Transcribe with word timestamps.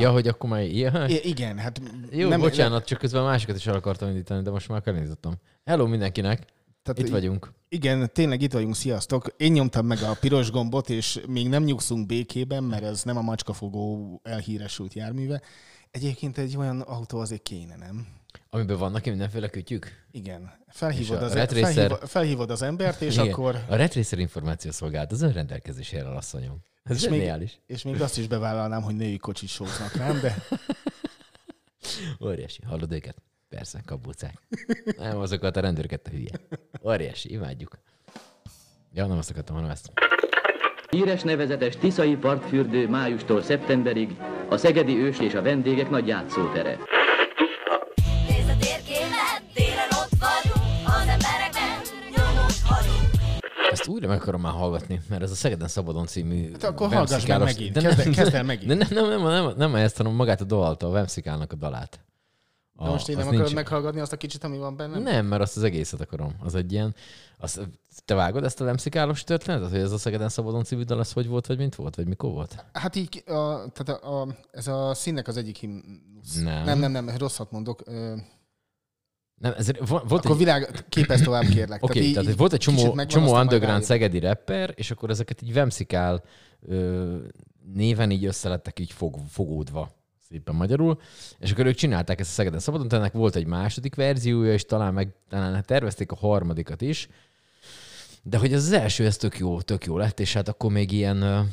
Ja, 0.00 0.10
hogy 0.10 0.28
akkor 0.28 0.50
már... 0.50 0.62
Ja. 0.62 1.06
I- 1.08 1.28
igen, 1.28 1.58
hát 1.58 1.80
Jó, 2.10 2.28
nem, 2.28 2.40
bocsánat, 2.40 2.84
csak 2.84 2.98
közben 2.98 3.22
másikat 3.22 3.56
is 3.56 3.66
el 3.66 3.74
akartam 3.74 4.08
indítani, 4.08 4.42
de 4.42 4.50
most 4.50 4.68
már 4.68 4.82
elindítottam. 4.84 5.34
Hello 5.64 5.86
mindenkinek, 5.86 6.44
tehát 6.82 6.98
itt 6.98 7.08
vagyunk. 7.08 7.52
Igen, 7.68 8.10
tényleg 8.12 8.42
itt 8.42 8.52
vagyunk, 8.52 8.74
sziasztok. 8.74 9.34
Én 9.36 9.52
nyomtam 9.52 9.86
meg 9.86 9.98
a 10.02 10.16
piros 10.20 10.50
gombot, 10.50 10.90
és 10.90 11.20
még 11.26 11.48
nem 11.48 11.62
nyugszunk 11.62 12.06
békében, 12.06 12.64
mert 12.64 12.82
ez 12.82 13.02
nem 13.02 13.16
a 13.16 13.20
macskafogó 13.22 14.20
elhíresült 14.24 14.94
járműve. 14.94 15.40
Egyébként 15.90 16.38
egy 16.38 16.56
olyan 16.56 16.80
autó 16.80 17.18
azért 17.18 17.42
kéne, 17.42 17.76
nem? 17.76 18.06
Amiben 18.50 18.78
vannak 18.78 19.04
mindenféle 19.04 19.48
kütyük. 19.48 19.86
Igen. 20.10 20.50
Felhívod, 20.68 21.22
az, 21.22 21.32
Red 21.32 21.52
Racer- 21.52 21.74
felhívod, 21.74 22.08
felhívod 22.08 22.50
az 22.50 22.62
embert, 22.62 23.00
és 23.00 23.14
Igen. 23.14 23.28
akkor... 23.28 23.64
A 23.68 23.74
Red 23.74 23.94
Racer 23.94 24.18
információ 24.18 24.70
szolgálat 24.70 25.12
az 25.12 25.22
önrendelkezésére, 25.22 26.16
asszonyom. 26.16 26.58
Ez 26.82 26.96
És 26.96 27.08
még- 27.08 27.18
zseniális. 27.18 27.58
És 27.66 27.82
még 27.82 28.00
azt 28.00 28.18
is 28.18 28.26
bevállalnám, 28.26 28.82
hogy 28.82 28.94
női 28.96 29.16
kocsit 29.16 29.48
sóznak 29.48 29.92
rám, 29.94 30.20
de 30.20 30.34
Óriási. 32.26 32.62
Hallod 32.66 32.92
őket? 32.92 33.16
Persze, 33.48 33.82
kabucák. 33.86 34.34
Nem 34.96 35.18
azokat 35.18 35.56
a 35.56 35.60
rendőröket 35.60 36.06
a 36.06 36.10
hülye. 36.10 36.30
Óriási, 36.84 37.32
imádjuk. 37.32 37.78
Ja, 38.92 39.06
nem 39.06 39.18
azt 39.18 39.30
akartam, 39.30 39.54
hanem 39.54 39.70
ezt. 39.70 39.90
Híres 40.90 41.22
nevezetes 41.22 41.76
Tiszai 41.76 42.16
partfürdő 42.16 42.88
májustól 42.88 43.42
szeptemberig 43.42 44.16
a 44.48 44.56
szegedi 44.56 44.96
ős 44.96 45.18
és 45.18 45.34
a 45.34 45.42
vendégek 45.42 45.90
nagy 45.90 46.06
játszótere. 46.06 46.78
Ezt 53.80 53.88
újra 53.88 54.08
meg 54.08 54.20
akarom 54.20 54.40
már 54.40 54.52
hallgatni, 54.52 55.00
mert 55.08 55.22
ez 55.22 55.30
a 55.30 55.34
Szegeden 55.34 55.68
Szabadon 55.68 56.06
című... 56.06 56.50
Hát 56.52 56.64
akkor 56.64 56.92
hallgass 56.92 57.26
meg 57.26 57.38
megint. 57.38 57.72
De 57.72 57.80
Kezd 57.80 57.98
nem- 57.98 58.12
kezd 58.12 58.34
el 58.34 58.42
megint. 58.42 58.78
Nem, 58.78 58.88
nem, 58.90 59.08
nem, 59.08 59.22
nem, 59.22 59.52
nem 59.56 59.74
ezt, 59.74 59.96
hanem 59.96 60.12
magát 60.12 60.40
a 60.40 60.44
dalt, 60.44 60.82
a 60.82 60.88
Vemszikálnak 60.90 61.52
a 61.52 61.56
dalát. 61.56 62.00
de 62.78 62.88
most 62.88 63.08
én 63.08 63.16
nem 63.16 63.26
akarod 63.26 63.42
nincs- 63.44 63.54
meghallgatni 63.54 64.00
azt 64.00 64.12
a 64.12 64.16
kicsit, 64.16 64.44
ami 64.44 64.58
van 64.58 64.76
bennem? 64.76 65.02
Nem, 65.02 65.26
mert 65.26 65.42
azt 65.42 65.56
az 65.56 65.62
egészet 65.62 66.00
akarom. 66.00 66.34
Az 66.40 66.54
egy 66.54 66.72
ilyen... 66.72 66.94
Az, 67.38 67.60
te 68.04 68.14
vágod 68.14 68.44
ezt 68.44 68.60
a 68.60 68.64
Vemszikálos 68.64 69.24
történetet, 69.24 69.70
hogy 69.70 69.80
ez 69.80 69.92
a 69.92 69.98
Szegeden 69.98 70.28
Szabadon 70.28 70.64
című 70.64 70.82
dal, 70.82 70.98
az 70.98 71.12
hogy 71.12 71.26
volt, 71.26 71.46
vagy 71.46 71.58
mint 71.58 71.74
volt, 71.74 71.96
vagy 71.96 72.06
mikor 72.06 72.30
volt? 72.30 72.64
Hát 72.72 72.96
így, 72.96 73.22
a, 73.26 73.70
tehát 73.72 73.88
a, 74.02 74.20
a, 74.20 74.26
ez 74.50 74.66
a 74.66 74.94
színnek 74.94 75.28
az 75.28 75.36
egyik 75.36 75.56
himnusz. 75.56 76.40
Nem. 76.42 76.64
Nem, 76.64 76.78
nem, 76.78 76.90
nem, 76.90 77.10
rosszat 77.18 77.50
mondok. 77.50 77.82
Ö, 77.84 78.14
Nem, 79.40 79.54
ez, 79.56 79.70
vo- 79.78 80.08
volt 80.08 80.24
Akkor 80.24 80.30
egy... 80.30 80.36
világ, 80.36 80.84
képez 80.88 81.20
tovább 81.20 81.44
kérlek. 81.44 81.82
Oké, 81.82 81.98
okay, 81.98 82.12
tehát, 82.12 82.28
így 82.28 82.36
volt 82.36 82.52
egy 82.52 82.58
csomó, 82.58 83.04
csomó 83.04 83.38
underground 83.38 83.82
szegedi 83.82 84.18
rapper, 84.18 84.72
és 84.74 84.90
akkor 84.90 85.10
ezeket 85.10 85.42
így 85.42 85.52
Vemszikál 85.52 86.22
ö, 86.68 87.16
néven 87.74 88.10
így 88.10 88.24
összelettek 88.24 88.78
így 88.78 88.92
fog, 88.92 89.16
fogódva 89.28 89.90
szépen 90.28 90.54
magyarul, 90.54 91.00
és 91.38 91.52
akkor 91.52 91.66
ők 91.66 91.74
csinálták 91.74 92.20
ezt 92.20 92.30
a 92.30 92.32
Szegeden 92.32 92.60
Szabadon, 92.60 92.88
tehát 92.88 93.04
ennek 93.04 93.16
volt 93.16 93.36
egy 93.36 93.46
második 93.46 93.94
verziója, 93.94 94.52
és 94.52 94.64
talán 94.64 94.94
meg 94.94 95.14
talán 95.28 95.64
tervezték 95.66 96.12
a 96.12 96.16
harmadikat 96.16 96.80
is, 96.80 97.08
de 98.22 98.38
hogy 98.38 98.54
az, 98.54 98.72
első, 98.72 99.04
ez 99.04 99.16
tök 99.16 99.38
jó, 99.38 99.60
tök 99.60 99.84
jó 99.84 99.98
lett, 99.98 100.20
és 100.20 100.32
hát 100.32 100.48
akkor 100.48 100.70
még 100.70 100.92
ilyen, 100.92 101.48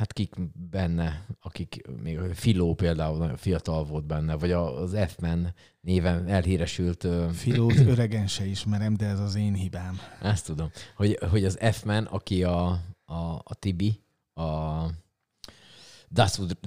hát 0.00 0.12
kik 0.12 0.34
benne, 0.70 1.26
akik, 1.40 1.80
még 2.02 2.18
a 2.18 2.34
Filó 2.34 2.74
például 2.74 3.18
nagyon 3.18 3.36
fiatal 3.36 3.84
volt 3.84 4.06
benne, 4.06 4.34
vagy 4.34 4.52
a- 4.52 4.80
az 4.80 4.96
F-Man 5.08 5.54
néven 5.80 6.28
elhíresült 6.28 7.04
ö, 7.04 7.26
Filót 7.32 7.78
öregen 7.92 8.26
se 8.26 8.46
ismerem, 8.46 8.94
de 8.96 9.06
ez 9.06 9.20
az 9.20 9.34
én 9.34 9.54
hibám. 9.54 9.98
ezt 10.22 10.46
tudom. 10.46 10.70
Hogy, 10.96 11.18
hogy 11.30 11.44
az 11.44 11.58
F-Man, 11.72 12.04
aki 12.04 12.44
a, 12.44 12.68
a, 13.04 13.14
a 13.44 13.54
Tibi, 13.58 14.00
a 14.34 14.82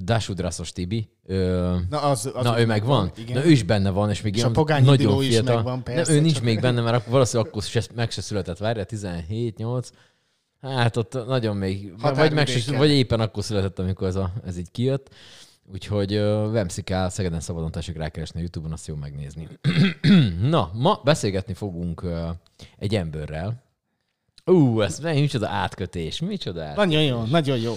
Dasudraszos 0.04 0.72
Tibi, 0.72 1.08
ö, 1.24 1.76
Na, 1.90 2.00
az, 2.00 2.30
az 2.34 2.44
na 2.44 2.60
ő 2.60 2.66
megvan? 2.66 3.10
Igen. 3.16 3.36
Na 3.38 3.44
ő 3.44 3.50
is 3.50 3.62
benne 3.62 3.90
van, 3.90 4.10
és 4.10 4.22
még 4.22 4.36
És 4.36 4.42
a 4.44 4.50
Pogányi 4.50 4.84
nagyon 4.86 5.06
Diló 5.06 5.20
is 5.20 5.28
fiatal. 5.28 5.54
megvan, 5.54 5.82
persze, 5.82 6.12
nem, 6.12 6.20
ő 6.20 6.24
nincs 6.24 6.40
még 6.42 6.60
benne, 6.60 6.80
mert 6.80 6.96
akkor 6.96 7.12
valószínűleg 7.12 7.50
akkor 7.50 7.62
se, 7.62 7.82
meg 7.94 8.10
se 8.10 8.20
született, 8.20 8.58
várja, 8.58 8.84
17-8. 8.88 9.88
Hát 10.64 10.96
ott 10.96 11.26
nagyon 11.26 11.56
még, 11.56 12.00
vagy, 12.00 12.32
meg 12.32 12.48
vagy 12.76 12.90
éppen 12.90 13.20
akkor 13.20 13.44
született, 13.44 13.78
amikor 13.78 14.06
ez, 14.06 14.16
a, 14.16 14.32
ez 14.44 14.58
így 14.58 14.70
kijött. 14.70 15.14
Úgyhogy 15.72 16.16
uh, 16.16 16.52
Vemszikál, 16.52 17.10
Szegeden 17.10 17.40
Szabadon 17.40 17.70
tessék 17.70 17.96
rákeresni 17.96 18.38
a 18.38 18.42
Youtube-on, 18.42 18.72
azt 18.72 18.86
jó 18.86 18.94
megnézni. 18.94 19.48
Na, 20.40 20.70
ma 20.74 21.00
beszélgetni 21.04 21.54
fogunk 21.54 22.02
uh, 22.02 22.28
egy 22.78 22.94
emberrel. 22.94 23.62
Ú, 24.44 24.80
ez 24.80 24.98
mennyi, 24.98 25.20
micsoda 25.20 25.48
átkötés, 25.48 26.20
micsoda 26.20 26.62
átkötés. 26.62 26.84
Nagyon 26.84 27.02
jó, 27.02 27.22
nagyon 27.22 27.58
jó. 27.58 27.74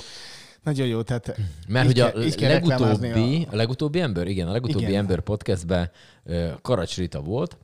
Nagyon 0.64 0.88
jó, 0.88 1.02
tehát 1.02 1.38
Mert 1.68 1.86
hogy 1.86 2.00
a 2.00 2.12
kell- 2.12 2.50
legutóbbi, 2.50 3.48
a... 3.52 3.56
legutóbbi 3.56 4.00
ember, 4.00 4.28
igen, 4.28 4.48
a 4.48 4.52
legutóbbi 4.52 4.80
Igen. 4.80 4.90
igen. 4.90 5.02
ember 5.02 5.20
podcastben 5.20 5.92
uh, 6.24 6.50
Karacs 6.62 6.98
Rita 6.98 7.22
volt, 7.22 7.58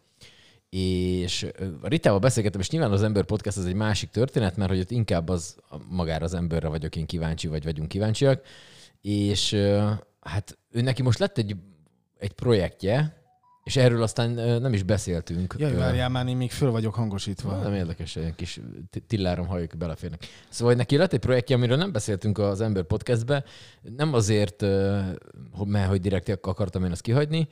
és 0.74 1.48
a 1.82 1.88
Ritával 1.88 2.20
beszélgettem, 2.20 2.60
és 2.60 2.70
nyilván 2.70 2.92
az 2.92 3.04
ember 3.04 3.24
podcast 3.24 3.58
az 3.58 3.66
egy 3.66 3.74
másik 3.74 4.10
történet, 4.10 4.58
mert 4.58 4.70
hogy 4.70 4.80
ott 4.80 4.92
inkább 4.92 5.30
az 5.30 5.56
magára 5.90 6.24
az 6.24 6.34
emberre 6.34 6.68
vagyok 6.68 6.96
én 6.96 7.06
kíváncsi, 7.06 7.48
vagy 7.48 7.64
vagyunk 7.64 7.88
kíváncsiak, 7.88 8.42
és 9.02 9.54
hát 10.20 10.58
ő 10.72 10.82
neki 10.82 11.02
most 11.02 11.20
lett 11.20 11.38
egy, 11.38 11.56
egy 12.18 12.32
projektje, 12.32 13.22
és 13.64 13.76
erről 13.76 14.02
aztán 14.04 14.30
nem 14.62 14.74
is 14.74 14.84
beszéltünk. 14.84 15.56
jaj, 15.58 15.76
várjál 15.76 16.10
már, 16.10 16.28
én 16.28 16.38
még 16.38 16.52
föl 16.52 16.72
vagyok 16.72 16.94
hangosítva. 16.94 17.58
nem 17.58 17.74
érdekes, 17.74 18.16
egy 18.16 18.36
kis 18.36 18.60
tillárom 19.08 19.48
hajok 19.48 19.78
beleférnek. 19.78 20.28
Szóval 20.50 20.74
neki 20.74 20.98
lett 20.98 21.14
egy 21.14 21.20
projektje, 21.20 21.56
amiről 21.56 21.78
nem 21.78 21.92
beszéltünk 21.92 22.38
az 22.38 22.62
Ember 22.62 22.84
Podcastbe, 22.84 23.44
nem 23.82 24.14
azért, 24.14 24.62
mert 25.66 25.90
hogy 25.90 26.02
direkt 26.02 26.30
akartam 26.42 26.84
én 26.84 26.92
ezt 26.92 27.02
kihagyni, 27.02 27.48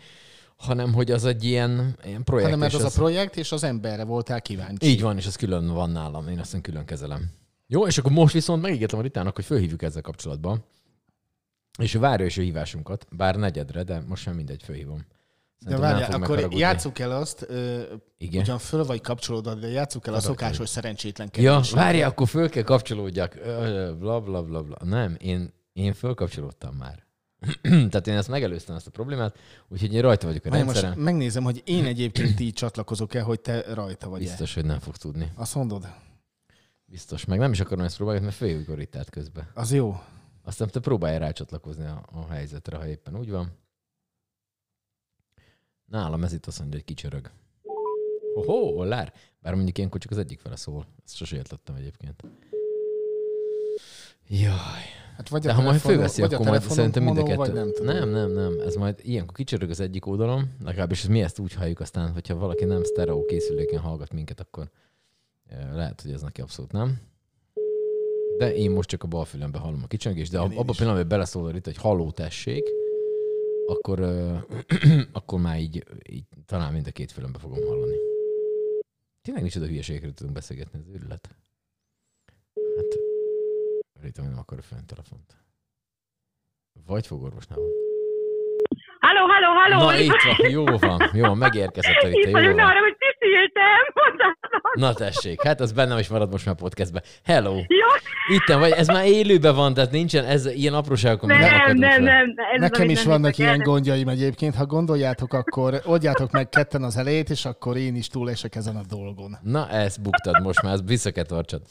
hanem 0.62 0.94
hogy 0.94 1.12
az 1.12 1.26
egy 1.26 1.44
ilyen, 1.44 1.98
ilyen 2.04 2.24
projekt. 2.24 2.46
Hanem 2.46 2.60
mert 2.60 2.74
és 2.74 2.80
az, 2.80 2.98
a 2.98 3.00
projekt, 3.00 3.38
és 3.38 3.52
az 3.52 3.64
emberre 3.64 4.04
voltál 4.04 4.42
kíváncsi. 4.42 4.88
Így 4.88 5.02
van, 5.02 5.18
és 5.18 5.26
az 5.26 5.36
külön 5.36 5.68
van 5.68 5.90
nálam, 5.90 6.28
én 6.28 6.40
azt 6.40 6.62
külön 6.62 6.86
kezelem. 6.86 7.32
Jó, 7.68 7.88
és 7.88 7.98
akkor 7.98 8.12
most 8.12 8.34
viszont 8.34 8.62
megígértem 8.62 9.00
a 9.00 9.02
Ritának, 9.02 9.36
hogy 9.36 9.46
fölhívjuk 9.46 9.82
ezzel 9.82 10.02
kapcsolatban. 10.02 10.66
És 11.80 11.94
várja 11.94 12.26
is 12.26 12.38
a 12.38 12.42
hívásunkat, 12.42 13.08
bár 13.12 13.36
negyedre, 13.36 13.84
de 13.84 14.04
most 14.08 14.22
sem 14.22 14.36
mindegy, 14.36 14.64
fölhívom. 14.64 14.98
De 14.98 15.70
Szerintem 15.70 15.92
várjál, 15.92 16.22
akkor 16.22 16.54
játsszuk 16.54 17.00
el 17.00 17.12
azt, 17.12 17.46
ö, 17.50 17.82
Igen. 18.18 18.42
ugyan 18.42 18.58
föl 18.58 18.86
vagy 18.86 19.02
kapcsolódva, 19.02 19.54
de 19.54 19.68
játsszuk 19.68 20.08
el 20.08 20.14
a 20.14 20.20
szokásos 20.20 20.70
szerencsétlen 20.70 21.30
Ja, 21.38 21.62
várjál, 21.72 22.10
akkor 22.10 22.28
föl 22.28 22.50
kell 22.50 22.64
kapcsolódjak. 22.64 23.34
Bla, 24.00 24.20
bla, 24.22 24.44
bla, 24.44 24.62
bla. 24.64 24.78
Nem, 24.84 25.16
én, 25.20 25.54
én 25.74 25.94
fölkapcsolódtam 25.94 26.76
már. 26.76 27.06
Tehát 27.62 28.08
én 28.08 28.16
ezt 28.16 28.28
megelőztem, 28.28 28.76
ezt 28.76 28.88
a 28.88 28.92
problémát, 28.92 29.38
úgyhogy 29.68 29.94
én 29.94 30.02
rajta 30.02 30.28
vagyok 30.28 30.46
a 30.46 30.50
Várjál, 30.50 30.66
most 30.66 30.82
rendszeren. 30.82 31.06
megnézem, 31.06 31.44
hogy 31.44 31.62
én 31.66 31.86
egyébként 31.94 32.40
így 32.40 32.54
csatlakozok-e, 32.54 33.22
hogy 33.22 33.42
te 33.42 33.74
rajta 33.74 34.10
vagy 34.10 34.20
Biztos, 34.20 34.54
hogy 34.54 34.66
nem 34.66 34.80
fog 34.80 34.98
tudni. 34.98 35.32
Azt 35.36 35.56
mondod? 35.56 35.88
Biztos. 36.86 37.26
Meg 37.26 37.40
nem 37.40 37.52
is 37.52 37.60
akarom 37.60 37.86
ezt 37.86 37.96
próbálni, 37.96 38.22
mert 38.22 38.68
ritát 38.68 39.10
közben. 39.10 39.50
Az 39.54 39.74
jó. 39.74 40.02
Aztán 40.44 40.70
te 40.70 40.80
próbálj 40.80 41.18
rácsatlakozni 41.18 41.86
a, 41.86 42.04
a 42.12 42.28
helyzetre, 42.32 42.78
ha 42.78 42.88
éppen 42.88 43.18
úgy 43.18 43.30
van. 43.30 43.58
Nálam 45.86 46.24
ez 46.24 46.34
itt 46.34 46.46
azt 46.46 46.60
mondja, 46.60 46.78
hogy 46.78 46.86
kicsörög. 46.86 47.32
Hoho, 48.34 48.84
lár. 48.84 49.14
Bár 49.40 49.54
mondjuk 49.54 49.78
ilyenkor 49.78 50.00
csak 50.00 50.12
az 50.12 50.18
egyik 50.18 50.40
fele 50.40 50.56
szól. 50.56 50.86
Ezt 51.06 51.16
sose 51.16 51.36
értettem 51.36 51.76
egyébként. 51.76 52.24
Jaj. 54.32 54.84
Hát 55.18 55.30
vagy 55.30 55.42
De 55.42 55.52
a 55.52 55.54
ha 55.54 55.62
majd 55.62 55.80
fölveszi, 55.80 56.22
akkor 56.22 56.46
majd 56.46 56.62
szerintem 56.62 57.04
mind 57.04 57.18
a 57.18 57.24
kettő. 57.24 57.54
Nem, 57.54 57.72
tudom. 57.74 57.96
nem, 57.96 58.10
nem, 58.10 58.32
nem. 58.32 58.60
Ez 58.66 58.76
majd 58.76 59.00
ilyenkor 59.02 59.36
kicsörög 59.36 59.70
az 59.70 59.80
egyik 59.80 60.06
oldalon, 60.06 60.50
legalábbis 60.64 61.08
mi 61.08 61.22
ezt 61.22 61.40
úgy 61.40 61.54
halljuk, 61.54 61.80
aztán, 61.80 62.12
hogyha 62.12 62.36
valaki 62.36 62.66
nem 62.66 62.84
sztereó 62.84 63.26
készüléken 63.26 63.80
hallgat 63.80 64.14
minket, 64.14 64.40
akkor 64.40 64.70
eh, 65.48 65.68
lehet, 65.74 66.02
hogy 66.02 66.12
ez 66.12 66.22
neki 66.22 66.42
abszolút 66.42 66.72
nem. 66.72 67.02
De 68.38 68.56
én 68.56 68.72
most 68.72 68.90
csak 68.90 69.04
a 69.04 69.08
bal 69.08 69.26
fülembe 69.26 69.58
hallom 69.58 69.82
a 69.84 69.88
kicsöngést, 69.88 70.32
de 70.32 70.38
én 70.38 70.44
abban 70.44 70.56
a 70.56 70.64
pillanatban 70.64 70.96
hogy 70.96 71.08
beleszól 71.08 71.56
itt, 71.56 71.66
hogy 71.66 71.78
halló 71.78 72.12
tessék, 72.12 72.64
akkor, 73.68 74.00
akkor 75.12 75.40
már 75.40 75.60
így, 75.60 75.86
így 76.10 76.24
talán 76.46 76.74
mind 76.74 76.88
a 76.88 76.92
két 76.92 77.12
fülembe 77.12 77.40
fogom 77.40 77.68
hallani. 77.68 77.96
Tényleg 79.22 79.44
nincs 79.44 79.56
oda 79.56 79.66
hülyeségről 79.66 80.14
tudunk 80.14 80.36
beszélgetni, 80.36 80.80
ez 80.80 80.96
őrület. 80.96 81.30
Hát, 84.02 84.10
Rita 84.10 84.22
nem 84.22 84.38
akar 84.38 84.64
fönn 84.64 84.86
telefont. 84.86 85.38
Vagy 86.86 87.08
fogorvosnál 87.08 87.60
van. 87.60 87.81
Halló, 89.02 89.24
halló, 89.32 89.50
halló! 89.60 89.92
Na 89.92 89.98
itt 90.00 90.22
van, 90.38 90.50
jó 90.52 90.64
van, 90.78 91.10
jó 91.14 91.22
van, 91.26 91.38
megérkezett 91.38 92.02
a 92.04 92.08
Itt 92.08 92.26
jó 92.26 92.32
van. 92.32 92.44
arra, 92.44 92.80
hogy 92.80 92.96
mondhatom. 93.94 94.72
Na 94.74 94.94
tessék, 94.94 95.44
hát 95.44 95.60
az 95.62 95.72
bennem 95.72 95.98
is 95.98 96.08
marad 96.08 96.32
most 96.32 96.46
már 96.46 96.56
podcastbe. 96.56 97.02
Hello! 97.26 97.54
Jó, 97.56 98.36
Itten 98.36 98.60
vagy, 98.60 98.72
ez 98.72 98.88
már 98.88 99.06
élőben 99.06 99.56
van, 99.56 99.74
tehát 99.74 99.92
nincsen, 99.92 100.26
ez 100.26 100.46
ilyen 100.46 100.74
apróságokon 100.74 101.30
nem, 101.30 101.40
nem, 101.40 101.80
le. 101.80 101.98
nem. 101.98 102.34
Ez 102.54 102.62
Nekem 102.62 102.90
is 102.90 103.04
nem 103.04 103.12
vannak 103.12 103.38
ilyen 103.38 103.52
el. 103.52 103.58
gondjaim 103.58 104.08
egyébként. 104.08 104.56
Ha 104.56 104.66
gondoljátok, 104.66 105.34
akkor 105.34 105.82
oldjátok 105.86 106.32
meg 106.32 106.50
ketten 106.50 106.84
az 106.84 106.98
elejét, 106.98 107.30
és 107.30 107.46
akkor 107.46 107.78
én 107.78 107.96
is 107.96 108.08
túlesek 108.08 108.56
ezen 108.56 108.76
a 108.76 108.82
dolgon. 108.90 109.38
Na, 109.44 109.70
ezt 109.70 110.02
buktad 110.02 110.42
most 110.42 110.62
már, 110.62 110.74
ezt 110.74 110.84
vissza 110.86 111.12
kell 111.12 111.24
tartsad. 111.26 111.62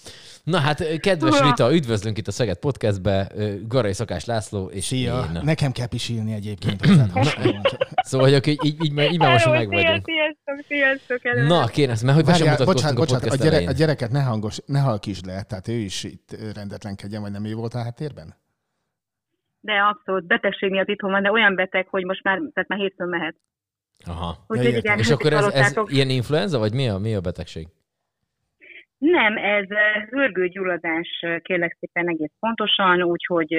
Na 0.45 0.59
hát, 0.59 0.99
kedves. 1.01 1.41
Rita, 1.41 1.73
üdvözlünk 1.75 2.19
itt 2.19 2.27
a 2.29 2.33
Szeged 2.33 2.57
Podcastbe, 2.59 3.31
Garai 3.69 3.93
Szakás 3.93 4.25
László 4.25 4.67
és 4.67 4.85
Szia! 4.85 5.29
én. 5.35 5.41
Nekem 5.43 5.73
kell 5.73 5.87
pisilni 5.87 6.33
egyébként. 6.33 6.87
hozzád. 6.87 7.11
Szóval, 8.03 8.27
hogy 8.27 8.37
akkor 8.37 8.49
így, 8.53 8.65
így, 8.65 8.85
így, 8.85 8.93
már- 8.93 9.11
így 9.13 9.19
már 9.19 9.33
most 9.33 9.47
meg 9.47 9.69
vagyunk. 9.69 10.05
Sziasztok, 10.05 10.67
sziasztok. 10.69 11.19
hello. 11.23 11.47
Na, 11.47 11.63
ezt, 11.63 11.77
mert 11.77 12.17
hogy 12.17 12.25
sem 12.25 12.25
Várjál, 12.25 12.51
mutatkoztunk 12.51 12.97
bocsánat, 12.97 13.25
a 13.25 13.29
bocsánat, 13.29 13.41
a, 13.41 13.45
gyere, 13.45 13.69
a 13.69 13.73
gyereket 13.73 14.11
ne, 14.11 14.23
hangos, 14.23 14.59
ne 14.67 14.81
halkítsd 14.81 15.27
le, 15.27 15.43
tehát 15.43 15.69
ő 15.69 15.73
is 15.73 16.05
itt 16.05 16.37
rendetlenkedjen, 16.55 17.23
vagy 17.23 17.33
nem 17.33 17.45
ő 17.45 17.55
volt 17.55 17.75
a 17.75 17.83
háttérben? 17.83 18.35
De 19.61 19.73
abszolút, 19.73 20.27
betegség 20.27 20.71
miatt 20.71 20.89
itthon 20.89 21.11
van, 21.11 21.23
de 21.23 21.31
olyan 21.31 21.55
beteg, 21.55 21.87
hogy 21.89 22.05
most 22.05 22.23
már, 22.23 22.41
tehát 22.53 22.69
már 22.69 22.79
hétfőn 22.79 23.09
mehet. 23.09 23.37
Aha. 24.07 24.45
Úgyhogy 24.47 24.67
értem. 24.67 24.81
igen, 24.81 24.99
És 24.99 25.11
akkor 25.11 25.33
ez, 25.33 25.47
ez 25.47 25.75
ilyen 25.87 26.09
influenza, 26.11 26.59
vagy 26.59 26.73
mi 26.73 26.89
a, 26.89 26.99
mi 26.99 27.15
a 27.15 27.21
betegség? 27.21 27.69
Nem, 28.99 29.37
ez 29.37 29.67
hörgőgyulladás, 30.09 31.25
kérlek 31.43 31.77
szépen 31.81 32.09
egész 32.09 32.33
pontosan, 32.41 33.03
úgyhogy 33.03 33.55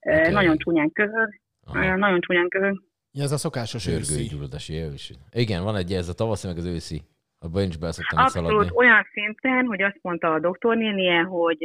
Oké. 0.00 0.30
nagyon 0.30 0.56
csúnyán 0.56 0.92
köhög. 0.92 1.40
Aha. 1.66 1.96
Nagyon 1.96 2.20
csúnyán 2.20 2.48
köhög. 2.48 2.82
Ja, 3.12 3.22
ez 3.22 3.32
a 3.32 3.36
szokásos 3.36 3.86
őszi. 3.86 4.12
Sörgőgyulladási 4.12 4.74
ősi. 4.74 5.14
Igen, 5.32 5.62
van 5.62 5.76
egy, 5.76 5.92
ez 5.92 6.08
a 6.08 6.14
tavaszi, 6.14 6.46
meg 6.46 6.56
az 6.56 6.66
őszi. 6.66 7.02
Abban 7.38 7.62
én 7.62 7.68
is 7.68 7.76
be 7.76 7.92
szoktam 7.92 8.18
Abszolút 8.18 8.48
szaladni. 8.48 8.76
olyan 8.76 9.06
szinten, 9.12 9.66
hogy 9.66 9.82
azt 9.82 9.98
mondta 10.02 10.32
a 10.32 10.40
doktornénie, 10.40 11.20
hogy 11.20 11.58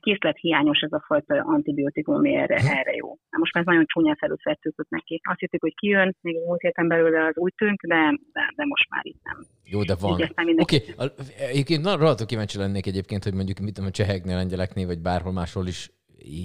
készlethiányos 0.00 0.80
ez 0.80 0.92
a 0.92 1.04
fajta 1.06 1.34
antibiotikum, 1.34 2.14
ami 2.14 2.34
erre, 2.34 2.54
erre 2.54 2.94
jó. 2.94 3.08
Na, 3.30 3.38
most 3.38 3.54
már 3.54 3.62
ez 3.62 3.68
nagyon 3.72 3.86
csúnyán 3.86 4.16
felülfertőzött 4.16 4.88
neki. 4.88 5.20
Azt 5.28 5.38
hittük, 5.38 5.60
hogy 5.60 5.74
kijön, 5.74 6.16
még 6.20 6.36
múlt 6.46 6.60
héten 6.60 6.88
belőle 6.88 7.26
az 7.26 7.36
új 7.36 7.50
tünk, 7.50 7.82
de, 7.82 8.18
de, 8.32 8.52
de 8.56 8.64
most 8.64 8.88
már 8.90 9.06
itt 9.06 9.20
nem. 9.22 9.46
Jó, 9.64 9.82
de 9.82 9.94
van. 10.00 10.12
Oké, 10.56 10.76
okay. 10.96 11.08
egyébként 11.38 11.84
rohadtul 11.84 12.26
kíváncsi 12.26 12.58
lennék 12.58 12.86
egyébként, 12.86 13.24
hogy 13.24 13.34
mondjuk 13.34 13.58
mit 13.58 13.74
tudom, 13.74 13.88
a 13.88 13.92
cseheknél, 13.92 14.36
lengyeleknél, 14.36 14.86
vagy 14.86 15.00
bárhol 15.00 15.32
máshol 15.32 15.66
is 15.66 15.90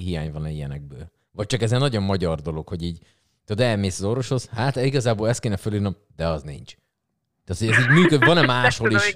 hiány 0.05 0.31
van-e 0.31 0.49
ilyenekből. 0.49 1.15
Vagy 1.37 1.45
csak 1.45 1.61
ez 1.61 1.71
egy 1.71 1.79
nagyon 1.79 2.03
magyar 2.03 2.41
dolog, 2.41 2.67
hogy 2.67 2.83
így, 2.83 2.99
tudod, 3.45 3.65
elmész 3.65 3.99
az 3.99 4.05
orvoshoz, 4.05 4.45
hát 4.45 4.75
igazából 4.75 5.29
ezt 5.29 5.39
kéne 5.39 5.57
fölírnom, 5.57 5.95
de 6.15 6.27
az 6.27 6.43
nincs. 6.43 6.75
Tehát, 7.45 7.61
ez 7.61 7.83
így 7.83 7.89
működik, 7.89 8.25
van-e 8.25 8.45
máshol 8.55 8.91
is, 8.91 9.13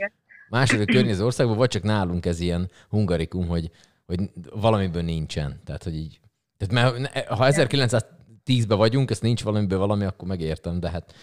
máshol 0.49 0.81
a 0.81 0.85
környező 0.85 1.25
országban, 1.25 1.57
vagy 1.57 1.69
csak 1.69 1.83
nálunk 1.83 2.25
ez 2.25 2.39
ilyen 2.39 2.71
hungarikum, 2.89 3.47
hogy, 3.47 3.71
hogy 4.05 4.19
valamiből 4.53 5.01
nincsen. 5.01 5.61
Tehát, 5.65 5.83
hogy 5.83 5.95
így, 5.95 6.19
tehát 6.57 7.01
mert 7.03 7.27
ha 7.27 7.45
1910-ben 7.49 8.77
vagyunk, 8.77 9.11
ezt 9.11 9.21
nincs 9.21 9.43
valamiből 9.43 9.79
valami, 9.79 10.03
akkor 10.03 10.27
megértem, 10.27 10.79
de 10.79 10.89
hát 10.89 11.13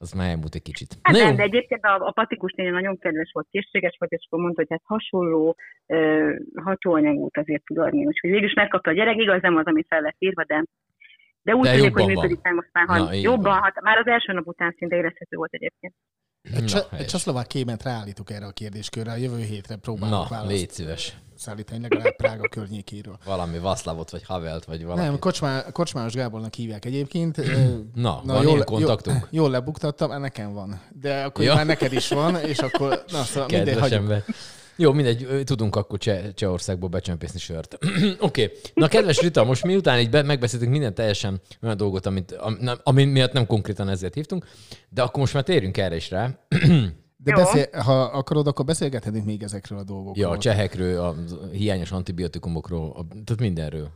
az 0.00 0.12
már 0.12 0.28
elmúlt 0.30 0.54
egy 0.54 0.62
kicsit. 0.62 0.98
Hát 1.02 1.14
Na 1.14 1.20
jó. 1.20 1.26
nem, 1.26 1.36
de 1.36 1.42
egyébként 1.42 1.84
a, 1.84 2.06
a 2.06 2.10
patikus 2.10 2.52
néni 2.52 2.70
nagyon 2.70 2.98
kedves 2.98 3.30
volt, 3.32 3.46
készséges 3.50 3.96
volt, 3.98 4.12
és 4.12 4.26
akkor 4.26 4.40
mondta, 4.42 4.60
hogy 4.60 4.70
hát 4.70 4.82
hasonló 4.84 5.56
ö, 5.86 6.30
hatóanyagot 6.64 7.36
azért 7.36 7.64
tud 7.64 7.78
adni. 7.78 8.06
Úgyhogy 8.06 8.30
végül 8.30 8.46
is 8.48 8.54
megkapta 8.54 8.90
a 8.90 8.94
gyerek, 8.94 9.16
igaz 9.16 9.40
nem 9.42 9.56
az, 9.56 9.66
ami 9.66 9.84
fel 9.88 10.00
lett 10.00 10.16
írva, 10.18 10.44
de, 10.44 10.64
de 11.42 11.54
úgy 11.54 11.64
De 11.64 11.78
hogy 11.78 12.06
működik, 12.06 12.42
mert 12.42 12.54
most 12.54 12.68
már 12.72 12.86
Na, 12.86 13.12
jobban, 13.12 13.62
hát 13.62 13.80
már 13.80 13.98
az 13.98 14.06
első 14.06 14.32
nap 14.32 14.46
után 14.46 14.74
szinte 14.78 14.96
érezhető 14.96 15.36
volt 15.36 15.52
egyébként. 15.52 15.94
Egy, 16.42 16.60
Na, 16.60 16.66
csa- 16.66 16.82
egy 16.84 16.90
helyes. 16.90 17.10
csaszlovák 17.10 17.46
kément 17.46 17.82
ráállítok 17.82 18.30
erre 18.30 18.46
a 18.46 18.52
kérdéskörre. 18.52 19.12
A 19.12 19.16
jövő 19.16 19.42
hétre 19.42 19.76
próbálok 19.76 20.28
Na, 20.28 20.36
választ 20.36 20.50
légy 20.52 20.70
szíves. 20.70 21.16
Szállítani 21.36 21.80
legalább 21.82 22.16
Prága 22.16 22.48
környékéről. 22.48 23.18
Valami 23.24 23.58
Vaszlavot, 23.58 24.10
vagy 24.10 24.22
Havelt, 24.24 24.64
vagy 24.64 24.84
valami. 24.84 25.02
Nem, 25.02 25.18
Kocsmá, 25.18 25.70
Kocsmáros 25.72 26.14
Gábornak 26.14 26.54
hívják 26.54 26.84
egyébként. 26.84 27.38
Ö, 27.38 27.76
Na, 27.94 28.22
van 28.24 28.46
ilyen 28.46 28.64
kontaktunk? 28.64 29.16
Jól, 29.16 29.28
jól 29.30 29.50
lebuktattam, 29.50 30.20
nekem 30.20 30.52
van. 30.52 30.80
De 31.00 31.22
akkor 31.22 31.44
Ja. 31.44 31.54
már 31.54 31.66
neked 31.66 31.92
is 31.92 32.08
van, 32.08 32.36
és 32.36 32.58
akkor, 32.58 33.04
na 33.12 33.22
szóval 33.22 33.48
mindegy, 33.48 33.78
hagyjuk. 33.78 34.00
ember. 34.00 34.24
Jó, 34.76 34.92
mindegy, 34.92 35.42
tudunk 35.44 35.76
akkor 35.76 35.98
Cseh, 35.98 36.32
Csehországból 36.34 36.88
becsempészni 36.88 37.38
sört. 37.38 37.78
Oké. 38.18 38.42
Okay. 38.44 38.56
Na, 38.74 38.88
kedves 38.88 39.20
Rita, 39.20 39.44
most 39.44 39.64
miután 39.64 39.98
így 39.98 40.10
be, 40.10 40.22
megbeszéltünk 40.22 40.70
minden 40.70 40.94
teljesen 40.94 41.40
olyan 41.62 41.76
dolgot, 41.76 42.06
amit, 42.06 42.32
am, 42.32 42.56
nem, 42.60 42.78
ami 42.82 43.04
miatt 43.04 43.32
nem 43.32 43.46
konkrétan 43.46 43.88
ezért 43.88 44.14
hívtunk, 44.14 44.46
de 44.88 45.02
akkor 45.02 45.18
most 45.18 45.34
már 45.34 45.42
térjünk 45.42 45.76
erre 45.76 45.96
is 45.96 46.10
rá. 46.10 46.30
De 47.24 47.30
Jó. 47.30 47.36
beszél, 47.36 47.80
ha 47.80 48.02
akarod, 48.02 48.46
akkor 48.46 48.64
beszélgethetünk 48.64 49.24
még 49.24 49.42
ezekről 49.42 49.78
a 49.78 49.84
dolgokról. 49.84 50.24
Ja, 50.24 50.30
a 50.30 50.38
csehekről, 50.38 51.00
a 51.00 51.14
hiányos 51.52 51.92
antibiotikumokról, 51.92 52.90
a, 52.90 53.06
tehát 53.08 53.40
mindenről 53.40 53.88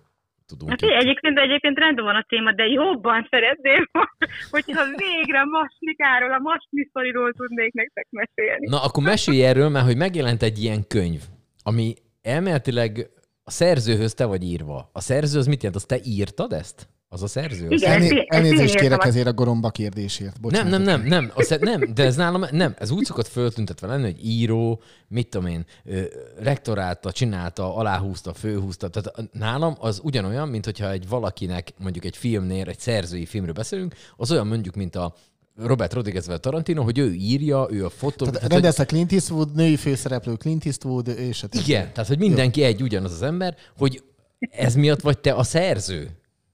tudunk. 0.47 0.71
Hát 0.71 0.83
egyébként, 0.83 1.39
egyébként 1.39 1.79
rendben 1.79 2.05
van 2.05 2.15
a 2.15 2.25
téma, 2.29 2.53
de 2.53 2.65
jobban 2.67 3.27
szeretném, 3.31 3.91
hogyha 4.55 4.83
végre 4.97 5.45
masnikáról, 5.45 6.33
a 6.33 6.39
masniszoriról 6.39 7.33
tudnék 7.33 7.73
nektek 7.73 8.07
mesélni. 8.11 8.67
Na, 8.69 8.83
akkor 8.83 9.03
mesélj 9.03 9.45
erről, 9.45 9.69
mert 9.69 9.85
hogy 9.85 9.97
megjelent 9.97 10.43
egy 10.43 10.63
ilyen 10.63 10.87
könyv, 10.87 11.21
ami 11.63 11.95
elméletileg 12.23 13.11
a 13.43 13.51
szerzőhöz 13.51 14.15
te 14.15 14.25
vagy 14.25 14.43
írva. 14.43 14.91
A 14.93 15.01
szerző 15.01 15.39
az 15.39 15.47
mit 15.47 15.63
jelent? 15.63 15.77
Azt 15.77 15.89
te 15.89 15.99
írtad 16.05 16.53
ezt? 16.53 16.89
Az 17.11 17.23
a 17.23 17.27
szerző? 17.27 17.67
Igen. 17.69 17.91
Elné- 17.93 18.03
ezt 18.05 18.13
én- 18.13 18.19
én 18.19 18.27
elnézést 18.29 18.61
írtam 18.63 18.81
kérek 18.81 19.03
a- 19.05 19.07
ezért 19.07 19.27
a 19.27 19.33
goromba 19.33 19.71
kérdésért. 19.71 20.33
Nem, 20.33 20.41
Bocsánat. 20.41 20.71
nem, 20.71 20.83
nem, 20.83 21.03
nem, 21.07 21.31
az, 21.35 21.57
nem, 21.61 21.85
de 21.95 22.05
ez 22.05 22.17
nálam, 22.17 22.45
nem, 22.51 22.75
ez 22.79 22.91
úgy 22.91 23.05
szokott 23.05 23.29
föltüntetve 23.29 23.87
lenni, 23.87 24.03
hogy 24.03 24.27
író, 24.27 24.81
mit 25.09 25.29
tudom 25.29 25.47
én, 25.47 25.65
rektorálta, 26.39 27.13
csinálta, 27.13 27.77
aláhúzta, 27.77 28.35
főhúzta, 28.35 28.89
tehát 28.89 29.29
nálam 29.33 29.77
az 29.81 30.01
ugyanolyan, 30.03 30.49
mint 30.49 30.65
hogyha 30.65 30.91
egy 30.91 31.09
valakinek, 31.09 31.73
mondjuk 31.79 32.05
egy 32.05 32.17
filmnél, 32.17 32.69
egy 32.69 32.79
szerzői 32.79 33.27
filmről 33.27 33.55
beszélünk, 33.55 33.95
az 34.17 34.31
olyan 34.31 34.47
mondjuk, 34.47 34.75
mint 34.75 34.97
a 34.97 35.15
Robert 35.57 35.93
Rodriguez 35.93 36.29
a 36.29 36.39
Tarantino, 36.39 36.83
hogy 36.83 36.99
ő 36.99 37.13
írja, 37.13 37.67
ő 37.71 37.85
a 37.85 37.91
fotó. 37.91 38.17
Tehát 38.17 38.33
tehát, 38.33 38.43
hogy- 38.43 38.53
rendezte 38.53 38.85
Clint 38.85 39.13
Eastwood, 39.13 39.55
női 39.55 39.77
főszereplő 39.77 40.35
Clint 40.35 40.67
Eastwood, 40.67 41.09
és 41.09 41.43
a. 41.43 41.47
Igen, 41.53 41.93
tehát 41.93 42.09
hogy 42.09 42.19
mindenki 42.19 42.63
egy 42.63 42.83
ugyanaz 42.83 43.13
az 43.13 43.23
ember, 43.23 43.57
hogy 43.79 44.03
ez 44.51 44.75
miatt 44.75 45.01
vagy 45.01 45.19
te 45.19 45.33
a 45.33 45.43
szerző? 45.43 46.11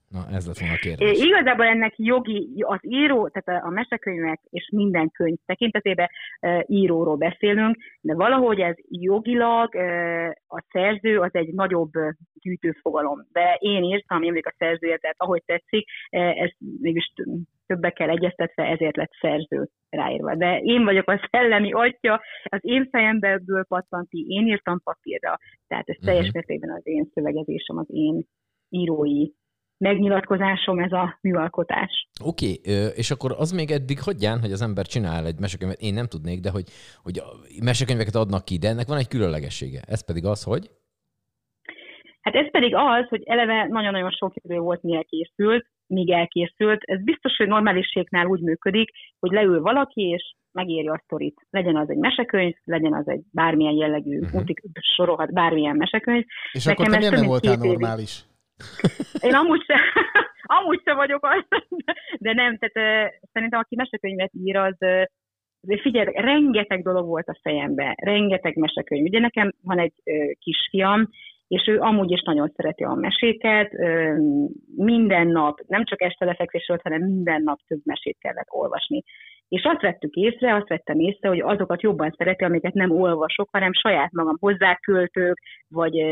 Na, 0.09 0.19
ez 0.35 0.45
lett 0.47 0.57
volna 0.57 0.73
a 0.73 0.77
É, 0.77 0.87
kérdés. 0.87 1.23
Igazából 1.23 1.65
ennek 1.65 1.93
jogi, 1.97 2.49
az 2.59 2.79
író, 2.81 3.29
tehát 3.29 3.63
a- 3.63 3.67
a 3.67 3.69
mesekönyvek 3.69 4.39
és 4.49 4.69
minden 4.73 5.09
könyv 5.11 5.37
tekintetében 5.45 6.09
e, 6.39 6.65
íróról 6.67 7.15
beszélünk, 7.15 7.77
de 8.01 8.15
valahogy 8.15 8.59
ez 8.59 8.75
jogilag 8.89 9.75
e, 9.75 10.27
a 10.47 10.63
szerző 10.71 11.19
az 11.19 11.29
egy 11.33 11.53
nagyobb 11.53 11.95
e, 11.95 12.15
gyűjtőfogalom. 12.41 13.27
De 13.31 13.57
én 13.59 13.83
írtam, 13.83 14.19
vagyok 14.19 14.45
a 14.45 14.53
szerzője, 14.57 14.97
tehát 14.97 15.15
ahogy 15.19 15.43
tetszik, 15.45 15.87
e, 16.09 16.19
ez 16.19 16.49
mégis 16.81 17.13
többekkel 17.67 18.09
egyeztetve, 18.09 18.63
ezért 18.63 18.95
lett 18.95 19.11
szerző 19.21 19.67
ráírva. 19.89 20.35
De 20.35 20.57
én 20.59 20.83
vagyok 20.83 21.09
a 21.09 21.27
szellemi 21.31 21.71
atya, 21.73 22.21
az 22.43 22.59
én 22.61 22.87
fejemből 22.91 23.65
pattant 23.67 24.09
ki, 24.09 24.25
én 24.27 24.47
írtam 24.47 24.81
papírra, 24.83 25.37
tehát 25.67 25.89
ez 25.89 25.97
teljes 26.05 26.23
Mhm. 26.25 26.31
mértékben 26.33 26.69
az 26.75 26.87
én 26.87 27.09
szövegezésem, 27.13 27.77
az 27.77 27.87
én 27.89 28.25
írói 28.69 29.27
megnyilatkozásom 29.77 30.79
ez 30.79 30.91
a 30.91 31.17
műalkotás. 31.21 32.07
Oké, 32.23 32.59
okay, 32.59 32.87
és 32.95 33.11
akkor 33.11 33.31
az 33.37 33.51
még 33.51 33.71
eddig 33.71 33.99
hagyján, 33.99 34.39
hogy 34.39 34.51
az 34.51 34.61
ember 34.61 34.85
csinál 34.85 35.25
egy 35.25 35.39
mesekönyvet, 35.39 35.81
én 35.81 35.93
nem 35.93 36.07
tudnék, 36.07 36.39
de 36.39 36.49
hogy, 36.49 36.63
hogy 37.03 37.19
a 37.19 37.25
mesekönyveket 37.63 38.15
adnak 38.15 38.45
ki, 38.45 38.57
de 38.57 38.67
ennek 38.67 38.87
van 38.87 38.97
egy 38.97 39.07
különlegessége. 39.07 39.81
Ez 39.87 40.05
pedig 40.05 40.25
az, 40.25 40.43
hogy 40.43 40.69
Hát 42.21 42.35
ez 42.35 42.51
pedig 42.51 42.75
az, 42.75 43.07
hogy 43.09 43.23
eleve 43.25 43.67
nagyon-nagyon 43.67 44.11
sok 44.11 44.33
idő 44.35 44.57
volt, 44.57 44.83
mi 44.83 44.95
elkészült, 44.95 45.65
míg 45.87 46.11
elkészült. 46.11 46.81
Ez 46.83 47.03
biztos, 47.03 47.35
hogy 47.37 47.47
normálisségnál 47.47 48.25
úgy 48.25 48.41
működik, 48.41 48.89
hogy 49.19 49.31
leül 49.31 49.61
valaki, 49.61 50.01
és 50.01 50.35
megírja 50.51 50.93
a 50.93 51.01
sztorit. 51.03 51.41
Legyen 51.49 51.75
az 51.75 51.89
egy 51.89 51.97
mesekönyv, 51.97 52.55
legyen 52.63 52.93
az 52.93 53.07
egy 53.07 53.21
bármilyen 53.31 53.73
jellegű, 53.73 54.19
uh-huh. 54.19 54.41
útik, 54.41 54.61
sorolhat 54.95 55.33
bármilyen 55.33 55.75
mesekönyv. 55.75 56.23
És 56.51 56.63
Nekem 56.63 56.85
akkor 56.85 56.93
te 56.93 56.99
miért 56.99 57.15
nem 57.15 57.25
voltál 57.25 57.57
két 57.57 57.71
évig. 57.71 57.79
Én 59.21 59.33
amúgy 59.33 59.63
se, 59.65 59.79
amúgy 60.57 60.81
se 60.83 60.93
vagyok 60.93 61.25
az, 61.25 61.59
de 62.19 62.33
nem, 62.33 62.57
tehát 62.57 63.11
szerintem 63.31 63.59
aki 63.59 63.75
mesekönyvet 63.75 64.31
ír, 64.33 64.55
az 64.57 64.77
azért 65.61 65.81
figyelj, 65.81 66.07
rengeteg 66.13 66.83
dolog 66.83 67.05
volt 67.05 67.27
a 67.27 67.39
fejemben, 67.41 67.93
rengeteg 67.95 68.55
mesekönyv. 68.55 69.03
Ugye 69.03 69.19
nekem 69.19 69.53
van 69.61 69.79
egy 69.79 69.93
kisfiam, 70.39 71.09
és 71.47 71.67
ő 71.67 71.79
amúgy 71.79 72.11
is 72.11 72.21
nagyon 72.21 72.51
szereti 72.55 72.83
a 72.83 72.93
meséket, 72.93 73.71
minden 74.75 75.27
nap, 75.27 75.59
nem 75.67 75.85
csak 75.85 76.01
este 76.01 76.25
lefekvésről, 76.25 76.79
hanem 76.83 77.01
minden 77.01 77.41
nap 77.43 77.59
több 77.67 77.81
mesét 77.83 78.17
kellett 78.19 78.47
olvasni. 78.49 79.03
És 79.47 79.63
azt 79.63 79.81
vettük 79.81 80.13
észre, 80.13 80.55
azt 80.55 80.67
vettem 80.67 80.99
észre, 80.99 81.29
hogy 81.29 81.41
azokat 81.41 81.81
jobban 81.81 82.13
szereti, 82.17 82.43
amiket 82.43 82.73
nem 82.73 82.91
olvasok, 82.91 83.49
hanem 83.51 83.73
saját 83.73 84.11
magam 84.11 84.37
hozzáköltök, 84.39 85.37
vagy, 85.67 86.03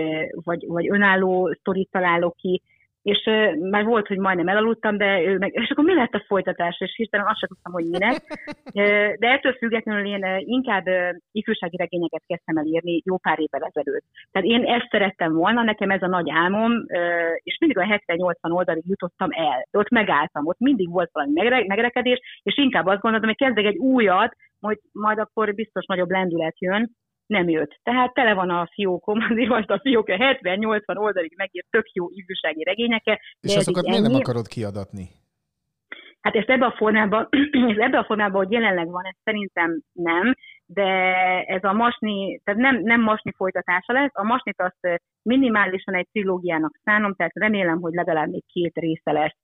vagy, 0.44 0.66
vagy 0.68 0.90
önálló 0.90 1.56
sztorit 1.60 1.90
találok 1.92 2.36
ki, 2.36 2.62
és 3.04 3.30
már 3.60 3.84
volt, 3.84 4.08
hogy 4.08 4.18
majdnem 4.18 4.48
elaludtam, 4.48 4.98
de 4.98 5.22
ő 5.22 5.38
meg, 5.38 5.54
és 5.54 5.70
akkor 5.70 5.84
mi 5.84 5.94
lett 5.94 6.14
a 6.14 6.24
folytatás, 6.28 6.80
és 6.80 6.94
hirtelen 6.96 7.28
azt 7.28 7.40
sem 7.40 7.50
tudtam, 7.50 7.72
hogy 7.72 7.90
minek. 7.90 8.22
De 9.22 9.28
ettől 9.28 9.54
függetlenül 9.54 10.06
én 10.06 10.26
inkább 10.38 10.86
ifjúsági 11.32 11.78
regényeket 11.78 12.24
kezdtem 12.28 12.58
el 12.58 12.66
írni 12.66 13.02
jó 13.06 13.18
pár 13.18 13.40
évvel 13.40 13.72
ezelőtt. 13.74 14.06
Tehát 14.32 14.48
én 14.48 14.64
ezt 14.66 14.90
szerettem 14.90 15.34
volna, 15.34 15.64
nekem 15.64 15.90
ez 15.90 16.02
a 16.02 16.08
nagy 16.08 16.30
álmom, 16.30 16.72
és 17.38 17.58
mindig 17.60 17.78
a 17.78 18.02
70-80 18.08 18.36
oldalig 18.42 18.84
jutottam 18.88 19.30
el. 19.32 19.68
Ott 19.72 19.90
megálltam, 19.90 20.48
ott 20.48 20.60
mindig 20.60 20.90
volt 20.90 21.10
valami 21.12 21.32
megre- 21.34 21.68
megrekedés, 21.68 22.20
és 22.44 22.58
inkább 22.58 22.86
azt 22.86 23.02
gondoltam, 23.02 23.30
hogy 23.30 23.48
kezdek 23.48 23.66
egy 23.66 23.78
újat, 23.78 24.36
majd, 24.60 24.78
majd 24.92 25.20
akkor 25.20 25.54
biztos 25.54 25.86
nagyobb 25.86 26.10
lendület 26.10 26.60
jön, 26.60 26.92
nem 27.34 27.50
jött. 27.50 27.80
Tehát 27.84 28.14
tele 28.14 28.34
van 28.34 28.50
a 28.50 28.70
fiókom, 28.74 29.18
azért 29.30 29.50
most 29.50 29.70
a 29.70 29.80
fiók 29.80 30.08
70-80 30.10 30.98
oldalig 30.98 31.34
megírt 31.38 31.68
tök 31.70 31.88
jó 31.94 32.10
ifjúsági 32.10 32.64
regényeket. 32.64 33.20
de 33.40 33.50
És 33.50 33.56
azokat 33.56 33.88
miért 33.88 34.02
nem 34.02 34.16
akarod 34.16 34.48
kiadatni? 34.48 35.06
Hát 36.22 36.36
ezt 36.36 36.50
ebben 36.50 36.70
a 36.70 36.76
formában, 36.78 37.28
ez 37.72 37.78
ebben 37.78 38.02
a 38.02 38.04
formában, 38.04 38.44
hogy 38.44 38.52
jelenleg 38.52 38.88
van, 38.88 39.06
ez 39.06 39.16
szerintem 39.24 39.82
nem, 39.94 40.36
de 40.66 40.90
ez 41.46 41.64
a 41.64 41.74
masni, 41.74 42.42
tehát 42.44 42.62
nem, 42.62 42.82
nem 42.82 43.02
masni 43.02 43.32
folytatása 43.38 43.94
lesz, 43.94 44.12
a 44.14 44.24
masnit 44.24 44.62
azt 44.62 45.02
minimálisan 45.22 45.96
egy 45.96 46.08
trilógiának 46.12 46.80
szánom, 46.84 47.14
tehát 47.14 47.34
remélem, 47.36 47.80
hogy 47.80 47.94
legalább 47.94 48.30
még 48.30 48.44
két 48.46 48.76
része 48.76 49.12
lesz. 49.12 49.38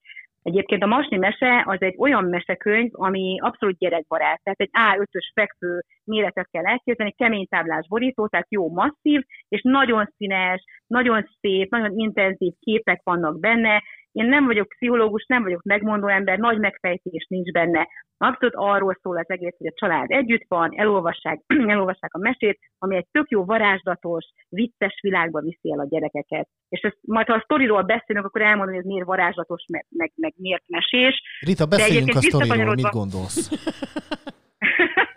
Egyébként 0.44 0.84
a 0.84 0.88
Masni 0.88 1.18
mese 1.18 1.64
az 1.66 1.82
egy 1.82 1.96
olyan 1.98 2.24
mesekönyv, 2.24 2.90
ami 2.92 3.40
abszolút 3.40 3.78
gyerekbarát, 3.78 4.42
tehát 4.44 4.60
egy 4.60 4.70
A5-ös 4.72 5.32
fekvő 5.34 5.84
méretet 6.04 6.48
kell 6.52 6.66
elképzelni, 6.66 7.12
kemény 7.12 7.48
táblás 7.48 7.88
borító, 7.88 8.28
tehát 8.28 8.48
jó 8.50 8.70
masszív, 8.70 9.22
és 9.48 9.62
nagyon 9.64 10.14
színes, 10.18 10.64
nagyon 10.88 11.30
szép, 11.40 11.72
nagyon 11.72 12.00
intenzív 12.00 12.54
képek 12.60 13.02
vannak 13.04 13.40
benne. 13.40 13.84
Én 14.12 14.26
nem 14.26 14.46
vagyok 14.46 14.68
pszichológus, 14.68 15.26
nem 15.28 15.44
vagyok 15.44 15.64
megmondó 15.64 16.08
ember, 16.08 16.38
nagy 16.38 16.60
megfejtés 16.60 17.26
nincs 17.30 17.52
benne. 17.52 17.88
Abszolút 18.18 18.56
arról 18.56 18.98
szól 19.02 19.18
az 19.18 19.30
egész, 19.30 19.56
hogy 19.58 19.68
a 19.68 19.74
család 19.76 20.12
együtt 20.12 20.46
van, 20.48 20.72
elolvassák, 20.76 21.42
elolvassák 21.74 22.14
a 22.14 22.20
mesét, 22.20 22.60
ami 22.78 22.96
egy 22.96 23.08
tök 23.12 23.30
jó 23.30 23.46
varázslatos, 23.46 24.26
vicces 24.50 25.00
világba 25.02 25.40
viszi 25.40 25.72
el 25.72 25.80
a 25.80 25.88
gyerekeket. 25.90 26.48
És 26.70 26.82
ezt, 26.82 26.98
majd 27.02 27.28
ha 27.28 27.34
a 27.34 27.42
sztoriról 27.44 27.82
beszélünk, 27.82 28.26
akkor 28.26 28.42
elmondom, 28.42 28.74
hogy 28.76 28.84
ez 28.84 28.90
miért 28.90 29.06
varázslatos, 29.06 29.66
meg, 29.68 29.86
meg, 29.90 30.12
meg 30.16 30.34
miért 30.38 30.64
mesés. 30.68 31.22
Rita, 31.40 31.66
beszéljünk 31.66 32.16
a 32.16 32.22
sztoriról, 32.22 32.76
mit 32.76 32.90
gondolsz? 32.90 33.50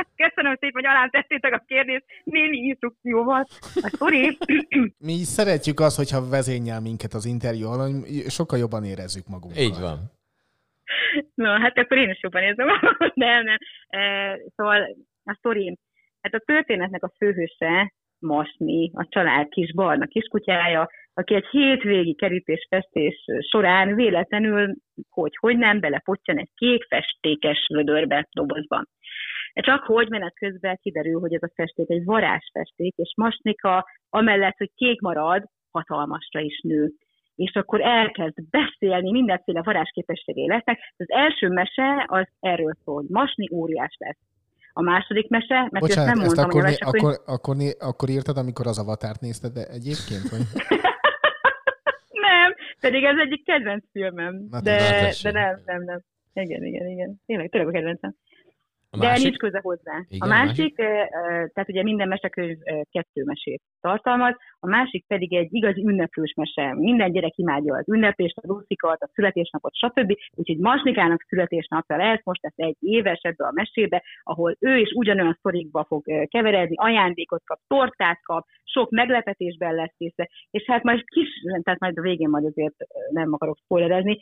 Köszönöm 0.42 0.60
szépen, 0.60 0.82
hogy 0.82 0.90
alám 0.94 1.10
tettétek 1.10 1.52
a 1.52 1.64
kérdést 1.66 2.04
némi 2.24 2.56
instrukcióval. 2.56 3.46
A 3.74 3.88
sztori, 3.94 4.38
Mi 5.08 5.12
szeretjük 5.12 5.80
azt, 5.80 5.96
hogyha 5.96 6.28
vezényel 6.28 6.80
minket 6.80 7.12
az 7.12 7.24
interjú 7.26 7.66
alatt, 7.66 8.06
sokkal 8.28 8.58
jobban 8.58 8.84
érezzük 8.84 9.26
magunkat. 9.28 9.58
Így 9.58 9.78
van. 9.80 9.98
Na, 11.34 11.60
hát 11.60 11.78
akkor 11.78 11.96
én 11.96 12.10
is 12.10 12.22
jobban 12.22 12.42
érzem. 12.42 12.66
nem, 13.26 13.44
nem. 13.44 13.56
E, 13.88 14.00
szóval 14.56 14.96
a 15.24 15.34
sztori, 15.38 15.78
hát 16.20 16.34
a 16.34 16.42
történetnek 16.46 17.02
a 17.02 17.12
főhőse 17.18 17.92
Masni, 18.18 18.90
a 18.94 19.06
család 19.08 19.48
kis 19.48 19.74
barna 19.74 20.06
kiskutyája, 20.06 20.88
aki 21.14 21.34
egy 21.34 21.46
hétvégi 21.50 22.14
kerítésfestés 22.14 23.24
során 23.50 23.94
véletlenül, 23.94 24.74
hogy, 25.10 25.36
hogy 25.40 25.56
nem, 25.56 25.80
belepottyan 25.80 26.38
egy 26.38 26.50
kék 26.54 26.84
festékes 26.84 27.66
vödörbe 27.72 28.28
dobozban. 28.30 28.88
Csak 29.54 29.84
hogy 29.84 30.08
menet 30.08 30.34
közben 30.34 30.78
kiderül, 30.82 31.20
hogy 31.20 31.34
ez 31.34 31.42
a 31.42 31.50
festék 31.54 31.90
egy 31.90 32.04
varázsfesték, 32.04 32.94
és 32.96 33.12
Masnika 33.16 33.86
amellett, 34.10 34.56
hogy 34.56 34.70
kék 34.74 35.00
marad, 35.00 35.44
hatalmasra 35.70 36.40
is 36.40 36.60
nő 36.60 36.92
és 37.36 37.54
akkor 37.54 37.80
elkezd 37.80 38.42
beszélni, 38.50 39.10
mindenféle 39.10 39.62
varázsképességei 39.62 40.48
lesznek. 40.48 40.78
Az 40.96 41.06
első 41.10 41.48
mese 41.48 42.04
az 42.06 42.26
erről 42.40 42.76
szól, 42.84 42.94
hogy 42.94 43.06
Masni 43.08 43.48
óriás 43.52 43.96
lesz. 43.98 44.18
A 44.72 44.82
második 44.82 45.28
mese, 45.28 45.54
mert 45.54 45.78
Bocsánat, 45.78 45.90
ezt 45.90 46.14
nem 46.14 46.24
ezt 46.24 46.26
mondtam, 46.26 46.44
akkor, 46.44 46.60
hogy 46.60 46.62
a 46.62 46.68
né- 46.68 46.80
mesekönyv... 46.80 47.04
akkor, 47.04 47.34
akkor, 47.34 47.88
akkor 47.88 48.08
írtad, 48.08 48.36
amikor 48.36 48.66
az 48.66 48.78
avatárt 48.78 49.20
nézted 49.20 49.52
de 49.52 49.64
egyébként? 49.66 50.28
Vagy? 50.30 50.40
nem, 52.28 52.54
pedig 52.80 53.04
ez 53.04 53.16
egyik 53.24 53.44
kedvenc 53.44 53.84
filmem. 53.92 54.46
Na, 54.50 54.60
de, 54.60 54.78
de 55.22 55.30
nem, 55.30 55.60
nem, 55.64 55.82
nem. 55.84 56.00
Igen, 56.32 56.64
igen, 56.64 56.86
igen. 56.88 57.20
Tényleg, 57.26 57.48
tényleg 57.50 57.68
a 57.68 57.72
kedvencem. 57.72 58.14
A 58.94 58.98
De 58.98 59.06
másik? 59.06 59.24
nincs 59.24 59.36
köze 59.36 59.60
hozzá. 59.62 60.04
Igen, 60.08 60.28
a 60.28 60.34
másik, 60.34 60.78
ö, 60.78 60.84
tehát 61.52 61.68
ugye 61.68 61.82
minden 61.82 62.08
mesekönyv 62.08 62.58
kettő 62.90 63.24
mesét 63.24 63.62
tartalmaz, 63.80 64.34
a 64.58 64.66
másik 64.66 65.04
pedig 65.06 65.34
egy 65.34 65.48
igazi 65.50 65.82
ünneplős 65.86 66.34
mese. 66.36 66.74
Minden 66.74 67.12
gyerek 67.12 67.36
imádja 67.36 67.76
az 67.76 67.88
ünneplést, 67.88 68.36
a 68.36 68.46
ruszikat, 68.46 69.02
a 69.02 69.10
születésnapot, 69.14 69.74
stb. 69.74 70.16
Úgyhogy 70.34 70.58
Masnikának 70.58 71.24
születésnapja 71.28 71.96
lesz, 71.96 72.24
most 72.24 72.42
lesz 72.42 72.52
egy 72.56 72.76
éves 72.80 73.20
ebbe 73.22 73.46
a 73.46 73.52
mesébe, 73.54 74.02
ahol 74.22 74.56
ő 74.60 74.76
is 74.76 74.90
ugyanolyan 74.94 75.38
szorikba 75.42 75.84
fog 75.84 76.26
keveredni, 76.28 76.76
ajándékot 76.76 77.42
kap, 77.44 77.58
tortát 77.66 78.20
kap, 78.22 78.46
sok 78.64 78.90
meglepetésben 78.90 79.74
lesz 79.74 79.94
része, 79.98 80.28
és 80.50 80.64
hát 80.66 80.82
majd 80.82 81.04
kis, 81.04 81.28
tehát 81.62 81.80
majd 81.80 81.98
a 81.98 82.02
végén 82.02 82.28
majd 82.28 82.44
azért 82.44 82.76
nem 83.10 83.32
akarok 83.32 83.56
spoilerezni, 83.64 84.18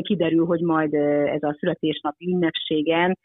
kiderül, 0.00 0.46
hogy 0.46 0.60
majd 0.60 0.94
ez 1.34 1.42
a 1.42 1.56
születésnapi 1.58 2.26
ünnepségen 2.26 3.18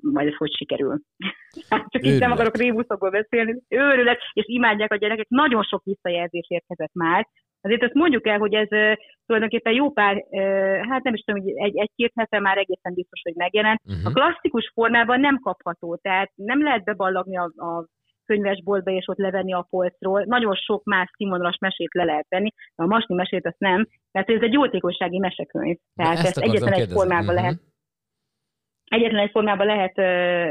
majd 0.00 0.26
ez 0.26 0.34
hogy 0.36 0.54
sikerül. 0.56 1.00
Hát 1.68 1.84
Csak 1.88 2.04
itt 2.04 2.18
nem 2.20 2.30
akarok 2.32 2.56
rébuszokból 2.56 3.10
beszélni. 3.10 3.60
Őrület, 3.68 4.18
és 4.32 4.44
imádják 4.46 4.92
a 4.92 4.96
gyerekek. 4.96 5.26
Nagyon 5.28 5.62
sok 5.62 5.82
visszajelzés 5.84 6.46
érkezett 6.48 6.92
már. 6.94 7.26
Azért 7.60 7.82
azt 7.82 7.94
mondjuk 7.94 8.26
el, 8.26 8.38
hogy 8.38 8.54
ez 8.54 8.68
tulajdonképpen 9.26 9.72
jó 9.72 9.90
pár, 9.92 10.24
hát 10.88 11.02
nem 11.02 11.14
is 11.14 11.20
tudom, 11.20 11.42
hogy 11.42 11.52
egy- 11.56 11.76
egy-két 11.78 12.12
hete 12.14 12.40
már 12.40 12.58
egészen 12.58 12.94
biztos, 12.94 13.20
hogy 13.22 13.34
megjelent. 13.34 13.80
A 13.84 13.92
Uh-huh. 13.92 14.12
klasszikus 14.12 14.70
formában 14.74 15.20
nem 15.20 15.38
kapható, 15.40 15.96
tehát 16.02 16.30
nem 16.34 16.62
lehet 16.62 16.84
beballagni 16.84 17.36
a, 17.36 17.42
a 17.56 17.86
könyvesboltba 18.24 18.90
és 18.90 19.08
ott 19.08 19.18
levenni 19.18 19.52
a 19.52 19.66
polcról. 19.70 20.24
Nagyon 20.26 20.54
sok 20.54 20.84
más 20.84 21.10
színvonalas 21.16 21.56
mesét 21.60 21.94
le 21.94 22.04
lehet 22.04 22.26
venni, 22.28 22.48
de 22.76 22.82
a 22.82 22.86
masni 22.86 23.14
mesét 23.14 23.46
azt 23.46 23.58
nem, 23.58 23.86
mert 24.12 24.30
ez 24.30 24.42
egy 24.42 24.52
jótékonysági 24.52 25.18
mesekönyv. 25.18 25.76
Tehát 25.94 26.18
ezt, 26.18 26.38
egyetlen 26.38 26.72
egy 26.72 26.90
formában 26.90 27.34
Mhm. 27.34 27.42
lehet 27.42 27.60
egyetlen 28.88 29.20
egy 29.20 29.30
formában 29.30 29.66
lehet 29.66 29.96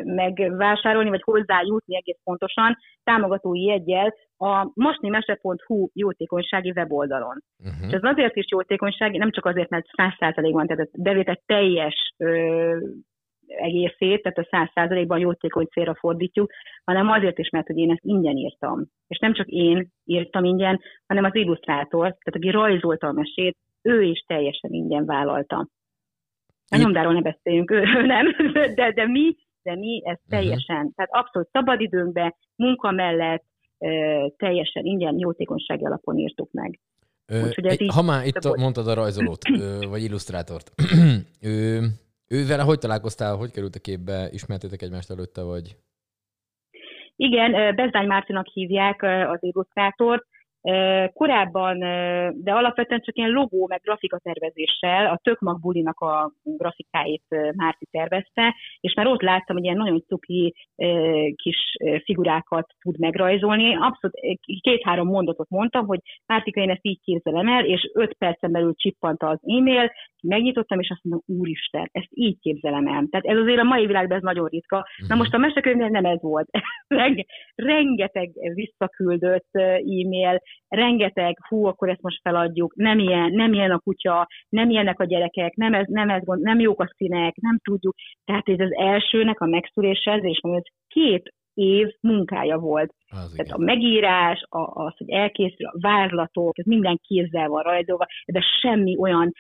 megvásárolni, 0.05 1.09
vagy 1.09 1.21
hozzájutni 1.23 1.95
egész 1.95 2.19
pontosan 2.23 2.77
támogatói 3.03 3.63
jegyel 3.63 4.13
a 4.37 4.71
masnimese.hu 4.73 5.87
jótékonysági 5.93 6.71
weboldalon. 6.75 7.43
Uh-huh. 7.59 7.87
És 7.87 7.93
ez 7.93 8.03
azért 8.03 8.35
is 8.35 8.45
jótékonysági, 8.49 9.17
nem 9.17 9.31
csak 9.31 9.45
azért, 9.45 9.69
mert 9.69 9.85
100%-ban, 9.97 10.67
tehát 10.67 10.89
a 10.91 11.01
bevétel 11.01 11.41
teljes 11.45 12.13
ö, 12.17 12.77
egészét, 13.47 14.21
tehát 14.21 14.37
a 14.37 14.71
100%-ban 14.73 15.19
jótékony 15.19 15.65
célra 15.65 15.95
fordítjuk, 15.95 16.51
hanem 16.83 17.09
azért 17.09 17.37
is, 17.37 17.49
mert 17.49 17.67
hogy 17.67 17.77
én 17.77 17.91
ezt 17.91 18.03
ingyen 18.03 18.35
írtam. 18.35 18.85
És 19.07 19.17
nem 19.17 19.33
csak 19.33 19.47
én 19.47 19.87
írtam 20.05 20.43
ingyen, 20.43 20.81
hanem 21.07 21.23
az 21.23 21.35
illusztrátor, 21.35 22.01
tehát 22.01 22.35
aki 22.35 22.49
rajzolta 22.49 23.07
a 23.07 23.11
mesét, 23.11 23.57
ő 23.81 24.01
is 24.01 24.19
teljesen 24.27 24.71
ingyen 24.71 25.05
vállalta. 25.05 25.67
A 26.69 26.77
nyomdáról 26.77 27.13
ne 27.13 27.22
beszéljünk, 27.22 27.72
ő, 27.72 27.75
ő 27.79 28.05
nem, 28.05 28.25
de, 28.75 28.91
de 28.91 29.07
mi, 29.07 29.36
de 29.63 29.75
mi 29.75 30.01
ez 30.05 30.17
teljesen, 30.29 30.93
tehát 30.95 31.12
abszolút 31.13 31.50
szabadidőnkben, 31.51 32.36
munka 32.55 32.91
mellett, 32.91 33.43
teljesen 34.38 34.86
ingyen, 34.86 35.19
jótékonysági 35.19 35.86
alapon 35.86 36.17
írtuk 36.17 36.51
meg. 36.51 36.79
Ö, 37.25 37.45
Úgyhogy 37.48 37.65
egy- 37.65 37.81
így 37.81 37.93
ha 37.93 38.01
már 38.01 38.25
itt 38.25 38.43
volt. 38.43 38.60
mondtad 38.60 38.88
a 38.88 38.93
rajzolót, 38.93 39.50
ö, 39.50 39.79
vagy 39.89 40.03
illusztrátort, 40.03 40.72
ő, 41.41 41.79
ővel 42.27 42.63
hogy 42.65 42.79
találkoztál, 42.79 43.36
hogy 43.36 43.51
került 43.51 43.75
a 43.75 43.79
képbe, 43.79 44.27
ismertétek 44.31 44.81
egymást 44.81 45.10
előtte, 45.12 45.41
vagy? 45.43 45.75
Igen, 47.15 47.75
Bezdány 47.75 48.07
Mártinak 48.07 48.48
hívják 48.48 49.03
az 49.03 49.38
illusztrátort. 49.41 50.25
Korábban, 51.13 51.79
de 52.43 52.51
alapvetően 52.51 53.01
csak 53.01 53.17
ilyen 53.17 53.29
logó, 53.29 53.67
meg 53.67 53.81
grafikatervezéssel, 53.84 55.05
a 55.05 55.19
Tökmag 55.24 55.60
bulinak 55.60 56.00
a 56.00 56.31
grafikáit 56.43 57.24
Márti 57.55 57.88
tervezte, 57.91 58.55
és 58.79 58.93
már 58.93 59.07
ott 59.07 59.22
láttam, 59.22 59.55
hogy 59.55 59.65
ilyen 59.65 59.77
nagyon 59.77 60.03
cuki 60.07 60.53
kis 61.36 61.75
figurákat 62.03 62.67
tud 62.81 63.00
megrajzolni. 63.00 63.75
Abszolút 63.75 64.19
két-három 64.62 65.07
mondatot 65.07 65.50
mondtam, 65.50 65.86
hogy 65.86 66.00
Mártika, 66.25 66.62
én 66.62 66.69
ezt 66.69 66.86
így 66.86 67.00
képzelem 67.03 67.48
el, 67.48 67.65
és 67.65 67.91
öt 67.93 68.13
percen 68.13 68.51
belül 68.51 68.74
csippant 68.75 69.24
az 69.24 69.39
e-mail, 69.41 69.91
megnyitottam, 70.25 70.79
és 70.79 70.89
azt 70.89 71.03
mondom, 71.03 71.24
úristen, 71.39 71.89
ezt 71.91 72.10
így 72.10 72.39
képzelem 72.39 72.88
el. 72.88 73.07
Tehát 73.10 73.25
ez 73.25 73.38
azért 73.38 73.60
a 73.60 73.63
mai 73.63 73.86
világban 73.86 74.17
ez 74.17 74.24
nagyon 74.24 74.48
ritka. 74.48 74.88
Na 75.07 75.15
most 75.15 75.34
a 75.34 75.38
mesekönyvnél 75.38 75.88
nem 75.88 76.05
ez 76.05 76.22
volt. 76.22 76.48
Renge- 76.88 77.27
rengeteg 77.55 78.29
visszaküldött 78.53 79.50
e-mail, 79.53 80.41
rengeteg, 80.67 81.38
hú, 81.47 81.65
akkor 81.65 81.89
ezt 81.89 82.01
most 82.01 82.21
feladjuk, 82.21 82.75
nem 82.75 83.00
ilyen, 83.00 83.31
nem 83.31 83.53
ilyen 83.53 83.71
a 83.71 83.79
kutya, 83.79 84.27
nem 84.50 84.69
ilyenek 84.69 85.00
a 85.00 85.05
gyerekek, 85.05 85.55
nem, 85.55 85.74
ez, 85.74 85.85
nem, 85.88 86.09
ez 86.09 86.24
gond, 86.24 86.41
nem 86.41 86.59
jók 86.59 86.81
a 86.81 86.93
színek, 86.95 87.35
nem 87.35 87.59
tudjuk. 87.63 87.95
Tehát 88.25 88.50
ez 88.50 88.59
az 88.59 88.74
elsőnek 88.74 89.39
a 89.39 89.45
megszűrése, 89.45 90.15
és 90.15 90.39
mondom, 90.41 90.62
hogy 90.62 90.71
két 90.88 91.33
év 91.55 91.88
munkája 92.01 92.57
volt. 92.57 92.93
Az 93.07 93.31
Tehát 93.35 93.45
igen. 93.45 93.51
a 93.51 93.57
megírás, 93.57 94.45
a, 94.50 94.83
az, 94.83 94.97
hogy 94.97 95.09
elkészül, 95.09 95.67
a 95.67 95.77
vázlatok, 95.79 96.57
ez 96.57 96.65
minden 96.65 97.00
kézzel 97.07 97.47
van 97.47 97.63
rajzolva, 97.63 98.05
de 98.25 98.41
semmi 98.62 98.97
olyan, 99.00 99.31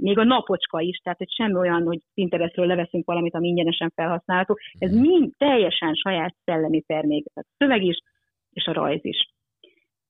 még 0.00 0.18
a 0.18 0.24
napocska 0.24 0.80
is, 0.80 0.96
tehát 0.96 1.18
hogy 1.18 1.30
semmi 1.30 1.54
olyan, 1.54 1.82
hogy 1.82 1.98
Pinterestről 2.14 2.66
leveszünk 2.66 3.06
valamit, 3.06 3.34
ami 3.34 3.48
ingyenesen 3.48 3.92
felhasználható. 3.94 4.58
Ez 4.78 4.92
mind 4.92 5.32
teljesen 5.38 5.94
saját 5.94 6.34
szellemi 6.44 6.80
termék, 6.80 7.24
a 7.34 7.44
szöveg 7.56 7.82
is, 7.82 7.96
és 8.52 8.66
a 8.66 8.72
rajz 8.72 9.04
is. 9.04 9.34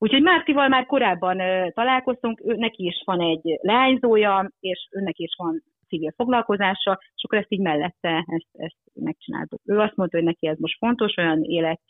Úgyhogy 0.06 0.22
Mártival 0.22 0.68
már 0.68 0.86
korábban 0.86 1.36
találkoztunk, 1.72 2.40
ő, 2.44 2.54
neki 2.54 2.84
is 2.84 3.02
van 3.04 3.20
egy 3.20 3.58
leányzója, 3.60 4.50
és 4.60 4.88
őnek 4.90 5.18
is 5.18 5.34
van 5.36 5.62
civil 5.88 6.12
foglalkozása, 6.16 6.98
és 7.14 7.24
akkor 7.24 7.38
ezt 7.38 7.52
így 7.52 7.60
mellette 7.60 8.24
ezt, 8.26 8.48
ezt 8.52 8.76
megcsináltuk. 8.94 9.60
Ő 9.64 9.78
azt 9.78 9.96
mondta, 9.96 10.16
hogy 10.16 10.26
neki 10.26 10.46
ez 10.46 10.58
most 10.58 10.78
fontos, 10.78 11.16
olyan 11.16 11.42
élet 11.42 11.82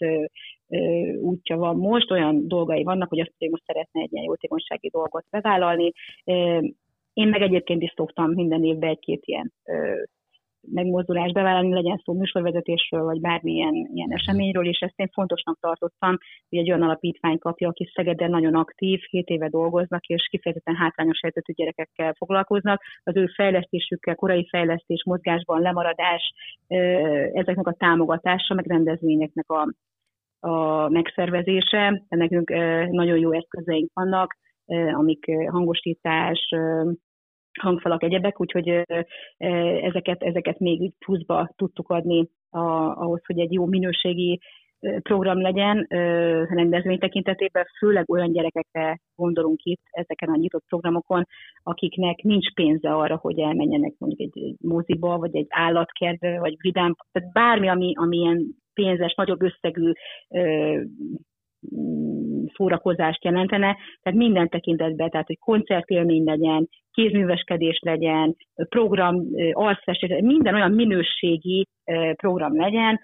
útja 1.20 1.56
van 1.56 1.76
most, 1.76 2.11
olyan 2.11 2.49
dolgai 2.49 2.82
vannak, 2.82 3.08
hogy 3.08 3.20
azt 3.20 3.32
hogy 3.38 3.50
most 3.50 3.64
szeretne 3.64 4.00
egy 4.00 4.12
ilyen 4.12 4.25
jótékonysági 4.25 4.88
dolgot 4.88 5.25
bevállalni. 5.30 5.92
Én 7.12 7.28
meg 7.28 7.42
egyébként 7.42 7.82
is 7.82 7.92
szoktam 7.96 8.30
minden 8.30 8.64
évben 8.64 8.90
egy-két 8.90 9.20
ilyen 9.25 9.52
megmozdulás 10.73 11.32
bevállalni, 11.32 11.73
legyen 11.73 12.00
szó 12.04 12.12
műsorvezetésről, 12.12 13.04
vagy 13.04 13.20
bármilyen 13.20 13.75
ilyen 13.94 14.12
eseményről, 14.12 14.66
és 14.66 14.78
ezt 14.78 14.94
én 14.96 15.08
fontosnak 15.12 15.58
tartottam, 15.61 16.18
hogy 16.49 16.58
egy 16.58 16.68
olyan 16.68 16.82
alapítvány 16.82 17.38
kapja, 17.38 17.68
aki 17.68 17.90
Szegeden 17.94 18.30
nagyon 18.30 18.54
aktív, 18.54 19.00
7 19.11 19.28
éve 19.28 19.49
dolgoznak, 19.49 20.06
és 20.06 20.28
kifejezetten 20.30 20.76
hátrányos 20.76 21.20
helyzetű 21.23 21.52
gyerekekkel 21.52 22.14
foglalkoznak. 22.14 22.82
Az 23.02 23.16
ő 23.16 23.26
fejlesztésükkel, 23.26 24.14
korai 24.14 24.49
fejlesztés, 24.49 25.02
mozgásban 25.04 25.61
lemaradás, 25.61 26.32
ezeknek 27.32 27.66
a 27.66 27.76
támogatása, 27.78 28.54
meg 28.54 28.66
rendezvényeknek 28.66 29.50
a, 29.50 29.73
a 30.49 30.88
megszervezése. 30.88 32.02
Nekünk 32.08 32.50
nagyon 32.90 33.18
jó 33.18 33.32
eszközeink 33.32 33.90
vannak, 33.94 34.37
amik 34.92 35.25
hangosítás, 35.50 36.49
hangfalak, 37.61 38.03
egyebek, 38.03 38.41
úgyhogy 38.41 38.83
ezeket, 39.83 40.23
ezeket 40.23 40.59
még 40.59 40.93
pluszba 40.99 41.51
tudtuk 41.57 41.89
adni 41.89 42.29
a, 42.51 42.61
ahhoz, 43.05 43.21
hogy 43.27 43.39
egy 43.39 43.53
jó 43.53 43.67
minőségi 43.67 44.41
program 44.81 45.41
legyen 45.41 45.87
rendezvény 46.49 46.99
tekintetében, 46.99 47.65
főleg 47.79 48.11
olyan 48.11 48.33
gyerekekre 48.33 49.01
gondolunk 49.15 49.63
itt 49.63 49.83
ezeken 49.91 50.29
a 50.29 50.37
nyitott 50.37 50.65
programokon, 50.69 51.27
akiknek 51.63 52.23
nincs 52.23 52.53
pénze 52.55 52.95
arra, 52.95 53.17
hogy 53.17 53.39
elmenjenek 53.39 53.95
mondjuk 53.99 54.21
egy, 54.21 54.55
moziba, 54.61 55.19
vagy 55.19 55.37
egy 55.37 55.47
állatkertbe, 55.49 56.39
vagy 56.39 56.57
vidám, 56.61 56.95
tehát 57.13 57.33
bármi, 57.33 57.69
ami, 57.69 57.93
ami 57.95 58.17
ilyen 58.17 58.47
pénzes, 58.75 59.15
nagyobb 59.15 59.43
összegű 59.43 59.93
szórakozást 62.54 63.25
jelentene, 63.25 63.76
tehát 64.02 64.18
minden 64.18 64.49
tekintetben, 64.49 65.11
tehát 65.11 65.26
hogy 65.26 65.38
koncertélmény 65.38 66.25
legyen, 66.25 66.68
kézműveskedés 66.92 67.78
legyen, 67.85 68.37
program, 68.54 69.26
arcfestés, 69.52 70.20
minden 70.23 70.54
olyan 70.54 70.73
minőségi 70.73 71.66
program 72.16 72.56
legyen, 72.56 73.00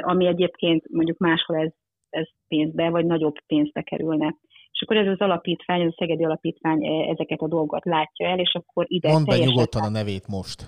ami 0.00 0.26
egyébként 0.26 0.84
mondjuk 0.90 1.18
máshol 1.18 1.56
ez, 1.56 1.70
ez 2.10 2.26
pénzbe, 2.48 2.90
vagy 2.90 3.06
nagyobb 3.06 3.34
pénzbe 3.46 3.82
kerülne. 3.82 4.34
És 4.70 4.82
akkor 4.82 4.96
ez 4.96 5.06
az 5.06 5.20
alapítvány, 5.20 5.80
ez 5.80 5.88
a 5.88 5.94
Szegedi 5.96 6.24
Alapítvány 6.24 6.84
ezeket 6.86 7.40
a 7.40 7.48
dolgokat 7.48 7.84
látja 7.84 8.28
el, 8.28 8.38
és 8.38 8.54
akkor 8.54 8.84
ide 8.88 9.08
Mondd 9.08 9.24
be 9.24 9.36
nyugodtan 9.36 9.82
a 9.82 9.88
nevét 9.88 10.26
most. 10.28 10.64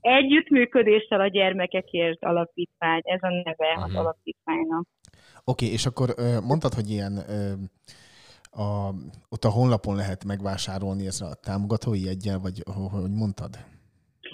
Együttműködéssel 0.00 1.20
a 1.20 1.26
gyermekekért 1.26 2.24
alapítvány, 2.24 3.00
ez 3.02 3.22
a 3.22 3.28
neve 3.28 3.82
az 3.84 3.90
Mhm. 3.90 3.98
alapítványnak. 3.98 4.86
Oké, 5.52 5.66
és 5.66 5.86
akkor 5.86 6.08
mondtad, 6.50 6.72
hogy 6.74 6.88
ilyen 6.90 7.14
a, 8.64 8.68
ott 9.34 9.44
a 9.44 9.50
honlapon 9.56 9.96
lehet 9.96 10.24
megvásárolni 10.24 11.06
ezt 11.06 11.22
a 11.22 11.38
támogatói 11.46 12.08
egyen, 12.08 12.38
vagy 12.42 12.56
ho- 12.74 12.90
hogy 12.90 13.14
mondtad? 13.22 13.52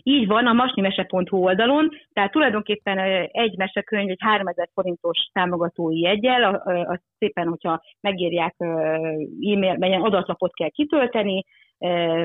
Így 0.03 0.27
van, 0.27 0.47
a 0.47 0.53
masnimese.hu 0.53 1.37
oldalon, 1.37 1.89
tehát 2.13 2.31
tulajdonképpen 2.31 2.99
egy 3.33 3.57
mesekönyv, 3.57 4.11
egy 4.11 4.21
3000 4.21 4.69
forintos 4.75 5.19
támogatói 5.33 6.01
jegyel, 6.01 6.43
a- 6.45 6.63
ö, 6.71 6.81
azt 6.81 7.03
szépen, 7.19 7.49
hogyha 7.49 7.83
megírják 8.01 8.55
e-mail, 8.59 9.77
ilyen 9.81 10.03
adatlapot 10.03 10.55
kell 10.55 10.69
kitölteni, 10.69 11.45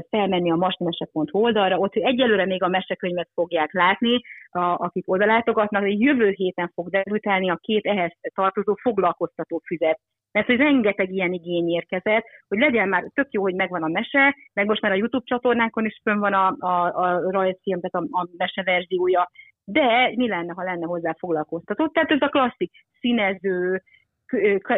felmenni 0.10 0.52
a 0.52 0.56
masnimese.hu 0.56 1.40
oldalra, 1.40 1.78
ott 1.78 1.94
egyelőre 1.94 2.46
még 2.46 2.64
a 2.64 2.68
mesekönyvet 2.68 3.30
fogják 3.34 3.74
látni, 3.74 4.22
a, 4.50 4.60
akik 4.60 5.12
oda 5.12 5.26
látogatnak, 5.26 5.82
hogy 5.82 6.02
jövő 6.02 6.30
héten 6.30 6.72
fog 6.74 6.90
debütálni 6.90 7.50
a 7.50 7.60
két 7.62 7.86
ehhez 7.86 8.12
tartozó 8.34 8.74
foglalkoztató 8.82 9.62
füzet. 9.66 10.00
Mert 10.32 10.48
hogy 10.48 10.58
rengeteg 10.58 11.12
ilyen 11.12 11.34
igény 11.34 11.70
érkezett, 11.70 12.26
hogy 12.48 12.60
legyen 12.60 12.88
már 12.88 13.04
tök 13.14 13.28
jó, 13.32 13.42
hogy 13.42 13.56
megvan 13.56 13.84
a 13.84 13.88
mese, 13.88 14.36
meg 14.54 14.66
most 14.66 14.82
már 14.82 14.92
a 14.92 14.96
YouTube 14.96 15.26
csatornánkon 15.26 15.86
is 15.86 16.00
fönn 16.04 16.20
van 16.20 16.34
a, 16.34 16.56
a, 16.60 16.86
a 16.86 17.32
rajzfilm, 17.32 17.80
tehát 17.80 18.08
a, 18.10 18.20
a 18.22 18.28
mese 18.38 18.64
verziója, 18.64 19.30
de 19.64 20.14
mi 20.16 20.28
lenne, 20.28 20.54
ha 20.54 20.64
lenne 20.64 20.86
hozzá 20.86 21.16
foglalkoztató? 21.18 21.88
Tehát 21.88 22.12
ez 22.12 22.22
a 22.22 22.28
klasszik 22.28 22.72
színező, 23.00 23.84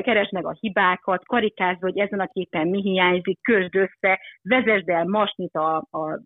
keresd 0.02 0.32
meg 0.32 0.46
a 0.46 0.58
hibákat, 0.60 1.26
karikázd, 1.26 1.82
hogy 1.82 1.98
ezen 1.98 2.20
a 2.20 2.28
képen 2.28 2.68
mi 2.68 2.82
hiányzik, 2.82 3.42
közd 3.42 3.76
össze, 3.76 4.20
vezesd 4.42 4.90
el 4.90 5.06
masnit 5.06 5.56
a, 5.56 5.76
a 5.76 6.22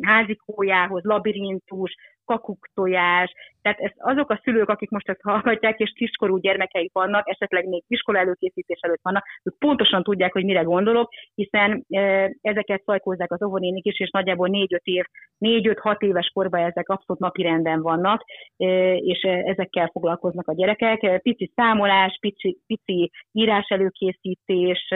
házikójához, 0.00 1.02
labirintus, 1.04 1.94
kakuktojás, 2.30 3.32
tehát 3.62 3.78
ez 3.78 3.90
azok 3.96 4.30
a 4.30 4.40
szülők, 4.42 4.68
akik 4.68 4.90
most 4.90 5.08
ezt 5.08 5.20
hallgatják, 5.22 5.78
és 5.78 5.92
kiskorú 5.94 6.36
gyermekeik 6.36 6.92
vannak, 6.92 7.28
esetleg 7.28 7.68
még 7.68 7.82
iskola 7.86 8.18
előkészítés 8.18 8.78
előtt 8.80 9.00
vannak, 9.02 9.24
ők 9.42 9.58
pontosan 9.58 10.02
tudják, 10.02 10.32
hogy 10.32 10.44
mire 10.44 10.62
gondolok, 10.62 11.10
hiszen 11.34 11.84
e, 11.88 12.32
ezeket 12.40 12.82
szajkózzák 12.84 13.32
az 13.32 13.42
óvonénik 13.42 13.84
is, 13.84 14.00
és 14.00 14.10
nagyjából 14.10 14.48
4-5 14.52 14.78
év, 14.82 15.04
4-5-6 15.40 16.00
éves 16.00 16.30
korban 16.34 16.60
ezek 16.60 16.88
abszolút 16.88 17.22
napirenden 17.22 17.82
vannak, 17.82 18.24
e, 18.56 18.94
és 18.94 19.22
e, 19.22 19.30
ezekkel 19.30 19.88
foglalkoznak 19.92 20.48
a 20.48 20.54
gyerekek. 20.54 21.20
Pici 21.22 21.52
számolás, 21.54 22.18
pici, 22.20 22.58
pici 22.66 23.10
írás 23.32 23.68
előkészítés, 23.68 24.88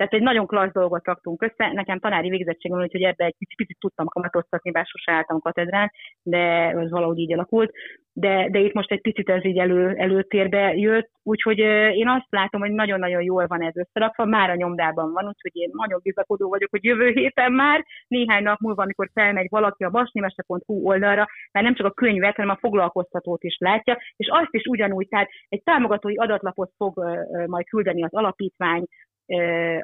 tehát 0.00 0.14
egy 0.14 0.22
nagyon 0.22 0.46
klassz 0.46 0.72
dolgot 0.72 1.04
raktunk 1.04 1.42
össze. 1.42 1.72
Nekem 1.72 1.98
tanári 1.98 2.28
végzettségem 2.28 2.76
van, 2.76 2.86
úgyhogy 2.86 3.02
ebbe 3.02 3.24
egy 3.24 3.34
picit, 3.38 3.56
picit 3.56 3.78
tudtam 3.78 4.06
kamatoztatni, 4.06 4.70
bár 4.70 4.86
sose 4.86 5.12
álltam 5.12 5.40
katedrán, 5.40 5.90
de 6.22 6.38
ez 6.68 6.90
valahogy 6.90 7.18
így 7.18 7.32
alakult. 7.32 7.72
De, 8.12 8.48
de 8.50 8.58
itt 8.58 8.72
most 8.72 8.90
egy 8.90 9.00
picit 9.00 9.28
ez 9.28 9.44
így 9.44 9.58
elő, 9.58 9.94
előtérbe 9.96 10.74
jött, 10.74 11.10
úgyhogy 11.22 11.58
én 11.58 12.08
azt 12.08 12.26
látom, 12.28 12.60
hogy 12.60 12.70
nagyon-nagyon 12.70 13.22
jól 13.22 13.46
van 13.46 13.62
ez 13.62 13.76
összerakva, 13.76 14.24
már 14.24 14.50
a 14.50 14.54
nyomdában 14.54 15.12
van, 15.12 15.26
úgyhogy 15.26 15.62
én 15.62 15.70
nagyon 15.72 16.00
bizakodó 16.02 16.48
vagyok, 16.48 16.70
hogy 16.70 16.84
jövő 16.84 17.08
héten 17.08 17.52
már, 17.52 17.84
néhány 18.08 18.42
nap 18.42 18.58
múlva, 18.58 18.82
amikor 18.82 19.10
felmegy 19.14 19.46
valaki 19.48 19.84
a 19.84 19.90
basnimese.hu 19.90 20.86
oldalra, 20.86 21.26
már 21.52 21.62
nem 21.64 21.74
csak 21.74 21.86
a 21.86 21.90
könyvet, 21.90 22.36
hanem 22.36 22.50
a 22.50 22.58
foglalkoztatót 22.60 23.42
is 23.42 23.56
látja, 23.58 23.98
és 24.16 24.28
azt 24.30 24.54
is 24.54 24.64
ugyanúgy, 24.64 25.08
tehát 25.08 25.28
egy 25.48 25.62
támogatói 25.62 26.16
adatlapot 26.16 26.70
fog 26.76 27.04
majd 27.46 27.66
küldeni 27.66 28.02
az 28.02 28.14
alapítvány, 28.14 28.84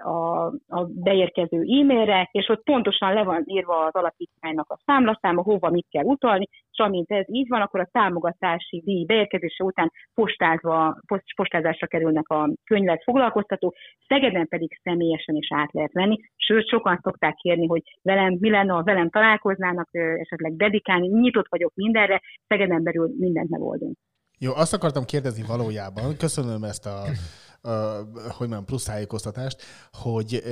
a, 0.02 0.46
a 0.68 0.84
beérkező 0.94 1.60
e-mailre, 1.60 2.28
és 2.32 2.48
ott 2.48 2.62
pontosan 2.62 3.12
le 3.12 3.22
van 3.22 3.42
írva 3.46 3.84
az 3.84 3.94
alapítványnak 3.94 4.70
a 4.70 4.78
számlaszáma, 4.84 5.42
hova 5.42 5.70
mit 5.70 5.86
kell 5.90 6.04
utalni, 6.04 6.48
és 6.70 6.78
amint 6.78 7.10
ez 7.10 7.24
így 7.28 7.48
van, 7.48 7.60
akkor 7.60 7.80
a 7.80 7.88
támogatási 7.92 8.82
díj 8.84 9.04
beérkezése 9.04 9.64
után 9.64 9.92
postázva, 10.14 10.96
post, 11.06 11.24
postázásra 11.36 11.86
kerülnek 11.86 12.28
a 12.28 12.50
könyvet 12.64 13.02
foglalkoztató, 13.02 13.74
Szegeden 14.08 14.48
pedig 14.48 14.80
személyesen 14.82 15.34
is 15.34 15.48
át 15.54 15.72
lehet 15.72 15.92
venni, 15.92 16.16
sőt, 16.36 16.68
sokan 16.68 17.00
szokták 17.02 17.34
kérni, 17.34 17.66
hogy 17.66 17.82
velem, 18.02 18.36
mi 18.40 18.50
lenne, 18.50 18.72
ha 18.72 18.82
velem 18.82 19.10
találkoznának, 19.10 19.88
esetleg 19.92 20.56
dedikálni, 20.56 21.08
nyitott 21.08 21.46
vagyok 21.48 21.72
mindenre, 21.74 22.20
Szegeden 22.48 22.82
belül 22.82 23.14
mindent 23.18 23.50
megoldunk. 23.50 23.96
Jó, 24.38 24.52
azt 24.54 24.74
akartam 24.74 25.04
kérdezni 25.04 25.42
valójában, 25.46 26.16
köszönöm 26.18 26.62
ezt 26.62 26.86
a, 26.86 27.02
hogy 28.28 28.48
mondjam, 28.48 28.64
plusz 28.64 28.84
tájékoztatást, 28.84 29.62
hogy 29.92 30.42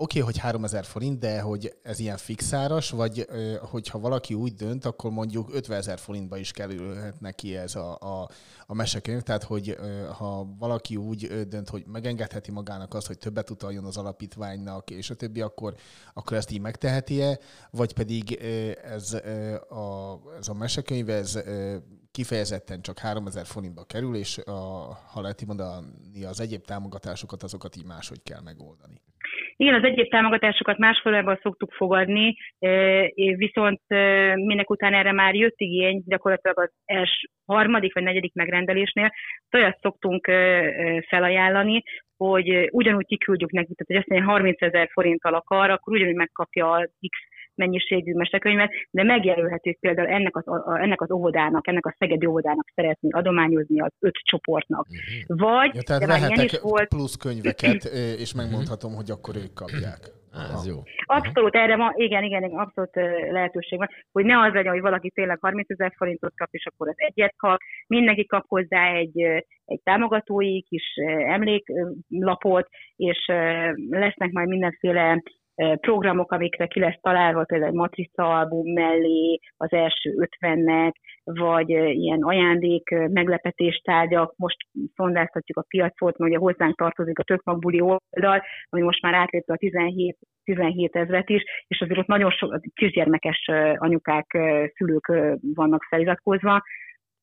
oké, 0.00 0.20
okay, 0.20 0.32
hogy 0.32 0.38
3000 0.38 0.84
forint, 0.84 1.18
de 1.18 1.40
hogy 1.40 1.76
ez 1.82 1.98
ilyen 1.98 2.16
fixáras, 2.16 2.90
vagy 2.90 3.26
hogyha 3.60 3.98
valaki 3.98 4.34
úgy 4.34 4.54
dönt, 4.54 4.84
akkor 4.84 5.10
mondjuk 5.10 5.54
50 5.54 5.78
ezer 5.78 5.98
forintba 5.98 6.36
is 6.36 6.50
kerülhet 6.50 7.20
neki 7.20 7.56
ez 7.56 7.74
a, 7.74 7.98
a, 8.00 8.28
a 8.66 8.74
mesekönyv. 8.74 9.20
Tehát, 9.22 9.42
hogy 9.42 9.76
ha 10.18 10.54
valaki 10.58 10.96
úgy 10.96 11.48
dönt, 11.48 11.68
hogy 11.68 11.84
megengedheti 11.86 12.50
magának 12.50 12.94
azt, 12.94 13.06
hogy 13.06 13.18
többet 13.18 13.50
utaljon 13.50 13.84
az 13.84 13.96
alapítványnak, 13.96 14.90
és 14.90 15.10
a 15.10 15.14
többi, 15.14 15.40
akkor, 15.40 15.74
akkor 16.14 16.36
ezt 16.36 16.50
így 16.50 16.60
megteheti-e, 16.60 17.38
vagy 17.70 17.92
pedig 17.92 18.34
ez 18.84 19.12
a, 19.68 20.20
ez 20.38 20.48
a 20.48 20.54
mesekönyv, 20.54 21.08
ez 21.08 21.38
kifejezetten 22.12 22.80
csak 22.82 22.98
3000 22.98 23.46
forintba 23.46 23.84
kerül, 23.84 24.14
és 24.14 24.38
a, 24.44 24.60
ha 25.12 25.20
lehet 25.20 25.46
mondani, 25.46 26.24
az 26.24 26.40
egyéb 26.40 26.64
támogatásokat, 26.64 27.42
azokat 27.42 27.76
így 27.76 27.86
máshogy 27.86 28.22
kell 28.22 28.42
megoldani. 28.44 28.96
Igen, 29.56 29.74
az 29.74 29.84
egyéb 29.84 30.10
támogatásokat 30.10 30.78
más 30.78 31.00
formában 31.02 31.38
szoktuk 31.42 31.72
fogadni, 31.72 32.36
viszont 33.36 33.80
minek 34.34 34.70
után 34.70 34.94
erre 34.94 35.12
már 35.12 35.34
jött 35.34 35.54
igény, 35.56 36.02
gyakorlatilag 36.06 36.58
az 36.58 36.70
első, 36.84 37.28
harmadik 37.46 37.94
vagy 37.94 38.02
negyedik 38.02 38.34
megrendelésnél, 38.34 39.10
olyat 39.52 39.78
szoktunk 39.80 40.26
felajánlani, 41.08 41.82
hogy 42.16 42.68
ugyanúgy 42.70 43.06
kiküldjük 43.06 43.50
neki, 43.50 43.74
tehát 43.74 43.86
hogy 43.86 43.96
azt 43.96 44.08
mondja, 44.08 44.28
30 44.28 44.62
ezer 44.62 44.88
forinttal 44.92 45.34
akar, 45.34 45.70
akkor 45.70 45.92
ugyanúgy 45.92 46.14
megkapja 46.14 46.70
az 46.70 46.90
X 47.08 47.18
mennyiségű 47.54 48.14
mesekönyvet, 48.14 48.70
de 48.90 49.02
megjelölhetők 49.02 49.78
például 49.80 50.08
ennek 50.08 50.36
az, 50.36 50.48
a, 50.48 50.80
ennek 50.80 51.00
az 51.00 51.10
óvodának, 51.10 51.68
ennek 51.68 51.86
a 51.86 51.94
Szegedi 51.98 52.26
óvodának 52.26 52.68
szeretné 52.74 53.08
adományozni 53.10 53.80
az 53.80 53.92
öt 53.98 54.14
csoportnak. 54.14 54.86
Uh-huh. 54.88 55.50
Vagy, 55.50 55.74
ja, 55.74 55.82
tehát 55.82 56.02
de 56.02 56.06
már 56.06 56.30
ilyen 56.30 56.44
is 56.44 56.60
volt... 56.60 56.88
plusz 56.88 57.16
könyveket, 57.16 57.84
és 58.24 58.34
megmondhatom, 58.34 58.94
hogy 58.94 59.10
akkor 59.10 59.36
ők 59.36 59.52
kapják. 59.52 60.18
Ez 60.32 60.66
jó. 60.66 60.76
Abszolút, 61.04 61.54
erre 61.54 61.76
van, 61.76 61.92
igen, 61.96 62.24
igen, 62.24 62.44
igen, 62.44 62.58
abszolút 62.58 62.94
lehetőség 63.30 63.78
van, 63.78 63.88
hogy 64.12 64.24
ne 64.24 64.38
az 64.40 64.52
legyen, 64.52 64.72
hogy 64.72 64.80
valaki 64.80 65.10
tényleg 65.10 65.38
30 65.40 65.70
ezer 65.70 65.92
forintot 65.96 66.32
kap, 66.36 66.48
és 66.50 66.66
akkor 66.66 66.88
az 66.88 66.94
egyet 66.96 67.34
kap, 67.36 67.58
mindenki 67.86 68.26
kap 68.26 68.44
hozzá 68.48 68.92
egy, 68.92 69.20
egy 69.64 69.80
támogatói 69.82 70.62
kis 70.62 70.84
emléklapot, 71.26 72.68
és 72.96 73.26
lesznek 73.90 74.30
majd 74.30 74.48
mindenféle 74.48 75.22
programok, 75.80 76.32
amikre 76.32 76.66
ki 76.66 76.80
lesz 76.80 77.00
találva, 77.00 77.44
például 77.44 77.70
egy 77.70 77.76
matrica 77.76 78.38
album 78.38 78.72
mellé 78.72 79.38
az 79.56 79.72
első 79.72 80.14
ötvennek, 80.18 80.96
vagy 81.24 81.68
ilyen 81.68 82.22
ajándék 82.22 82.90
meglepetéstárgyak. 82.90 84.34
Most 84.36 84.56
szondáztatjuk 84.94 85.58
a 85.58 85.64
piacot, 85.68 86.18
mert 86.18 86.30
ugye 86.30 86.38
hozzánk 86.38 86.76
tartozik 86.76 87.18
a 87.18 87.22
Tökmagbuli 87.22 87.80
oldal, 87.80 88.42
ami 88.68 88.82
most 88.82 89.02
már 89.02 89.14
átlépte 89.14 89.52
a 89.52 89.56
17, 89.56 90.16
17 90.44 90.96
ezret 90.96 91.28
is, 91.28 91.42
és 91.66 91.80
azért 91.80 91.98
ott 91.98 92.06
nagyon 92.06 92.30
sok 92.30 92.60
kisgyermekes 92.74 93.50
anyukák, 93.74 94.26
szülők 94.74 95.12
vannak 95.54 95.82
feliratkozva, 95.88 96.62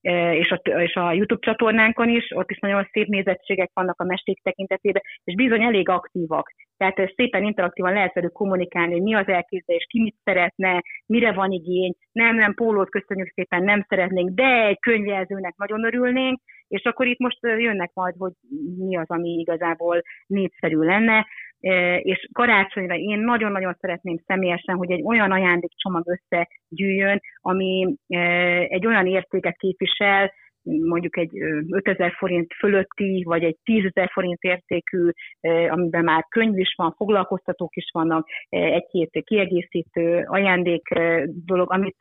és 0.02 0.50
a, 0.50 0.70
és 0.70 0.96
a 0.96 1.12
YouTube 1.12 1.46
csatornánkon 1.46 2.10
is, 2.10 2.32
ott 2.36 2.52
is 2.52 2.60
nagyon 2.60 2.88
szép 2.92 3.08
nézettségek 3.08 3.70
vannak 3.74 4.02
a 4.02 4.06
mesék 4.06 4.42
tekintetében, 4.44 5.02
és 5.24 5.36
bizony 5.36 5.64
elég 5.64 5.90
aktívak. 5.90 6.52
Tehát 6.78 7.14
szépen 7.16 7.44
interaktívan 7.44 7.94
lehet 7.94 8.14
velük 8.14 8.32
kommunikálni, 8.32 8.92
hogy 8.92 9.02
mi 9.02 9.16
az 9.16 9.28
elképzelés, 9.28 9.86
ki 9.90 10.02
mit 10.02 10.16
szeretne, 10.24 10.82
mire 11.06 11.32
van 11.32 11.52
igény. 11.52 11.94
Nem, 12.12 12.36
nem, 12.36 12.54
pólót 12.54 12.90
köszönjük 12.90 13.32
szépen, 13.34 13.64
nem 13.64 13.86
szeretnénk, 13.88 14.30
de 14.30 14.66
egy 14.66 14.80
könyvjelzőnek 14.80 15.56
nagyon 15.56 15.86
örülnénk, 15.86 16.40
és 16.68 16.84
akkor 16.84 17.08
itt 17.08 17.20
most 17.20 17.38
jönnek 17.42 17.92
majd, 17.94 18.16
hogy 18.18 18.32
mi 18.78 18.98
az, 18.98 19.10
ami 19.10 19.30
igazából 19.30 20.02
népszerű 20.28 20.78
lenne. 20.78 21.28
És 22.00 22.30
karácsonyra 22.34 22.96
én 22.96 23.20
nagyon-nagyon 23.20 23.76
szeretném 23.80 24.18
személyesen, 24.26 24.76
hogy 24.76 24.92
egy 24.92 25.04
olyan 25.04 25.32
ajándékcsomag 25.32 26.04
összegyűjjön, 26.08 27.22
ami 27.42 27.96
egy 28.68 28.86
olyan 28.86 29.08
értéket 29.08 29.58
képvisel, 29.58 30.34
mondjuk 30.64 31.18
egy 31.18 31.30
5000 31.70 32.14
forint 32.18 32.54
fölötti, 32.54 33.24
vagy 33.24 33.44
egy 33.44 33.58
10.000 33.64 34.10
forint 34.12 34.42
értékű, 34.42 35.10
amiben 35.70 36.04
már 36.04 36.26
könyv 36.30 36.58
is 36.58 36.74
van, 36.76 36.94
foglalkoztatók 36.98 37.76
is 37.76 37.90
vannak, 37.94 38.28
egy-két 38.50 39.24
kiegészítő 39.24 40.24
ajándék 40.26 40.88
dolog, 41.26 41.72
amit, 41.72 41.98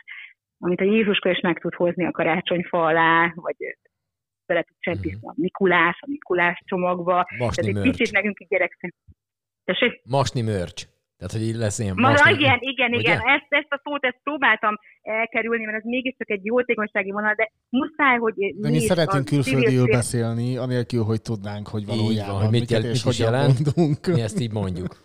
amit 0.59 0.81
a 0.81 0.85
Jézuska 0.85 1.31
is 1.31 1.41
meg 1.41 1.59
tud 1.59 1.75
hozni 1.75 2.07
a 2.07 2.11
karácsonyfa 2.11 2.85
alá, 2.85 3.33
vagy 3.35 3.57
bele 4.47 4.63
tud 4.63 4.77
csempészni 4.81 5.29
a 5.29 5.35
Mikulás, 5.37 5.99
a 6.01 6.07
Mikulás 6.09 6.63
csomagba. 6.65 7.27
Masni 7.39 7.63
Tehát 7.63 7.77
egy 7.77 7.91
picit 7.91 8.13
nekünk 8.13 8.41
így 8.41 8.49
gyerekszem. 8.49 8.91
Tessék? 9.67 9.93
Masni 10.05 10.43
mörcs. 10.43 10.83
Tehát, 11.19 11.33
hogy 11.33 11.43
így 11.43 11.61
lesz 11.65 11.79
ilyen 11.79 11.95
Ma, 11.97 12.09
masni... 12.09 12.33
igen, 12.33 12.59
igen, 12.61 12.91
Ugye? 12.91 13.01
igen. 13.01 13.19
Ezt, 13.19 13.47
ezt 13.49 13.73
a 13.73 13.81
szót 13.85 14.05
ezt 14.05 14.21
próbáltam 14.23 14.75
elkerülni, 15.03 15.65
mert 15.65 15.77
ez 15.77 15.85
mégiscsak 15.85 16.31
egy 16.31 16.45
jótékonysági 16.45 17.11
vonal, 17.11 17.35
de 17.35 17.51
muszáj, 17.69 18.17
hogy... 18.19 18.35
De 18.57 18.69
mi 18.71 18.79
szeretünk 18.79 19.25
külföldiül 19.25 19.87
beszélni, 19.87 20.57
anélkül, 20.57 21.03
hogy 21.03 21.23
tudnánk, 21.23 21.69
hogy 21.69 21.87
valójában 21.87 22.33
van, 22.33 22.43
hogy 22.43 22.51
mit, 22.51 22.71
jel, 22.71 22.81
mit 22.81 23.05
is 23.05 23.19
jelent. 23.19 23.59
Mondunk. 23.77 24.07
Mi 24.07 24.21
ezt 24.21 24.41
így 24.41 24.53
mondjuk. 24.53 24.93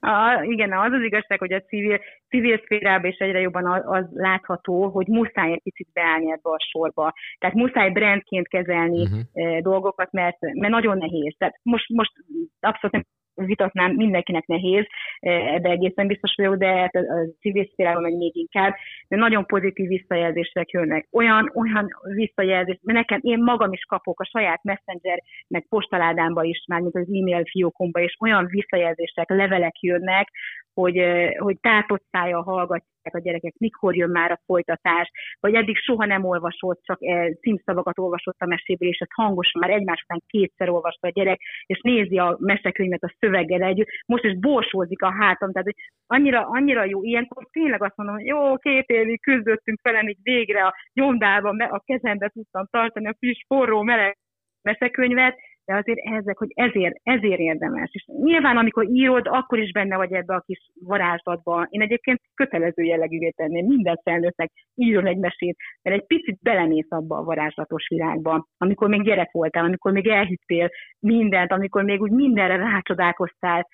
A, 0.00 0.42
igen, 0.42 0.72
az 0.72 0.92
az 0.92 1.02
igazság, 1.02 1.38
hogy 1.38 1.52
a 1.52 1.60
civil, 1.60 2.00
civil 2.28 2.58
szférában 2.64 3.10
is 3.10 3.16
egyre 3.16 3.40
jobban 3.40 3.66
az, 3.66 3.82
az 3.84 4.04
látható, 4.12 4.88
hogy 4.88 5.06
muszáj 5.06 5.52
egy 5.52 5.62
picit 5.62 5.88
beállni 5.92 6.30
ebbe 6.30 6.50
a 6.50 6.66
sorba. 6.70 7.12
Tehát 7.38 7.56
muszáj 7.56 7.90
brandként 7.90 8.48
kezelni 8.48 9.00
uh-huh. 9.00 9.58
dolgokat, 9.58 10.12
mert, 10.12 10.36
mert 10.40 10.72
nagyon 10.72 10.98
nehéz. 10.98 11.34
Tehát 11.38 11.58
most, 11.62 11.88
most 11.88 12.12
abszolút 12.60 12.92
nem 12.92 13.04
vitatnám, 13.34 13.94
mindenkinek 13.94 14.46
nehéz, 14.46 14.86
ebbe 15.20 15.70
egészen 15.70 16.06
biztos 16.06 16.34
vagyok, 16.36 16.56
de 16.56 16.66
hát 16.66 16.94
a 16.94 17.02
civil 17.40 17.64
szférában 17.72 18.02
meg 18.02 18.16
még 18.16 18.36
inkább, 18.36 18.74
de 19.08 19.16
nagyon 19.16 19.46
pozitív 19.46 19.88
visszajelzések 19.88 20.70
jönnek. 20.70 21.06
Olyan, 21.12 21.52
olyan 21.54 21.88
visszajelzés, 22.14 22.78
mert 22.82 22.98
nekem 22.98 23.20
én 23.22 23.42
magam 23.42 23.72
is 23.72 23.84
kapok 23.88 24.20
a 24.20 24.24
saját 24.24 24.62
messenger, 24.62 25.22
meg 25.48 25.66
postaládámba 25.68 26.42
is, 26.42 26.64
mármint 26.68 26.96
az 26.96 27.06
e-mail 27.06 27.44
fiókomba, 27.44 28.00
és 28.00 28.16
olyan 28.20 28.46
visszajelzések, 28.46 29.28
levelek 29.28 29.80
jönnek, 29.80 30.28
hogy, 30.74 31.02
hogy 31.38 31.56
tátott 31.60 32.04
szája 32.10 32.42
hallgatják 32.42 32.91
a 33.10 33.18
gyerekek, 33.18 33.54
mikor 33.58 33.96
jön 33.96 34.10
már 34.10 34.30
a 34.30 34.40
folytatás, 34.46 35.10
vagy 35.40 35.54
eddig 35.54 35.76
soha 35.76 36.04
nem 36.04 36.24
olvasott, 36.24 36.80
csak 36.82 36.98
címszavakat 37.40 37.98
olvasott 37.98 38.36
a 38.38 38.46
meséből, 38.46 38.88
és 38.88 38.98
ezt 38.98 39.10
hangosan 39.14 39.60
már 39.60 39.70
egymás 39.70 40.02
után 40.02 40.22
kétszer 40.26 40.68
olvasta 40.68 41.06
a 41.08 41.10
gyerek, 41.10 41.40
és 41.66 41.80
nézi 41.80 42.18
a 42.18 42.36
mesekönyvet 42.40 43.02
a 43.02 43.14
szöveggel 43.18 43.62
együtt, 43.62 43.88
most 44.06 44.24
is 44.24 44.38
borsózik 44.38 45.02
a 45.02 45.12
hátam, 45.12 45.52
tehát 45.52 45.66
hogy 45.66 45.84
annyira, 46.06 46.46
annyira 46.48 46.84
jó, 46.84 47.02
ilyenkor 47.02 47.46
tényleg 47.50 47.82
azt 47.82 47.96
mondom, 47.96 48.16
hogy 48.16 48.26
jó, 48.26 48.56
két 48.56 48.88
évig 48.88 49.20
küzdöttünk 49.20 49.80
velem, 49.82 50.08
így 50.08 50.18
végre 50.22 50.64
a 50.64 50.74
nyomdában 50.92 51.60
a 51.60 51.82
kezembe 51.84 52.28
tudtam 52.28 52.66
tartani 52.70 53.06
a 53.06 53.16
friss, 53.18 53.44
forró, 53.46 53.82
meleg 53.82 54.16
mesekönyvet, 54.62 55.38
de 55.64 55.74
azért 55.74 55.98
ezek, 55.98 56.38
hogy 56.38 56.52
ezért, 56.54 56.94
ezért 57.02 57.38
érdemes. 57.38 57.90
És 57.92 58.04
nyilván, 58.22 58.56
amikor 58.56 58.84
írod, 58.88 59.26
akkor 59.30 59.58
is 59.58 59.72
benne 59.72 59.96
vagy 59.96 60.12
ebbe 60.12 60.34
a 60.34 60.42
kis 60.46 60.70
varázslatba. 60.80 61.66
Én 61.70 61.80
egyébként 61.80 62.20
kötelező 62.34 62.82
jellegűvé 62.82 63.30
tenném 63.30 63.66
minden 63.66 64.00
felnőttnek 64.04 64.50
írjon 64.74 65.06
egy 65.06 65.18
mesét, 65.18 65.56
mert 65.82 65.96
egy 65.96 66.06
picit 66.06 66.38
belemész 66.42 66.90
abba 66.90 67.16
a 67.16 67.24
varázslatos 67.24 67.88
világba, 67.88 68.46
amikor 68.58 68.88
még 68.88 69.02
gyerek 69.02 69.30
voltál, 69.30 69.64
amikor 69.64 69.92
még 69.92 70.08
elhittél 70.08 70.70
mindent, 70.98 71.52
amikor 71.52 71.82
még 71.82 72.00
úgy 72.02 72.10
mindenre 72.10 72.56
rácsodálkoztál, 72.56 73.66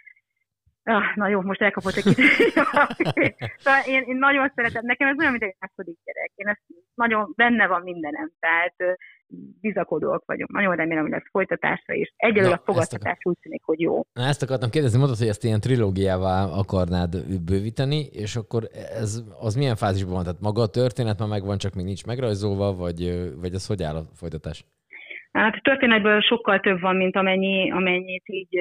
Ah, 0.89 1.03
na 1.15 1.29
jó, 1.29 1.41
most 1.41 1.63
elkapott 1.63 1.95
egy 1.95 2.03
kicsit. 2.03 2.27
szóval 3.63 3.81
én, 3.87 4.03
én 4.07 4.17
nagyon 4.17 4.53
szeretem, 4.55 4.83
nekem 4.85 5.09
ez 5.09 5.19
olyan, 5.19 5.31
mint 5.31 5.43
egy 5.43 5.57
második 5.59 5.99
gyerek. 6.05 6.33
Én 6.35 6.47
ezt 6.47 6.63
nagyon 6.95 7.33
benne 7.37 7.67
van 7.67 7.83
mindenem, 7.83 8.33
tehát 8.41 8.75
bizakodóak 9.61 10.23
vagyok. 10.27 10.53
Nagyon 10.53 10.77
remélem, 10.77 11.03
hogy 11.03 11.13
ez 11.13 11.23
folytatásra 11.31 11.95
is. 11.95 12.13
Egyelőre 12.17 12.55
a 12.55 12.63
fogadtatás 12.65 13.19
úgy 13.23 13.39
tűnik, 13.43 13.63
hogy 13.65 13.81
jó. 13.81 14.03
Na, 14.13 14.23
ezt 14.23 14.43
akartam 14.43 14.71
kérdezni, 14.71 14.99
mondod, 14.99 15.19
hogy 15.19 15.29
ezt 15.29 15.45
ilyen 15.45 15.61
trilógiává 15.61 16.45
akarnád 16.45 17.43
bővíteni, 17.45 18.01
és 18.13 18.37
akkor 18.37 18.63
ez 19.03 19.23
az 19.41 19.55
milyen 19.55 19.77
fázisban 19.77 20.15
van? 20.15 20.23
Tehát 20.23 20.41
maga 20.41 20.63
a 20.63 20.71
történet 20.71 21.19
már 21.19 21.29
megvan, 21.29 21.59
csak 21.59 21.75
még 21.75 21.85
nincs 21.85 22.07
megrajzolva, 22.07 22.75
vagy, 22.75 23.01
vagy 23.41 23.55
ez 23.55 23.67
hogy 23.67 23.83
áll 23.83 23.97
a 23.97 24.09
folytatás? 24.15 24.65
Hát 25.33 25.55
a 25.55 25.61
történetből 25.63 26.21
sokkal 26.21 26.61
több 26.61 26.81
van, 26.81 26.97
mint 26.97 27.17
amennyi, 27.17 27.71
amennyit 27.71 28.25
így 28.27 28.59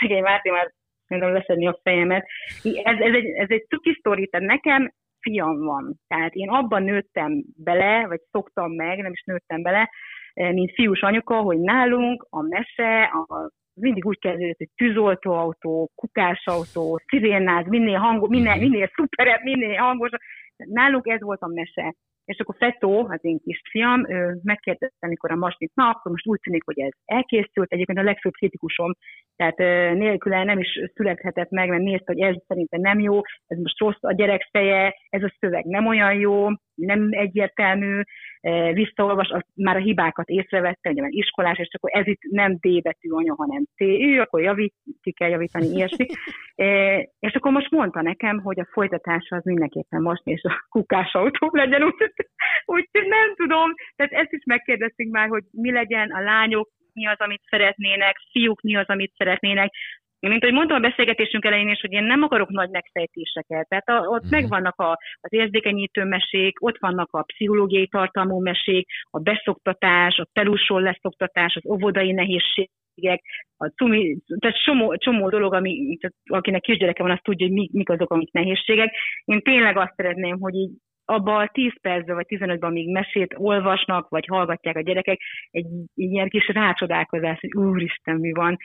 Szegény 0.00 0.22
Márti 0.22 0.50
már 0.50 0.72
szerintem 1.06 1.32
leszedni 1.32 1.66
a 1.66 1.80
fejemet. 1.82 2.26
Ez, 2.62 2.98
ez 2.98 3.14
egy, 3.14 3.26
ez 3.26 3.48
egy 3.48 3.66
cuki 3.68 3.96
sztori, 3.98 4.26
tehát 4.26 4.46
nekem 4.46 4.92
fiam 5.20 5.64
van. 5.64 6.00
Tehát 6.08 6.34
én 6.34 6.48
abban 6.48 6.82
nőttem 6.82 7.44
bele, 7.56 8.06
vagy 8.06 8.20
szoktam 8.30 8.72
meg, 8.72 8.98
nem 8.98 9.12
is 9.12 9.22
nőttem 9.26 9.62
bele, 9.62 9.90
eh, 10.34 10.52
mint 10.52 10.74
fiús 10.74 11.00
anyuka, 11.00 11.40
hogy 11.40 11.58
nálunk 11.58 12.26
a 12.30 12.42
mese, 12.42 13.02
a, 13.02 13.50
mindig 13.74 14.06
úgy 14.06 14.18
kezdődött, 14.18 14.58
hogy 14.58 14.70
tűzoltóautó, 14.76 15.90
kukásautó, 15.94 17.00
szirénáz, 17.06 17.66
minél, 17.66 17.98
hangos, 17.98 18.28
minél, 18.28 18.56
minél 18.56 18.90
szuperebb, 18.94 19.42
minél 19.42 19.76
hangosabb. 19.76 20.20
Nálunk 20.56 21.06
ez 21.06 21.20
volt 21.20 21.40
a 21.40 21.46
mese. 21.46 21.94
És 22.24 22.38
akkor 22.38 22.54
Fetó, 22.58 23.06
az 23.08 23.18
én 23.20 23.38
kisfiam, 23.44 24.10
ő 24.10 24.38
megkérdezte, 24.42 25.06
amikor 25.06 25.30
a 25.30 25.36
masnit, 25.36 25.72
na, 25.74 25.88
akkor 25.88 26.10
most 26.10 26.26
úgy 26.26 26.40
tűnik, 26.40 26.64
hogy 26.64 26.78
ez 26.80 26.92
elkészült. 27.04 27.72
Egyébként 27.72 27.98
a 27.98 28.02
legfőbb 28.02 28.32
kritikusom, 28.32 28.92
tehát 29.36 29.58
nélküle 29.94 30.44
nem 30.44 30.58
is 30.58 30.80
születhetett 30.94 31.50
meg, 31.50 31.68
mert 31.68 31.82
nézte, 31.82 32.12
hogy 32.12 32.20
ez 32.20 32.36
szerintem 32.46 32.80
nem 32.80 33.00
jó, 33.00 33.20
ez 33.46 33.58
most 33.58 33.78
rossz 33.78 34.02
a 34.02 34.12
gyerek 34.12 34.48
feje, 34.50 34.94
ez 35.08 35.22
a 35.22 35.34
szöveg 35.38 35.64
nem 35.64 35.86
olyan 35.86 36.14
jó, 36.14 36.48
nem 36.74 37.08
egyértelmű, 37.10 38.00
visszaolvas, 38.72 39.32
már 39.54 39.76
a 39.76 39.80
hibákat 39.80 40.28
észrevette, 40.28 40.92
hogy 40.94 41.14
iskolás, 41.14 41.58
és 41.58 41.68
akkor 41.72 41.90
ez 41.92 42.06
itt 42.06 42.20
nem 42.30 42.52
D 42.52 42.82
betű 42.82 43.10
anya, 43.10 43.34
hanem 43.36 43.64
T, 43.64 43.80
ő, 43.80 44.20
akkor 44.20 44.40
javít, 44.40 44.74
ki 45.02 45.12
kell 45.12 45.28
javítani, 45.28 45.66
ilyesmi. 45.66 46.06
és 47.18 47.34
akkor 47.34 47.52
most 47.52 47.70
mondta 47.70 48.02
nekem, 48.02 48.40
hogy 48.40 48.60
a 48.60 48.68
folytatása 48.72 49.36
az 49.36 49.44
mindenképpen 49.44 50.02
most, 50.02 50.22
és 50.24 50.42
a 50.42 50.66
kukás 50.68 51.12
autó 51.12 51.50
legyen, 51.52 51.82
úgy, 51.82 51.94
úgy 52.64 52.88
nem 52.92 53.34
tudom, 53.34 53.74
tehát 53.96 54.12
ezt 54.12 54.32
is 54.32 54.44
megkérdeztünk 54.44 55.12
már, 55.12 55.28
hogy 55.28 55.42
mi 55.50 55.72
legyen 55.72 56.10
a 56.10 56.20
lányok, 56.20 56.68
mi 56.92 57.06
az, 57.06 57.18
amit 57.18 57.42
szeretnének, 57.50 58.16
fiúk 58.30 58.60
mi 58.60 58.76
az, 58.76 58.86
amit 58.88 59.12
szeretnének, 59.16 59.72
mint 60.28 60.42
ahogy 60.42 60.54
mondtam 60.54 60.76
a 60.76 60.88
beszélgetésünk 60.88 61.44
elején 61.44 61.68
is, 61.68 61.80
hogy 61.80 61.92
én 61.92 62.04
nem 62.04 62.22
akarok 62.22 62.48
nagy 62.48 62.70
megfejtéseket. 62.70 63.68
Tehát 63.68 63.88
a, 63.88 63.98
ott 64.08 64.22
Mhm. 64.22 64.30
megvannak 64.30 64.80
a, 64.80 64.90
az 65.20 65.32
érzékenyítő 65.32 66.04
mesék, 66.04 66.64
ott 66.64 66.78
vannak 66.78 67.08
a 67.12 67.22
pszichológiai 67.22 67.88
tartalmú 67.88 68.40
mesék, 68.40 68.86
a 69.10 69.18
beszoktatás, 69.18 70.16
a 70.16 70.26
perusról 70.32 70.80
leszoktatás, 70.82 71.56
az 71.56 71.66
óvodai 71.70 72.12
nehézségek, 72.12 73.20
a 73.56 73.66
cumi, 73.66 74.16
tehát 74.38 74.62
csomó, 74.64 74.96
csomó 74.96 75.28
dolog, 75.28 75.54
ami, 75.54 75.96
tehát 76.00 76.16
akinek 76.24 76.60
kisgyereke 76.60 77.02
van, 77.02 77.12
az 77.12 77.18
tudja, 77.22 77.46
hogy 77.46 77.54
mi, 77.54 77.68
mik 77.72 77.88
azok, 77.88 78.10
amik 78.10 78.32
nehézségek. 78.32 78.94
Én 79.24 79.40
tényleg 79.40 79.76
azt 79.76 79.94
szeretném, 79.96 80.40
hogy 80.40 80.54
így 80.54 80.70
abba 81.04 81.36
a 81.36 81.50
10 81.52 81.72
percben 81.80 82.14
vagy 82.14 82.26
15-ben, 82.28 82.70
amíg 82.70 82.90
mesét 82.90 83.34
olvasnak, 83.36 84.08
vagy 84.08 84.26
hallgatják 84.26 84.76
a 84.76 84.80
gyerekek, 84.80 85.20
egy, 85.50 85.66
egy 85.94 86.10
ilyen 86.10 86.28
kis 86.28 86.48
rácsodálkozás, 86.48 87.40
hogy 87.40 87.54
úristen, 87.54 88.16
mi 88.16 88.32
van. 88.32 88.56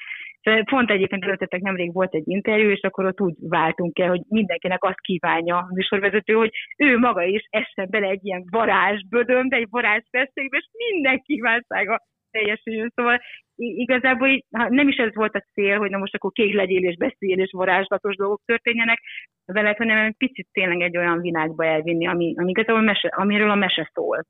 Pont 0.64 0.92
egyébként 0.92 1.24
előttetek 1.24 1.62
nemrég 1.62 1.94
volt 1.94 2.14
egy 2.14 2.28
interjú, 2.28 2.70
és 2.70 2.82
akkor 2.82 3.06
ott 3.06 3.22
úgy 3.22 3.36
váltunk 3.40 4.00
el, 4.00 4.10
hogy 4.10 4.22
mindenkinek 4.28 4.84
azt 4.84 5.02
kívánja 5.02 5.58
a 5.58 5.70
műsorvezető, 5.74 6.34
hogy 6.34 6.52
ő 6.78 6.98
maga 6.98 7.24
is 7.24 7.48
essen 7.50 7.88
bele 7.90 8.08
egy 8.08 8.26
ilyen 8.26 8.44
varázsbödönbe, 8.50 9.56
egy 9.56 9.68
varázsfeszélybe, 9.70 10.58
és 10.58 10.68
minden 10.92 11.22
kívánsága 11.22 12.00
teljesüljön. 12.32 12.92
Szóval 12.96 13.22
igazából 13.56 14.44
ha 14.58 14.70
nem 14.70 14.88
is 14.88 14.96
ez 14.96 15.16
volt 15.16 15.36
a 15.36 15.46
cél, 15.54 15.78
hogy 15.78 15.90
na 15.90 15.98
most 15.98 16.16
akkor 16.16 16.32
kék 16.32 16.54
legyél 16.54 16.84
és 16.84 16.98
beszél 16.98 17.40
és 17.40 17.52
varázslatos 17.52 18.16
dolgok 18.16 18.42
történjenek 18.46 19.00
veled, 19.46 19.78
hanem 19.78 20.06
egy 20.06 20.16
picit 20.18 20.48
tényleg 20.52 20.82
egy 20.82 20.98
olyan 20.98 21.22
világba 21.22 21.66
elvinni, 21.66 22.08
ami, 22.08 22.34
ami 22.38 22.50
igazából 22.50 22.82
mese, 22.82 23.08
amiről 23.08 23.50
a 23.50 23.56
mese 23.56 23.92
szól. 23.94 24.24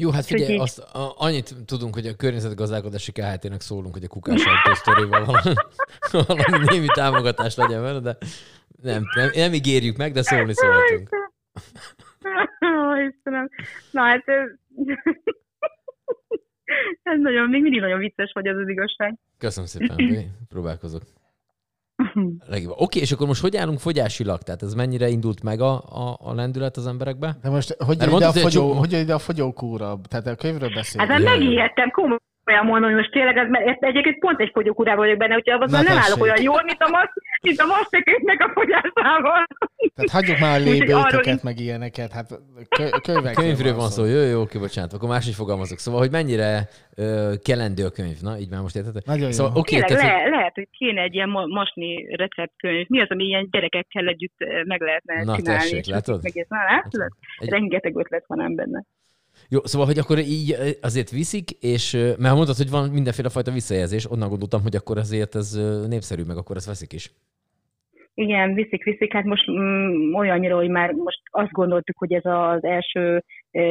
Jó, 0.00 0.10
hát 0.10 0.24
figyelj, 0.24 0.52
Úgyhogy- 0.52 0.68
azt, 0.68 0.78
a, 0.78 1.14
annyit 1.16 1.54
tudunk, 1.66 1.94
hogy 1.94 2.06
a 2.06 2.16
környezetgazdálkodási 2.16 3.12
KHT-nek 3.12 3.60
szólunk, 3.60 3.94
hogy 3.94 4.04
a 4.04 4.08
kukás 4.08 4.44
autósztorival 4.44 5.24
valami, 5.24 5.54
valami 6.26 6.64
némi 6.70 6.86
támogatás 6.86 7.56
legyen 7.56 7.82
vele, 7.82 8.00
de 8.00 8.16
nem, 8.82 9.02
nem, 9.14 9.30
nem 9.34 9.52
ígérjük 9.52 9.96
meg, 9.96 10.12
de 10.12 10.22
szólni 10.22 10.54
szólhatunk. 10.54 11.08
Ó, 12.66 12.94
Istenem. 13.08 13.48
Na 13.90 14.02
hát, 14.02 14.24
ez, 17.02 17.20
nagyon, 17.20 17.48
még 17.48 17.62
mindig 17.62 17.80
nagyon 17.80 17.98
vicces 17.98 18.30
vagy 18.34 18.46
az 18.46 18.56
az 18.56 18.68
igazság. 18.68 19.18
Köszönöm 19.38 19.68
szépen, 19.68 19.96
próbálkozok. 20.48 21.02
Legjobb. 22.46 22.74
Oké, 22.76 23.00
és 23.00 23.12
akkor 23.12 23.26
most 23.26 23.40
hogy 23.40 23.56
állunk 23.56 23.78
fogyásilag? 23.78 24.42
Tehát 24.42 24.62
ez 24.62 24.74
mennyire 24.74 25.08
indult 25.08 25.42
meg 25.42 25.60
a, 25.60 25.72
a, 25.72 26.18
a 26.20 26.34
lendület 26.34 26.76
az 26.76 26.86
emberekbe? 26.86 27.36
De 27.42 27.50
most 27.50 27.76
hogy 27.78 27.94
ide, 27.94 28.06
a 28.06 28.10
mondtad, 28.10 28.36
fogyó, 28.36 28.72
hogy 28.72 28.92
ide 28.92 29.14
a 29.14 29.18
fogyókúra? 29.18 30.00
Tehát 30.08 30.26
a 30.26 30.34
könyvről 30.34 30.74
beszélünk. 30.74 31.10
Hát 31.10 31.22
megijedtem, 31.22 31.90
komolyan 31.90 32.20
mondom, 32.56 32.90
hogy 32.90 32.98
most 32.98 33.10
tényleg, 33.10 33.36
ez, 33.36 33.48
mert 33.48 33.82
egyébként 33.84 34.18
pont 34.18 34.40
egy 34.40 34.50
fogyókúrában 34.52 35.04
vagyok 35.04 35.18
benne, 35.18 35.34
úgyhogy 35.34 35.52
abban 35.52 35.68
Na, 35.70 35.82
nem 35.82 35.92
állok 35.92 36.04
tessék. 36.04 36.22
olyan 36.22 36.42
jól, 36.42 36.62
mint 36.64 36.80
a, 36.82 36.88
mas, 36.88 37.08
mint 37.42 37.58
a 37.58 37.66
mastekéknek 37.66 38.40
a 38.40 38.50
fogyásával. 38.54 39.46
Tehát 39.94 40.10
hagyjuk 40.10 40.38
már 40.38 40.60
a 40.60 40.62
lébőtöket, 40.62 41.42
meg 41.42 41.58
ilyeneket. 41.60 42.12
Hát 42.12 42.28
kö- 42.68 43.00
könyvekről 43.00 43.44
Könyvről 43.44 43.74
van 43.74 43.88
szó, 43.90 44.04
jó, 44.04 44.20
jó, 44.20 44.40
oké, 44.40 44.58
bocsánat, 44.58 44.92
akkor 44.92 45.08
máshogy 45.08 45.34
fogalmazok. 45.34 45.78
Szóval, 45.78 46.00
hogy 46.00 46.10
mennyire 46.10 46.68
ö, 46.96 47.32
kelendő 47.44 47.84
a 47.84 47.90
könyv. 47.90 48.16
Na, 48.20 48.38
így 48.38 48.50
már 48.50 48.60
most 48.60 48.76
érted? 48.76 48.94
Nagyon 49.04 49.24
jó. 49.24 49.30
Szóval, 49.30 49.52
oké, 49.56 49.70
Tényleg 49.80 49.88
tehát, 49.98 50.24
le, 50.24 50.36
lehet, 50.36 50.54
hogy 50.54 50.68
kéne 50.78 51.02
egy 51.02 51.14
ilyen 51.14 51.28
ma- 51.28 51.46
masni 51.46 52.16
receptkönyv. 52.16 52.86
Mi 52.88 53.00
az, 53.00 53.08
ami 53.10 53.24
ilyen 53.24 53.48
gyerekekkel 53.50 54.06
együtt 54.08 54.36
meg 54.64 54.80
lehetne 54.80 55.14
Na, 55.24 55.36
csinálni? 55.36 55.60
tessék, 55.60 55.78
és 55.78 55.86
látod? 55.88 56.22
Meg 56.22 56.36
ezt, 56.36 56.48
na, 56.48 56.56
látod? 56.68 57.08
Egy- 57.38 57.48
Rengeteg 57.48 57.96
ötlet 57.96 58.24
van 58.26 58.40
ám 58.40 58.54
benne. 58.54 58.84
Jó, 59.50 59.60
szóval, 59.64 59.86
hogy 59.86 59.98
akkor 59.98 60.18
így 60.18 60.52
ö, 60.52 60.68
azért 60.80 61.10
viszik, 61.10 61.50
és 61.50 61.94
ö, 61.94 62.12
mert 62.18 62.34
mondtad, 62.34 62.56
hogy 62.56 62.70
van 62.70 62.90
mindenféle 62.90 63.28
fajta 63.28 63.50
visszajelzés, 63.50 64.10
onnan 64.10 64.28
gondoltam, 64.28 64.62
hogy 64.62 64.76
akkor 64.76 64.98
azért 64.98 65.34
ez 65.34 65.56
ö, 65.56 65.86
népszerű, 65.86 66.22
meg 66.22 66.36
akkor 66.36 66.56
ezt 66.56 66.66
veszik 66.66 66.92
is. 66.92 67.12
Igen, 68.14 68.54
viszik, 68.54 68.84
viszik. 68.84 69.12
Hát 69.12 69.24
most 69.24 69.50
mm, 69.50 70.14
olyannyira, 70.14 70.56
hogy 70.56 70.68
már 70.68 70.92
most 70.92 71.20
azt 71.30 71.50
gondoltuk, 71.50 71.98
hogy 71.98 72.12
ez 72.12 72.24
az 72.24 72.64
első 72.64 73.22
e, 73.50 73.62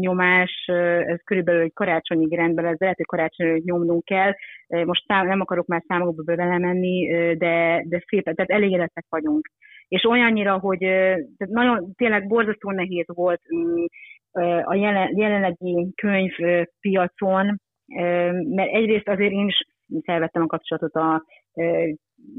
nyomás, 0.00 0.64
ez 1.06 1.20
körülbelül 1.24 1.60
egy 1.60 1.72
karácsonyig 1.72 2.34
rendben 2.34 2.64
lesz, 2.64 2.76
de 2.76 2.84
lehet, 2.84 2.96
hogy 2.96 3.06
karácsonyig 3.06 3.64
nyomnunk 3.64 4.04
kell. 4.04 4.32
Most 4.68 5.04
szám, 5.06 5.26
nem 5.26 5.40
akarok 5.40 5.66
már 5.66 5.82
számokba 5.86 6.22
belemenni, 6.22 7.12
e, 7.12 7.34
de, 7.34 7.84
de 7.88 8.04
szépen, 8.06 8.34
tehát 8.34 8.50
elégedettek 8.50 9.04
vagyunk. 9.08 9.50
És 9.88 10.04
olyannyira, 10.04 10.58
hogy 10.58 10.78
tehát 10.78 11.48
nagyon 11.48 11.92
tényleg 11.96 12.26
borzasztó 12.26 12.70
nehéz 12.70 13.06
volt 13.06 13.40
mm, 13.54 13.84
a 14.64 14.74
jelen, 14.74 15.16
jelenlegi 15.16 15.92
könyvpiacon, 15.94 17.60
mert 18.48 18.72
egyrészt 18.72 19.08
azért 19.08 19.32
én 19.32 19.46
is 19.46 19.66
felvettem 20.04 20.42
a 20.42 20.46
kapcsolatot 20.46 20.94
a 20.94 21.24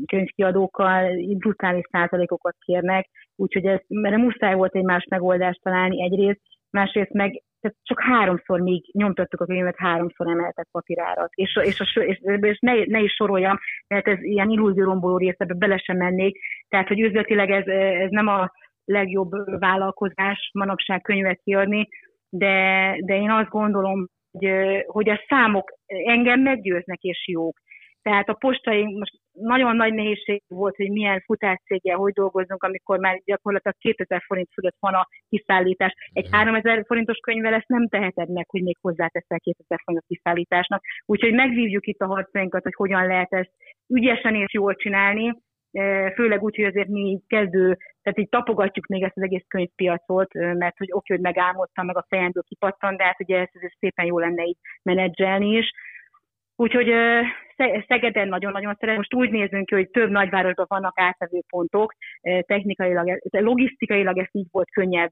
könyvkiadókkal 0.05 1.09
brutális 1.37 1.85
százalékokat 1.91 2.55
kérnek, 2.59 3.09
úgyhogy 3.35 3.65
ez, 3.65 3.79
mert 3.87 4.17
muszáj 4.17 4.55
volt 4.55 4.75
egy 4.75 4.83
más 4.83 5.05
megoldást 5.09 5.61
találni 5.61 6.03
egyrészt, 6.03 6.41
másrészt 6.69 7.13
meg 7.13 7.41
tehát 7.61 7.77
csak 7.83 8.01
háromszor 8.01 8.59
még 8.59 8.89
nyomtattuk 8.91 9.41
a 9.41 9.45
könyvet, 9.45 9.77
háromszor 9.77 10.27
emeltek 10.27 10.67
papírárat. 10.71 11.29
És, 11.33 11.59
és, 11.63 11.79
és, 11.79 11.95
és, 11.95 12.19
és 12.41 12.59
ne, 12.59 12.73
ne, 12.85 12.99
is 12.99 13.13
soroljam, 13.13 13.57
mert 13.87 14.07
ez 14.07 14.21
ilyen 14.21 14.49
illúzióromboló 14.49 15.17
rész, 15.17 15.35
ebbe 15.37 15.53
bele 15.53 15.77
sem 15.77 15.97
mennék. 15.97 16.39
Tehát, 16.67 16.87
hogy 16.87 16.99
üzletileg 16.99 17.49
ez, 17.49 17.67
ez 18.03 18.09
nem 18.09 18.27
a 18.27 18.51
legjobb 18.87 19.59
vállalkozás 19.59 20.49
manapság 20.53 21.01
könyvet 21.01 21.41
kiadni, 21.43 21.87
de, 22.29 22.95
de 23.05 23.15
én 23.15 23.31
azt 23.31 23.49
gondolom, 23.49 24.07
hogy, 24.31 24.49
hogy 24.85 25.09
a 25.09 25.23
számok 25.27 25.73
engem 25.85 26.39
meggyőznek 26.39 27.01
és 27.01 27.27
jók. 27.27 27.59
Tehát 28.01 28.29
a 28.29 28.33
postai 28.33 28.83
most 28.83 29.13
nagyon 29.31 29.75
nagy 29.75 29.93
nehézség 29.93 30.41
volt, 30.47 30.75
hogy 30.75 30.91
milyen 30.91 31.23
futáscéggel 31.25 31.97
hogy 31.97 32.13
dolgozzunk, 32.13 32.63
amikor 32.63 32.99
már 32.99 33.21
gyakorlatilag 33.25 33.77
2000 33.77 34.21
forint 34.25 34.49
fölött 34.53 34.75
van 34.79 34.93
a 34.93 35.07
kiszállítás. 35.29 35.93
Egy 36.13 36.27
3000 36.31 36.83
forintos 36.85 37.17
könyvvel 37.17 37.53
ezt 37.53 37.67
nem 37.67 37.87
teheted 37.87 38.29
meg, 38.29 38.49
hogy 38.49 38.63
még 38.63 38.77
hozzáteszel 38.81 39.39
2000 39.39 39.79
forint 39.83 40.05
kiszállításnak. 40.07 40.83
Úgyhogy 41.05 41.33
megvívjuk 41.33 41.87
itt 41.87 41.99
a 41.99 42.05
harcainkat, 42.05 42.63
hogy 42.63 42.75
hogyan 42.75 43.07
lehet 43.07 43.33
ezt 43.33 43.51
ügyesen 43.87 44.35
és 44.35 44.53
jól 44.53 44.75
csinálni, 44.75 45.33
főleg 46.15 46.43
úgy, 46.43 46.55
hogy 46.55 46.65
azért 46.65 46.87
mi 46.87 47.19
kezdő, 47.27 47.77
tehát 48.07 48.21
így 48.21 48.29
tapogatjuk 48.29 48.85
még 48.85 49.03
ezt 49.03 49.17
az 49.17 49.23
egész 49.23 49.45
könyvpiacot, 49.47 50.33
mert 50.33 50.77
hogy 50.77 50.89
oké, 50.91 51.13
hogy 51.13 51.23
megálmodtam, 51.23 51.85
meg 51.85 51.97
a 51.97 52.05
fejemből 52.09 52.43
kipattan, 52.43 52.97
de 52.97 53.03
hát 53.03 53.19
ugye 53.19 53.39
ezt, 53.39 53.51
ezt 53.53 53.77
szépen 53.79 54.05
jó 54.05 54.19
lenne 54.19 54.43
így 54.43 54.57
menedzselni 54.83 55.57
is. 55.57 55.71
Úgyhogy 56.55 56.91
Szegeden 57.87 58.27
nagyon-nagyon 58.27 58.75
szeret. 58.79 58.97
Most 58.97 59.13
úgy 59.13 59.31
nézünk 59.31 59.65
ki, 59.65 59.75
hogy 59.75 59.89
több 59.89 60.09
nagyvárosban 60.09 60.65
vannak 60.69 60.99
átvevő 60.99 61.41
pontok, 61.49 61.93
technikailag, 62.21 63.19
logisztikailag 63.31 64.17
ezt 64.17 64.35
így 64.35 64.47
volt 64.51 64.71
könnyebb 64.71 65.11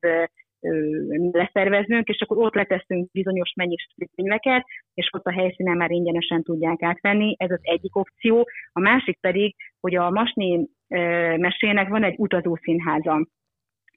leszerveznünk, 1.32 2.08
és 2.08 2.22
akkor 2.22 2.38
ott 2.38 2.56
leteszünk 2.56 3.12
bizonyos 3.12 3.54
mennyiségű 3.56 4.06
könyveket, 4.16 4.66
és 4.94 5.10
ott 5.12 5.26
a 5.26 5.32
helyszínen 5.32 5.78
már 5.78 5.92
ingyenesen 5.92 6.44
tudják 6.44 6.84
átvenni. 6.84 7.36
Ez 7.38 7.52
az 7.52 7.60
egyik 7.62 7.96
opció. 7.96 8.48
A 8.72 8.80
másik 8.80 9.20
pedig, 9.20 9.56
hogy 9.80 9.96
a 9.96 10.10
Masni 10.10 10.68
mesének 11.38 11.88
van 11.90 12.04
egy 12.04 12.16
utazószínháza. 12.18 13.28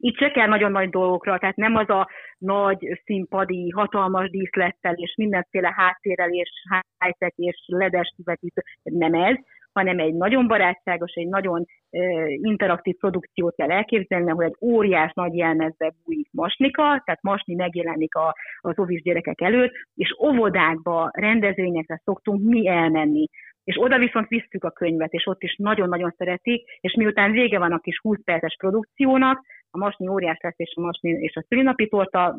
Itt 0.00 0.16
se 0.16 0.30
kell 0.30 0.46
nagyon 0.46 0.70
nagy 0.70 0.88
dolgokra, 0.88 1.38
tehát 1.38 1.56
nem 1.56 1.76
az 1.76 1.88
a 1.88 2.08
nagy 2.38 3.00
színpadi, 3.04 3.70
hatalmas 3.70 4.30
díszlettel 4.30 4.94
és 4.94 5.14
mindenféle 5.16 5.72
háttérrel 5.76 6.30
és 6.30 6.50
high-tech 6.98 7.34
és 7.36 7.64
ledes 7.66 8.12
kivetítő, 8.16 8.62
nem 8.82 9.14
ez, 9.14 9.36
hanem 9.72 9.98
egy 9.98 10.14
nagyon 10.14 10.46
barátságos, 10.46 11.12
egy 11.12 11.28
nagyon 11.28 11.60
uh, 11.60 12.32
interaktív 12.32 12.96
produkciót 12.96 13.54
kell 13.54 13.70
elképzelni, 13.70 14.30
ahol 14.30 14.44
egy 14.44 14.56
óriás 14.60 15.12
nagy 15.14 15.34
jelmezbe 15.34 15.92
bújik 16.04 16.28
Masnika, 16.32 16.82
tehát 16.82 17.22
Masni 17.22 17.54
megjelenik 17.54 18.14
a, 18.14 18.34
az 18.60 18.78
ovis 18.78 19.02
gyerekek 19.02 19.40
előtt, 19.40 19.72
és 19.94 20.16
óvodákba, 20.22 21.10
rendezvényekre 21.12 22.00
szoktunk 22.04 22.42
mi 22.42 22.68
elmenni. 22.68 23.28
És 23.68 23.76
oda 23.80 23.98
viszont 23.98 24.28
visszük 24.28 24.64
a 24.64 24.70
könyvet, 24.70 25.12
és 25.12 25.26
ott 25.26 25.42
is 25.42 25.56
nagyon-nagyon 25.56 26.14
szeretik, 26.16 26.78
és 26.80 26.94
miután 26.94 27.32
vége 27.32 27.58
van 27.58 27.72
a 27.72 27.78
kis 27.78 27.98
20 28.02 28.18
perces 28.24 28.56
produkciónak, 28.58 29.44
a 29.70 29.78
Masni 29.78 30.08
óriás 30.08 30.38
lesz 30.40 30.58
és 30.58 30.72
a 30.76 30.80
Masni 30.80 31.10
és 31.10 31.36
a 31.36 31.44
szülinapi 31.48 31.88
torta 31.88 32.38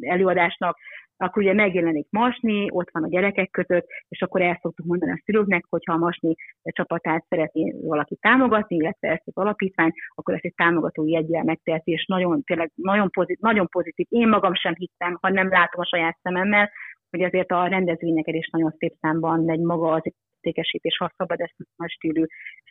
előadásnak, 0.00 0.78
akkor 1.16 1.42
ugye 1.42 1.52
megjelenik 1.52 2.06
Masni, 2.10 2.66
ott 2.70 2.88
van 2.92 3.02
a 3.02 3.08
gyerekek 3.08 3.50
között, 3.50 3.86
és 4.08 4.22
akkor 4.22 4.42
el 4.42 4.58
szoktuk 4.62 4.86
mondani 4.86 5.12
a 5.12 5.22
szülőknek, 5.24 5.64
hogyha 5.68 5.92
a 5.92 5.98
Masni 5.98 6.34
csapatát 6.62 7.24
szeretné 7.28 7.74
valaki 7.82 8.16
támogatni, 8.20 8.76
illetve 8.76 9.08
ezt 9.08 9.26
az 9.26 9.36
alapítvány, 9.36 9.90
akkor 10.14 10.34
ezt 10.34 10.44
egy 10.44 10.54
támogatói 10.54 11.10
jegyel 11.10 11.44
megteheti, 11.44 11.90
és 11.90 12.04
nagyon, 12.06 12.42
tényleg 12.42 12.70
nagyon 12.74 13.10
pozitív, 13.10 13.38
nagyon 13.40 13.68
pozitív. 13.68 14.06
Én 14.08 14.28
magam 14.28 14.54
sem 14.54 14.74
hittem, 14.74 15.18
ha 15.20 15.28
nem 15.28 15.48
látom 15.48 15.80
a 15.80 15.86
saját 15.86 16.18
szememmel, 16.22 16.70
hogy 17.10 17.22
azért 17.22 17.50
a 17.50 17.66
rendezvényeket 17.66 18.34
is 18.34 18.48
nagyon 18.48 18.74
szép 18.78 18.94
számban 19.00 19.44
megy 19.44 19.60
maga 19.60 19.92
az 19.92 20.02
értékesítés, 20.46 20.96
ha 20.96 21.12
szabad 21.16 21.40
ezt 21.40 21.54
a 21.76 21.88
stílű 21.88 22.24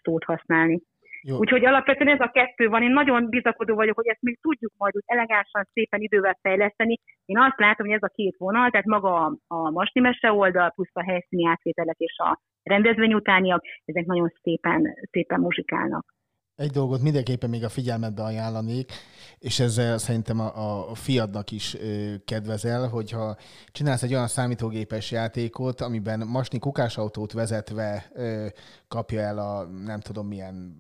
szót 0.04 0.24
használni. 0.24 0.82
Jó. 1.28 1.38
Úgyhogy 1.38 1.66
alapvetően 1.66 2.14
ez 2.14 2.20
a 2.20 2.32
kettő 2.32 2.68
van. 2.68 2.84
Én 2.84 2.92
nagyon 2.92 3.30
bizakodó 3.30 3.76
vagyok, 3.76 3.96
hogy 3.96 4.08
ezt 4.08 4.22
még 4.22 4.40
tudjuk 4.42 4.72
majd 4.78 4.96
úgy 4.96 5.04
elegánsan, 5.06 5.68
szépen 5.74 6.02
idővel 6.02 6.38
fejleszteni. 6.42 7.00
Én 7.26 7.38
azt 7.38 7.60
látom, 7.60 7.86
hogy 7.88 7.96
ez 7.96 8.04
a 8.04 8.14
két 8.16 8.36
vonal, 8.38 8.70
tehát 8.70 8.86
maga 8.86 9.26
a, 9.26 9.38
a 9.48 9.70
Masni 9.70 10.02
Mese 10.02 10.32
oldal, 10.32 10.72
plusz 10.72 10.96
a 10.96 11.04
helyszíni 11.04 11.48
átvételek 11.48 11.98
és 11.98 12.18
a 12.18 12.40
rendezvény 12.64 13.14
utániak, 13.14 13.64
ezek 13.86 14.06
nagyon 14.06 14.32
szépen, 14.42 14.98
szépen 15.12 15.40
muzsikálnak. 15.40 16.15
Egy 16.56 16.72
dolgot 16.72 17.02
mindenképpen 17.02 17.50
még 17.50 17.64
a 17.64 17.70
figyelmetbe 17.70 18.24
ajánlanék, 18.24 18.92
és 19.40 19.60
ezzel 19.60 19.98
szerintem 19.98 20.40
a, 20.40 20.90
a 20.90 20.96
fiadnak 20.96 21.52
is 21.52 21.76
ö, 21.76 22.14
kedvezel, 22.26 22.88
hogyha 22.88 23.38
csinálsz 23.72 24.04
egy 24.04 24.14
olyan 24.14 24.28
számítógépes 24.28 25.12
játékot, 25.12 25.82
amiben 25.82 26.28
Masni 26.28 26.60
kukásautót 26.60 27.32
vezetve 27.32 28.06
ö, 28.14 28.48
kapja 28.88 29.22
el 29.22 29.38
a 29.38 29.64
nem 29.64 30.00
tudom 30.00 30.28
milyen 30.28 30.76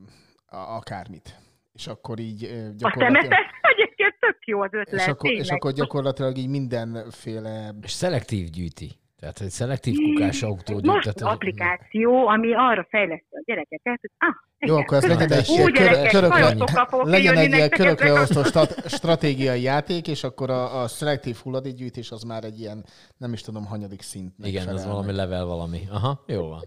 a, 0.45 0.55
akármit. 0.57 1.39
És 1.73 1.87
akkor 1.87 2.19
így 2.19 2.43
ö, 2.43 2.67
A 2.67 2.71
gyakorlatilag... 2.77 3.21
szemetes 3.21 3.51
egyébként 3.61 4.15
tök 4.19 4.45
jó 4.45 4.61
az 4.61 4.73
ötlet, 4.73 5.01
És 5.01 5.07
akkor, 5.07 5.31
és 5.31 5.49
akkor 5.49 5.71
gyakorlatilag 5.71 6.37
így 6.37 6.49
mindenféle... 6.49 7.75
És 7.81 7.91
szelektív 7.91 8.49
gyűjti. 8.49 8.99
Tehát, 9.25 9.39
hogy 9.39 9.49
szelektív 9.49 9.95
kukás 9.95 10.43
autó 10.43 10.73
gyűjt. 10.73 10.85
Most 10.85 11.03
tehát 11.03 11.21
az- 11.21 11.33
applikáció, 11.33 12.27
ami 12.27 12.53
arra 12.53 12.87
fejleszti 12.89 13.35
a 13.35 13.41
gyerekeket, 13.45 13.99
hogy 14.01 14.11
ah, 14.17 14.35
Jó, 14.69 14.75
akkor 14.77 14.97
ez 14.97 15.07
legyen 15.07 15.31
egy 15.31 16.97
legyen 17.03 17.53
egy 17.53 17.69
körökre 17.69 18.11
osztó 18.11 18.41
stratégiai 18.85 19.61
játék, 19.61 20.07
és 20.07 20.23
akkor 20.23 20.49
a, 20.49 20.81
a 20.81 20.87
szelektív 20.87 21.35
hulladékgyűjtés 21.35 22.11
az 22.11 22.23
már 22.23 22.43
egy 22.43 22.59
ilyen, 22.59 22.83
nem 23.17 23.33
is 23.33 23.41
tudom, 23.41 23.65
hanyadik 23.65 24.01
szint. 24.01 24.33
Igen, 24.43 24.67
az 24.67 24.85
valami 24.85 25.11
level 25.11 25.45
valami. 25.45 25.79
Aha, 25.91 26.23
jó 26.27 26.47
van. 26.47 26.61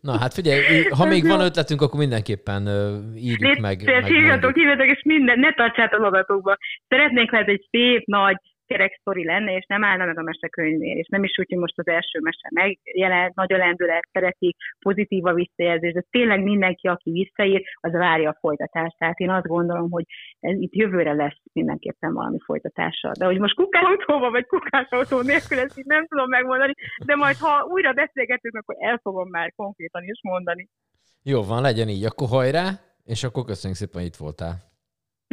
Na 0.00 0.18
hát 0.18 0.34
figyelj, 0.34 0.60
ha 0.88 1.04
még 1.04 1.26
van 1.26 1.40
ötletünk, 1.40 1.82
akkor 1.82 1.98
mindenképpen 1.98 2.66
írjuk 3.16 3.58
meg. 3.58 3.80
Hívjatok, 3.80 4.54
hívjatok, 4.54 4.86
és 4.86 5.02
minden, 5.04 5.38
ne 5.38 5.52
tartsátok 5.52 6.00
magatokba. 6.00 6.56
Szeretnénk, 6.88 7.32
ez 7.32 7.46
egy 7.46 7.66
szép, 7.70 8.06
nagy 8.06 8.36
kerek 8.72 8.96
sztori 9.00 9.24
lenne, 9.24 9.56
és 9.56 9.64
nem 9.68 9.84
állna 9.84 10.04
meg 10.04 10.18
a 10.18 10.22
mesekönyvnél, 10.22 10.96
és 10.96 11.08
nem 11.08 11.24
is 11.24 11.38
úgy, 11.38 11.48
hogy 11.48 11.58
most 11.58 11.78
az 11.78 11.86
első 11.86 12.18
mese 12.20 12.48
megjelent, 12.54 13.34
nagy 13.34 13.52
a 13.52 13.56
lendület, 13.56 14.08
szeretik, 14.12 14.56
pozitív 14.78 15.26
a 15.26 15.34
visszajelzés, 15.34 15.92
de 15.92 16.04
tényleg 16.10 16.42
mindenki, 16.42 16.88
aki 16.88 17.10
visszaír, 17.10 17.62
az 17.80 17.92
várja 17.92 18.30
a 18.30 18.38
folytatást. 18.40 18.96
Tehát 18.98 19.18
én 19.18 19.30
azt 19.30 19.46
gondolom, 19.46 19.90
hogy 19.90 20.04
ez 20.40 20.56
itt 20.60 20.74
jövőre 20.74 21.12
lesz 21.12 21.40
mindenképpen 21.52 22.12
valami 22.12 22.38
folytatása. 22.44 23.10
De 23.18 23.24
hogy 23.24 23.38
most 23.38 23.54
kukásautóval 23.54 24.30
vagy 24.30 24.46
kukásautó 24.46 25.20
nélkül, 25.20 25.58
ezt 25.58 25.78
így 25.78 25.86
nem 25.86 26.06
tudom 26.06 26.28
megmondani, 26.28 26.74
de 27.06 27.14
majd 27.14 27.36
ha 27.36 27.64
újra 27.64 27.92
beszélgetünk, 27.92 28.54
akkor 28.56 28.76
el 28.78 28.98
fogom 29.02 29.28
már 29.28 29.52
konkrétan 29.56 30.02
is 30.02 30.20
mondani. 30.22 30.68
Jó 31.22 31.42
van, 31.42 31.62
legyen 31.62 31.88
így. 31.88 32.04
Akkor 32.04 32.28
hajrá, 32.28 32.66
és 33.04 33.24
akkor 33.24 33.44
köszönjük 33.44 33.78
szépen, 33.78 34.00
hogy 34.00 34.10
itt 34.10 34.16
voltál. 34.16 34.71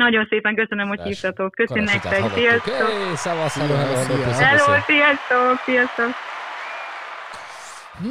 Nagyon 0.05 0.27
szépen 0.29 0.55
köszönöm, 0.55 0.87
hogy 0.87 1.01
hívtatok. 1.01 1.51
Köszönöm 1.51 1.83
nektek. 1.83 2.31
Sziasztok! 2.33 2.73
Hey, 2.73 3.15
szavasz, 3.15 3.51
Szia, 3.51 3.63
hello, 3.63 3.75
hello, 3.75 4.21
hello, 4.21 4.31
Hello, 4.31 4.81
sziasztok, 4.85 5.59
sziasztok! 5.65 6.07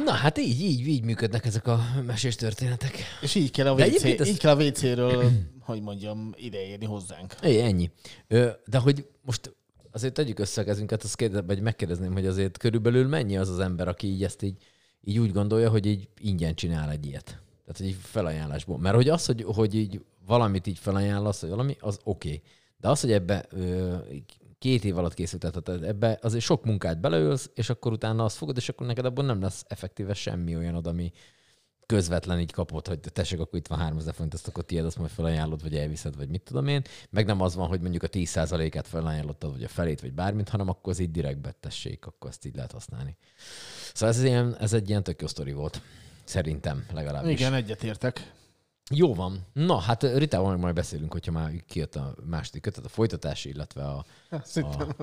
Na 0.05 0.11
hát 0.11 0.37
így, 0.37 0.61
így, 0.61 0.87
így 0.87 1.03
működnek 1.03 1.45
ezek 1.45 1.67
a 1.67 1.79
mesés 2.05 2.35
történetek. 2.35 2.91
És 3.21 3.35
így 3.35 3.51
kell 3.51 3.67
a, 3.67 3.73
WC, 3.73 3.79
egyébként 3.79 4.19
ez- 4.19 4.27
így 4.27 4.39
kell 4.39 4.55
a 4.55 4.63
WC-ről, 4.63 5.23
hogy 5.69 5.81
mondjam, 5.81 6.33
ideérni 6.35 6.85
hozzánk. 6.85 7.33
É, 7.41 7.61
ennyi. 7.61 7.91
De 8.65 8.77
hogy 8.77 9.05
most 9.21 9.55
azért 9.91 10.13
tegyük 10.13 10.39
össze 10.39 10.61
a 10.61 10.63
kezünket, 10.63 11.03
azt 11.03 11.15
kérde, 11.15 11.41
vagy 11.41 11.61
megkérdezném, 11.61 12.13
hogy 12.13 12.25
azért 12.25 12.57
körülbelül 12.57 13.07
mennyi 13.07 13.37
az 13.37 13.49
az 13.49 13.59
ember, 13.59 13.87
aki 13.87 14.07
így 14.07 14.23
ezt 14.23 14.41
így, 14.41 14.55
így 15.03 15.19
úgy 15.19 15.31
gondolja, 15.31 15.69
hogy 15.69 15.85
így 15.85 16.07
ingyen 16.21 16.55
csinál 16.55 16.91
egy 16.91 17.05
ilyet. 17.05 17.39
Tehát, 17.65 17.91
így 17.91 17.97
felajánlásból. 18.01 18.77
Mert 18.77 18.95
hogy 18.95 19.09
az, 19.09 19.25
hogy, 19.25 19.43
hogy 19.47 19.75
így 19.75 20.01
valamit 20.29 20.67
így 20.67 20.79
felajánlasz, 20.79 21.41
vagy 21.41 21.49
valami, 21.49 21.77
az 21.79 21.99
oké. 22.03 22.27
Okay. 22.27 22.41
De 22.77 22.89
az, 22.89 23.01
hogy 23.01 23.11
ebbe 23.11 23.45
ö, 23.49 23.95
két 24.59 24.83
év 24.83 24.97
alatt 24.97 25.13
készült, 25.13 25.51
tehát 25.51 25.83
ebbe 25.83 26.19
azért 26.21 26.43
sok 26.43 26.65
munkát 26.65 26.99
beleölsz, 26.99 27.49
és 27.53 27.69
akkor 27.69 27.91
utána 27.91 28.23
azt 28.23 28.37
fogod, 28.37 28.57
és 28.57 28.69
akkor 28.69 28.87
neked 28.87 29.05
abból 29.05 29.25
nem 29.25 29.41
lesz 29.41 29.65
effektíve 29.67 30.13
semmi 30.13 30.55
olyan, 30.55 30.75
ami 30.75 31.11
közvetlen 31.85 32.39
így 32.39 32.51
kapod, 32.51 32.87
hogy 32.87 32.99
tessék, 32.99 33.39
akkor 33.39 33.59
itt 33.59 33.67
van 33.67 33.79
3000 33.79 34.13
forint, 34.13 34.33
azt 34.33 34.47
akkor 34.47 34.63
tiéd, 34.63 34.85
azt 34.85 34.97
majd 34.97 35.09
felajánlod, 35.09 35.61
vagy 35.61 35.75
elviszed, 35.75 36.15
vagy 36.15 36.29
mit 36.29 36.41
tudom 36.41 36.67
én. 36.67 36.81
Meg 37.09 37.25
nem 37.25 37.41
az 37.41 37.55
van, 37.55 37.67
hogy 37.67 37.81
mondjuk 37.81 38.03
a 38.03 38.07
10%-át 38.07 38.87
felajánlottad, 38.87 39.51
vagy 39.51 39.63
a 39.63 39.67
felét, 39.67 40.01
vagy 40.01 40.13
bármit, 40.13 40.49
hanem 40.49 40.69
akkor 40.69 40.93
az 40.93 40.99
így 40.99 41.11
direkt 41.11 41.55
tessék, 41.59 42.05
akkor 42.05 42.29
ezt 42.29 42.45
így 42.45 42.55
lehet 42.55 42.71
használni. 42.71 43.17
Szóval 43.93 44.15
ez, 44.15 44.23
ilyen, 44.23 44.55
ez 44.59 44.73
egy 44.73 44.89
ilyen 44.89 45.03
tök 45.03 45.21
jó 45.21 45.27
sztori 45.27 45.51
volt. 45.51 45.81
Szerintem 46.23 46.85
legalábbis. 46.93 47.39
Igen, 47.39 47.53
egyetértek. 47.53 48.33
Jó 48.89 49.13
van. 49.13 49.45
Na, 49.53 49.77
hát 49.77 50.03
Ritával 50.03 50.51
meg 50.51 50.59
majd 50.59 50.75
beszélünk, 50.75 51.11
hogyha 51.11 51.31
már 51.31 51.51
kijött 51.67 51.95
a 51.95 52.15
második 52.29 52.61
kötet, 52.61 52.85
a 52.85 52.89
folytatás, 52.89 53.45
illetve 53.45 53.83
a... 53.83 54.05
Szerintem 54.43 54.89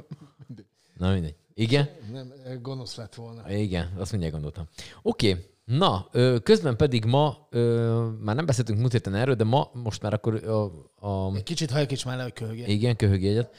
Na 0.99 1.12
mindegy. 1.12 1.35
Igen? 1.55 1.88
nem, 2.12 2.33
gonosz 2.62 2.96
lett 2.96 3.14
volna. 3.14 3.51
Igen, 3.51 3.92
azt 3.99 4.11
mindjárt 4.11 4.35
gondoltam. 4.35 4.66
Oké, 5.03 5.31
okay. 5.31 5.44
na, 5.64 6.09
közben 6.42 6.77
pedig 6.77 7.05
ma, 7.05 7.49
már 8.20 8.35
nem 8.35 8.46
beszéltünk 8.46 8.79
múlt 8.79 8.92
héten 8.92 9.14
erről, 9.14 9.35
de 9.35 9.44
ma 9.44 9.70
most 9.72 10.03
már 10.03 10.12
akkor 10.12 10.35
a, 10.44 10.64
a 11.09 11.35
Egy 11.35 11.42
kicsit 11.42 11.70
hajkíts 11.70 12.05
már 12.05 12.16
le, 12.16 12.22
hogy 12.22 12.33
köhögjen. 12.33 12.68
igen, 12.68 12.96
köhögjegyet. 12.96 13.55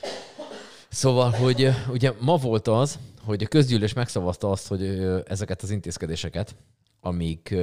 Szóval, 0.89 1.31
hogy 1.31 1.69
ugye 1.89 2.13
ma 2.19 2.37
volt 2.37 2.67
az, 2.67 2.99
hogy 3.23 3.43
a 3.43 3.47
közgyűlés 3.47 3.93
megszavazta 3.93 4.51
azt, 4.51 4.67
hogy 4.67 4.83
ezeket 5.25 5.61
az 5.61 5.69
intézkedéseket, 5.69 6.55
amik, 7.01 7.55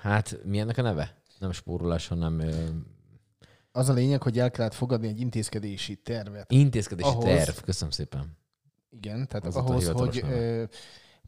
hát 0.00 0.38
mi 0.44 0.58
ennek 0.58 0.78
a 0.78 0.82
neve? 0.82 1.22
Nem 1.38 1.52
spórolás, 1.52 2.08
hanem 2.08 2.42
Az 3.72 3.88
a 3.88 3.92
lényeg, 3.92 4.22
hogy 4.22 4.38
el 4.38 4.50
kellett 4.50 4.74
fogadni 4.74 5.08
egy 5.08 5.20
intézkedési 5.20 5.96
tervet. 5.96 6.52
intézkedési 6.52 7.08
Ahhoz- 7.08 7.24
terv. 7.24 7.56
Köszönöm 7.64 7.90
szépen. 7.90 8.36
Igen, 8.90 9.28
tehát 9.28 9.46
Az 9.46 9.56
ahhoz, 9.56 9.88
hogy 9.88 10.20
neve. 10.22 10.68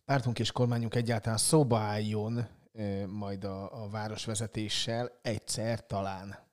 pártunk 0.05 0.39
és 0.39 0.53
kormányunk 0.53 0.95
egyáltalán 0.95 1.39
szóba 1.39 1.79
álljon 1.79 2.47
majd 3.07 3.45
a, 3.45 3.85
a 3.85 3.89
városvezetéssel 3.89 5.19
egyszer 5.23 5.87
talán. 5.87 6.45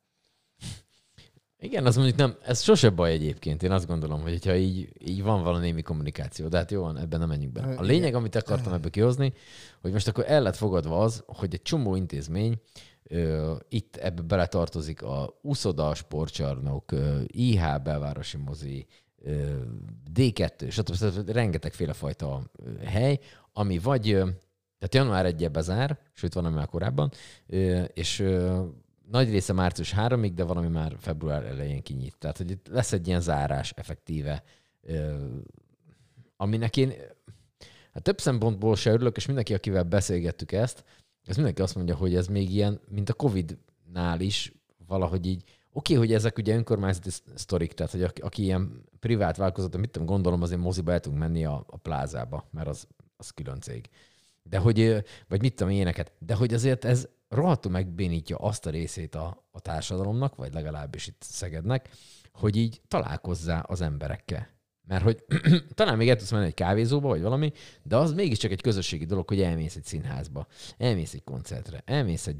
Igen, 1.57 1.85
az 1.85 1.95
mondjuk 1.95 2.17
nem, 2.17 2.37
ez 2.45 2.61
sose 2.61 2.89
baj 2.89 3.11
egyébként. 3.11 3.63
Én 3.63 3.71
azt 3.71 3.87
gondolom, 3.87 4.21
hogy 4.21 4.31
hogyha 4.31 4.55
így, 4.55 4.89
így 4.99 5.23
van 5.23 5.43
valami 5.43 5.65
némi 5.65 5.81
kommunikáció, 5.81 6.47
de 6.47 6.57
hát 6.57 6.71
jó 6.71 6.81
van, 6.81 6.97
ebben 6.97 7.19
nem 7.19 7.27
menjünk 7.29 7.53
bele. 7.53 7.75
A 7.75 7.81
lényeg, 7.81 8.15
amit 8.15 8.35
akartam 8.35 8.73
ebből 8.77 8.89
kihozni, 8.89 9.33
hogy 9.81 9.91
most 9.91 10.07
akkor 10.07 10.23
el 10.27 10.41
lett 10.41 10.55
fogadva 10.55 10.99
az, 11.03 11.23
hogy 11.27 11.53
egy 11.53 11.61
csomó 11.61 11.95
intézmény, 11.95 12.61
itt 13.69 13.95
ebbe 13.95 14.21
beletartozik 14.21 15.01
a 15.01 15.39
Uszoda 15.41 15.93
sportcsarnok, 15.93 16.91
IH 17.27 17.61
belvárosi 17.83 18.37
mozi, 18.37 18.85
ö, 19.17 19.61
D2, 20.13 20.71
stb. 20.71 20.93
stb. 20.93 21.29
rengetegféle 21.29 21.93
fajta 21.93 22.51
hely, 22.85 23.19
ami 23.53 23.77
vagy, 23.77 24.03
tehát 24.79 24.95
január 24.95 25.25
1 25.25 25.51
bezár, 25.51 25.99
sőt 26.13 26.33
van, 26.33 26.45
ami 26.45 26.55
már 26.55 26.67
korábban, 26.67 27.11
és 27.93 28.25
nagy 29.09 29.29
része 29.29 29.53
március 29.53 29.93
3-ig, 29.97 30.31
de 30.35 30.43
valami 30.43 30.67
már 30.67 30.95
február 30.99 31.45
elején 31.45 31.83
kinyit. 31.83 32.17
Tehát, 32.17 32.37
hogy 32.37 32.51
itt 32.51 32.67
lesz 32.67 32.91
egy 32.91 33.07
ilyen 33.07 33.21
zárás 33.21 33.71
effektíve, 33.71 34.43
aminek 36.37 36.77
én 36.77 36.93
hát 37.93 38.03
több 38.03 38.19
szempontból 38.19 38.75
se 38.75 38.91
örülök, 38.91 39.17
és 39.17 39.25
mindenki, 39.25 39.53
akivel 39.53 39.83
beszélgettük 39.83 40.51
ezt, 40.51 40.83
ez 41.25 41.35
mindenki 41.35 41.61
azt 41.61 41.75
mondja, 41.75 41.95
hogy 41.95 42.15
ez 42.15 42.27
még 42.27 42.51
ilyen, 42.51 42.79
mint 42.89 43.09
a 43.09 43.13
Covid-nál 43.13 44.19
is 44.19 44.53
valahogy 44.87 45.25
így, 45.25 45.43
oké, 45.71 45.93
okay, 45.93 46.05
hogy 46.05 46.15
ezek 46.15 46.37
ugye 46.37 46.55
önkormányzati 46.55 47.09
sztorik, 47.35 47.73
tehát 47.73 47.91
hogy 47.91 48.03
aki, 48.03 48.21
aki 48.21 48.43
ilyen 48.43 48.83
privát 48.99 49.37
vállalkozat, 49.37 49.77
mit 49.77 49.89
tudom, 49.89 50.07
gondolom 50.07 50.41
azért 50.41 50.59
moziba 50.59 50.91
el 50.91 50.99
tudunk 50.99 51.21
menni 51.21 51.45
a, 51.45 51.63
a 51.67 51.77
plázába, 51.77 52.47
mert 52.51 52.67
az, 52.67 52.87
az 53.17 53.29
külön 53.29 53.59
cég. 53.59 53.89
De 54.43 54.57
hogy, 54.57 55.03
vagy 55.27 55.41
mit 55.41 55.55
tudom, 55.55 55.73
ilyeneket, 55.73 56.11
de 56.19 56.35
hogy 56.35 56.53
azért 56.53 56.85
ez 56.85 57.07
rohadtul 57.29 57.71
megbénítja 57.71 58.37
azt 58.37 58.65
a 58.65 58.69
részét 58.69 59.15
a, 59.15 59.45
a 59.51 59.59
társadalomnak, 59.59 60.35
vagy 60.35 60.53
legalábbis 60.53 61.07
itt 61.07 61.21
Szegednek, 61.21 61.89
hogy 62.31 62.55
így 62.55 62.81
találkozzá 62.87 63.59
az 63.59 63.81
emberekkel. 63.81 64.47
Mert 64.87 65.03
hogy 65.03 65.23
talán 65.73 65.97
még 65.97 66.09
el 66.09 66.15
tudsz 66.15 66.31
menni 66.31 66.45
egy 66.45 66.53
kávézóba, 66.53 67.07
vagy 67.07 67.21
valami, 67.21 67.51
de 67.83 67.97
az 67.97 68.13
mégiscsak 68.13 68.51
egy 68.51 68.61
közösségi 68.61 69.05
dolog, 69.05 69.27
hogy 69.27 69.41
elmész 69.41 69.75
egy 69.75 69.85
színházba, 69.85 70.47
elmész 70.77 71.13
egy 71.13 71.23
koncertre, 71.23 71.81
elmész 71.85 72.27
egy, 72.27 72.39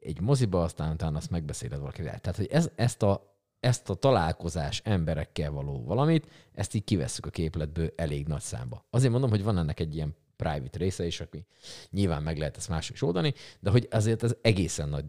egy 0.00 0.20
moziba, 0.20 0.62
aztán 0.62 0.92
utána 0.92 1.16
azt 1.16 1.30
megbeszéled 1.30 1.78
valakivel. 1.78 2.18
Tehát, 2.18 2.36
hogy 2.36 2.48
ez, 2.50 2.70
ezt, 2.74 3.02
a, 3.02 3.36
ezt 3.60 3.90
a 3.90 3.94
találkozás 3.94 4.80
emberekkel 4.84 5.50
való 5.50 5.84
valamit, 5.84 6.28
ezt 6.52 6.74
így 6.74 6.84
kivesszük 6.84 7.26
a 7.26 7.30
képletből 7.30 7.92
elég 7.96 8.26
nagy 8.26 8.40
számba. 8.40 8.86
Azért 8.90 9.12
mondom, 9.12 9.30
hogy 9.30 9.42
van 9.42 9.58
ennek 9.58 9.80
egy 9.80 9.94
ilyen 9.94 10.16
private 10.36 10.78
része 10.78 11.06
is, 11.06 11.20
aki 11.20 11.46
nyilván 11.90 12.22
meg 12.22 12.38
lehet 12.38 12.56
ezt 12.56 12.68
máshogy 12.68 12.94
is 12.94 13.02
oldani, 13.02 13.34
de 13.60 13.70
hogy 13.70 13.88
azért 13.90 14.22
ez 14.22 14.34
egészen 14.40 14.88
nagy 14.88 15.04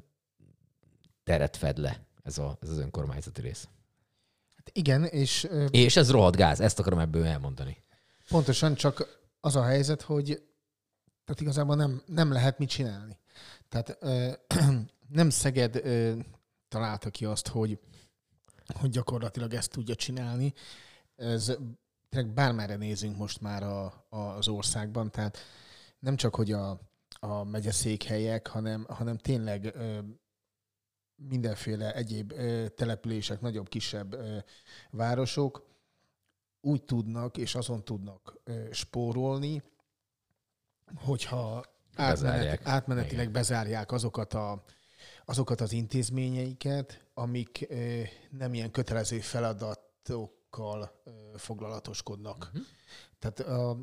teret 1.24 1.58
fed 1.58 1.78
le 1.78 2.06
ez, 2.24 2.38
a, 2.38 2.58
ez 2.62 2.70
az 2.70 2.78
önkormányzati 2.78 3.42
rész. 3.42 3.68
Hát 4.66 4.78
igen, 4.78 5.04
és 5.04 5.48
És 5.70 5.96
ez 5.96 6.12
rohadt 6.12 6.36
gáz, 6.36 6.60
ezt 6.60 6.80
akarom 6.80 7.00
ebből 7.00 7.26
elmondani. 7.26 7.84
pontosan 8.30 8.76
csak 8.76 9.20
az 9.40 9.56
a 9.56 9.64
helyzet, 9.64 10.02
hogy 10.02 10.44
tehát 11.26 11.42
igazából 11.42 11.76
nem, 11.76 12.02
nem 12.06 12.32
lehet 12.32 12.58
mit 12.58 12.70
csinálni. 12.70 13.18
Tehát 13.70 13.98
ö, 14.00 14.32
nem 15.20 15.30
Szeged, 15.30 15.76
ö, 15.76 16.14
találta 16.68 17.10
ki 17.10 17.26
azt, 17.26 17.48
hogy, 17.48 17.80
hogy 18.80 18.90
gyakorlatilag 18.90 19.54
ezt 19.54 19.72
tudja 19.72 19.96
csinálni. 19.96 20.54
Ez 21.16 21.58
tényleg 22.10 22.34
bármerre 22.34 22.76
nézünk 22.76 23.18
most 23.18 23.42
már 23.42 23.64
a, 23.64 24.06
a, 24.10 24.18
az 24.20 24.48
országban, 24.48 25.12
tehát 25.12 25.38
nem 26.00 26.16
csak, 26.16 26.36
hogy 26.36 26.52
a, 26.52 26.80
a 27.20 27.44
megyeszékhelyek, 27.44 28.48
hanem, 28.48 28.86
hanem 28.90 29.18
tényleg 29.18 29.72
ö, 29.76 30.00
mindenféle 31.16 31.94
egyéb 31.94 32.34
települések, 32.76 33.42
nagyobb, 33.42 33.70
kisebb 33.70 34.16
városok 34.92 35.66
úgy 36.62 36.84
tudnak 36.84 37.38
és 37.38 37.56
azon 37.56 37.84
tudnak 37.84 38.42
spórolni, 38.72 39.64
hogyha 40.96 41.64
átmenet, 41.96 42.68
átmenetileg 42.68 43.22
Igen. 43.22 43.32
bezárják 43.32 43.92
azokat, 43.92 44.34
a, 44.34 44.64
azokat 45.26 45.62
az 45.62 45.72
intézményeiket, 45.72 47.04
amik 47.14 47.68
nem 48.30 48.54
ilyen 48.54 48.72
kötelező 48.72 49.20
feladatokkal 49.20 51.02
foglalatoskodnak. 51.36 52.50
Mhm. 52.54 52.62
Tehát 53.20 53.40
a, 53.40 53.78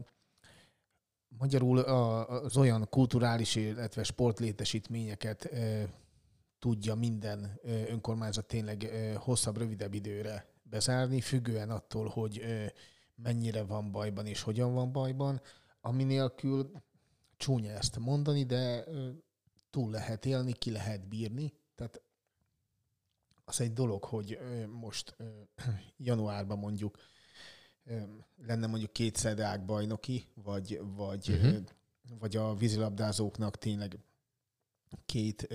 magyarul 1.29 1.79
az 1.79 2.57
olyan 2.57 2.89
kulturális, 2.91 3.55
illetve 3.55 4.03
sportlétesítményeket 4.03 5.51
tudja 6.63 6.95
minden 6.95 7.61
önkormányzat 7.65 8.47
tényleg 8.47 8.91
hosszabb, 9.17 9.57
rövidebb 9.57 9.95
időre 9.95 10.47
bezárni, 10.63 11.21
függően 11.21 11.71
attól, 11.71 12.09
hogy 12.09 12.45
mennyire 13.15 13.63
van 13.63 13.93
bajban 13.93 14.27
és 14.27 14.43
hogyan 14.43 14.75
van 14.75 14.93
bajban, 14.93 15.41
ami 15.81 16.05
nélkül 16.05 16.71
csúnya 17.37 17.71
ezt 17.71 17.99
mondani, 17.99 18.45
de 18.45 18.85
túl 19.71 19.91
lehet 19.91 20.27
élni, 20.27 20.53
ki 20.53 20.71
lehet 20.71 21.09
bírni. 21.09 21.53
Tehát 21.75 22.03
az 23.45 23.61
egy 23.61 23.73
dolog, 23.73 24.05
hogy 24.05 24.39
most 24.71 25.17
januárban 25.97 26.59
mondjuk 26.59 26.99
lenne 28.47 28.67
mondjuk 28.67 28.93
két 28.93 29.17
szedák 29.17 29.65
bajnoki, 29.65 30.27
vagy, 30.35 30.81
vagy, 30.83 31.29
uh-huh. 31.29 31.63
vagy 32.19 32.37
a 32.37 32.55
vízilabdázóknak 32.55 33.59
tényleg 33.59 33.99
két 35.07 35.49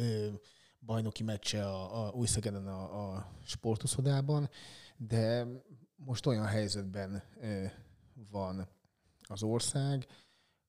bajnoki 0.88 1.24
meccse 1.24 1.66
a, 1.66 2.06
a 2.06 2.12
Újszegeden 2.12 2.68
a, 2.68 3.14
a 3.14 3.32
sportuszodában, 3.46 4.50
de 4.98 5.48
most 5.96 6.26
olyan 6.26 6.46
helyzetben 6.46 7.24
ö, 7.42 7.66
van 8.32 8.68
az 9.22 9.44
ország, 9.44 10.06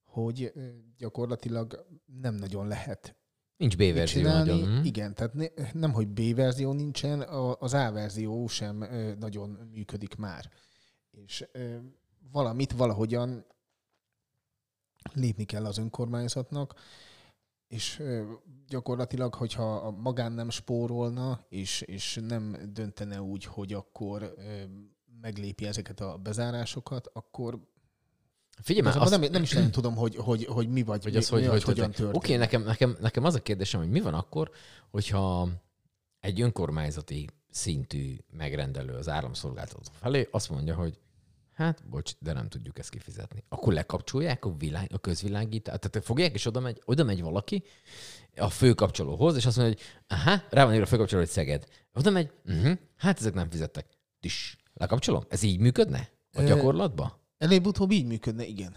hogy 0.05 0.53
ö, 0.55 0.69
gyakorlatilag 0.97 1.87
nem 2.21 2.35
nagyon 2.35 2.66
lehet 2.66 3.16
Nincs 3.57 3.77
B-verzió 3.77 4.23
csinálni. 4.23 4.51
nagyon. 4.51 4.79
hm? 4.79 4.85
Igen, 4.85 5.14
tehát 5.14 5.35
ne, 5.35 5.47
nem, 5.73 5.93
hogy 5.93 6.09
B-verzió 6.09 6.73
nincsen, 6.73 7.21
a, 7.21 7.55
az 7.59 7.75
A-verzió 7.75 8.47
sem 8.47 8.83
ö, 8.83 9.14
nagyon 9.14 9.49
működik 9.51 10.14
már. 10.16 10.51
És 11.11 11.49
ö, 11.53 11.77
valamit 12.33 12.73
valahogyan 12.73 13.47
lépni 15.14 15.45
kell 15.45 15.64
az 15.66 15.79
önkormányzatnak, 15.79 16.75
és 17.69 18.03
gyakorlatilag, 18.69 19.35
hogyha 19.35 19.77
a 19.77 19.91
magán 19.91 20.33
nem 20.33 20.51
spórolna, 20.51 21.45
és, 21.49 21.81
és 21.81 22.21
nem 22.27 22.57
döntene 22.73 23.23
úgy, 23.23 23.45
hogy 23.45 23.73
akkor 23.73 24.35
meglépi 25.21 25.66
ezeket 25.66 26.01
a 26.01 26.16
bezárásokat, 26.16 27.11
akkor 27.12 27.61
Figyelj 28.62 28.87
már, 28.87 28.97
azt, 28.97 29.19
nem, 29.19 29.31
nem 29.31 29.43
is 29.43 29.53
nagyon 29.53 29.71
tudom, 29.71 29.95
hogy, 29.97 30.16
hogy, 30.16 30.45
hogy 30.45 30.69
mi 30.69 30.83
vagy, 30.83 31.03
hogy 31.03 31.12
mi, 31.12 31.19
az, 31.19 31.29
hogy, 31.29 31.41
mi 31.41 31.47
hogy, 31.47 31.62
hogyan 31.62 31.85
hogy 31.85 31.95
történik. 31.95 32.16
Oké, 32.16 32.35
okay, 32.35 32.45
nekem, 32.45 32.62
nekem, 32.62 32.97
nekem 33.01 33.25
az 33.25 33.35
a 33.35 33.43
kérdésem, 33.43 33.81
hogy 33.81 33.91
mi 33.91 34.01
van 34.01 34.14
akkor, 34.14 34.51
hogyha 34.91 35.49
egy 36.21 36.41
önkormányzati 36.41 37.29
szintű 37.51 38.16
megrendelő 38.31 38.95
az 38.95 39.09
áramszolgáltató 39.09 39.81
felé 39.93 40.29
azt 40.31 40.51
mondja, 40.51 40.75
hogy 40.75 40.99
hát, 41.59 41.88
bocs, 41.88 42.12
de 42.18 42.32
nem 42.32 42.48
tudjuk 42.48 42.78
ezt 42.78 42.90
kifizetni. 42.90 43.44
Akkor 43.48 43.72
lekapcsolják 43.72 44.44
a, 44.44 44.56
világ, 44.56 44.90
a 44.92 44.98
közvilágítást, 44.98 45.80
tehát 45.80 46.06
fogják, 46.06 46.34
és 46.34 46.46
oda 46.46 46.61
megy, 46.61 46.82
oda 46.84 47.04
megy 47.04 47.22
valaki 47.22 47.64
a 48.36 48.48
főkapcsolóhoz, 48.48 49.36
és 49.36 49.46
azt 49.46 49.56
mondja, 49.56 49.74
hogy 49.76 50.16
aha, 50.18 50.42
rá 50.50 50.64
van 50.64 50.72
írva 50.72 50.84
a 50.84 50.88
főkapcsoló, 50.88 51.20
hogy 51.20 51.30
Szeged. 51.30 51.64
Oda 51.94 52.11
megy, 52.11 52.30
uh-huh, 52.46 52.78
hát 52.96 53.18
ezek 53.18 53.34
nem 53.34 53.50
fizettek. 53.50 53.86
Tis, 54.20 54.56
lekapcsolom? 54.74 55.24
Ez 55.28 55.42
így 55.42 55.61
működne? 55.61 56.09
A 56.32 56.42
gyakorlatban? 56.42 57.12
Előbb-utóbb 57.38 57.90
így 57.90 58.06
működne, 58.06 58.44
igen. 58.44 58.72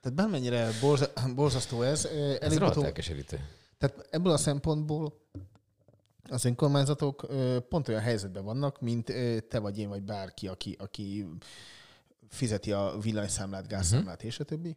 Tehát 0.00 0.16
bármennyire 0.16 0.70
borza, 0.80 1.12
borzasztó 1.34 1.82
ez, 1.82 2.04
Ez 2.40 2.58
rohadt 2.58 2.82
elkeserítő. 2.82 3.48
tehát 3.78 4.06
ebből 4.10 4.32
a 4.32 4.36
szempontból 4.36 5.20
az 6.28 6.44
önkormányzatok 6.44 7.26
pont 7.68 7.88
olyan 7.88 8.00
helyzetben 8.00 8.44
vannak, 8.44 8.80
mint 8.80 9.04
te 9.48 9.58
vagy 9.58 9.78
én, 9.78 9.88
vagy 9.88 10.02
bárki, 10.02 10.48
aki, 10.48 10.76
aki 10.78 11.26
fizeti 12.32 12.72
a 12.72 12.96
villanyszámlát, 13.00 13.66
gázszámlát 13.68 14.18
Mhm. 14.18 14.26
és 14.26 14.40
a 14.40 14.44
többi. 14.44 14.76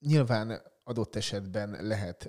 Nyilván 0.00 0.62
adott 0.84 1.16
esetben 1.16 1.86
lehet 1.86 2.28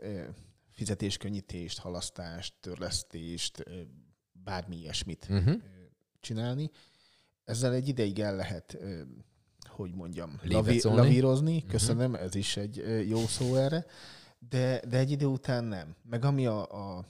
fizetéskönnyítést, 0.72 1.80
halasztást, 1.80 2.54
törlesztést, 2.60 3.64
bármi 4.32 4.78
ilyesmit 4.78 5.28
Uh-huh. 5.30 5.62
csinálni. 6.20 6.70
Ezzel 7.44 7.74
egy 7.74 7.88
ideig 7.88 8.20
el 8.20 8.36
lehet, 8.36 8.78
hogy 9.68 9.94
mondjam, 9.96 10.40
lavi, 10.44 10.82
lavírozni. 10.84 11.66
Köszönöm, 11.66 12.16
ez 12.16 12.36
is 12.36 12.58
egy 12.58 13.08
jó 13.10 13.26
szó 13.28 13.56
erre. 13.56 13.86
De, 14.50 14.82
de 14.88 14.98
egy 14.98 15.12
idő 15.12 15.26
után 15.26 15.64
nem. 15.64 15.96
Meg 16.04 16.26
ami 16.26 16.46
a, 16.46 16.72
a, 16.98 17.06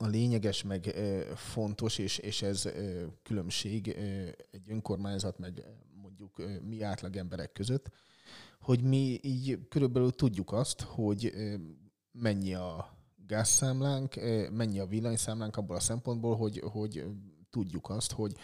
a 0.00 0.06
lényeges, 0.06 0.62
meg 0.62 0.94
fontos, 1.34 1.98
és, 1.98 2.18
és 2.18 2.42
ez 2.42 2.68
különbség 3.22 3.88
egy 4.50 4.70
önkormányzat, 4.70 5.38
meg 5.38 5.64
mondjuk 6.02 6.42
mi 6.68 6.82
átlag 6.82 7.16
emberek 7.16 7.52
között, 7.52 7.90
hogy 8.60 8.82
mi 8.82 9.18
így 9.22 9.58
körülbelül 9.68 10.10
tudjuk 10.10 10.52
azt, 10.52 10.80
hogy 10.80 11.32
mennyi 12.12 12.54
a 12.54 12.96
gázszámlánk, 13.26 14.14
mennyi 14.50 14.78
a 14.78 14.86
villanyszámlánk 14.86 15.56
abból 15.56 15.76
a 15.76 15.80
szempontból, 15.80 16.36
hogy, 16.36 16.58
hogy 16.58 17.04
tudjuk 17.50 17.90
azt, 17.90 18.12
hogy 18.12 18.36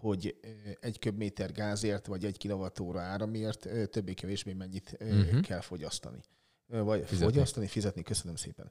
hogy 0.00 0.40
egy 0.80 0.98
köbméter 0.98 1.52
gázért, 1.52 2.06
vagy 2.06 2.24
egy 2.24 2.36
kilovattóra 2.36 3.00
áramért 3.00 3.90
többé-kevésbé 3.90 4.52
mennyit 4.52 4.96
uh-huh. 5.00 5.40
kell 5.40 5.60
fogyasztani. 5.60 6.20
Vagy 6.66 7.04
fizetni. 7.04 7.32
fogyasztani, 7.32 7.66
fizetni, 7.66 8.02
köszönöm 8.02 8.36
szépen. 8.36 8.70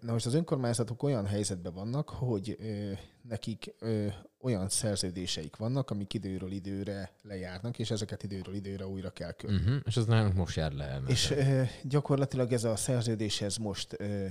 Na 0.00 0.12
most 0.12 0.26
az 0.26 0.34
önkormányzatok 0.34 1.02
olyan 1.02 1.26
helyzetben 1.26 1.74
vannak, 1.74 2.08
hogy 2.08 2.56
ö, 2.60 2.92
nekik 3.22 3.74
ö, 3.78 4.06
olyan 4.40 4.68
szerződéseik 4.68 5.56
vannak, 5.56 5.90
amik 5.90 6.14
időről 6.14 6.52
időre 6.52 7.12
lejárnak, 7.22 7.78
és 7.78 7.90
ezeket 7.90 8.22
időről 8.22 8.54
időre 8.54 8.86
újra 8.86 9.10
kell 9.10 9.32
költeni. 9.32 9.62
Uh-huh. 9.62 9.82
És 9.84 9.96
az 9.96 10.06
nálunk 10.06 10.34
most 10.34 10.56
jár 10.56 10.72
le. 10.72 10.84
elmentem. 10.84 11.14
És 11.14 11.30
ö, 11.30 11.62
gyakorlatilag 11.82 12.52
ez 12.52 12.64
a 12.64 12.76
szerződés 12.76 13.40
ez 13.40 13.56
most 13.56 14.00
ö, 14.00 14.26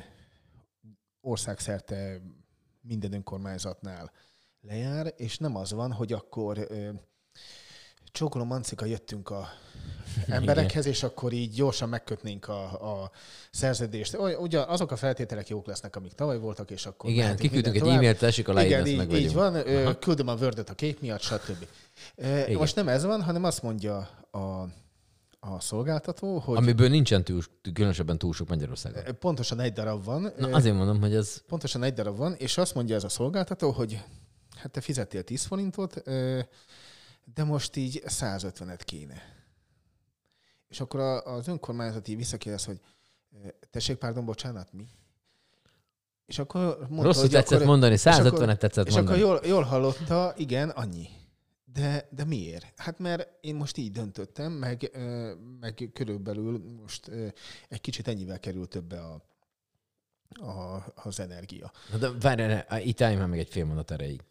országszerte 1.21 2.21
minden 2.81 3.13
önkormányzatnál 3.13 4.11
lejár, 4.61 5.13
és 5.17 5.37
nem 5.37 5.55
az 5.55 5.71
van, 5.71 5.91
hogy 5.91 6.13
akkor 6.13 6.57
ö, 6.69 6.89
csókolom 8.13 8.47
mancika 8.47 8.85
jöttünk 8.85 9.29
a 9.29 9.49
emberekhez, 10.27 10.85
és 10.85 11.03
akkor 11.03 11.31
így 11.31 11.53
gyorsan 11.53 11.89
megkötnénk 11.89 12.47
a, 12.47 12.63
a 13.03 13.11
szerződést. 13.51 14.17
Ugye 14.39 14.59
azok 14.59 14.91
a 14.91 14.95
feltételek 14.95 15.47
jók 15.47 15.65
lesznek, 15.65 15.95
amik 15.95 16.13
tavaly 16.13 16.37
voltak, 16.39 16.71
és 16.71 16.85
akkor 16.85 17.09
Igen, 17.09 17.35
kiküldtünk 17.35 17.75
egy 17.75 17.87
e-mailt, 17.87 18.17
tessék 18.17 18.47
aláírni, 18.47 18.73
Igen, 18.73 18.87
így, 18.87 18.97
megvegyünk. 18.97 19.29
így 19.29 19.35
van. 19.35 19.55
Aha. 19.55 19.97
Küldöm 19.99 20.27
a 20.27 20.35
word 20.35 20.63
a 20.69 20.73
kép 20.73 21.01
miatt, 21.01 21.21
stb. 21.21 21.65
Igen. 22.17 22.53
Most 22.53 22.75
nem 22.75 22.87
ez 22.87 23.03
van, 23.03 23.21
hanem 23.21 23.43
azt 23.43 23.61
mondja 23.61 24.09
a, 24.31 24.37
a 25.39 25.59
szolgáltató, 25.59 26.37
hogy 26.37 26.57
Amiből 26.57 26.89
nincsen 26.89 27.23
túl, 27.23 27.41
különösebben 27.73 28.17
túl 28.17 28.33
sok 28.33 28.47
Magyarországon. 28.47 29.03
pontosan 29.19 29.59
egy 29.59 29.73
darab 29.73 30.03
van. 30.03 30.33
Na, 30.37 30.47
azért 30.47 30.75
mondom, 30.75 30.99
hogy 30.99 31.15
ez 31.15 31.41
Pontosan 31.47 31.83
egy 31.83 31.93
darab 31.93 32.17
van, 32.17 32.33
és 32.33 32.57
azt 32.57 32.75
mondja 32.75 32.95
ez 32.95 33.03
a 33.03 33.09
szolgáltató, 33.09 33.71
hogy 33.71 34.03
hát 34.55 34.71
te 34.71 34.81
fizettél 34.81 35.23
10 35.23 35.43
forintot, 35.43 36.03
de 37.33 37.43
most 37.43 37.75
így 37.75 38.01
150-et 38.05 38.81
kéne. 38.85 39.21
És 40.67 40.79
akkor 40.79 40.99
a- 40.99 41.25
az 41.35 41.47
önkormányzati 41.47 42.15
visszakérdez, 42.15 42.65
hogy 42.65 42.79
tessék, 43.69 43.97
pardon, 43.97 44.25
bocsánat, 44.25 44.73
mi? 44.73 44.87
És 46.25 46.39
akkor 46.39 46.77
mondta, 46.79 47.03
rosszul 47.03 47.21
hogy 47.21 47.31
tetszett 47.31 47.55
akkor, 47.55 47.67
mondani, 47.67 47.93
és 47.93 48.05
akkor- 48.05 48.31
150-et 48.31 48.57
tetszett 48.57 48.87
És 48.87 48.93
mondani. 48.93 49.21
akkor 49.21 49.29
jól, 49.31 49.45
jól 49.45 49.63
hallotta, 49.63 50.33
igen, 50.37 50.69
annyi. 50.69 51.07
De, 51.65 52.07
de 52.11 52.23
miért? 52.23 52.79
Hát 52.79 52.99
mert 52.99 53.29
én 53.41 53.55
most 53.55 53.77
így 53.77 53.91
döntöttem, 53.91 54.51
meg, 54.51 54.91
meg 55.59 55.89
körülbelül 55.93 56.63
most 56.81 57.11
egy 57.69 57.81
kicsit 57.81 58.07
ennyivel 58.07 58.39
kerül 58.39 58.67
többe 58.67 59.01
a, 59.01 59.21
a, 60.49 60.85
az 60.95 61.19
energia. 61.19 61.71
Na 61.91 61.97
De 61.97 62.11
várj, 62.11 62.43
itt 62.89 63.01
álljunk 63.01 63.21
már 63.21 63.29
meg 63.29 63.39
egy 63.39 63.49
fél 63.49 63.65
mondat 63.65 63.91
erejéig. 63.91 64.21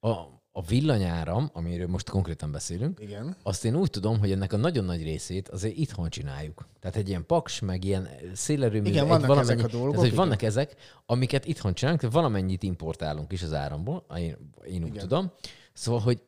A, 0.00 0.10
a 0.52 0.62
villanyáram, 0.62 1.50
amiről 1.52 1.86
most 1.86 2.10
konkrétan 2.10 2.50
beszélünk, 2.50 3.00
Igen. 3.00 3.36
azt 3.42 3.64
én 3.64 3.76
úgy 3.76 3.90
tudom, 3.90 4.18
hogy 4.18 4.32
ennek 4.32 4.52
a 4.52 4.56
nagyon 4.56 4.84
nagy 4.84 5.02
részét 5.02 5.48
azért 5.48 5.76
itthon 5.76 6.10
csináljuk. 6.10 6.66
Tehát 6.80 6.96
egy 6.96 7.08
ilyen 7.08 7.26
paks, 7.26 7.60
meg 7.60 7.84
ilyen 7.84 8.08
szélerőmű. 8.34 8.88
Igen, 8.88 9.02
egy 9.02 9.08
vannak 9.08 9.26
valamennyi, 9.26 9.60
ezek 9.60 9.64
a 9.64 9.70
dolgok, 9.70 9.90
Tehát, 9.90 10.06
hogy 10.06 10.12
igen. 10.12 10.24
vannak 10.24 10.42
ezek, 10.42 10.74
amiket 11.06 11.44
itthon 11.44 11.74
csinálunk, 11.74 12.00
tehát 12.00 12.16
valamennyit 12.16 12.62
importálunk 12.62 13.32
is 13.32 13.42
az 13.42 13.52
áramból, 13.52 14.04
én, 14.16 14.36
én 14.64 14.82
úgy 14.82 14.88
Igen. 14.88 14.98
tudom. 14.98 15.32
Szóval, 15.72 16.00
hogy 16.00 16.22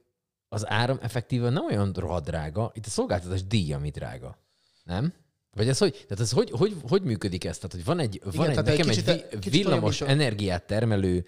az 0.49 0.68
áram 0.68 0.99
effektíven 1.01 1.53
nem 1.53 1.64
olyan 1.64 1.93
rohadt 1.97 2.25
drága, 2.25 2.70
itt 2.75 2.87
a 2.87 2.91
szolgáltatás 2.91 3.47
díja, 3.47 3.77
ami 3.77 3.91
drága. 3.91 4.39
Nem? 4.85 5.12
Vagy 5.55 5.68
ez 5.68 5.79
hogy, 5.79 5.93
tehát 5.93 6.20
ez 6.20 6.31
hogy, 6.31 6.51
hogy, 6.51 6.77
hogy 6.89 7.03
működik 7.03 7.45
ez? 7.45 7.57
Tehát, 7.57 7.73
hogy 7.73 7.85
van 7.85 7.99
egy, 7.99 8.20
van 8.25 8.49
egy 8.49 8.55
tehát 8.55 8.68
egy 8.68 8.87
nekem 8.87 8.89
egy, 8.89 9.39
kicsit 9.39 9.53
villamos 9.53 10.01
olyan, 10.01 10.12
energiát 10.12 10.66
termelő, 10.66 11.25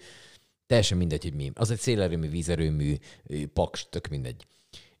teljesen 0.67 0.97
mindegy, 0.97 1.23
hogy 1.23 1.33
mi. 1.33 1.51
Az 1.53 1.71
egy 1.71 1.79
szélerőmű, 1.79 2.29
vízerőmű, 2.29 2.95
paks, 3.53 3.89
tök 3.89 4.07
mindegy. 4.07 4.47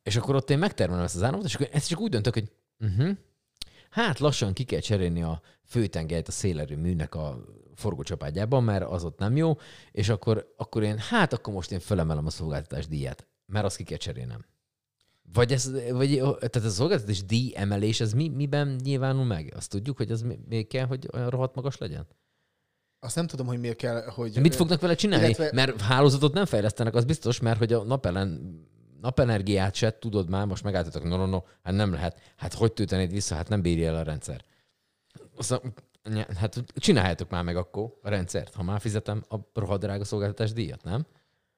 És 0.03 0.15
akkor 0.15 0.35
ott 0.35 0.49
én 0.49 0.57
megtermelem 0.57 1.03
ezt 1.03 1.15
az 1.15 1.23
áramot, 1.23 1.45
és 1.45 1.55
akkor 1.55 1.69
ezt 1.71 1.87
csak 1.87 1.99
úgy 1.99 2.09
döntök, 2.09 2.33
hogy 2.33 2.51
uh-huh, 2.79 3.17
hát 3.89 4.19
lassan 4.19 4.53
ki 4.53 4.63
kell 4.63 4.79
cserélni 4.79 5.21
a 5.21 5.41
főtengelyt 5.63 6.27
a 6.27 6.31
szélerőműnek 6.31 7.15
a 7.15 7.45
forgócsapágyában, 7.75 8.63
mert 8.63 8.83
az 8.83 9.03
ott 9.03 9.19
nem 9.19 9.35
jó, 9.35 9.57
és 9.91 10.09
akkor, 10.09 10.53
akkor 10.57 10.83
én, 10.83 10.97
hát 10.97 11.33
akkor 11.33 11.53
most 11.53 11.71
én 11.71 11.79
fölemelem 11.79 12.25
a 12.25 12.29
szolgáltatás 12.29 12.87
díját, 12.87 13.27
mert 13.45 13.65
azt 13.65 13.77
ki 13.77 13.83
kell 13.83 13.97
cserélnem. 13.97 14.45
Vagy 15.33 15.51
ez, 15.51 15.71
vagy, 15.91 16.09
tehát 16.17 16.55
a 16.55 16.69
szolgáltatás 16.69 17.25
díj 17.25 17.53
emelés, 17.55 17.99
ez 17.99 18.13
mi, 18.13 18.27
miben 18.27 18.79
nyilvánul 18.83 19.25
meg? 19.25 19.53
Azt 19.55 19.69
tudjuk, 19.69 19.97
hogy 19.97 20.11
ez 20.11 20.21
mi, 20.21 20.39
mi 20.47 20.63
kell, 20.63 20.85
hogy 20.85 21.07
olyan 21.13 21.29
rohadt 21.29 21.55
magas 21.55 21.77
legyen? 21.77 22.07
Azt 23.05 23.15
nem 23.15 23.27
tudom, 23.27 23.47
hogy 23.47 23.59
miért 23.59 23.77
kell, 23.77 24.03
hogy... 24.03 24.31
De 24.31 24.39
mit 24.39 24.55
fognak 24.55 24.81
vele 24.81 24.95
csinálni? 24.95 25.25
illetve-. 25.25 25.49
Mert 25.53 25.81
hálózatot 25.81 26.33
nem 26.33 26.45
fejlesztenek, 26.45 26.95
az 26.95 27.05
biztos, 27.05 27.39
mert 27.39 27.57
hogy 27.57 27.73
a 27.73 27.83
napelen, 27.83 28.59
napenergiát 29.01 29.75
se 29.75 29.97
tudod 29.99 30.29
már, 30.29 30.45
most 30.45 30.63
megálltatok, 30.63 31.03
no, 31.03 31.17
no, 31.17 31.25
no, 31.25 31.41
hát 31.63 31.73
nem 31.73 31.93
lehet. 31.93 32.19
Hát 32.35 32.53
hogy 32.53 32.73
töltenéd 32.73 33.11
vissza? 33.11 33.35
Hát 33.35 33.49
nem 33.49 33.61
bírja 33.61 33.87
el 33.87 33.95
a 33.95 34.03
rendszer. 34.03 34.43
Azt 35.37 35.61
mondja, 36.03 36.25
hát 36.35 36.63
csináljátok 36.75 37.29
már 37.29 37.43
meg 37.43 37.55
akkor 37.55 37.97
a 38.01 38.09
rendszert, 38.09 38.53
ha 38.53 38.63
már 38.63 38.79
fizetem 38.79 39.23
a 39.29 39.35
rohadt 39.53 39.81
drága 39.81 40.03
szolgáltatás 40.03 40.53
díjat, 40.53 40.83
nem? 40.83 41.05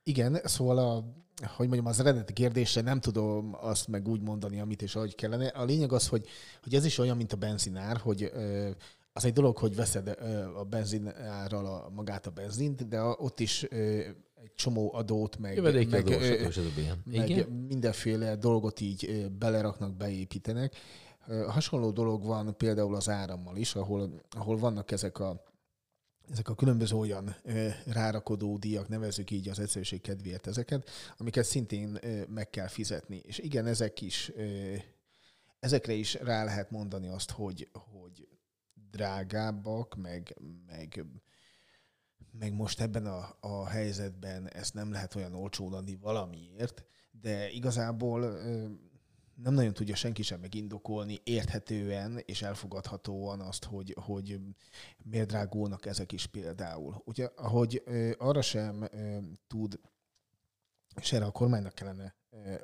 Igen, 0.04 0.40
szóval 0.44 0.78
a, 0.78 1.04
hogy 1.46 1.68
mondjam, 1.68 1.86
az 1.86 2.00
eredeti 2.00 2.34
kérdésre 2.34 2.82
nem 2.82 3.00
tudom 3.00 3.58
azt 3.62 3.88
meg 3.88 4.08
úgy 4.08 4.22
mondani, 4.22 4.60
amit 4.60 4.82
és 4.82 4.96
ahogy 4.96 5.16
kellene. 5.16 5.48
A 5.48 5.64
lényeg 5.64 5.92
az, 5.92 6.08
hogy, 6.08 6.28
hogy 6.64 6.74
ez 6.74 6.86
is 6.86 6.98
olyan, 6.98 7.18
mint 7.18 7.34
a 7.34 7.38
benzinár, 7.38 7.98
hogy 7.98 8.32
ö, 8.34 8.70
az 9.18 9.26
egy 9.26 9.34
dolog, 9.34 9.58
hogy 9.58 9.76
veszed 9.76 10.08
a 10.56 10.64
benzinárral 10.64 11.66
a, 11.66 11.90
magát 11.90 12.28
a 12.28 12.32
benzint, 12.32 12.88
de 12.88 13.02
ott 13.02 13.40
is 13.40 13.64
egy 13.64 14.54
csomó 14.56 14.94
adót, 14.94 15.38
meg, 15.38 15.56
Jövedéki 15.56 15.90
meg, 15.90 16.08
adó, 16.08 16.18
meg 17.06 17.30
Igen? 17.30 17.50
mindenféle 17.50 18.36
dolgot 18.36 18.80
így 18.80 19.32
beleraknak, 19.40 19.96
beépítenek. 19.96 20.76
Hasonló 21.48 21.92
dolog 21.92 22.24
van 22.24 22.58
például 22.58 22.96
az 22.96 23.10
árammal 23.10 23.58
is, 23.58 23.76
ahol, 23.76 24.22
ahol 24.30 24.58
vannak 24.58 24.92
ezek 24.92 25.20
a 25.20 25.46
ezek 26.32 26.50
a 26.50 26.56
különböző 26.56 26.96
olyan 26.96 27.36
ö, 27.44 27.68
rárakodó 27.86 28.58
díjak, 28.58 28.88
nevezzük 28.88 29.32
így 29.32 29.50
az 29.50 29.60
egyszerűség 29.60 30.02
kedvéért 30.02 30.48
ezeket, 30.48 30.90
amiket 31.18 31.46
szintén 31.46 31.98
ö, 32.02 32.22
meg 32.30 32.50
kell 32.50 32.68
fizetni. 32.68 33.22
És 33.24 33.38
igen, 33.38 33.66
ezek 33.66 34.02
is, 34.02 34.32
ö, 34.36 34.74
ezekre 35.60 35.94
is 35.94 36.14
rá 36.14 36.44
lehet 36.44 36.72
mondani 36.72 37.08
azt, 37.08 37.32
hogy, 37.32 37.70
hogy 37.74 38.28
drágábbak, 38.92 39.96
meg, 39.96 40.36
meg, 40.68 41.06
meg 42.32 42.54
most 42.54 42.82
ebben 42.82 43.06
a, 43.06 43.38
a 43.40 43.68
helyzetben 43.68 44.50
ezt 44.50 44.74
nem 44.74 44.92
lehet 44.92 45.16
olyan 45.16 45.34
olcsón 45.34 45.74
adni 45.74 45.96
valamiért, 45.96 46.86
de 47.12 47.50
igazából 47.50 48.20
nem 49.36 49.54
nagyon 49.54 49.74
tudja 49.74 49.96
senki 49.96 50.22
sem 50.22 50.40
megindokolni 50.40 51.20
érthetően 51.24 52.22
és 52.26 52.42
elfogadhatóan 52.42 53.42
azt, 53.42 53.64
hogy, 53.64 53.96
hogy 54.02 54.40
miért 55.04 55.28
drágulnak 55.28 55.86
ezek 55.86 56.12
is 56.12 56.26
például. 56.26 57.02
Ugye, 57.06 57.30
ahogy 57.36 57.84
arra 58.18 58.42
sem 58.42 58.90
tud, 59.48 59.80
és 61.02 61.12
erre 61.14 61.26
a 61.26 61.32
kormánynak 61.32 61.74
kellene 61.74 62.16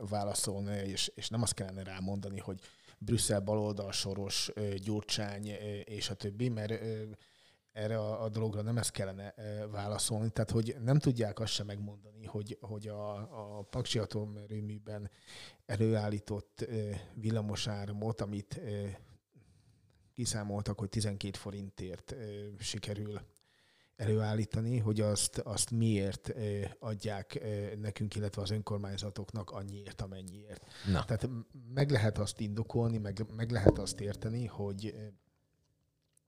válaszolni, 0.10 0.76
és, 0.78 1.12
és 1.16 1.30
nem 1.30 1.42
azt 1.42 1.54
kellene 1.54 1.84
rámondani, 1.84 2.40
hogy 2.40 2.60
Brüsszel 3.06 3.40
baloldal 3.40 3.92
soros, 3.92 4.52
Gyurcsány 4.76 5.46
és 5.84 6.10
a 6.10 6.14
többi, 6.14 6.50
mert 6.50 6.84
erre 7.72 7.98
a, 7.98 8.24
a 8.24 8.30
dologra 8.30 8.62
nem 8.62 8.78
ezt 8.78 8.92
kellene 8.92 9.34
válaszolni. 9.72 10.30
Tehát, 10.30 10.52
hogy 10.52 10.76
nem 10.84 11.00
tudják 11.00 11.40
azt 11.40 11.54
sem 11.54 11.66
megmondani, 11.66 12.26
hogy, 12.26 12.58
hogy 12.62 12.88
a, 12.88 13.16
a 13.58 13.62
Paksi 13.62 14.00
atomerőműben 14.00 15.10
előállított 15.66 16.68
villamosáramot, 17.14 18.22
amit 18.22 18.62
kiszámoltak, 20.14 20.80
hogy 20.80 20.90
12 20.90 21.38
forintért 21.38 22.16
sikerül 22.60 23.22
előállítani, 24.04 24.78
hogy 24.78 25.02
azt, 25.02 25.38
azt 25.38 25.72
miért 25.72 26.34
adják 26.80 27.44
nekünk, 27.82 28.16
illetve 28.16 28.42
az 28.42 28.52
önkormányzatoknak 28.52 29.52
annyiért, 29.52 30.02
amennyiért. 30.02 30.66
Na, 30.92 31.04
Tehát 31.06 31.30
meg 31.74 31.92
lehet 31.92 32.18
azt 32.18 32.40
indokolni, 32.40 32.98
meg, 32.98 33.26
meg 33.36 33.52
lehet 33.52 33.78
azt 33.78 34.00
érteni, 34.02 34.46
hogy, 34.46 34.94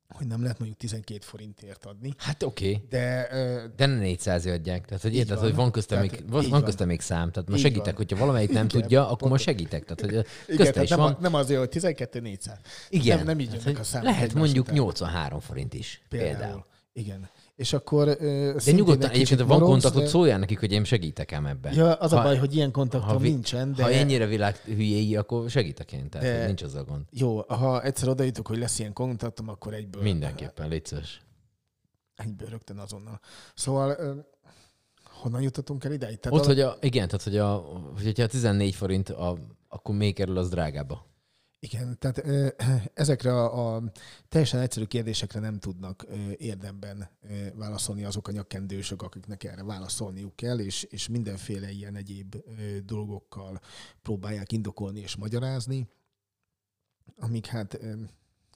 hogy 0.09 0.27
nem 0.27 0.41
lehet 0.41 0.59
mondjuk 0.59 0.79
12 0.79 1.19
forintért 1.25 1.85
adni, 1.85 2.13
hát 2.17 2.43
oké. 2.43 2.71
Okay. 2.73 2.87
de 2.89 3.27
ö, 3.31 3.65
De 3.75 3.85
ne 3.85 3.97
400 3.97 4.45
adják. 4.45 4.85
Tehát, 4.85 5.01
hogy 5.01 5.15
érted, 5.15 5.35
van. 5.35 5.43
hogy 5.45 5.55
van 5.55 5.71
köztem 5.71 6.01
még, 6.01 6.23
van, 6.27 6.49
van 6.49 6.63
köztem 6.63 6.87
még 6.87 7.01
szám. 7.01 7.31
Tehát 7.31 7.49
Így 7.49 7.59
segítek, 7.59 7.85
van. 7.85 7.95
hogyha 7.95 8.17
valamelyik 8.17 8.51
nem 8.51 8.65
Igen, 8.65 8.81
tudja, 8.81 9.03
akkor 9.03 9.17
pontos. 9.17 9.41
segítek. 9.41 9.83
Tehát, 9.85 10.01
hogy 10.01 10.27
igen, 10.53 10.73
tehát 10.73 10.89
nem, 10.89 10.99
van. 10.99 11.13
a, 11.13 11.17
nem 11.19 11.33
azért, 11.33 11.59
hogy 11.59 11.69
12 11.69 12.19
400. 12.19 12.57
Igen. 12.89 13.17
Nem, 13.17 13.25
nem 13.25 13.39
így 13.39 13.63
hogy 13.63 13.75
a 13.79 13.83
számok 13.83 14.07
Lehet 14.07 14.33
mondjuk 14.33 14.63
után. 14.63 14.75
83 14.75 15.39
forint 15.39 15.73
is. 15.73 16.01
Például. 16.09 16.37
például. 16.37 16.65
Igen. 16.93 17.29
És 17.55 17.73
akkor 17.73 18.07
ö, 18.19 18.55
De 18.65 18.71
nyugodtan, 18.71 19.09
egyébként 19.09 19.39
ha 19.41 19.45
van 19.47 19.59
morogsz, 19.59 19.91
de- 19.91 20.07
szóljál 20.07 20.39
nekik, 20.39 20.59
hogy 20.59 20.71
én 20.71 20.83
segítek 20.83 21.31
ám 21.31 21.45
ebben. 21.45 21.73
Ja, 21.73 21.93
az 21.93 22.13
a 22.13 22.17
Ha- 22.17 22.23
baj, 22.23 22.37
hogy 22.37 22.55
ilyen 22.55 22.71
kontaktom 22.71 23.17
vi- 23.21 23.29
nincsen, 23.29 23.73
de 23.73 23.83
Ha 23.83 23.91
ennyire 23.91 24.25
világ 24.25 24.55
hülyéi, 24.55 25.15
akkor 25.15 25.49
segítek 25.49 25.91
én, 25.91 26.09
tehát 26.09 26.27
De- 26.39 26.45
nincs 26.45 26.61
az 26.63 26.75
a 26.75 26.83
gond. 26.83 27.01
jó, 27.11 27.41
ha 27.41 27.83
egyszer 27.83 28.07
oda 28.09 28.23
jutok, 28.23 28.47
hogy 28.47 28.57
lesz 28.57 28.79
ilyen 28.79 28.93
kontaktom, 28.93 29.49
akkor 29.49 29.73
egyből, 29.73 30.01
Mindenképpen, 30.01 30.69
légy 30.69 30.85
szíves. 30.85 31.21
egyből 32.15 32.49
rögtön 32.49 32.77
azonnal. 32.77 33.19
Szóval 33.55 33.95
honnan 35.21 35.41
jutottunk 35.41 35.83
el 35.83 35.91
ideig? 35.91 36.19
Tehát 36.19 36.37
Ott, 36.37 36.43
a- 36.43 36.47
hogy 36.47 36.59
a, 36.59 36.77
igen, 36.81 37.07
tehát 37.07 37.23
hogy 37.23 37.37
a, 37.37 37.53
hogyha 38.03 38.23
a 38.23 38.27
14 38.27 38.75
forint, 38.75 39.09
a, 39.09 39.37
akkor 39.67 39.95
még 39.95 40.15
kerül 40.15 40.37
az 40.37 40.49
drágába. 40.49 41.05
Igen, 41.59 41.97
tehát 41.99 42.17
ezekre 42.93 43.33
a, 43.33 43.75
a 43.75 43.91
teljesen 44.29 44.59
egyszerű 44.59 44.85
kérdésekre 44.85 45.39
nem 45.39 45.59
tudnak 45.59 46.05
érdemben 46.37 47.09
válaszolni 47.53 48.03
azok 48.03 48.27
a 48.27 48.31
nyakkendősök, 48.31 49.01
akiknek 49.01 49.43
erre 49.43 49.63
válaszolniuk 49.63 50.35
kell, 50.35 50.59
és, 50.59 50.83
és 50.83 51.07
mindenféle 51.07 51.71
ilyen 51.71 51.95
egyéb 51.95 52.35
dolgokkal 52.85 53.59
próbálják 54.01 54.51
indokolni 54.51 54.99
és 54.99 55.15
magyarázni, 55.15 55.87
amik 57.19 57.45
hát, 57.45 57.79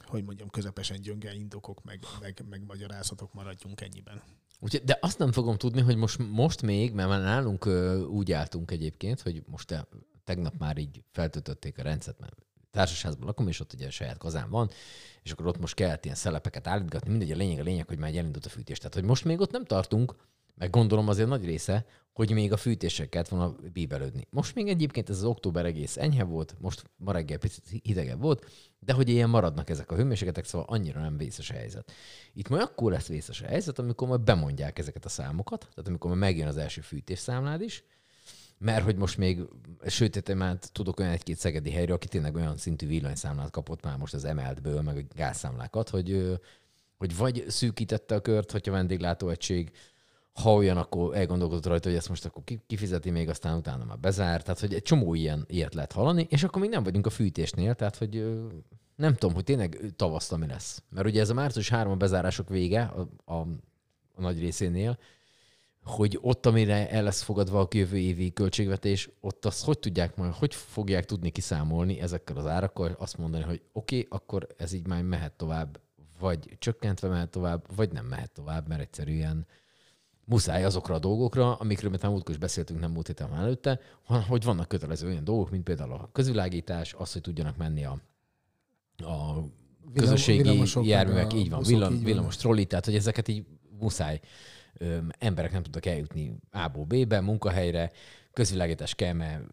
hogy 0.06 0.24
mondjam, 0.24 0.50
közepesen 0.50 1.02
gyönge 1.02 1.34
indokok, 1.34 1.84
meg, 1.84 2.00
meg, 2.22 2.46
meg 2.50 2.66
magyarázatok 2.66 3.34
maradjunk 3.34 3.82
ennyiben. 3.82 4.22
Úgyhogy, 4.60 4.84
de 4.84 4.98
azt 5.02 5.18
nem 5.18 5.32
fogom 5.32 5.58
tudni, 5.58 5.82
hogy 5.82 5.96
most, 5.96 6.18
most 6.18 6.62
még, 6.62 6.94
mert 6.94 7.10
már 7.10 7.22
nálunk 7.22 7.66
úgy 8.10 8.32
álltunk 8.32 8.72
egyébként, 8.72 9.22
hogy 9.22 9.44
most 9.46 9.68
te, 9.68 9.88
tegnap 10.24 10.54
már 10.58 10.78
így 10.78 11.04
feltöltötték 11.12 11.78
a 11.78 11.82
rendszert, 11.82 12.20
mert 12.20 12.36
társasházban 12.72 13.28
lakom, 13.28 13.48
és 13.48 13.60
ott 13.60 13.74
ugye 13.74 13.90
saját 13.90 14.18
kazán 14.18 14.50
van, 14.50 14.70
és 15.24 15.32
akkor 15.32 15.48
ott 15.48 15.60
most 15.60 15.76
kellett 15.76 16.04
ilyen 16.04 16.18
szelepeket 16.18 16.68
állítgatni, 16.68 17.10
mindegy, 17.10 17.32
a 17.32 17.36
lényeg 17.36 17.60
a 17.60 17.64
lényeg, 17.64 17.88
hogy 17.88 17.98
már 17.98 18.16
elindult 18.16 18.46
a 18.46 18.50
fűtés. 18.50 18.78
Tehát, 18.78 18.94
hogy 18.94 19.04
most 19.04 19.26
még 19.26 19.40
ott 19.40 19.52
nem 19.52 19.66
tartunk, 19.66 20.16
meg 20.56 20.70
gondolom 20.70 21.08
azért 21.08 21.30
nagy 21.30 21.46
része, 21.46 21.86
hogy 22.14 22.32
még 22.32 22.52
a 22.52 22.58
fűtések 22.58 23.10
kellett 23.10 23.28
volna 23.28 23.56
bíbelődni. 23.74 24.28
Most 24.30 24.56
még 24.56 24.68
egyébként 24.68 25.10
ez 25.10 25.18
az 25.18 25.24
október 25.24 25.66
egész 25.66 25.98
enyhe 25.98 26.24
volt, 26.24 26.56
most 26.60 26.84
ma 26.98 27.12
reggel 27.12 27.38
picit 27.38 27.82
hidegebb 27.84 28.22
volt, 28.22 28.46
de 28.80 28.94
hogy 28.94 29.10
ilyen 29.10 29.30
maradnak 29.30 29.70
ezek 29.70 29.92
a 29.92 29.96
hőmérsékletek, 29.96 30.46
szóval 30.46 30.68
annyira 30.70 31.02
nem 31.02 31.18
vészes 31.18 31.50
a 31.50 31.54
helyzet. 31.54 31.92
Itt 32.34 32.50
majd 32.50 32.62
akkor 32.62 32.92
lesz 32.92 33.08
vészes 33.08 33.42
a 33.42 33.46
helyzet, 33.46 33.80
amikor 33.80 34.08
majd 34.08 34.22
bemondják 34.22 34.80
ezeket 34.80 35.06
a 35.06 35.10
számokat, 35.10 35.60
tehát 35.60 35.88
amikor 35.88 36.10
majd 36.10 36.22
megjön 36.22 36.48
az 36.48 36.58
első 36.58 36.82
fűtésszámlád 36.82 37.62
is, 37.62 37.84
mert 38.60 38.84
hogy 38.84 38.96
most 38.96 39.18
még, 39.18 39.40
sőt, 39.86 40.30
én 40.30 40.36
már 40.36 40.58
tudok 40.72 41.00
olyan 41.00 41.12
egy-két 41.12 41.38
szegedi 41.38 41.72
helyről, 41.72 41.96
aki 41.96 42.08
tényleg 42.08 42.36
olyan 42.36 42.58
szintű 42.58 42.88
villanyszámlát 42.88 43.52
kapott 43.52 43.84
már 43.84 43.98
most 43.98 44.14
az 44.14 44.26
emeltből, 44.26 44.82
meg 44.82 44.98
a 44.98 45.14
gázszámlákat, 45.16 45.90
hogy, 45.90 46.40
hogy 46.98 47.18
vagy 47.18 47.46
szűkítette 47.48 48.16
a 48.16 48.22
kört, 48.22 48.52
hogyha 48.52 48.72
vendéglátóegység, 48.72 49.72
ha 50.34 50.54
olyan, 50.54 50.78
akkor 50.78 51.16
elgondolkodott 51.16 51.66
rajta, 51.66 51.88
hogy 51.88 51.98
ezt 51.98 52.10
most 52.10 52.26
akkor 52.26 52.44
ki- 52.44 52.62
kifizeti 52.68 53.10
még, 53.10 53.30
aztán 53.30 53.58
utána 53.58 53.86
már 53.86 54.00
bezár. 54.00 54.42
Tehát, 54.42 54.60
hogy 54.60 54.74
egy 54.74 54.82
csomó 54.82 55.14
ilyen, 55.14 55.46
ilyet 55.48 55.74
lehet 55.74 55.92
hallani, 55.92 56.28
és 56.30 56.44
akkor 56.44 56.62
még 56.62 56.70
nem 56.70 56.84
vagyunk 56.84 57.06
a 57.06 57.10
fűtésnél, 57.10 57.74
tehát, 57.76 57.96
hogy 57.96 58.40
nem 58.96 59.14
tudom, 59.14 59.36
hogy 59.36 59.44
tényleg 59.44 59.94
tavasztal 59.96 60.38
mi 60.38 60.48
lesz. 60.48 60.84
Mert 60.90 61.08
ugye 61.08 61.22
ez 61.22 61.30
a 61.30 61.34
március 61.34 61.70
3 61.70 61.92
a 61.92 61.96
bezárások 61.96 62.50
vége 62.50 62.82
a, 62.82 63.10
a, 63.34 63.40
a 64.16 64.22
nagy 64.22 64.40
részénél, 64.40 64.98
hogy 65.90 66.18
ott, 66.22 66.46
amire 66.46 66.90
el 66.90 67.04
lesz 67.04 67.22
fogadva 67.22 67.60
a 67.60 67.68
jövő 67.72 67.98
évi 67.98 68.34
költségvetés, 68.34 69.10
ott 69.20 69.46
azt 69.46 69.64
hogy 69.64 69.80
tudják 69.80 70.16
majd, 70.16 70.34
hogy 70.34 70.56
fogják 70.56 71.06
tudni 71.06 71.30
kiszámolni 71.30 72.00
ezekkel 72.00 72.38
az 72.38 72.46
árakkal, 72.46 72.96
azt 73.00 73.18
mondani, 73.18 73.44
hogy 73.44 73.62
oké, 73.72 73.98
okay, 73.98 74.08
akkor 74.10 74.48
ez 74.58 74.74
így 74.74 74.88
már 74.88 75.04
mehet 75.04 75.32
tovább, 75.32 75.80
vagy 76.20 76.56
csökkentve 76.60 77.08
mehet 77.08 77.30
tovább, 77.30 77.66
vagy 77.76 77.92
nem 77.92 78.06
mehet 78.06 78.32
tovább, 78.32 78.68
mert 78.68 78.82
egyszerűen 78.82 79.46
muszáj 80.26 80.64
azokra 80.64 80.96
a 80.96 81.00
dolgokra, 81.00 81.56
amikről 81.56 81.92
már 81.92 82.12
múltkor 82.12 82.34
is 82.34 82.40
beszéltünk, 82.40 82.80
nem 82.80 82.92
múlt 82.92 83.08
héten 83.08 83.30
már 83.30 83.42
előtte, 83.42 83.80
hogy 84.28 84.44
vannak 84.44 84.68
kötelező 84.68 85.08
olyan 85.08 85.24
dolgok, 85.24 85.50
mint 85.50 85.64
például 85.64 85.92
a 85.92 86.10
közvilágítás, 86.12 86.94
az, 86.94 87.14
hogy 87.14 87.22
tudjanak 87.22 87.58
menni 87.58 87.86
a, 87.86 88.02
a 88.98 89.44
közösségi 89.94 90.64
járművek, 90.82 91.34
így 91.34 91.50
van, 91.50 91.64
villam, 91.64 92.04
villamos 92.04 92.36
trolli, 92.36 92.66
tehát 92.66 92.86
hogy 92.86 92.96
ezeket 92.96 93.28
így 93.28 93.46
muszáj. 93.80 94.20
Emberek 95.20 95.52
nem 95.52 95.64
tudtak 95.64 95.86
eljutni 95.86 96.36
A-ból 96.52 96.86
B-be, 96.86 97.22
munkahelyre, 97.22 97.92
közvilágítás 98.34 98.96
kell, 98.96 99.14
mert 99.14 99.44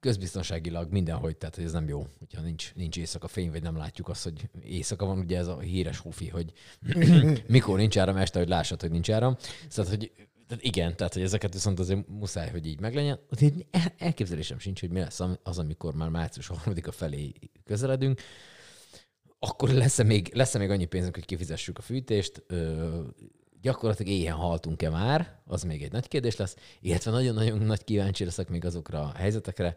közbiztonságilag 0.00 0.92
mindenhogy, 0.92 1.36
tehát 1.36 1.54
hogy 1.54 1.64
ez 1.64 1.72
nem 1.72 1.88
jó, 1.88 2.06
hogyha 2.18 2.40
nincs, 2.40 2.74
nincs 2.74 2.96
éjszaka 2.96 3.28
fény, 3.28 3.50
vagy 3.50 3.62
nem 3.62 3.76
látjuk 3.76 4.08
azt, 4.08 4.22
hogy 4.22 4.48
éjszaka 4.62 5.06
van, 5.06 5.18
ugye 5.18 5.38
ez 5.38 5.46
a 5.46 5.58
híres 5.58 5.98
hufi, 5.98 6.28
hogy 6.28 6.52
mikor 7.46 7.78
nincs 7.78 7.98
áram 7.98 8.16
este, 8.16 8.38
hogy 8.38 8.48
lássad, 8.48 8.80
hogy 8.80 8.90
nincs 8.90 9.10
áram. 9.10 9.36
Szóval, 9.68 9.90
hogy 9.90 10.12
tehát 10.46 10.64
igen, 10.64 10.96
tehát 10.96 11.12
hogy 11.12 11.22
ezeket 11.22 11.52
viszont 11.52 11.78
azért 11.78 12.08
muszáj, 12.08 12.50
hogy 12.50 12.66
így 12.66 12.80
meglegyen. 12.80 13.18
Elképzelésem 13.98 14.58
sincs, 14.58 14.80
hogy 14.80 14.90
mi 14.90 14.98
lesz 15.00 15.20
az, 15.42 15.58
amikor 15.58 15.94
már 15.94 16.08
március 16.08 16.48
3 16.48 16.74
a 16.86 16.90
felé 16.90 17.32
közeledünk, 17.64 18.20
akkor 19.38 19.68
lesz-e 19.68 20.02
még, 20.02 20.30
lesz-e 20.34 20.58
még 20.58 20.70
annyi 20.70 20.84
pénzünk, 20.84 21.14
hogy 21.14 21.24
kifizessük 21.24 21.78
a 21.78 21.82
fűtést? 21.82 22.44
Gyakorlatilag 23.66 24.12
éjjel 24.12 24.36
haltunk-e 24.36 24.90
már? 24.90 25.38
Az 25.46 25.62
még 25.62 25.82
egy 25.82 25.92
nagy 25.92 26.08
kérdés 26.08 26.36
lesz. 26.36 26.56
Illetve 26.80 27.10
nagyon-nagyon 27.10 27.58
nagy 27.58 27.84
kíváncsi 27.84 28.24
leszek 28.24 28.48
még 28.48 28.64
azokra 28.64 29.00
a 29.00 29.12
helyzetekre, 29.12 29.76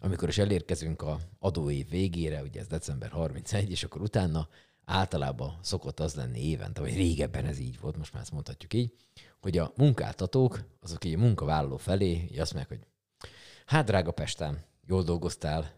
amikor 0.00 0.28
is 0.28 0.38
elérkezünk 0.38 1.02
a 1.02 1.18
adóév 1.38 1.88
végére, 1.88 2.42
ugye 2.42 2.60
ez 2.60 2.66
december 2.66 3.10
31, 3.10 3.70
és 3.70 3.84
akkor 3.84 4.00
utána 4.00 4.48
általában 4.84 5.58
szokott 5.62 6.00
az 6.00 6.14
lenni 6.14 6.48
évente, 6.48 6.80
vagy 6.80 6.94
régebben 6.94 7.46
ez 7.46 7.58
így 7.58 7.80
volt, 7.80 7.96
most 7.96 8.12
már 8.12 8.22
ezt 8.22 8.32
mondhatjuk 8.32 8.74
így, 8.74 8.92
hogy 9.40 9.58
a 9.58 9.72
munkáltatók, 9.76 10.64
azok 10.80 11.04
így 11.04 11.14
a 11.14 11.18
munkavállaló 11.18 11.76
felé 11.76 12.10
így 12.10 12.38
azt 12.38 12.54
mondják, 12.54 12.78
hogy 12.78 12.88
hát 13.66 13.86
drága 13.86 14.10
Pestem, 14.10 14.58
jól 14.86 15.02
dolgoztál, 15.02 15.72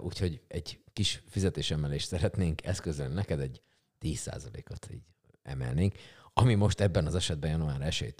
úgyhogy 0.00 0.40
egy 0.48 0.80
kis 0.92 1.22
fizetésemelést 1.26 2.06
szeretnénk 2.06 2.64
eszközölni 2.64 3.14
neked, 3.14 3.40
egy 3.40 3.62
10%-ot 4.00 4.88
így 4.92 5.02
emelnénk, 5.42 5.94
ami 6.34 6.54
most 6.54 6.80
ebben 6.80 7.06
az 7.06 7.14
esetben 7.14 7.50
január 7.50 7.80
1 7.80 8.14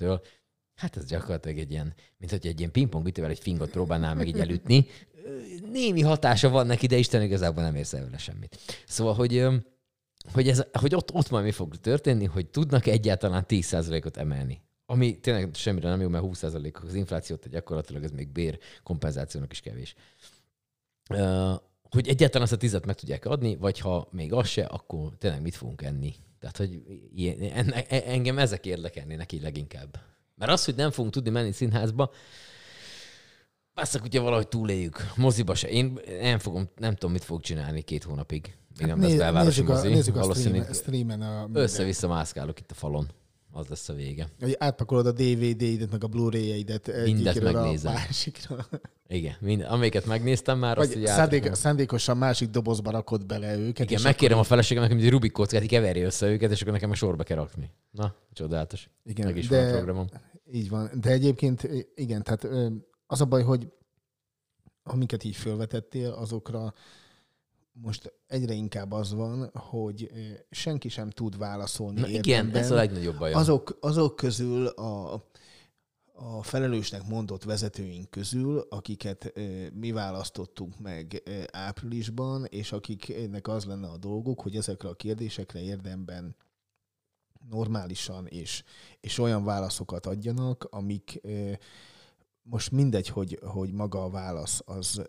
hát 0.75 0.97
ez 0.97 1.05
gyakorlatilag 1.05 1.59
egy 1.59 1.71
ilyen, 1.71 1.95
mint 2.19 2.31
hogy 2.31 2.47
egy 2.47 2.59
ilyen 2.59 2.71
pingpongütővel 2.71 3.31
egy 3.31 3.39
fingot 3.39 3.71
próbálnál 3.71 4.15
meg 4.15 4.29
így 4.29 4.39
elütni. 4.39 4.87
Némi 5.73 6.01
hatása 6.01 6.49
van 6.49 6.67
neki, 6.67 6.87
de 6.87 6.97
Isten 6.97 7.23
igazából 7.23 7.63
nem 7.63 7.75
érsz 7.75 7.93
el 7.93 8.05
vele 8.05 8.19
semmit. 8.19 8.59
Szóval, 8.87 9.15
hogy, 9.15 9.47
hogy, 10.33 10.49
ez, 10.49 10.67
hogy 10.73 10.95
ott, 10.95 11.13
ott 11.13 11.31
majd 11.31 11.45
mi 11.45 11.51
fog 11.51 11.77
történni, 11.77 12.25
hogy 12.25 12.47
tudnak 12.47 12.87
egyáltalán 12.87 13.45
10%-ot 13.49 14.17
emelni. 14.17 14.63
Ami 14.87 15.21
tényleg 15.21 15.51
semmire 15.55 15.89
nem 15.89 16.01
jó, 16.01 16.09
mert 16.09 16.25
20% 16.27 16.85
az 16.87 16.95
inflációt, 16.95 17.39
tehát 17.41 17.55
gyakorlatilag 17.55 18.05
ez 18.05 18.11
még 18.11 18.29
bér 18.29 18.59
kompenzációnak 18.83 19.53
is 19.53 19.61
kevés. 19.61 19.95
Hogy 21.91 22.09
egyáltalán 22.09 22.43
azt 22.43 22.53
a 22.53 22.57
tizet 22.57 22.87
meg 22.87 22.95
tudják 22.95 23.25
adni, 23.25 23.57
vagy 23.57 23.79
ha 23.79 24.09
még 24.11 24.33
az 24.33 24.49
se, 24.49 24.65
akkor 24.65 25.13
tényleg 25.19 25.43
mit 25.43 25.55
fogunk 25.55 25.83
enni. 25.83 26.15
Tehát, 26.51 26.57
hogy 26.57 26.83
ilyen, 27.15 27.41
enne, 27.41 27.87
e- 27.87 28.03
engem 28.07 28.39
ezek 28.39 28.67
érdekelnének 28.67 29.33
így 29.33 29.43
leginkább. 29.43 29.99
Mert 30.35 30.51
az, 30.53 30.65
hogy 30.65 30.75
nem 30.75 30.91
fogunk 30.91 31.13
tudni 31.15 31.31
menni 31.31 31.53
színházba, 31.53 32.11
Basszak, 33.75 34.01
hogyha 34.01 34.23
valahogy 34.23 34.49
túléljük. 34.49 35.13
Moziba 35.17 35.55
se. 35.55 35.69
Én 35.69 35.99
nem 36.21 36.39
fogom, 36.39 36.69
nem 36.77 36.95
tudom, 36.95 37.13
mit 37.13 37.25
fogok 37.25 37.43
csinálni 37.43 37.83
két 37.83 38.05
hónapig. 38.05 38.57
Még 38.79 38.89
nem 38.89 39.01
lesz 39.01 39.09
Né- 39.09 39.19
belvárosi 39.19 39.61
nézzük 39.61 39.69
a, 39.69 39.73
mozi. 39.73 39.89
nézzük 39.89 40.17
a 40.17 40.21
Valószínűleg 40.21 40.73
streamen, 40.73 41.19
streamen 41.19 41.53
a... 41.55 41.61
össze-vissza 41.61 42.09
mászkálok 42.09 42.61
itt 42.61 42.71
a 42.71 42.75
falon. 42.75 43.09
Az 43.57 43.67
lesz 43.69 43.89
a 43.89 43.93
vége. 43.93 44.29
Hogy 44.41 44.57
átpakolod 44.59 45.07
a 45.07 45.13
DVD-idet, 45.13 45.91
meg 45.91 46.05
a 46.05 46.07
Blu-ray-eidet 46.07 46.87
Mindet 47.05 47.27
egyikről 47.37 47.57
a 47.57 47.63
megnézem. 47.63 47.93
másikra. 47.93 48.67
Igen, 49.09 49.35
minden, 49.41 49.69
amiket 49.71 50.07
megnéztem 50.07 50.59
már, 50.59 50.79
azt 50.79 50.89
Vagy 50.93 51.01
így 51.03 51.07
szándék, 51.07 51.55
szándékosan 51.55 52.17
másik 52.17 52.49
dobozba 52.51 52.91
rakod 52.91 53.27
bele 53.27 53.57
őket. 53.57 53.91
Igen, 53.91 54.03
megkérem 54.03 54.39
a 54.39 54.43
feleségemet, 54.43 54.93
hogy 54.93 55.05
egy 55.05 55.11
Rubik 55.11 55.33
kockát, 55.33 55.67
keverje 55.67 56.05
össze 56.05 56.27
őket, 56.27 56.51
és 56.51 56.61
akkor 56.61 56.73
nekem 56.73 56.91
a 56.91 56.95
sorba 56.95 57.23
kell 57.23 57.37
rakni. 57.37 57.71
Na, 57.91 58.15
csodálatos. 58.33 58.89
Igen, 59.05 59.27
Meg 59.27 59.37
is 59.37 59.49
de- 59.49 59.61
van 59.61 59.69
a 59.69 59.77
programom. 59.77 60.07
Így 60.53 60.69
van. 60.69 60.91
De 61.01 61.11
egyébként 61.11 61.69
igen, 61.95 62.23
tehát 62.23 62.47
az 63.07 63.21
a 63.21 63.25
baj, 63.25 63.43
hogy 63.43 63.73
amiket 64.83 65.25
így 65.25 65.37
felvetettél, 65.37 66.11
azokra 66.11 66.75
most 67.83 68.13
egyre 68.27 68.53
inkább 68.53 68.93
az 68.93 69.15
van, 69.15 69.51
hogy 69.55 70.11
senki 70.51 70.89
sem 70.89 71.11
tud 71.11 71.39
válaszolni 71.39 72.01
Na 72.01 72.09
igen, 72.09 72.55
ez 72.55 72.71
a 72.71 72.75
legnagyobb 72.75 73.19
baj. 73.19 73.33
azok, 73.33 73.79
azok 73.81 74.17
közül 74.17 74.67
a, 74.67 75.13
a 76.13 76.43
felelősnek 76.43 77.07
mondott 77.07 77.45
vezetőink 77.45 78.11
közül, 78.11 78.59
akiket 78.59 79.33
mi 79.73 79.93
választottunk 79.93 80.79
meg 80.79 81.23
áprilisban, 81.53 82.45
és 82.45 82.73
akiknek 82.73 83.49
az 83.49 83.65
lenne 83.65 83.89
a 83.89 83.97
dolguk, 83.97 84.41
hogy 84.41 84.57
ezekre 84.57 84.89
a 84.89 84.95
kérdésekre 84.95 85.61
érdemben 85.61 86.37
normálisan 87.51 88.27
és, 88.27 88.65
és 89.01 89.19
olyan 89.19 89.45
válaszokat 89.45 90.07
adjanak, 90.07 90.67
amik 90.71 91.21
most 92.47 92.71
mindegy, 92.71 93.09
hogy, 93.09 93.39
hogy 93.43 93.73
maga 93.73 94.05
a 94.05 94.11
válasz 94.11 94.63
az 94.65 95.03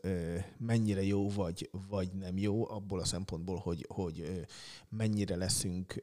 mennyire 0.58 1.04
jó 1.04 1.30
vagy, 1.30 1.70
vagy 1.90 2.14
nem 2.14 2.38
jó, 2.38 2.70
abból 2.70 3.00
a 3.00 3.06
szempontból, 3.06 3.58
hogy, 3.58 3.86
hogy 3.90 4.46
mennyire 4.90 5.36
leszünk, 5.36 6.00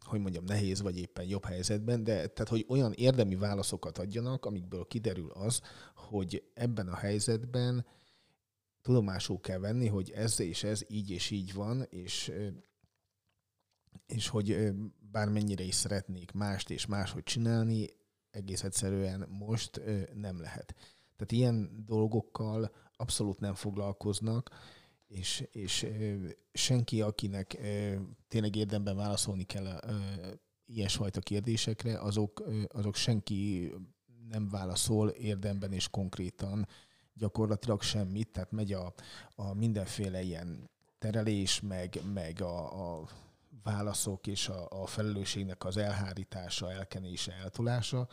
hogy 0.00 0.20
mondjam, 0.20 0.44
nehéz 0.44 0.82
vagy 0.82 0.98
éppen 0.98 1.24
jobb 1.24 1.44
helyzetben, 1.44 2.04
de 2.04 2.26
tehát, 2.26 2.48
hogy 2.48 2.64
olyan 2.68 2.92
érdemi 2.92 3.36
válaszokat 3.36 3.98
adjanak, 3.98 4.44
amikből 4.44 4.86
kiderül 4.86 5.30
az, 5.30 5.60
hogy 5.94 6.50
ebben 6.54 6.88
a 6.88 6.96
helyzetben 6.96 7.86
tudomásul 8.82 9.40
kell 9.40 9.58
venni, 9.58 9.86
hogy 9.86 10.10
ez 10.10 10.40
és 10.40 10.64
ez 10.64 10.82
így 10.88 11.10
és 11.10 11.30
így 11.30 11.54
van, 11.54 11.86
és 11.90 12.32
és 14.06 14.28
hogy 14.28 14.72
bármennyire 15.10 15.62
is 15.62 15.74
szeretnék 15.74 16.32
mást 16.32 16.70
és 16.70 16.86
máshogy 16.86 17.22
csinálni, 17.22 17.88
egész 18.34 18.62
egyszerűen 18.62 19.26
most 19.28 19.80
nem 20.14 20.40
lehet. 20.40 20.74
Tehát 21.16 21.32
ilyen 21.32 21.84
dolgokkal 21.86 22.70
abszolút 22.96 23.40
nem 23.40 23.54
foglalkoznak, 23.54 24.50
és, 25.06 25.48
és 25.52 25.86
senki, 26.52 27.00
akinek 27.00 27.58
tényleg 28.28 28.56
érdemben 28.56 28.96
válaszolni 28.96 29.44
kell 29.44 29.80
ilyesfajta 30.66 31.20
kérdésekre, 31.20 31.98
azok, 31.98 32.42
azok 32.68 32.94
senki 32.94 33.72
nem 34.28 34.48
válaszol 34.48 35.08
érdemben 35.08 35.72
és 35.72 35.88
konkrétan 35.88 36.68
gyakorlatilag 37.14 37.82
semmit, 37.82 38.32
tehát 38.32 38.50
megy 38.50 38.72
a, 38.72 38.94
a 39.34 39.54
mindenféle 39.54 40.22
ilyen 40.22 40.70
terelés, 40.98 41.60
meg, 41.60 42.00
meg 42.12 42.40
a, 42.40 42.98
a 43.00 43.08
válaszok 43.62 44.26
és 44.26 44.48
a, 44.48 44.82
a 44.82 44.86
felelősségnek 44.86 45.64
az 45.64 45.76
elhárítása, 45.76 46.72
elkenése, 46.72 47.32
eltolása. 47.32 48.08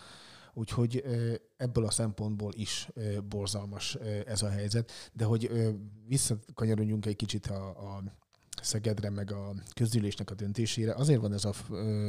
Úgyhogy 0.54 1.04
ebből 1.58 1.86
a 1.86 1.92
szempontból 1.92 2.52
is 2.56 2.89
borzalmas 3.24 3.96
ez 4.26 4.42
a 4.42 4.50
helyzet. 4.50 4.92
De 5.14 5.26
hogy 5.26 5.52
visszakanyarodjunk 6.08 7.06
egy 7.06 7.16
kicsit 7.16 7.48
a, 7.48 7.70
a 7.70 8.04
Szegedre, 8.62 9.10
meg 9.10 9.32
a 9.32 9.54
közgyűlésnek 9.74 10.32
a 10.32 10.34
döntésére. 10.34 10.94
Azért 10.94 11.22
van 11.22 11.34
ez 11.34 11.46
a 11.46 11.54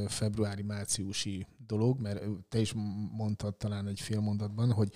februári-márciusi 0.07 1.47
dolog, 1.67 2.01
mert 2.01 2.25
te 2.49 2.59
is 2.59 2.73
mondtad 3.13 3.57
talán 3.57 3.87
egy 3.87 4.01
fél 4.01 4.21
mondatban, 4.21 4.73
hogy 4.73 4.93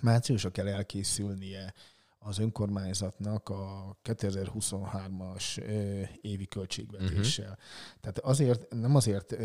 márciusra 0.00 0.50
kell 0.50 0.68
elkészülnie 0.68 1.74
az 2.22 2.38
önkormányzatnak 2.38 3.48
a 3.48 3.96
2023-as 4.04 5.62
ö, 5.62 6.02
évi 6.20 6.46
költségvetéssel. 6.46 7.50
Uh-huh. 7.50 8.00
Tehát 8.00 8.18
azért, 8.18 8.74
nem 8.74 8.94
azért 8.94 9.36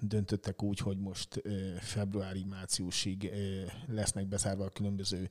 döntöttek 0.00 0.62
úgy, 0.62 0.78
hogy 0.78 0.98
most 0.98 1.42
februári-márciusig 1.78 3.30
lesznek 3.86 4.26
bezárva 4.26 4.64
a 4.64 4.68
különböző 4.68 5.28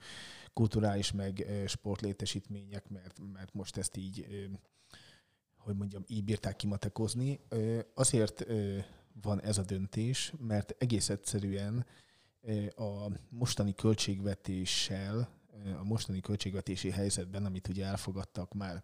kulturális 0.54 1.12
meg 1.12 1.46
sportlétesítmények, 1.68 2.90
mert, 2.90 3.20
mert 3.34 3.54
most 3.54 3.78
ezt 3.78 3.98
így, 3.98 4.28
hogy 5.58 5.76
mondjam, 5.76 6.04
így 6.08 6.24
bírták 6.24 6.56
kimatekozni. 6.56 7.40
Azért 7.94 8.46
van 9.22 9.42
ez 9.42 9.58
a 9.58 9.64
döntés, 9.64 10.34
mert 10.38 10.76
egész 10.78 11.10
egyszerűen 11.10 11.86
a 12.76 13.08
mostani 13.30 13.74
költségvetéssel 13.74 15.30
a 15.80 15.84
mostani 15.84 16.20
költségvetési 16.20 16.90
helyzetben, 16.90 17.46
amit 17.46 17.68
ugye 17.68 17.86
elfogadtak 17.86 18.54
már 18.54 18.84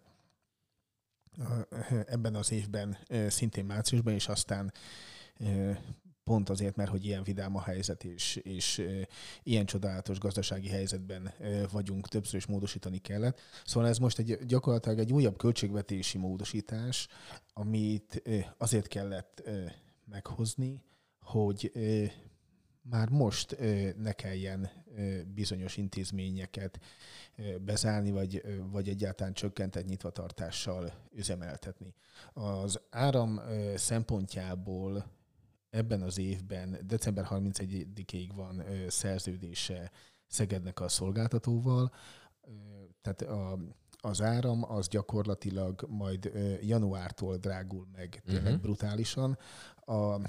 ebben 2.06 2.34
az 2.34 2.52
évben, 2.52 2.96
szintén 3.28 3.64
márciusban, 3.64 4.12
és 4.12 4.28
aztán 4.28 4.72
pont 6.24 6.48
azért, 6.48 6.76
mert 6.76 6.90
hogy 6.90 7.04
ilyen 7.04 7.22
vidám 7.22 7.56
a 7.56 7.62
helyzet, 7.62 8.04
és, 8.04 8.36
és 8.36 8.86
ilyen 9.42 9.66
csodálatos 9.66 10.18
gazdasági 10.18 10.68
helyzetben 10.68 11.32
vagyunk, 11.70 12.08
többször 12.08 12.34
is 12.34 12.46
módosítani 12.46 12.98
kellett. 12.98 13.40
Szóval 13.64 13.88
ez 13.88 13.98
most 13.98 14.18
egy, 14.18 14.38
gyakorlatilag 14.46 14.98
egy 14.98 15.12
újabb 15.12 15.36
költségvetési 15.36 16.18
módosítás, 16.18 17.08
amit 17.52 18.22
azért 18.58 18.86
kellett 18.86 19.42
meghozni, 20.04 20.82
hogy 21.20 21.72
már 22.82 23.08
most 23.08 23.56
ne 23.96 24.12
kelljen 24.12 24.70
bizonyos 25.34 25.76
intézményeket 25.76 26.80
bezárni, 27.60 28.10
vagy, 28.10 28.42
vagy 28.70 28.88
egyáltalán 28.88 29.32
csökkentett 29.32 29.86
nyitvatartással 29.86 30.92
üzemeltetni. 31.14 31.94
Az 32.32 32.80
áram 32.90 33.40
szempontjából 33.76 35.06
ebben 35.70 36.02
az 36.02 36.18
évben 36.18 36.78
december 36.86 37.26
31-ig 37.30 38.28
van 38.34 38.62
szerződése 38.88 39.90
Szegednek 40.26 40.80
a 40.80 40.88
szolgáltatóval, 40.88 41.92
tehát 43.02 43.22
a, 43.22 43.58
az 44.04 44.22
áram 44.22 44.64
az 44.72 44.88
gyakorlatilag 44.88 45.86
majd 45.88 46.32
januártól 46.60 47.36
drágul 47.36 47.86
meg 47.96 48.22
tényleg 48.26 48.44
uh-huh. 48.44 48.60
brutálisan. 48.60 49.38
A 49.86 50.20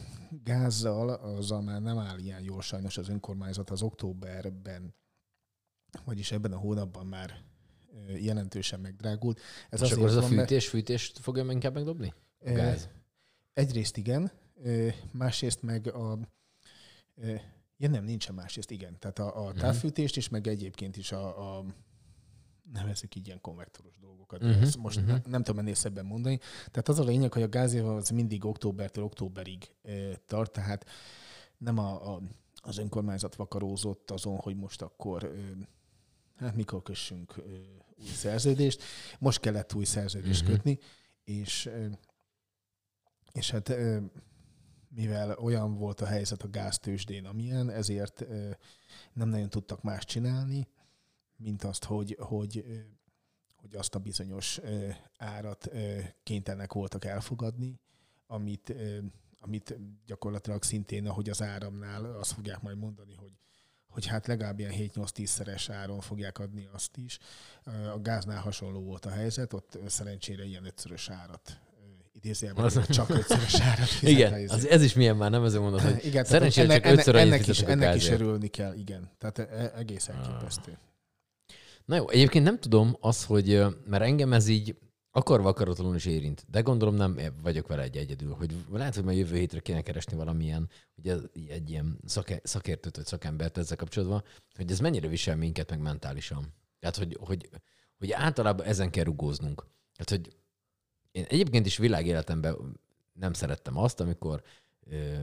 gázzal 0.43 1.09
azzal 1.09 1.61
már 1.61 1.81
nem 1.81 1.97
áll 1.97 2.17
ilyen 2.19 2.41
jól 2.43 2.61
sajnos 2.61 2.97
az 2.97 3.09
önkormányzat 3.09 3.69
az 3.69 3.81
októberben, 3.81 4.95
vagyis 6.05 6.31
ebben 6.31 6.51
a 6.53 6.57
hónapban 6.57 7.05
már 7.05 7.41
jelentősen 8.19 8.79
megdrágult. 8.79 9.39
Ez 9.69 9.81
És 9.81 9.91
akkor 9.91 10.05
ez 10.07 10.15
a 10.15 10.21
van, 10.21 10.29
mert- 10.33 10.47
fűtés, 10.49 10.67
fűtést 10.69 11.19
fogja 11.19 11.45
inkább 11.51 11.73
megdobni? 11.73 12.13
A 12.39 12.51
gáz. 12.51 12.89
Egyrészt 13.53 13.97
igen, 13.97 14.31
másrészt 15.11 15.61
meg 15.61 15.87
a... 15.87 16.19
Ja 17.77 17.89
nem, 17.89 18.03
nincsen 18.03 18.35
másrészt, 18.35 18.71
igen. 18.71 18.99
Tehát 18.99 19.19
a, 19.19 19.45
a 19.45 19.49
Mhm. 19.49 19.57
távfűtést 19.59 20.17
is, 20.17 20.29
meg 20.29 20.47
egyébként 20.47 20.97
is 20.97 21.11
a, 21.11 21.57
a 21.57 21.65
nevezzük 22.73 23.15
így 23.15 23.27
ilyen 23.27 23.41
konvektoros 23.41 23.97
dolgokat. 23.97 24.43
Uh-huh, 24.43 24.61
ezt 24.61 24.77
most 24.77 24.97
uh-huh. 24.97 25.13
ne, 25.13 25.21
nem 25.29 25.43
tudom 25.43 25.59
ennél 25.59 25.73
szebben 25.73 26.05
mondani. 26.05 26.39
Tehát 26.71 26.89
az 26.89 26.99
a 26.99 27.03
lényeg, 27.03 27.33
hogy 27.33 27.41
a 27.41 27.49
gázéval 27.49 27.95
az 27.95 28.09
mindig 28.09 28.45
októbertől 28.45 29.03
októberig 29.03 29.75
ö, 29.81 30.11
tart, 30.25 30.51
tehát 30.51 30.85
nem 31.57 31.77
a, 31.77 32.13
a, 32.13 32.21
az 32.55 32.77
önkormányzat 32.77 33.35
vakarózott 33.35 34.11
azon, 34.11 34.37
hogy 34.37 34.55
most 34.55 34.81
akkor 34.81 35.23
ö, 35.23 35.39
hát 36.35 36.55
mikor 36.55 36.81
kössünk 36.81 37.37
ö, 37.37 37.41
új 38.01 38.07
szerződést. 38.13 38.83
Most 39.19 39.39
kellett 39.39 39.73
új 39.73 39.85
szerződést 39.85 40.41
uh-huh. 40.41 40.55
kötni, 40.55 40.79
és 41.23 41.65
ö, 41.65 41.85
és 43.31 43.51
hát 43.51 43.69
ö, 43.69 43.99
mivel 44.95 45.31
olyan 45.31 45.75
volt 45.75 46.01
a 46.01 46.05
helyzet 46.05 46.41
a 46.41 46.49
gáztősdén, 46.49 47.25
amilyen, 47.25 47.69
ezért 47.69 48.21
ö, 48.21 48.49
nem 49.13 49.29
nagyon 49.29 49.49
tudtak 49.49 49.81
más 49.81 50.05
csinálni, 50.05 50.67
mint 51.37 51.63
azt, 51.63 51.83
hogy, 51.83 52.17
hogy, 52.19 52.65
hogy 53.55 53.75
azt 53.75 53.95
a 53.95 53.99
bizonyos 53.99 54.59
árat 55.17 55.69
kénytelenek 56.23 56.73
voltak 56.73 57.05
elfogadni, 57.05 57.79
amit, 58.27 58.75
amit 59.39 59.77
gyakorlatilag 60.05 60.63
szintén, 60.63 61.07
ahogy 61.07 61.29
az 61.29 61.41
áramnál 61.41 62.05
azt 62.05 62.31
fogják 62.31 62.61
majd 62.61 62.77
mondani, 62.77 63.13
hogy 63.13 63.31
hogy 63.93 64.05
hát 64.05 64.27
legalább 64.27 64.59
ilyen 64.59 64.71
7-8-10 64.75 65.25
szeres 65.25 65.69
áron 65.69 65.99
fogják 65.99 66.39
adni 66.39 66.69
azt 66.71 66.97
is. 66.97 67.19
A 67.93 67.99
gáznál 68.01 68.41
hasonló 68.41 68.81
volt 68.83 69.05
a 69.05 69.09
helyzet, 69.09 69.53
ott 69.53 69.77
szerencsére 69.87 70.43
ilyen 70.45 70.65
ötszörös 70.65 71.09
árat 71.09 71.59
idézőjelben 72.13 72.65
Az- 72.65 72.87
csak 72.87 73.09
ötszörös 73.09 73.59
árat 73.59 73.87
Igen, 74.01 74.49
az, 74.49 74.67
ez 74.67 74.83
is 74.83 74.93
milyen 74.93 75.15
már, 75.15 75.31
nem 75.31 75.43
ezért 75.43 75.61
mondod, 75.61 75.81
hogy 75.81 76.05
Igen, 76.05 76.23
szerencsére 76.23 76.67
ennek, 76.67 76.83
csak 76.83 76.91
ötször 76.97 77.15
ennek, 77.15 77.33
ennek 77.33 77.47
is, 77.47 77.61
ennek 77.61 77.95
is 77.95 78.09
örülni 78.09 78.47
kell, 78.47 78.73
igen. 78.73 79.09
Tehát 79.17 79.39
e- 79.39 79.71
egész 79.75 80.07
elképesztő. 80.07 80.77
Na 81.85 81.95
jó, 81.95 82.09
egyébként 82.09 82.45
nem 82.45 82.59
tudom 82.59 82.97
az, 82.99 83.25
hogy, 83.25 83.63
mert 83.85 84.03
engem 84.03 84.33
ez 84.33 84.47
így 84.47 84.75
akarva 85.15 85.49
akaratlanul 85.49 85.95
is 85.95 86.05
érint, 86.05 86.45
de 86.49 86.61
gondolom 86.61 86.95
nem 86.95 87.19
vagyok 87.41 87.67
vele 87.67 87.81
egy 87.81 87.97
egyedül, 87.97 88.33
hogy 88.33 88.55
lehet, 88.71 88.95
hogy 88.95 89.03
már 89.03 89.15
jövő 89.15 89.37
hétre 89.37 89.59
kéne 89.59 89.81
keresni 89.81 90.17
valamilyen, 90.17 90.69
ugye 90.95 91.15
egy 91.47 91.69
ilyen 91.69 91.99
szake, 92.05 92.39
szakértőt 92.43 92.95
vagy 92.95 93.05
szakembert 93.05 93.57
ezzel 93.57 93.77
kapcsolatban, 93.77 94.23
hogy 94.55 94.71
ez 94.71 94.79
mennyire 94.79 95.07
visel 95.07 95.35
minket 95.35 95.69
meg 95.69 95.79
mentálisan. 95.79 96.53
Tehát, 96.79 96.97
hogy, 96.97 97.17
hogy, 97.19 97.49
hogy 97.97 98.11
általában 98.11 98.65
ezen 98.65 98.89
kell 98.89 99.03
rugóznunk. 99.03 99.65
Tehát, 99.95 100.23
hogy 100.23 100.35
én 101.11 101.25
egyébként 101.29 101.65
is 101.65 101.77
világéletemben 101.77 102.79
nem 103.13 103.33
szerettem 103.33 103.77
azt, 103.77 103.99
amikor 103.99 104.43
ö, 104.85 105.15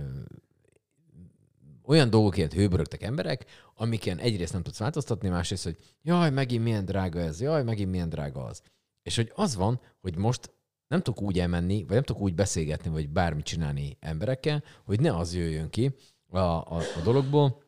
olyan 1.90 2.10
dolgokért 2.10 2.52
hőbörögtek 2.52 3.02
emberek, 3.02 3.44
amiken 3.74 4.18
egyrészt 4.18 4.52
nem 4.52 4.62
tudsz 4.62 4.78
változtatni, 4.78 5.28
másrészt, 5.28 5.64
hogy 5.64 5.76
jaj, 6.02 6.30
megint 6.30 6.62
milyen 6.62 6.84
drága 6.84 7.18
ez, 7.18 7.40
jaj, 7.40 7.62
megint 7.62 7.90
milyen 7.90 8.08
drága 8.08 8.44
az. 8.44 8.62
És 9.02 9.16
hogy 9.16 9.32
az 9.34 9.54
van, 9.56 9.80
hogy 10.00 10.16
most 10.16 10.52
nem 10.88 11.02
tudok 11.02 11.22
úgy 11.22 11.38
elmenni, 11.38 11.82
vagy 11.82 11.94
nem 11.94 12.02
tudok 12.02 12.22
úgy 12.22 12.34
beszélgetni, 12.34 12.90
vagy 12.90 13.08
bármit 13.08 13.44
csinálni 13.44 13.96
emberekkel, 14.00 14.62
hogy 14.84 15.00
ne 15.00 15.16
az 15.16 15.34
jöjjön 15.34 15.70
ki 15.70 15.94
a, 16.28 16.38
a, 16.38 16.76
a 16.76 17.00
dologból, 17.04 17.62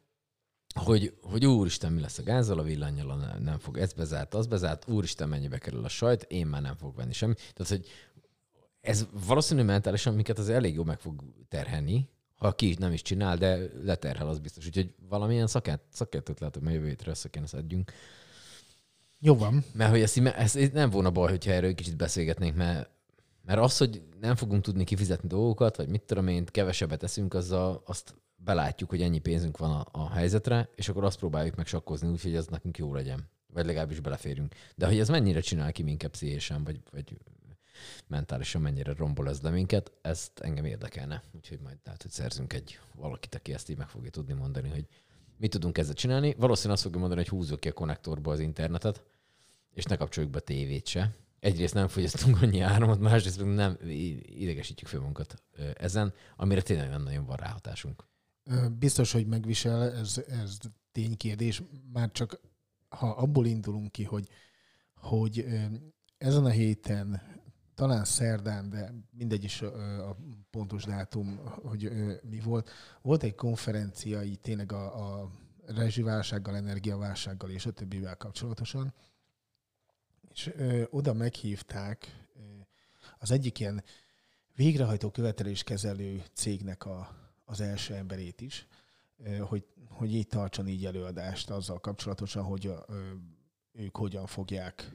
hogy, 0.74 1.14
hogy 1.22 1.46
úristen, 1.46 1.92
mi 1.92 2.00
lesz 2.00 2.18
a 2.18 2.22
gázzal, 2.22 2.58
a 2.58 2.62
villanyjal, 2.62 3.38
nem, 3.38 3.58
fog, 3.58 3.78
ez 3.78 3.92
bezárt, 3.92 4.34
az 4.34 4.46
bezárt, 4.46 4.88
úristen, 4.88 5.28
mennyibe 5.28 5.58
kerül 5.58 5.84
a 5.84 5.88
sajt, 5.88 6.22
én 6.22 6.46
már 6.46 6.62
nem 6.62 6.76
fogok 6.76 6.96
venni 6.96 7.12
semmit. 7.12 7.52
Tehát, 7.54 7.72
hogy 7.72 7.86
ez 8.80 9.06
valószínű 9.26 9.62
mentálisan 9.62 10.14
minket 10.14 10.38
az 10.38 10.48
elég 10.48 10.74
jó 10.74 10.84
meg 10.84 10.98
fog 10.98 11.22
terhelni, 11.48 12.08
ha 12.42 12.52
ki 12.52 12.68
is 12.68 12.76
nem 12.76 12.92
is 12.92 13.02
csinál, 13.02 13.36
de 13.36 13.58
leterhel, 13.84 14.28
az 14.28 14.38
biztos. 14.38 14.66
Úgyhogy 14.66 14.94
valamilyen 15.08 15.46
szakert, 15.46 15.82
szakértőt 15.88 16.40
lehet, 16.40 16.56
hogy 16.56 16.72
jövő 16.72 16.86
hétre 16.86 17.10
össze 17.10 17.28
kéne 17.28 17.46
szedjünk. 17.46 17.92
Jó 19.18 19.36
van. 19.36 19.64
Mert 19.72 19.90
hogy 19.90 20.00
ezt, 20.00 20.18
ezt 20.18 20.72
nem 20.72 20.90
volna 20.90 21.10
baj, 21.10 21.30
hogyha 21.30 21.52
erről 21.52 21.74
kicsit 21.74 21.96
beszélgetnénk, 21.96 22.56
mert, 22.56 22.90
mert 23.44 23.60
az, 23.60 23.76
hogy 23.76 24.02
nem 24.20 24.36
fogunk 24.36 24.62
tudni 24.62 24.84
kifizetni 24.84 25.28
dolgokat, 25.28 25.76
vagy 25.76 25.88
mit 25.88 26.02
tudom 26.02 26.28
én, 26.28 26.44
kevesebbet 26.44 26.98
teszünk, 26.98 27.34
azzal 27.34 27.82
azt 27.86 28.14
belátjuk, 28.36 28.90
hogy 28.90 29.02
ennyi 29.02 29.18
pénzünk 29.18 29.58
van 29.58 29.70
a, 29.70 29.86
a 29.90 30.10
helyzetre, 30.10 30.68
és 30.74 30.88
akkor 30.88 31.04
azt 31.04 31.18
próbáljuk 31.18 31.56
meg 31.56 31.66
sakkozni 31.66 32.08
úgy, 32.08 32.22
hogy 32.22 32.34
ez 32.34 32.46
nekünk 32.46 32.78
jó 32.78 32.94
legyen. 32.94 33.28
Vagy 33.46 33.66
legalábbis 33.66 34.00
beleférünk. 34.00 34.54
De 34.76 34.86
hogy 34.86 34.98
ez 34.98 35.08
mennyire 35.08 35.40
csinál 35.40 35.72
ki 35.72 35.82
minket 35.82 36.10
pszichésen, 36.10 36.64
vagy, 36.64 36.80
vagy 36.90 37.18
mentálisan 38.06 38.60
mennyire 38.60 38.94
rombol 38.94 39.28
ez 39.28 39.40
le 39.40 39.50
minket, 39.50 39.92
ezt 40.02 40.40
engem 40.40 40.64
érdekelne. 40.64 41.22
Úgyhogy 41.32 41.60
majd 41.60 41.78
lehet, 41.84 42.02
hogy 42.02 42.10
szerzünk 42.10 42.52
egy 42.52 42.78
valakit, 42.94 43.34
aki 43.34 43.52
ezt 43.52 43.70
így 43.70 43.76
meg 43.76 43.88
fogja 43.88 44.10
tudni 44.10 44.32
mondani, 44.32 44.68
hogy 44.68 44.86
mit 45.36 45.50
tudunk 45.50 45.78
ezzel 45.78 45.94
csinálni. 45.94 46.34
Valószínűleg 46.38 46.74
azt 46.74 46.82
fogja 46.82 46.98
mondani, 46.98 47.20
hogy 47.20 47.30
húzzuk 47.30 47.60
ki 47.60 47.68
a 47.68 47.72
konnektorba 47.72 48.32
az 48.32 48.40
internetet, 48.40 49.04
és 49.70 49.84
ne 49.84 49.96
kapcsoljuk 49.96 50.32
be 50.32 50.38
a 50.38 50.42
tévét 50.42 50.86
se. 50.86 51.16
Egyrészt 51.40 51.74
nem 51.74 51.88
fogyasztunk 51.88 52.42
annyi 52.42 52.60
áramot, 52.60 53.00
másrészt 53.00 53.38
meg 53.38 53.54
nem 53.54 53.78
idegesítjük 54.22 54.88
fel 54.88 54.98
magunkat 54.98 55.42
ezen, 55.74 56.12
amire 56.36 56.62
tényleg 56.62 56.88
nem 56.88 57.02
nagyon 57.02 57.24
van 57.24 57.36
ráhatásunk. 57.36 58.04
Biztos, 58.78 59.12
hogy 59.12 59.26
megvisel, 59.26 59.92
ez, 59.92 60.22
ez 60.28 60.58
ténykérdés. 60.92 61.62
Már 61.92 62.10
csak 62.10 62.40
ha 62.88 63.10
abból 63.10 63.46
indulunk 63.46 63.92
ki, 63.92 64.04
hogy, 64.04 64.28
hogy 64.94 65.46
ezen 66.18 66.44
a 66.44 66.50
héten, 66.50 67.22
talán 67.74 68.04
szerdán, 68.04 68.70
de 68.70 68.92
mindegy 69.10 69.44
is 69.44 69.62
a 69.62 70.16
pontos 70.50 70.84
dátum, 70.84 71.40
hogy 71.44 71.92
mi 72.22 72.40
volt. 72.40 72.70
Volt 73.02 73.22
egy 73.22 73.34
konferencia 73.34 74.22
így 74.22 74.40
tényleg 74.40 74.72
a, 74.72 75.20
a 75.20 75.30
rezsiválsággal, 75.66 76.56
energiaválsággal 76.56 77.50
és 77.50 77.66
a 77.66 77.70
többivel 77.70 78.16
kapcsolatosan, 78.16 78.94
és 80.30 80.50
ö, 80.56 80.82
oda 80.90 81.12
meghívták 81.12 82.26
ö, 82.34 82.40
az 83.18 83.30
egyik 83.30 83.58
ilyen 83.58 83.84
végrehajtó 84.54 85.10
követeléskezelő 85.10 86.22
cégnek 86.32 86.86
a, 86.86 87.16
az 87.44 87.60
első 87.60 87.94
emberét 87.94 88.40
is, 88.40 88.66
ö, 89.16 89.36
hogy, 89.36 89.66
hogy 89.88 90.14
így 90.14 90.26
tartson 90.26 90.68
így 90.68 90.86
előadást 90.86 91.50
azzal 91.50 91.80
kapcsolatosan, 91.80 92.44
hogy 92.44 92.66
a, 92.66 92.84
ö, 92.88 93.12
ők 93.72 93.96
hogyan 93.96 94.26
fogják, 94.26 94.90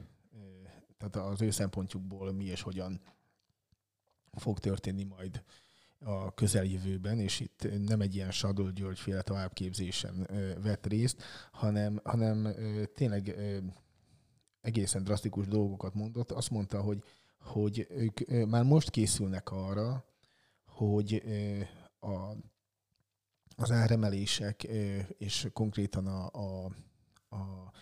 tehát 0.98 1.30
az 1.30 1.42
ő 1.42 1.50
szempontjukból 1.50 2.32
mi 2.32 2.44
és 2.44 2.62
hogyan 2.62 3.00
fog 4.32 4.58
történni 4.58 5.04
majd 5.04 5.42
a 6.00 6.34
közeljövőben, 6.34 7.18
és 7.18 7.40
itt 7.40 7.68
nem 7.86 8.00
egy 8.00 8.14
ilyen 8.14 8.30
Sadol 8.30 8.70
György 8.70 8.98
féle 8.98 9.22
továbbképzésen 9.22 10.28
vett 10.62 10.86
részt, 10.86 11.22
hanem, 11.52 12.00
hanem 12.04 12.54
tényleg 12.94 13.36
egészen 14.60 15.04
drasztikus 15.04 15.46
dolgokat 15.46 15.94
mondott. 15.94 16.30
Azt 16.30 16.50
mondta, 16.50 16.80
hogy, 16.80 17.04
hogy 17.40 17.86
ők 17.90 18.46
már 18.46 18.64
most 18.64 18.90
készülnek 18.90 19.50
arra, 19.50 20.04
hogy 20.66 21.22
a, 22.00 22.32
az 23.56 23.70
áremelések 23.70 24.62
és 25.18 25.48
konkrétan 25.52 26.06
a, 26.06 26.30
a, 26.32 26.64
a 27.36 27.72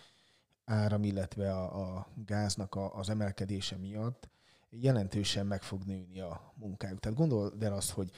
áram, 0.67 1.03
illetve 1.03 1.53
a, 1.53 1.95
a 1.95 2.07
gáznak 2.25 2.75
a, 2.75 2.95
az 2.95 3.09
emelkedése 3.09 3.77
miatt 3.77 4.29
jelentősen 4.69 5.45
meg 5.45 5.61
fog 5.61 5.83
nőni 5.83 6.19
a 6.19 6.53
munkájuk. 6.55 6.99
Tehát 6.99 7.17
gondold 7.17 7.63
el 7.63 7.73
azt, 7.73 7.89
hogy 7.91 8.09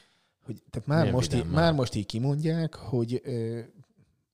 hogy 0.46 0.64
tehát 0.70 0.88
már, 0.88 1.00
Milyen 1.00 1.14
most, 1.14 1.34
így, 1.34 1.44
már 1.46 1.54
már. 1.54 1.74
most 1.74 1.96
így 1.96 2.06
kimondják, 2.06 2.76
hogy 2.76 3.22
ö, 3.24 3.60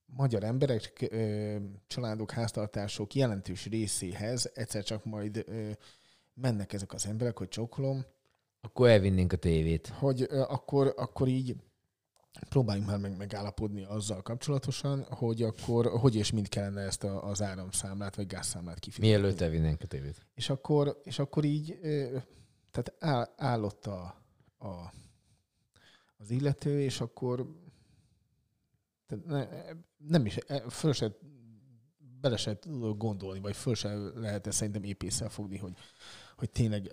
magyar 0.06 0.44
emberek, 0.44 1.08
ö, 1.12 1.56
családok, 1.88 2.32
háztartások 2.32 3.14
jelentős 3.14 3.66
részéhez 3.66 4.52
egyszer 4.54 4.84
csak 4.84 5.06
majd 5.06 5.44
ö, 5.48 5.70
mennek 6.34 6.74
ezek 6.74 6.94
az 6.94 7.06
emberek, 7.08 7.38
hogy 7.38 7.48
csókolom, 7.48 8.06
Akkor 8.62 8.90
elvinnénk 8.90 9.34
a 9.34 9.38
tévét. 9.38 9.88
hogy 9.88 10.26
ö, 10.30 10.42
akkor, 10.42 10.94
akkor 10.98 11.28
így 11.28 11.56
próbáljunk 12.50 12.90
már 12.90 12.98
meg 13.00 13.18
megállapodni 13.18 13.84
azzal 13.84 14.22
kapcsolatosan, 14.22 15.04
hogy 15.04 15.44
akkor 15.44 15.88
hogy 15.88 16.16
és 16.16 16.32
mind 16.32 16.50
kellene 16.50 16.82
ezt 16.82 17.04
a, 17.04 17.28
az 17.30 17.42
áramszámlát 17.42 18.16
vagy 18.16 18.28
gázszámlát 18.28 18.80
kifizetni. 18.80 19.10
Mielőtt 19.10 19.42
elvinnénk 19.42 19.82
a 19.82 19.86
tévét. 19.88 20.26
És 20.34 20.50
akkor, 20.50 21.00
és 21.04 21.20
akkor 21.20 21.44
így, 21.44 21.80
tehát 22.72 22.94
áll, 23.00 23.34
állott 23.38 23.86
a, 23.86 24.16
a, 24.58 24.94
az 26.18 26.30
illető, 26.30 26.82
és 26.82 27.02
akkor 27.02 27.48
tehát 29.08 29.26
ne, 29.26 29.48
nem 29.98 30.26
is, 30.26 30.38
e, 30.48 30.70
föl 30.70 30.94
se, 30.94 31.18
bele 32.22 32.38
se 32.38 32.60
tudok 32.60 32.98
gondolni, 32.98 33.40
vagy 33.40 33.56
föl 33.56 33.76
se 33.76 33.94
lehet 33.96 34.48
ezt 34.48 34.58
szerintem 34.58 34.84
épésszel 34.84 35.30
fogni, 35.30 35.58
hogy, 35.58 35.74
hogy 36.38 36.50
tényleg, 36.50 36.88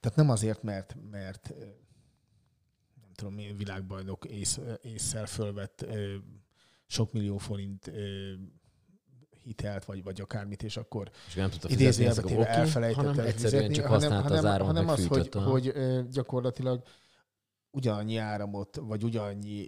tehát 0.00 0.14
nem 0.14 0.30
azért, 0.30 0.62
mert, 0.62 0.96
mert 1.10 1.54
tudom 3.22 3.38
én, 3.38 3.56
világbajnok 3.56 4.24
ész, 4.24 4.60
észszel 4.82 5.26
fölvett 5.26 5.82
ö, 5.82 6.14
sok 6.86 7.12
millió 7.12 7.36
forint 7.36 7.86
ö, 7.86 8.32
hitelt, 9.42 9.84
vagy, 9.84 10.02
vagy 10.02 10.20
akármit, 10.20 10.62
és 10.62 10.76
akkor 10.76 11.10
És 11.26 11.34
nem 11.34 11.50
tudta 11.50 11.68
idézőjelbe 11.68 12.20
ezt, 12.20 12.28
téve 12.28 12.40
akkor 12.40 12.50
oké, 12.50 12.60
elfelejtett 12.60 13.04
hanem 13.04 13.26
egyszerűen 13.26 13.62
fizetni, 13.62 13.74
csak 13.74 13.86
használta 13.86 14.34
az 14.34 14.44
áramot, 14.44 14.74
hanem 14.76 14.88
az, 14.88 15.06
hogy, 15.06 15.28
aha. 15.32 15.50
hogy 15.50 15.72
gyakorlatilag 16.10 16.82
ugyanannyi 17.70 18.16
áramot, 18.16 18.76
vagy 18.76 19.04
ugyanannyi 19.04 19.66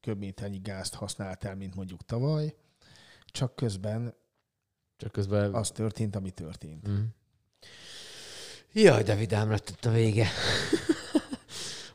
köbméternyi 0.00 0.58
gázt 0.58 0.94
használt 0.94 1.44
el, 1.44 1.54
mint 1.54 1.74
mondjuk 1.74 2.04
tavaly, 2.04 2.54
csak 3.26 3.56
közben 3.56 4.14
Csak 4.96 5.12
közben... 5.12 5.54
az 5.54 5.70
történt, 5.70 6.16
ami 6.16 6.30
történt. 6.30 6.88
Mm. 6.88 7.02
Jaj, 8.72 9.02
de 9.02 9.14
vidám 9.14 9.50
lett 9.50 9.84
a 9.84 9.90
vége. 9.90 10.28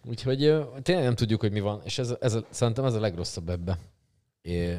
Úgyhogy 0.07 0.37
tényleg 0.81 1.03
nem 1.03 1.15
tudjuk, 1.15 1.39
hogy 1.39 1.51
mi 1.51 1.59
van, 1.59 1.81
és 1.83 1.97
ez, 1.97 2.15
ez 2.19 2.37
szerintem 2.49 2.85
ez 2.85 2.93
a 2.93 2.99
legrosszabb 2.99 3.49
ebbe. 3.49 3.79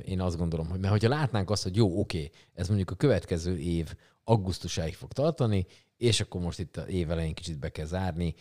Én 0.05 0.21
azt 0.21 0.37
gondolom, 0.37 0.69
hogy 0.69 0.81
mert 0.81 0.93
hogyha 0.93 1.09
látnánk 1.09 1.51
azt, 1.51 1.63
hogy 1.63 1.77
jó, 1.77 1.99
oké, 2.01 2.31
ez 2.55 2.69
mondjuk 2.69 2.91
a 2.91 2.95
következő 2.95 3.59
év 3.59 3.95
augusztusáig 4.25 4.95
fog 4.95 5.13
tartani, 5.13 5.67
és 5.97 6.21
akkor 6.21 6.41
most 6.41 6.59
itt 6.59 6.77
a 6.77 6.83
év 6.83 7.11
elején 7.11 7.35
kicsit 7.35 7.59
be 7.59 7.69
kell 7.69 7.87
zárni, 7.87 8.35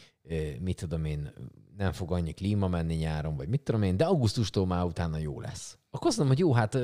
mit 0.59 0.77
tudom 0.77 1.05
én, 1.05 1.33
nem 1.77 1.91
fog 1.91 2.11
annyi 2.11 2.33
klíma 2.33 2.67
menni 2.67 2.95
nyáron, 2.95 3.35
vagy 3.35 3.47
mit 3.47 3.61
tudom 3.61 3.83
én, 3.83 3.97
de 3.97 4.05
augusztustól 4.05 4.65
már 4.65 4.83
utána 4.83 5.17
jó 5.17 5.41
lesz. 5.41 5.77
Akkor 5.89 6.07
azt 6.07 6.17
mondom, 6.17 6.35
hogy 6.35 6.45
jó, 6.45 6.53
hát 6.53 6.77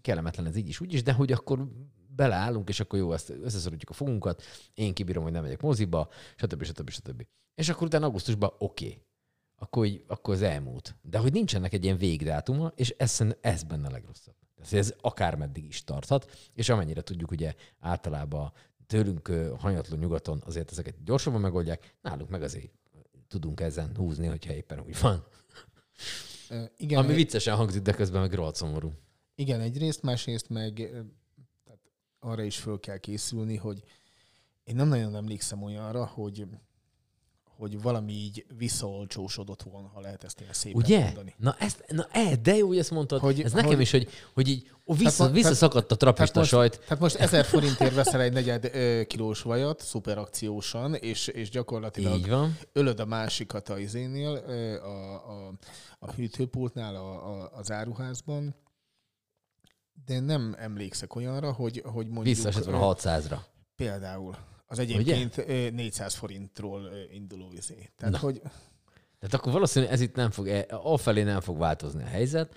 kellemetlen 0.00 0.46
ez 0.46 0.56
így 0.56 0.68
is, 0.68 0.80
úgy 0.80 0.92
is, 0.92 1.02
de 1.02 1.12
hogy 1.12 1.32
akkor 1.32 1.68
beleállunk, 2.16 2.68
és 2.68 2.80
akkor 2.80 2.98
jó, 2.98 3.12
ezt 3.12 3.30
összeszorítjuk 3.30 3.90
a 3.90 3.94
fogunkat, 3.94 4.42
én 4.74 4.94
kibírom, 4.94 5.22
hogy 5.22 5.32
nem 5.32 5.42
megyek 5.42 5.60
moziba, 5.60 6.08
stb. 6.36 6.64
stb. 6.64 6.90
stb. 6.90 7.26
És 7.54 7.68
akkor 7.68 7.86
utána 7.86 8.06
augusztusban 8.06 8.50
oké. 8.58 8.86
Okay. 8.86 9.02
Akkor, 9.56 9.86
így, 9.86 10.04
akkor 10.06 10.34
az 10.34 10.42
elmúlt. 10.42 10.96
De 11.02 11.18
hogy 11.18 11.32
nincsenek 11.32 11.72
egy 11.72 11.84
ilyen 11.84 11.96
végdátuma, 11.96 12.72
és 12.74 12.94
ez, 12.98 13.20
ez 13.40 13.62
benne 13.62 13.86
a 13.86 13.90
legrosszabb. 13.90 14.34
Tehát, 14.54 14.72
ez 14.72 14.94
akármeddig 15.00 15.64
is 15.64 15.84
tarthat, 15.84 16.30
és 16.54 16.68
amennyire 16.68 17.00
tudjuk, 17.00 17.30
ugye 17.30 17.54
általában 17.78 18.52
tőlünk 18.86 19.28
hanyatló 19.58 19.96
nyugaton 19.96 20.42
azért 20.46 20.70
ezeket 20.70 21.04
gyorsabban 21.04 21.40
megoldják, 21.40 21.96
nálunk 22.00 22.30
meg 22.30 22.42
azért 22.42 22.70
tudunk 23.28 23.60
ezen 23.60 23.96
húzni, 23.96 24.26
hogyha 24.26 24.52
éppen 24.52 24.80
úgy 24.80 25.00
van. 25.00 25.24
Igen, 26.76 26.98
Ami 26.98 27.14
viccesen 27.14 27.56
hangzik, 27.56 27.82
de 27.82 27.92
közben 27.92 28.20
meg 28.20 28.32
rohadt 28.32 28.56
szomorú. 28.56 28.92
igen, 29.34 29.60
egyrészt, 29.60 30.02
másrészt 30.02 30.48
meg 30.48 30.90
arra 32.24 32.42
is 32.42 32.56
föl 32.56 32.80
kell 32.80 32.96
készülni, 32.98 33.56
hogy 33.56 33.82
én 34.64 34.74
nem 34.76 34.88
nagyon 34.88 35.16
emlékszem 35.16 35.62
olyanra, 35.62 36.06
hogy 36.06 36.46
hogy 37.56 37.82
valami 37.82 38.12
így 38.12 38.46
visszaolcsósodott 38.58 39.62
volna, 39.62 39.88
ha 39.94 40.00
lehet 40.00 40.24
ezt 40.24 40.40
ilyen 40.40 40.52
szépen 40.52 40.82
Ugye? 40.82 41.04
mondani. 41.04 41.34
Na, 41.38 41.56
ezt, 41.58 41.84
na 41.88 42.06
e, 42.10 42.36
de 42.36 42.56
jó, 42.56 42.66
hogy 42.66 42.78
ezt 42.78 42.90
mondtad. 42.90 43.20
Hogy- 43.20 43.40
ez 43.42 43.52
nekem 43.52 43.68
hogy- 43.70 43.80
is, 43.80 43.90
hogy, 43.90 44.08
hogy 44.34 44.48
így 44.48 44.70
ó, 44.86 44.94
vissza, 44.94 45.16
Tehát 45.16 45.32
visszaszakadt 45.32 45.92
a 45.92 45.96
trapista 45.96 46.38
most, 46.38 46.50
sajt. 46.50 46.80
Tehát 46.80 46.98
most 46.98 47.14
1000 47.16 47.44
forintért 47.44 47.94
veszel 47.94 48.20
egy 48.20 48.32
negyed 48.32 48.64
ö, 48.64 49.02
kilós 49.06 49.42
vajat, 49.42 49.80
szuperakciósan, 49.80 50.94
és, 50.94 51.26
és 51.26 51.50
gyakorlatilag 51.50 52.18
Így 52.18 52.28
van. 52.28 52.58
ölöd 52.72 53.00
a 53.00 53.04
másikat 53.04 53.68
a 53.68 53.78
izénél, 53.78 54.42
ö, 54.46 54.82
a, 54.82 55.14
a, 55.14 55.52
a 55.98 56.12
hűtőpultnál, 56.12 56.94
a, 56.96 57.40
a, 57.42 57.50
az 57.52 57.70
áruházban, 57.70 58.54
de 60.06 60.20
nem 60.20 60.54
emlékszek 60.58 61.14
olyanra, 61.14 61.52
hogy, 61.52 61.82
hogy 61.84 62.06
mondjuk... 62.06 62.38
Ö, 62.66 62.72
a 62.72 62.94
600-ra. 62.94 63.38
Például. 63.76 64.36
Az 64.66 64.78
egyébként 64.78 65.38
ö, 65.38 65.70
400 65.70 66.14
forintról 66.14 66.90
induló 67.12 67.52
izé. 67.52 67.90
Tehát, 67.96 68.14
Na. 68.14 68.18
hogy 68.20 68.40
Tehát 69.18 69.34
akkor 69.34 69.52
valószínűleg 69.52 69.94
ez 69.94 70.00
itt 70.00 70.14
nem 70.14 70.30
fog, 70.30 70.48
e- 70.48 70.66
afelé 70.68 71.22
nem 71.22 71.40
fog 71.40 71.58
változni 71.58 72.02
a 72.02 72.06
helyzet. 72.06 72.54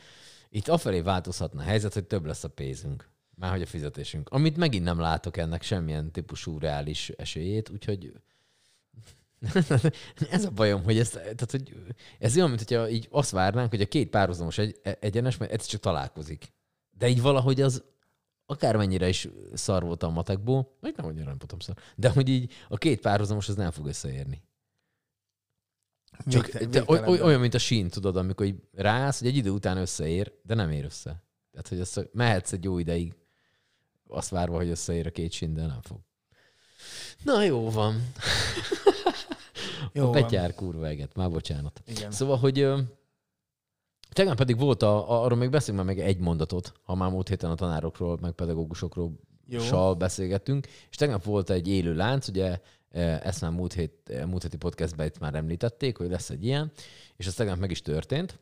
Itt 0.50 0.68
afelé 0.68 1.00
változhatna 1.00 1.62
a 1.62 1.64
helyzet, 1.64 1.94
hogy 1.94 2.06
több 2.06 2.26
lesz 2.26 2.44
a 2.44 2.48
pénzünk. 2.48 3.10
Már 3.36 3.52
hogy 3.52 3.62
a 3.62 3.66
fizetésünk. 3.66 4.30
Amit 4.30 4.58
megint 4.58 4.84
nem 4.84 5.00
látok 5.00 5.38
ennek 5.38 5.62
semmilyen 5.62 6.12
típusú 6.12 6.60
reális 6.60 7.10
esélyét, 7.10 7.70
úgyhogy 7.70 8.14
ez 10.32 10.46
a 10.46 10.52
bajom, 10.52 10.84
hogy 10.84 11.00
ez, 11.00 11.10
tehát, 11.10 11.52
hogy 11.52 11.76
ez 12.20 12.36
olyan, 12.36 12.48
mint 12.48 12.62
hogyha 12.62 12.90
így 12.90 13.08
azt 13.12 13.32
várnánk, 13.32 13.70
hogy 13.70 13.82
a 13.82 13.88
két 13.88 14.10
párhuzamos 14.10 14.58
egy, 14.58 14.80
egyenes, 15.00 15.38
mert 15.38 15.52
egyszer 15.52 15.70
csak 15.70 15.82
találkozik. 15.82 16.54
De 16.98 17.08
így 17.08 17.22
valahogy 17.22 17.62
az 17.62 17.84
akármennyire 18.46 19.08
is 19.08 19.28
szar 19.54 19.84
volt 19.84 20.04
a 20.04 20.10
matekból, 20.10 20.78
vagy 20.82 20.94
nem 20.98 21.06
annyira 21.06 21.26
nem 21.26 21.38
voltam 21.38 21.60
szar, 21.60 21.76
de 21.96 22.10
hogy 22.10 22.30
így 22.30 22.54
a 22.70 22.78
két 22.78 23.02
párhuzamos 23.02 23.50
az 23.50 23.56
nem 23.56 23.72
fog 23.72 23.86
összeérni. 23.86 24.44
Csak 26.28 26.46
végte- 26.46 26.70
te, 26.70 26.84
oly, 27.08 27.22
olyan, 27.22 27.40
mint 27.40 27.54
a 27.54 27.58
sín, 27.58 27.90
tudod, 27.90 28.16
amikor 28.16 28.46
így 28.46 28.62
rász, 28.72 29.20
hogy 29.20 29.28
egy 29.28 29.36
idő 29.36 29.50
után 29.50 29.78
összeér, 29.78 30.34
de 30.44 30.54
nem 30.54 30.72
ér 30.72 30.84
össze. 30.86 31.24
Tehát, 31.52 31.68
hogy 31.68 31.80
azt 31.80 32.10
mehetsz 32.14 32.52
egy 32.52 32.64
jó 32.64 32.78
ideig, 32.80 33.14
azt 34.08 34.30
várva, 34.30 34.56
hogy 34.56 34.70
összeér 34.70 35.08
a 35.08 35.12
két 35.12 35.32
sín, 35.32 35.54
de 35.54 35.66
nem 35.66 35.82
fog. 35.82 36.00
Na, 37.24 37.44
jó 37.44 37.70
van. 37.70 38.02
Jó 39.94 40.04
a 40.04 40.06
van. 40.12 40.22
Petyár 40.22 40.54
kurva 40.54 40.88
eget, 40.88 41.16
már 41.16 41.30
bocsánat. 41.30 41.82
Igen. 41.86 42.12
Szóval, 42.12 42.38
hogy 42.38 42.68
tegnap 44.10 44.38
pedig 44.38 44.60
volt, 44.60 44.84
a, 44.84 45.10
a, 45.12 45.24
arról 45.24 45.38
még 45.38 45.50
beszélünk 45.50 45.86
már 45.86 45.96
meg 45.96 46.06
egy 46.06 46.20
mondatot, 46.20 46.74
ha 46.84 46.96
már 46.96 47.12
múlt 47.12 47.28
héten 47.28 47.52
a 47.52 47.56
tanárokról, 47.56 48.18
meg 48.22 48.32
pedagógusokról 48.32 49.20
Jó. 49.46 49.60
sal 49.60 49.96
beszélgettünk, 49.96 50.68
és 50.90 50.96
tegnap 50.96 51.24
volt 51.24 51.50
egy 51.50 51.68
élő 51.68 51.96
lánc, 51.96 52.28
ugye 52.28 52.60
eh, 52.90 53.26
ezt 53.26 53.42
már 53.42 53.52
múlt, 53.52 53.74
hét, 53.74 54.10
eh, 54.10 54.26
múlt 54.26 54.42
héti 54.42 54.58
podcastben 54.58 55.08
itt 55.08 55.20
már 55.20 55.36
említették, 55.36 55.98
hogy 55.98 56.10
lesz 56.10 56.30
egy 56.30 56.44
ilyen, 56.44 56.72
és 57.16 57.28
ez 57.28 57.34
tegnap 57.34 57.58
meg 57.58 57.72
is 57.72 57.82
történt. 57.82 58.40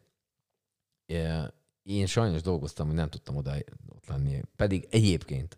Eh, 1.05 1.45
Én 1.83 2.05
sajnos 2.05 2.41
dolgoztam, 2.41 2.87
hogy 2.87 2.95
nem 2.95 3.09
tudtam 3.09 3.35
oda 3.35 3.55
ott 3.95 4.07
lenni, 4.07 4.41
pedig 4.55 4.87
egyébként 4.89 5.57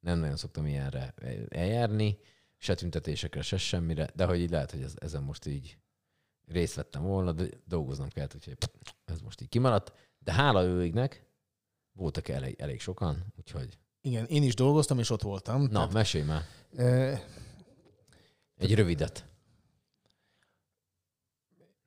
nem 0.00 0.18
nagyon 0.18 0.36
szoktam 0.36 0.66
ilyenre 0.66 1.14
eljárni, 1.48 2.18
se 2.56 2.74
tüntetésekre, 2.74 3.42
se 3.42 3.56
semmire, 3.56 4.10
de 4.14 4.24
hogy 4.24 4.40
így 4.40 4.50
lehet, 4.50 4.70
hogy 4.70 4.82
ez, 4.82 4.94
ezen 4.98 5.22
most 5.22 5.46
így 5.46 5.78
részt 6.48 6.74
vettem 6.74 7.02
volna, 7.02 7.32
de 7.32 7.44
dolgoznom 7.64 8.08
kellett, 8.08 8.34
úgyhogy 8.34 8.56
ez 9.04 9.20
most 9.20 9.40
így 9.40 9.48
kimaradt. 9.48 9.92
De 10.18 10.32
hála 10.32 10.62
őignek 10.64 11.26
voltak 11.92 12.28
elég, 12.28 12.60
elég 12.60 12.80
sokan, 12.80 13.24
úgyhogy 13.38 13.78
Igen, 14.00 14.24
én 14.26 14.42
is 14.42 14.54
dolgoztam, 14.54 14.98
és 14.98 15.10
ott 15.10 15.22
voltam. 15.22 15.62
na, 15.62 15.68
Tehát, 15.68 15.92
mesélj 15.92 16.24
már. 16.24 16.42
ö, 16.72 17.12
Egy 18.56 18.74
rövidet. 18.74 19.24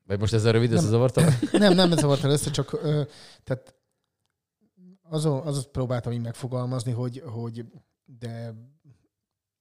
Vagy 0.06 0.20
most 0.20 0.34
ezzel 0.34 0.52
rövid 0.52 0.72
összezavartam? 0.72 1.26
Nem, 1.52 1.74
nem 1.74 1.92
zavartál 1.92 2.32
össze, 2.32 2.52
csak 2.52 2.74
ö, 2.74 3.04
tehát 3.44 3.76
azon, 5.02 5.48
azot 5.48 5.68
próbáltam 5.68 6.12
így 6.12 6.22
megfogalmazni, 6.22 6.92
hogy, 6.92 7.20
hogy 7.26 7.66
de 8.06 8.54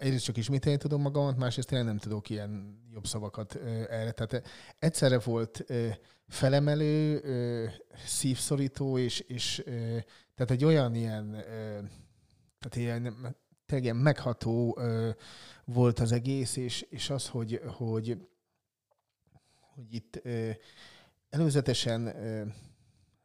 egyrészt 0.00 0.24
csak 0.24 0.36
ismételni 0.36 0.78
tudom 0.78 1.00
magamat, 1.00 1.36
másrészt 1.36 1.68
tényleg 1.68 1.86
nem 1.86 1.98
tudok 1.98 2.30
ilyen 2.30 2.78
jobb 2.92 3.06
szavakat 3.06 3.54
ö, 3.54 3.82
erre. 3.90 4.10
Tehát 4.10 4.48
egyszerre 4.78 5.18
volt 5.18 5.64
ö, 5.66 5.88
felemelő, 6.28 7.20
ö, 7.22 7.66
szívszorító, 8.06 8.98
és, 8.98 9.20
és 9.20 9.62
ö, 9.66 9.98
tehát 10.34 10.50
egy 10.50 10.64
olyan 10.64 10.94
ilyen, 10.94 11.34
ö, 11.34 11.78
tehát 12.58 12.76
ilyen, 12.76 13.02
tényleg 13.66 13.84
ilyen 13.84 13.96
megható 13.96 14.76
ö, 14.78 15.10
volt 15.64 15.98
az 15.98 16.12
egész, 16.12 16.56
és, 16.56 16.86
és 16.90 17.10
az, 17.10 17.28
hogy, 17.28 17.60
hogy, 17.66 18.28
hogy 19.74 19.94
itt 19.94 20.20
ö, 20.22 20.50
előzetesen 21.30 22.06
ö, 22.06 22.44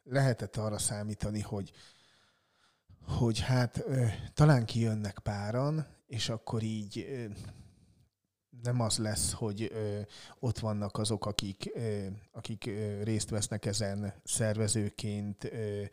lehetett 0.03 0.55
arra 0.55 0.77
számítani, 0.77 1.41
hogy, 1.41 1.71
hogy 3.07 3.39
hát 3.39 3.77
ö, 3.85 4.05
talán 4.33 4.65
kijönnek 4.65 5.19
páran, 5.19 5.94
és 6.07 6.29
akkor 6.29 6.63
így 6.63 7.07
nem 8.63 8.79
az 8.81 8.97
lesz, 8.97 9.33
hogy 9.33 9.69
ö, 9.71 9.99
ott 10.39 10.59
vannak 10.59 10.97
azok, 10.97 11.25
akik, 11.25 11.71
ö, 11.73 12.05
akik 12.31 12.65
ö, 12.65 13.03
részt 13.03 13.29
vesznek 13.29 13.65
ezen 13.65 14.13
szervezőként, 14.23 15.43
ö, 15.43 15.83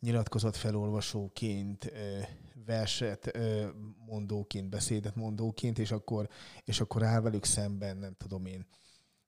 nyilatkozat 0.00 0.56
felolvasóként, 0.56 1.84
ö, 1.84 2.18
verset 2.66 3.36
ö, 3.36 3.66
mondóként, 4.06 4.68
beszédet 4.68 5.14
mondóként, 5.14 5.78
és 5.78 5.90
akkor, 5.90 6.28
és 6.64 6.80
akkor 6.80 7.02
áll 7.02 7.20
velük 7.20 7.44
szemben, 7.44 7.96
nem 7.96 8.14
tudom 8.18 8.46
én, 8.46 8.66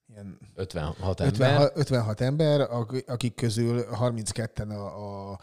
ilyen 0.08 0.38
56 0.54 1.20
ember. 1.20 1.30
56, 1.60 1.76
56 1.76 2.20
ember, 2.20 2.60
ak- 2.60 3.08
akik 3.08 3.34
közül 3.34 3.86
32-en 3.90 4.68
a, 4.68 5.32
a 5.32 5.40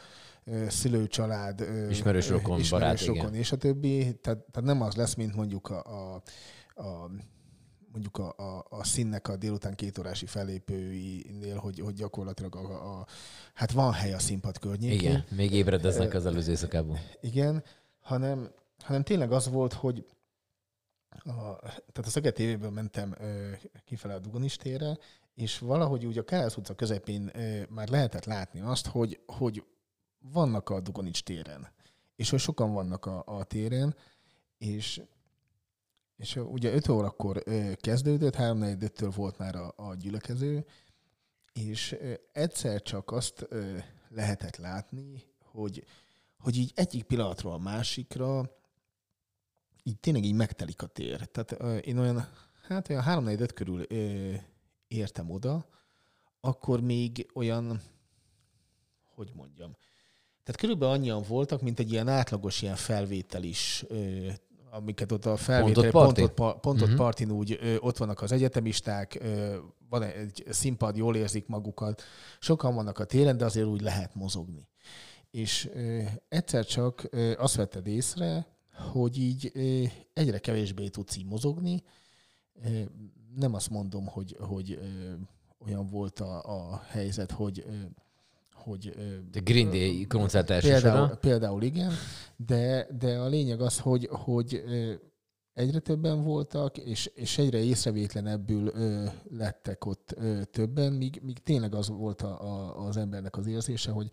szülőcsalád, 0.68 1.68
Ismerős 1.90 2.30
rokon, 2.30 2.60
ismerős 2.60 2.70
barát, 2.70 3.02
igen. 3.02 3.16
rokon 3.16 3.34
és 3.34 3.52
a 3.52 3.58
többi. 3.58 4.00
Tehát, 4.22 4.40
tehát 4.52 4.70
nem 4.70 4.82
az 4.82 4.96
lesz, 4.96 5.14
mint 5.14 5.36
mondjuk 5.36 5.70
a, 5.70 5.84
a, 5.84 6.22
a 6.82 7.10
mondjuk 7.94 8.18
a, 8.18 8.34
a, 8.38 8.66
a 8.70 8.84
színnek 8.84 9.28
a 9.28 9.36
délután 9.36 9.76
kétórási 9.76 10.26
fellépőinél, 10.26 11.58
hogy, 11.58 11.80
hogy 11.80 11.94
gyakorlatilag 11.94 12.56
a, 12.56 13.00
a, 13.00 13.06
hát 13.54 13.72
van 13.72 13.92
hely 13.92 14.14
a 14.14 14.20
színpad 14.20 14.60
környékén. 14.60 15.00
Igen, 15.00 15.26
még 15.30 15.52
ébredeznek 15.52 16.14
az 16.14 16.26
előző 16.26 16.52
éjszakában. 16.52 17.00
Igen, 17.22 17.64
hanem, 18.00 18.52
hanem 18.80 19.04
tényleg 19.04 19.32
az 19.32 19.50
volt, 19.50 19.74
hogy 19.74 20.06
a, 21.10 21.60
tehát 21.60 22.06
a 22.06 22.10
Szeged 22.10 22.34
TV-ből 22.34 22.70
mentem 22.70 23.16
ö, 23.20 23.52
kifele 23.86 24.14
a 24.14 24.20
Dugonis 24.20 24.56
térre, 24.56 24.98
és 25.34 25.60
valahogy 25.60 26.06
úgy 26.06 26.18
a 26.18 26.24
Károsz 26.24 26.58
utca 26.58 26.74
közepén 26.74 27.32
ö, 27.34 27.62
már 27.70 27.90
lehetett 27.90 28.26
látni 28.26 28.60
azt, 28.60 28.88
hogy, 28.88 29.20
hogy 29.26 29.64
vannak 30.32 30.70
a 30.70 30.80
Dugonics 30.80 31.24
téren, 31.24 31.72
és 32.16 32.30
hogy 32.30 32.40
sokan 32.40 32.74
vannak 32.74 33.06
a, 33.06 33.24
a 33.26 33.44
téren, 33.44 33.96
és 34.58 35.02
és 36.18 36.36
ugye 36.36 36.74
5 36.74 36.88
órakor 36.88 37.42
ö, 37.46 37.72
kezdődött, 37.76 38.36
3 38.36 38.78
től 38.78 39.10
volt 39.10 39.38
már 39.38 39.56
a, 39.56 39.74
a 39.76 39.96
gyülekező, 39.96 40.66
és 41.54 41.98
egyszer 42.32 42.82
csak 42.82 43.12
azt 43.12 43.48
lehetett 44.10 44.56
látni, 44.56 45.24
hogy, 45.40 45.86
hogy 46.40 46.58
így 46.58 46.72
egyik 46.76 47.04
pillanatról 47.04 47.54
a 47.54 47.58
másikra 47.58 48.52
így 49.84 50.00
tényleg 50.00 50.24
így 50.24 50.34
megtelik 50.34 50.82
a 50.82 50.88
tér. 50.88 51.26
Tehát 51.26 51.52
ö, 51.52 51.78
én 51.78 51.98
olyan, 51.98 52.28
hát 52.68 52.90
olyan 52.90 53.02
3 53.02 53.26
5 53.26 53.54
körül 53.54 53.82
értem 54.88 55.30
oda, 55.30 55.68
akkor 56.40 56.82
még 56.82 57.30
olyan, 57.34 57.82
hogy 59.16 59.32
mondjam, 59.34 59.76
tehát 60.44 60.60
körülbelül 60.60 60.94
annyian 60.96 61.24
voltak, 61.28 61.62
mint 61.62 61.80
egy 61.80 61.92
ilyen 61.92 62.08
átlagos 62.08 62.62
ilyen 62.62 62.76
felvétel 62.76 63.44
is, 63.44 63.86
amiket 64.72 65.12
ott 65.12 65.26
a 65.26 65.36
felvétel, 65.38 65.92
Pontot 65.92 66.32
party? 66.32 66.60
pontot, 66.62 66.88
Mhm. 66.88 66.96
partin 66.98 67.32
úgy 67.32 67.58
ö, 67.62 67.76
ott 67.80 67.98
vannak 67.98 68.22
az 68.22 68.32
egyetemisták, 68.32 69.18
ö, 69.22 69.56
van 69.90 70.04
egy 70.04 70.44
színpad, 70.50 70.98
jól 70.98 71.16
érzik 71.16 71.48
magukat, 71.48 72.02
sokan 72.40 72.76
vannak 72.76 73.00
a 73.00 73.06
téren, 73.06 73.38
de 73.38 73.46
azért 73.46 73.68
úgy 73.68 73.82
lehet 73.82 74.16
mozogni. 74.16 74.68
És 75.32 75.70
ö, 75.74 76.02
egyszer 76.30 76.66
csak 76.66 77.08
ö, 77.10 77.34
azt 77.38 77.56
vetted 77.56 77.88
észre, 77.88 78.48
hogy 78.92 79.18
így 79.20 79.52
ö, 79.54 79.84
egyre 80.14 80.38
kevésbé 80.40 80.88
tudsz 80.88 81.16
így 81.18 81.26
mozogni. 81.26 81.84
Ö, 82.64 82.80
nem 83.36 83.54
azt 83.54 83.70
mondom, 83.70 84.06
hogy, 84.06 84.36
hogy 84.40 84.72
ö, 84.72 85.12
olyan 85.66 85.88
volt 85.88 86.20
a, 86.20 86.44
a 86.72 86.82
helyzet, 86.90 87.32
hogy 87.32 87.64
ö, 87.68 87.72
hogy 88.64 88.94
The 89.32 89.42
Green 89.44 89.70
Day 89.70 90.06
koncert 90.08 90.50
első 90.50 90.68
Például, 90.68 91.08
például 91.08 91.62
igen, 91.62 91.92
de, 92.36 92.88
de 93.00 93.18
a 93.18 93.28
lényeg 93.28 93.62
az, 93.62 93.80
hogy, 93.80 94.08
hogy 94.12 94.64
egyre 95.54 95.80
többen 95.80 96.24
voltak, 96.24 96.78
és, 96.78 97.06
és 97.06 97.38
egyre 97.38 97.58
észrevétlenebbül 97.58 98.68
ö, 98.68 99.06
lettek 99.30 99.86
ott 99.86 100.14
ö, 100.18 100.44
többen, 100.44 100.94
míg, 100.94 101.20
míg 101.24 101.40
tényleg 101.40 101.74
az 101.76 101.88
volt 101.88 102.22
a, 102.22 102.42
a, 102.42 102.86
az 102.86 102.98
embernek 102.98 103.38
az 103.38 103.48
érzése, 103.48 103.92
hogy, 103.92 104.10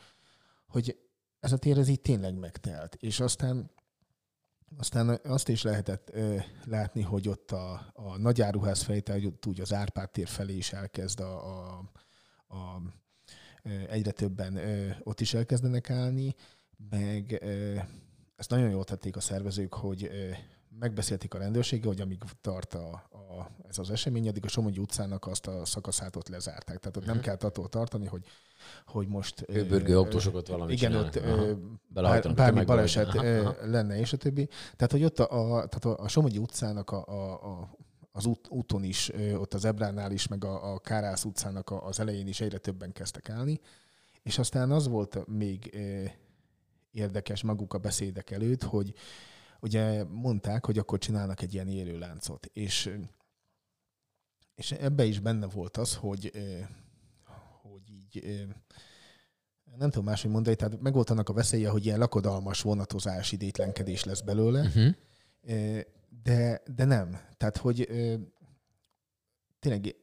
hogy 0.67 0.99
ez 1.41 1.53
a 1.53 1.57
tér 1.57 1.79
ez 1.79 1.89
így 1.89 2.01
tényleg 2.01 2.39
megtelt. 2.39 2.95
És 2.95 3.21
aztán 3.21 3.71
aztán 4.79 5.21
azt 5.25 5.49
is 5.49 5.63
lehetett 5.63 6.11
ö, 6.13 6.37
látni, 6.65 7.03
hogy 7.03 7.29
ott 7.29 7.51
a, 7.51 7.93
a 7.93 8.19
nagyáruház 8.19 8.83
felé, 8.83 9.01
tehát 9.01 9.47
úgy 9.47 9.61
az 9.61 9.73
Árpád 9.73 10.11
tér 10.11 10.29
felé 10.29 10.57
is 10.57 10.73
elkezd 10.73 11.21
a, 11.21 11.47
a, 11.47 11.91
a 12.49 12.83
egyre 13.89 14.11
többen 14.11 14.59
ott 15.03 15.21
is 15.21 15.35
elkezdenek 15.35 15.91
állni, 15.91 16.35
meg 16.91 17.43
ezt 18.37 18.51
nagyon 18.51 18.71
jól 18.71 18.85
tették 18.85 19.17
a 19.17 19.21
szervezők, 19.21 19.75
hogy 19.75 20.11
megbeszélték 20.79 21.35
a 21.35 21.39
rendőrséggel, 21.39 21.89
hogy 21.89 22.01
amíg 22.01 22.23
tart 22.41 22.75
a, 22.75 22.89
a, 23.11 23.51
ez 23.69 23.79
az 23.79 23.91
esemény, 23.91 24.29
addig 24.29 24.45
a 24.45 24.49
Somogyi 24.49 24.79
utcának 24.79 25.27
azt 25.27 25.47
a 25.47 25.65
szakaszát 25.65 26.17
ott 26.17 26.29
lezárták. 26.29 26.79
Tehát 26.79 26.97
ott 26.97 27.05
nem 27.05 27.15
Mhm. 27.15 27.25
kell 27.25 27.37
attól 27.41 27.69
tartani, 27.69 28.07
hogy, 28.07 28.25
hogy 28.87 29.09
most... 29.09 29.45
ö, 29.47 29.95
autósokat 29.97 30.49
valamit 30.49 30.77
Igen, 30.77 30.91
csinálnak. 30.91 31.15
ott 31.17 31.23
Aha. 31.25 31.57
bár, 31.89 32.35
bármi 32.35 32.65
baleset 32.65 33.07
Aha, 33.15 33.27
aha. 33.27 33.57
lenne, 33.67 33.99
és 33.99 34.13
a 34.13 34.17
többi. 34.17 34.47
Tehát, 34.77 34.91
hogy 34.93 35.05
ott 35.05 35.19
a, 35.19 35.55
a, 35.55 35.67
tehát 35.67 35.85
a, 35.85 36.03
a 36.05 36.09
Somogyi 36.09 36.39
utcának 36.39 36.91
a, 36.91 37.05
a, 37.07 37.33
a 37.53 37.71
az 38.13 38.27
út, 38.27 38.49
úton 38.49 38.85
is, 38.85 39.11
ott 39.35 39.55
az 39.55 39.65
Ebránál 39.65 40.13
is, 40.13 40.27
meg 40.27 40.45
a, 40.45 40.73
a 40.73 40.79
Kárász 40.79 41.25
utcának 41.25 41.71
az 41.71 42.01
elején 42.01 42.27
is 42.27 42.41
egyre 42.41 42.59
többen 42.59 42.93
kezdtek 42.93 43.29
állni. 43.31 43.61
És 44.23 44.39
aztán 44.39 44.71
az 44.71 44.89
volt 44.89 45.27
még 45.27 45.79
érdekes 46.91 47.43
maguk 47.43 47.75
a 47.75 47.79
beszédek 47.79 48.31
előtt, 48.31 48.63
hogy 48.63 48.95
ugye 49.61 50.05
mondták, 50.05 50.67
hogy 50.67 50.79
akkor 50.79 50.99
csinálnak 50.99 51.43
egy 51.43 51.55
ilyen 51.55 51.69
élőláncot. 51.69 52.47
És, 52.53 52.91
és 54.55 54.73
ebbe 54.73 55.05
is 55.05 55.21
benne 55.21 55.47
volt 55.47 55.77
az, 55.77 55.95
hogy, 55.95 56.33
hogy 57.63 57.91
így 57.91 58.47
nem 59.77 59.91
tudom 59.91 60.05
máshogy 60.05 60.31
mondani, 60.31 60.57
tehát 60.57 60.81
meg 60.81 60.93
volt 60.93 61.11
annak 61.11 61.29
a 61.29 61.33
veszélye, 61.33 61.69
hogy 61.69 61.85
ilyen 61.85 61.99
lakodalmas 61.99 62.63
vonatozás, 62.63 63.33
idétlenkedés 63.33 64.05
lesz 64.05 64.21
belőle, 64.21 64.61
Uh-huh. 64.61 64.95
De, 66.23 66.63
de 66.75 66.85
nem. 66.85 67.21
Tehát, 67.37 67.57
hogy 67.57 67.87
ö, 67.89 68.15
tényleg 69.59 69.97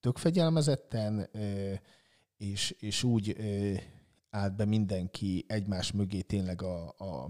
tök 0.00 0.16
fegyelmezetten, 0.16 1.28
ö, 1.32 1.72
és, 2.36 2.70
és 2.70 3.02
úgy 3.02 3.34
ö, 3.38 3.74
állt 4.30 4.56
be 4.56 4.64
mindenki 4.64 5.44
egymás 5.48 5.92
mögé 5.92 6.20
tényleg 6.20 6.62
a, 6.62 6.94
a, 6.98 7.28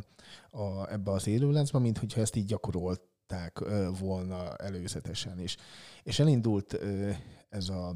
a, 0.50 0.92
ebbe 0.92 1.10
az 1.10 1.26
élőláncba, 1.26 1.78
mint 1.78 1.98
hogyha 1.98 2.20
ezt 2.20 2.36
így 2.36 2.46
gyakorolták 2.46 3.60
ö, 3.60 3.88
volna 3.98 4.56
előzetesen. 4.56 5.38
És, 5.38 5.56
és 6.02 6.18
elindult 6.18 6.72
ö, 6.72 7.10
ez 7.48 7.68
a 7.68 7.94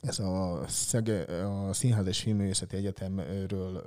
ez 0.00 0.18
a, 0.18 0.64
Szege, 0.68 1.46
a 1.46 1.72
Színház 1.72 2.06
és 2.06 2.20
Filmművészeti 2.20 2.76
Egyetemről 2.76 3.82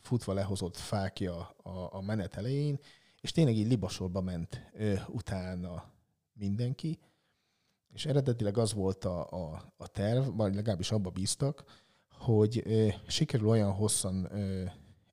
futva 0.00 0.32
lehozott 0.32 0.76
fákja 0.76 1.54
a, 1.62 1.88
a 1.90 2.00
menet 2.00 2.36
elején, 2.36 2.78
és 3.20 3.32
tényleg 3.32 3.56
így 3.56 3.68
libasorba 3.68 4.20
ment 4.20 4.70
ö, 4.72 4.94
utána 5.08 5.92
mindenki, 6.32 6.98
és 7.92 8.06
eredetileg 8.06 8.58
az 8.58 8.72
volt 8.72 9.04
a, 9.04 9.30
a, 9.30 9.72
a 9.76 9.86
terv, 9.86 10.36
vagy 10.36 10.54
legalábbis 10.54 10.90
abba 10.90 11.10
bíztak, 11.10 11.64
hogy 12.10 12.62
ö, 12.64 12.88
sikerül 13.06 13.48
olyan 13.48 13.72
hosszan 13.72 14.32
ö, 14.32 14.64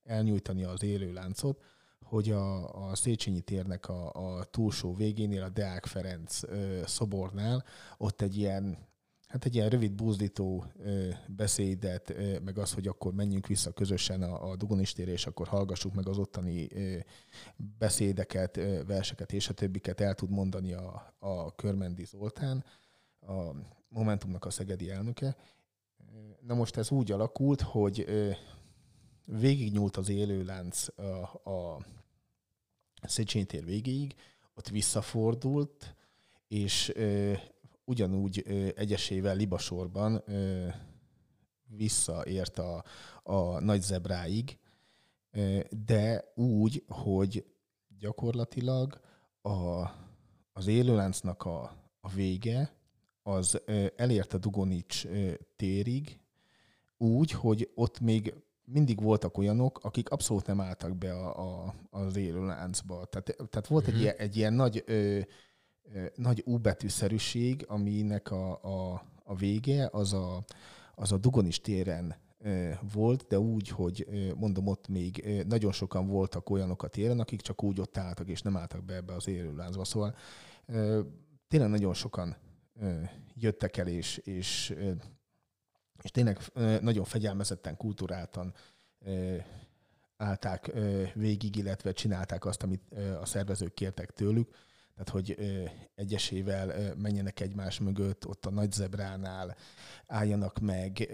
elnyújtani 0.04 0.64
az 0.64 0.84
élő 0.84 1.14
láncot, 1.14 1.64
hogy 2.02 2.32
a, 2.32 2.88
a 2.90 2.96
Széchenyi 2.96 3.42
térnek 3.42 3.90
a, 3.90 4.12
a 4.38 4.44
túlsó 4.44 4.94
végénél, 4.94 5.44
a 5.44 5.50
Deák 5.50 5.86
Ferenc 5.86 6.44
ö, 6.44 6.82
szobornál, 6.86 7.64
ott 7.98 8.22
egy 8.22 8.38
ilyen 8.38 8.78
Hát 9.28 9.46
egy 9.46 9.56
ilyen 9.56 9.70
rövid 9.70 9.92
búzdító 9.92 10.66
beszédet, 11.28 12.14
meg 12.44 12.58
az, 12.58 12.74
hogy 12.74 12.88
akkor 12.88 13.14
menjünk 13.14 13.48
vissza 13.48 13.72
közösen 13.72 14.22
a, 14.22 14.52
a 14.52 14.58
és 14.96 15.26
akkor 15.26 15.48
hallgassuk 15.48 15.94
meg 15.94 16.08
az 16.08 16.18
ottani 16.18 16.68
beszédeket, 17.78 18.56
verseket 18.86 19.34
és 19.34 19.50
a 19.50 19.54
többiket 19.54 20.02
el 20.02 20.16
tud 20.16 20.30
mondani 20.30 20.74
a, 20.74 21.16
a 21.20 21.56
Körmendi 21.56 22.06
Zoltán, 22.06 22.66
a 23.22 23.56
Momentumnak 23.88 24.46
a 24.46 24.50
szegedi 24.50 24.90
elnöke. 24.90 25.36
Na 26.40 26.54
most 26.54 26.78
ez 26.78 26.92
úgy 26.92 27.12
alakult, 27.12 27.62
hogy 27.62 28.06
végignyúlt 29.26 29.98
az 29.98 30.10
élőlánc 30.10 31.00
a, 31.44 31.50
a 31.50 31.86
Széchenyi 33.02 33.46
tér 33.46 33.66
végéig, 33.66 34.16
ott 34.54 34.68
visszafordult, 34.70 35.96
és 36.48 36.94
ugyanúgy 37.86 38.44
ö, 38.46 38.68
egyesével 38.76 39.36
libasorban 39.36 40.22
ö, 40.26 40.68
visszaért 41.68 42.60
a, 42.60 42.84
a 43.24 43.60
nagy 43.60 43.82
zebráig, 43.82 44.58
ö, 45.32 45.60
de 45.86 46.32
úgy, 46.36 46.84
hogy 46.88 47.46
gyakorlatilag 48.00 49.00
a, 49.42 49.90
az 50.54 50.68
élőláncnak 50.68 51.44
a, 51.46 51.62
a 52.02 52.10
vége 52.10 52.74
az 53.24 53.62
ö, 53.66 53.86
elért 53.96 54.34
a 54.34 54.38
Dugonics 54.38 55.06
ö, 55.06 55.34
térig, 55.56 56.20
úgy, 56.98 57.32
hogy 57.32 57.72
ott 57.76 58.00
még 58.00 58.34
mindig 58.68 59.02
voltak 59.02 59.38
olyanok, 59.38 59.80
akik 59.84 60.10
abszolút 60.10 60.46
nem 60.46 60.62
álltak 60.62 60.96
be 60.98 61.14
a, 61.14 61.66
a, 61.66 61.74
az 61.90 62.16
élőláncba. 62.16 63.06
Tehát, 63.06 63.36
tehát 63.50 63.68
volt 63.68 63.88
egy, 63.88 63.94
Mhm. 63.94 64.02
ilyen, 64.02 64.16
egy 64.18 64.36
ilyen 64.38 64.54
nagy 64.54 64.84
ö, 64.86 65.20
nagy 66.16 66.44
U 66.46 66.58
betűszerűség, 66.58 67.66
aminek 67.68 68.32
a, 68.32 68.64
a, 68.64 69.04
a 69.24 69.36
vége 69.36 69.90
az 69.92 70.14
a, 70.14 70.44
az 70.96 71.12
a 71.12 71.18
Dugonis 71.18 71.62
téren 71.62 72.16
volt, 72.94 73.26
de 73.28 73.40
úgy, 73.40 73.70
hogy 73.70 74.08
mondom, 74.36 74.68
ott 74.68 74.88
még 74.88 75.44
nagyon 75.48 75.72
sokan 75.72 76.08
voltak 76.08 76.50
olyanok 76.50 76.84
a 76.84 76.88
téren, 76.88 77.20
akik 77.20 77.42
csak 77.42 77.64
úgy 77.64 77.80
ott 77.80 77.98
álltak, 77.98 78.30
és 78.30 78.42
nem 78.42 78.58
álltak 78.58 78.84
be 78.84 78.96
ebbe 78.96 79.14
az 79.14 79.28
élőlázba. 79.28 79.84
Szóval 79.84 80.16
tényleg 81.48 81.70
nagyon 81.70 81.94
sokan 81.94 82.36
jöttek 83.36 83.78
el, 83.78 83.88
és, 83.88 84.18
és, 84.18 84.76
és 86.02 86.12
tényleg 86.12 86.40
nagyon 86.82 87.04
fegyelmezetten, 87.04 87.78
kulturáltan 87.78 88.54
állták 90.18 90.72
végig, 91.14 91.56
illetve 91.56 91.92
csinálták 91.92 92.46
azt, 92.46 92.64
amit 92.64 92.94
a 93.22 93.26
szervezők 93.26 93.74
kértek 93.74 94.12
tőlük. 94.12 94.56
Tehát, 94.96 95.10
hogy 95.10 95.38
egyesével 95.96 96.94
menjenek 96.98 97.40
egymás 97.40 97.80
mögött, 97.80 98.28
ott 98.28 98.46
a 98.46 98.50
nagy 98.52 98.72
zebránál 98.72 99.56
álljanak 100.08 100.60
meg, 100.60 101.10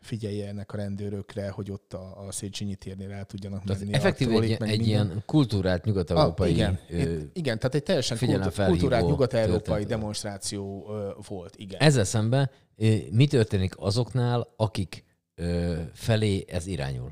figyeljenek 0.00 0.72
a 0.72 0.76
rendőrökre, 0.76 1.50
hogy 1.50 1.70
ott 1.70 1.92
a, 1.92 2.26
a 2.26 2.32
Széchenyi 2.32 2.74
térnél 2.74 3.12
el 3.12 3.24
tudjanak 3.24 3.64
Tehát 3.64 3.80
menni. 3.82 3.94
effektív 3.94 4.30
egy, 4.30 4.50
egy 4.50 4.58
minden. 4.60 4.80
ilyen 4.80 5.22
kultúrált 5.26 5.84
nyugat-európai 5.84 6.48
Ah, 6.50 6.54
igen, 6.56 6.78
ö, 6.90 7.18
igen, 7.32 7.58
tehát 7.58 7.74
egy 7.74 7.82
teljesen 7.82 8.16
kultú- 8.18 8.34
figyelemfelhívó 8.34 8.78
kultúrált 8.78 9.06
nyugat-európai 9.06 9.84
demonstráció 9.84 10.86
ö, 10.90 11.10
volt, 11.28 11.56
igen. 11.56 11.80
Ezzel 11.80 12.04
szemben 12.04 12.50
ö, 12.76 12.94
mi 13.10 13.26
történik 13.26 13.74
azoknál, 13.78 14.48
akik 14.56 15.04
ö, 15.34 15.80
felé 15.92 16.44
ez 16.48 16.66
irányul? 16.66 17.10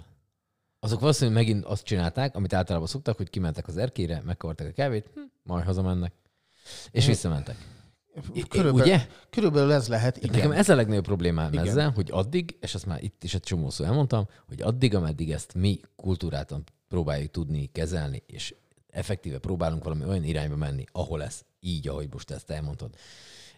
Azok 0.84 1.00
valószínűleg 1.00 1.44
megint 1.44 1.64
azt 1.64 1.84
csinálták, 1.84 2.36
amit 2.36 2.52
általában 2.52 2.88
szoktak, 2.88 3.16
hogy 3.16 3.30
kimentek 3.30 3.68
az 3.68 3.76
erkére, 3.76 4.22
megkavarták 4.24 4.68
a 4.68 4.72
kávét, 4.72 5.10
hm, 5.14 5.20
majd 5.42 5.64
hazamennek. 5.64 6.12
És 6.90 7.06
visszamentek. 7.06 7.56
I- 8.32 8.48
Körülbelül, 8.48 8.80
Ugye? 8.80 9.06
körülbelül 9.30 9.72
ez 9.72 9.88
lehet, 9.88 10.16
Igen. 10.16 10.30
Nekem 10.30 10.52
ez 10.52 10.68
a 10.68 10.74
legnagyobb 10.74 11.04
problémám 11.04 11.52
Igen. 11.52 11.66
ezzel, 11.66 11.90
hogy 11.90 12.08
addig, 12.12 12.56
és 12.60 12.74
azt 12.74 12.86
már 12.86 13.02
itt 13.02 13.24
is 13.24 13.34
egy 13.34 13.40
csomószor 13.40 13.86
elmondtam, 13.86 14.28
hogy 14.48 14.62
addig, 14.62 14.94
ameddig 14.94 15.32
ezt 15.32 15.54
mi 15.54 15.80
kultúráltan 15.96 16.64
próbáljuk 16.88 17.30
tudni 17.30 17.66
kezelni, 17.72 18.22
és 18.26 18.54
effektíve 18.88 19.38
próbálunk 19.38 19.84
valami 19.84 20.04
olyan 20.04 20.24
irányba 20.24 20.56
menni, 20.56 20.84
ahol 20.92 21.22
ez 21.22 21.40
így, 21.60 21.88
ahogy 21.88 22.08
most 22.12 22.30
ezt 22.30 22.50
elmondtad, 22.50 22.94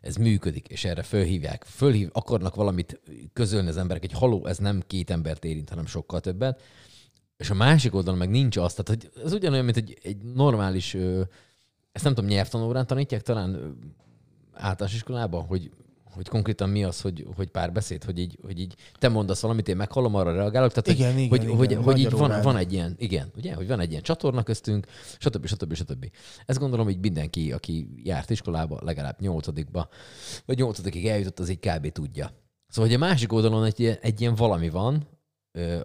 ez 0.01 0.17
működik, 0.17 0.69
és 0.69 0.85
erre 0.85 1.03
fölhívják, 1.03 1.65
fölhív, 1.65 2.09
akarnak 2.13 2.55
valamit 2.55 3.01
közölni 3.33 3.69
az 3.69 3.77
emberek, 3.77 4.05
egy 4.05 4.13
haló, 4.13 4.47
ez 4.47 4.59
nem 4.59 4.83
két 4.87 5.11
embert 5.11 5.45
érint, 5.45 5.69
hanem 5.69 5.87
sokkal 5.87 6.21
többet, 6.21 6.63
és 7.45 7.51
a 7.51 7.55
másik 7.55 7.95
oldalon 7.95 8.19
meg 8.19 8.31
nincs 8.31 8.57
az, 8.57 8.75
tehát 8.75 8.89
hogy 8.89 9.23
ez 9.25 9.33
ugyanolyan, 9.33 9.65
mint 9.65 9.77
egy, 9.77 9.99
egy 10.03 10.17
normális, 10.17 10.95
ezt 11.93 12.05
nem 12.05 12.15
tudom, 12.15 12.31
nyelvtanórán 12.31 12.87
tanítják 12.87 13.23
talán 13.23 13.79
általános 14.53 14.95
iskolában, 14.97 15.45
hogy, 15.47 15.71
hogy 16.05 16.29
konkrétan 16.29 16.69
mi 16.69 16.85
az, 16.85 17.01
hogy, 17.01 17.27
hogy 17.37 17.49
párbeszéd, 17.49 18.05
hogy 18.05 18.19
így, 18.19 18.39
hogy 18.43 18.61
így 18.61 18.75
te 18.99 19.09
mondasz 19.09 19.41
valamit, 19.41 19.69
én 19.69 19.77
meghallom, 19.77 20.15
arra 20.15 20.35
reagálok. 20.35 20.73
Tehát, 20.73 21.01
Igen, 21.01 21.13
hogy, 21.13 21.23
igen, 21.23 21.57
hogy, 21.57 21.71
igen, 21.71 21.83
hogy, 21.83 21.93
hogy 21.93 21.99
így 21.99 22.11
van, 22.11 22.43
van 22.43 22.57
egy 22.57 22.73
ilyen, 22.73 22.95
igen, 22.99 23.31
ugye, 23.37 23.55
hogy 23.55 23.67
van 23.67 23.81
egy 23.81 23.91
ilyen 23.91 24.03
csatorna 24.03 24.43
köztünk, 24.43 24.87
stb. 25.19 25.47
stb. 25.47 25.75
stb. 25.75 26.11
Ezt 26.47 26.59
gondolom, 26.59 26.85
hogy 26.87 26.99
mindenki, 27.01 27.53
aki 27.53 27.89
járt 28.03 28.31
iskolába, 28.31 28.79
legalább 28.83 29.21
nyolcadikba, 29.21 29.89
vagy 30.47 30.59
nyolcadikig 30.59 31.07
eljutott, 31.07 31.39
az 31.39 31.49
így 31.49 31.61
kb. 31.61 31.93
tudja. 31.93 32.31
Szóval, 32.69 32.91
hogy 32.91 33.01
a 33.03 33.07
másik 33.07 33.33
oldalon 33.33 33.65
egy, 33.65 33.81
ilyen- 33.81 33.99
egy 34.01 34.21
ilyen 34.21 34.35
valami 34.35 34.69
van, 34.71 35.07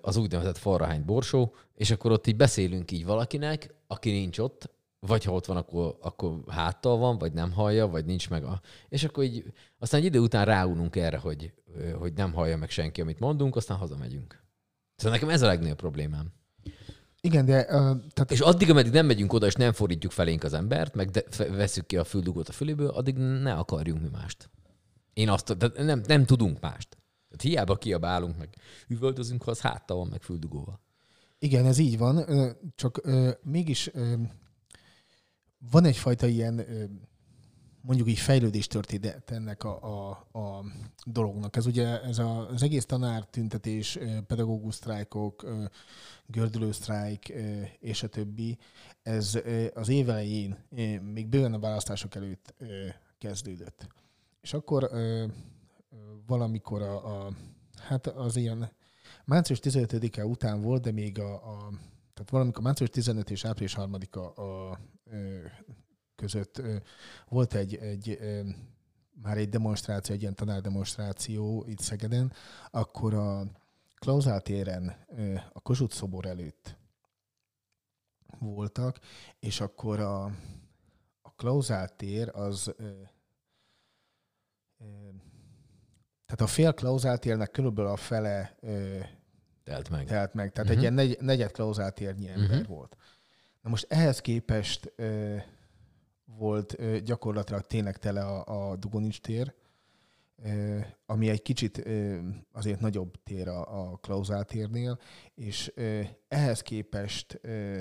az 0.01 0.17
úgynevezett 0.17 0.57
falrahány 0.57 1.05
borsó, 1.05 1.55
és 1.75 1.91
akkor 1.91 2.11
ott 2.11 2.27
így 2.27 2.35
beszélünk 2.35 2.91
így 2.91 3.05
valakinek, 3.05 3.73
aki 3.87 4.11
nincs 4.11 4.37
ott, 4.37 4.69
vagy 4.99 5.23
ha 5.23 5.33
ott 5.33 5.45
van, 5.45 5.57
akkor, 5.57 5.97
akkor 6.01 6.39
háttal 6.47 6.97
van, 6.97 7.17
vagy 7.17 7.33
nem 7.33 7.51
hallja, 7.51 7.87
vagy 7.87 8.05
nincs 8.05 8.29
meg 8.29 8.43
a... 8.43 8.61
És 8.89 9.03
akkor 9.03 9.23
így, 9.23 9.43
aztán 9.79 9.99
egy 9.99 10.05
idő 10.05 10.19
után 10.19 10.45
ráununk 10.45 10.95
erre, 10.95 11.17
hogy, 11.17 11.53
hogy 11.99 12.13
nem 12.13 12.33
hallja 12.33 12.57
meg 12.57 12.69
senki, 12.69 13.01
amit 13.01 13.19
mondunk, 13.19 13.55
aztán 13.55 13.77
hazamegyünk. 13.77 14.43
Szóval 14.95 15.13
nekem 15.13 15.29
ez 15.29 15.41
a 15.41 15.47
legnagyobb 15.47 15.77
problémám. 15.77 16.33
Igen, 17.21 17.45
de 17.45 17.61
uh, 17.61 17.67
tehát 18.13 18.31
És 18.31 18.39
addig, 18.39 18.69
ameddig 18.69 18.91
nem 18.91 19.05
megyünk 19.05 19.33
oda, 19.33 19.45
és 19.45 19.53
nem 19.53 19.71
fordítjuk 19.71 20.11
felénk 20.11 20.43
az 20.43 20.53
embert, 20.53 20.95
meg 20.95 21.09
de, 21.09 21.23
fe, 21.29 21.49
veszük 21.49 21.85
ki 21.85 21.97
a 21.97 22.03
füldugót 22.03 22.49
a 22.49 22.51
füléből, 22.51 22.89
addig 22.89 23.17
ne 23.17 23.53
akarjunk 23.53 24.01
mi 24.01 24.09
mást. 24.11 24.49
Én 25.13 25.29
azt, 25.29 25.57
de 25.57 25.83
nem, 25.83 26.01
nem 26.07 26.25
tudunk 26.25 26.59
mást. 26.59 26.97
Tehát 27.29 27.41
hiába 27.41 27.75
kiabálunk, 27.75 28.37
meg 28.37 28.49
üvöltözünk, 28.87 29.43
ha 29.43 29.51
az 29.51 29.61
háttal 29.61 29.97
van, 29.97 30.07
meg 30.07 30.21
füldugóval. 30.21 30.79
Igen, 31.39 31.65
ez 31.65 31.77
így 31.77 31.97
van, 31.97 32.25
csak 32.75 33.01
mégis 33.43 33.91
van 35.71 35.85
egyfajta 35.85 36.27
ilyen, 36.27 36.65
mondjuk 37.81 38.07
így 38.07 38.19
fejlődés 38.19 38.67
történet 38.67 39.31
ennek 39.31 39.63
a, 39.63 39.79
a, 39.81 40.09
a 40.39 40.65
dolognak. 41.05 41.55
Ez 41.55 41.65
ugye 41.65 42.01
ez 42.01 42.17
a, 42.17 42.49
az 42.49 42.63
egész 42.63 42.85
tanártüntetés, 42.85 43.95
ö, 43.95 44.21
pedagógus 44.27 44.75
sztrájkok, 44.75 45.45
gördülő 46.25 46.71
sztrájk 46.71 47.33
és 47.79 48.03
a 48.03 48.07
többi, 48.07 48.57
ez 49.03 49.39
az 49.73 49.89
év 49.89 50.09
elején, 50.09 50.57
még 51.13 51.27
bőven 51.27 51.53
a 51.53 51.59
választások 51.59 52.15
előtt 52.15 52.53
kezdődött. 53.17 53.87
És 54.41 54.53
akkor 54.53 54.91
valamikor 56.25 56.81
a, 56.81 57.25
a, 57.25 57.31
hát 57.77 58.07
az 58.07 58.35
ilyen 58.35 58.71
március 59.25 59.59
15-e 59.61 60.25
után 60.25 60.61
volt, 60.61 60.81
de 60.81 60.91
még 60.91 61.19
a, 61.19 61.33
a 61.33 61.69
tehát 62.13 62.29
valamikor 62.31 62.63
március 62.63 62.89
15 62.89 63.29
és 63.29 63.45
április 63.45 63.75
3-a 63.77 64.41
a, 64.41 64.79
ö, 65.03 65.45
között 66.15 66.61
volt 67.27 67.53
egy, 67.53 67.75
egy 67.75 68.19
már 69.21 69.37
egy 69.37 69.49
demonstráció, 69.49 70.15
egy 70.15 70.21
ilyen 70.21 70.35
tanárdemonstráció 70.35 71.65
itt 71.67 71.79
Szegeden, 71.79 72.33
akkor 72.71 73.13
a 73.13 73.43
Klauzál 73.95 74.41
téren 74.41 75.05
ö, 75.07 75.35
a 75.53 75.59
Kossuth 75.59 75.95
szobor 75.95 76.25
előtt 76.25 76.77
voltak, 78.39 78.99
és 79.39 79.61
akkor 79.61 79.99
a, 79.99 80.23
a 81.21 81.33
Klauzál 81.35 81.95
tér 81.95 82.29
az 82.33 82.75
tehát 86.29 86.41
a 86.43 86.47
fél 86.47 86.73
Klauzál 86.73 87.17
térnek 87.17 87.51
körülbelül 87.51 87.91
a 87.91 87.95
fele 87.95 88.55
ö, 88.59 88.97
Telt 89.63 89.89
meg. 89.89 90.05
telt 90.07 90.33
meg. 90.33 90.51
Tehát 90.51 90.67
Mhm. 90.69 90.77
egy 90.77 90.81
ilyen 90.81 90.93
negy, 90.93 91.17
negyed 91.21 91.51
klauzáltérnyi 91.51 92.29
ember 92.29 92.59
Mhm. 92.61 92.71
volt. 92.71 92.97
Na 93.61 93.69
most 93.69 93.85
ehhez 93.89 94.19
képest 94.19 94.93
ö, 94.95 95.35
volt 96.25 96.79
ö, 96.79 96.99
gyakorlatilag 96.99 97.61
tényleg 97.61 97.97
tele 97.97 98.21
a, 98.25 98.69
a 98.71 98.75
Dugonics 98.75 99.19
tér, 99.21 99.53
ö, 100.43 100.79
ami 101.05 101.29
egy 101.29 101.41
kicsit 101.41 101.85
ö, 101.85 102.19
azért 102.51 102.79
nagyobb 102.79 103.23
tér 103.23 103.47
a, 103.47 103.91
a 103.91 103.97
Klauzál 103.97 104.43
térnél, 104.43 104.99
és 105.35 105.71
ö, 105.75 106.01
ehhez 106.27 106.61
képest 106.61 107.39
ö, 107.41 107.79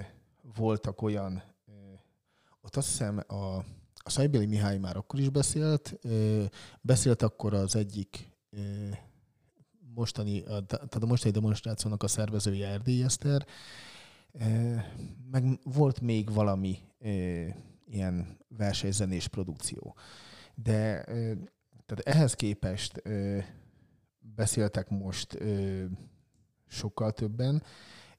voltak 0.56 1.02
olyan, 1.02 1.42
ö, 1.66 1.72
ott 2.60 2.76
azt 2.76 2.88
hiszem 2.88 3.20
a, 3.26 3.34
a 3.94 4.10
Szajbéli 4.10 4.46
Mihály 4.46 4.78
már 4.78 4.96
akkor 4.96 5.20
is 5.20 5.28
beszélt, 5.28 5.98
beszélt 6.80 7.22
akkor 7.22 7.54
az 7.54 7.76
egyik 7.76 8.36
mostani, 9.94 10.42
tehát 10.42 10.94
a 10.94 11.06
mostani 11.06 11.32
demonstrációnak 11.32 12.02
a 12.02 12.08
szervezője 12.08 12.68
Erdély 12.68 13.02
Eszter, 13.02 13.46
meg 15.30 15.58
volt 15.62 16.00
még 16.00 16.32
valami 16.32 16.78
ilyen 17.86 18.38
versenyzenés 18.48 19.28
produkció. 19.28 19.96
De 20.54 21.04
tehát 21.86 22.04
ehhez 22.04 22.34
képest 22.34 23.02
beszéltek 24.18 24.88
most 24.88 25.38
sokkal 26.66 27.12
többen, 27.12 27.62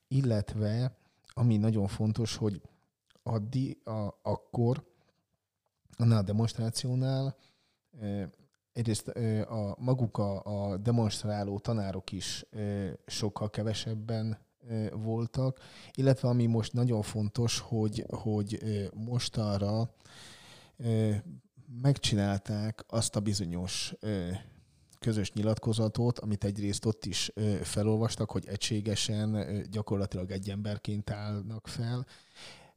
illetve 0.08 0.98
ami 1.28 1.58
nagyon 1.58 1.88
fontos, 1.88 2.36
hogy 2.36 2.62
addi, 3.24 3.82
a, 3.84 4.20
akkor 4.22 4.88
annál 5.98 6.18
a 6.18 6.24
demonstrációnál 6.24 7.36
egyrészt 8.80 9.08
a, 9.48 9.76
maguk 9.78 10.18
a, 10.18 10.42
a 10.44 10.78
demonstráló 10.78 11.60
tanárok 11.60 12.12
is 12.12 12.46
sokkal 13.06 13.50
kevesebben 13.50 14.38
voltak, 14.92 15.60
illetve 15.94 16.28
ami 16.28 16.46
most 16.46 16.74
nagyon 16.74 17.02
fontos, 17.02 17.60
hogy, 17.60 18.06
hogy 18.10 18.60
mostanra 18.94 19.94
megcsinálták 21.82 22.84
azt 22.88 23.16
a 23.16 23.20
bizonyos 23.20 23.94
közös 25.00 25.32
nyilatkozatot, 25.32 26.20
amit 26.20 26.44
egyrészt 26.44 26.86
ott 26.86 27.06
is 27.06 27.32
felolvastak, 27.62 28.32
hogy 28.32 28.48
egységesen 28.48 29.48
gyakorlatilag 29.72 30.32
egy 30.32 30.50
emberként 30.50 31.10
állnak 31.10 31.68
fel, 31.68 32.06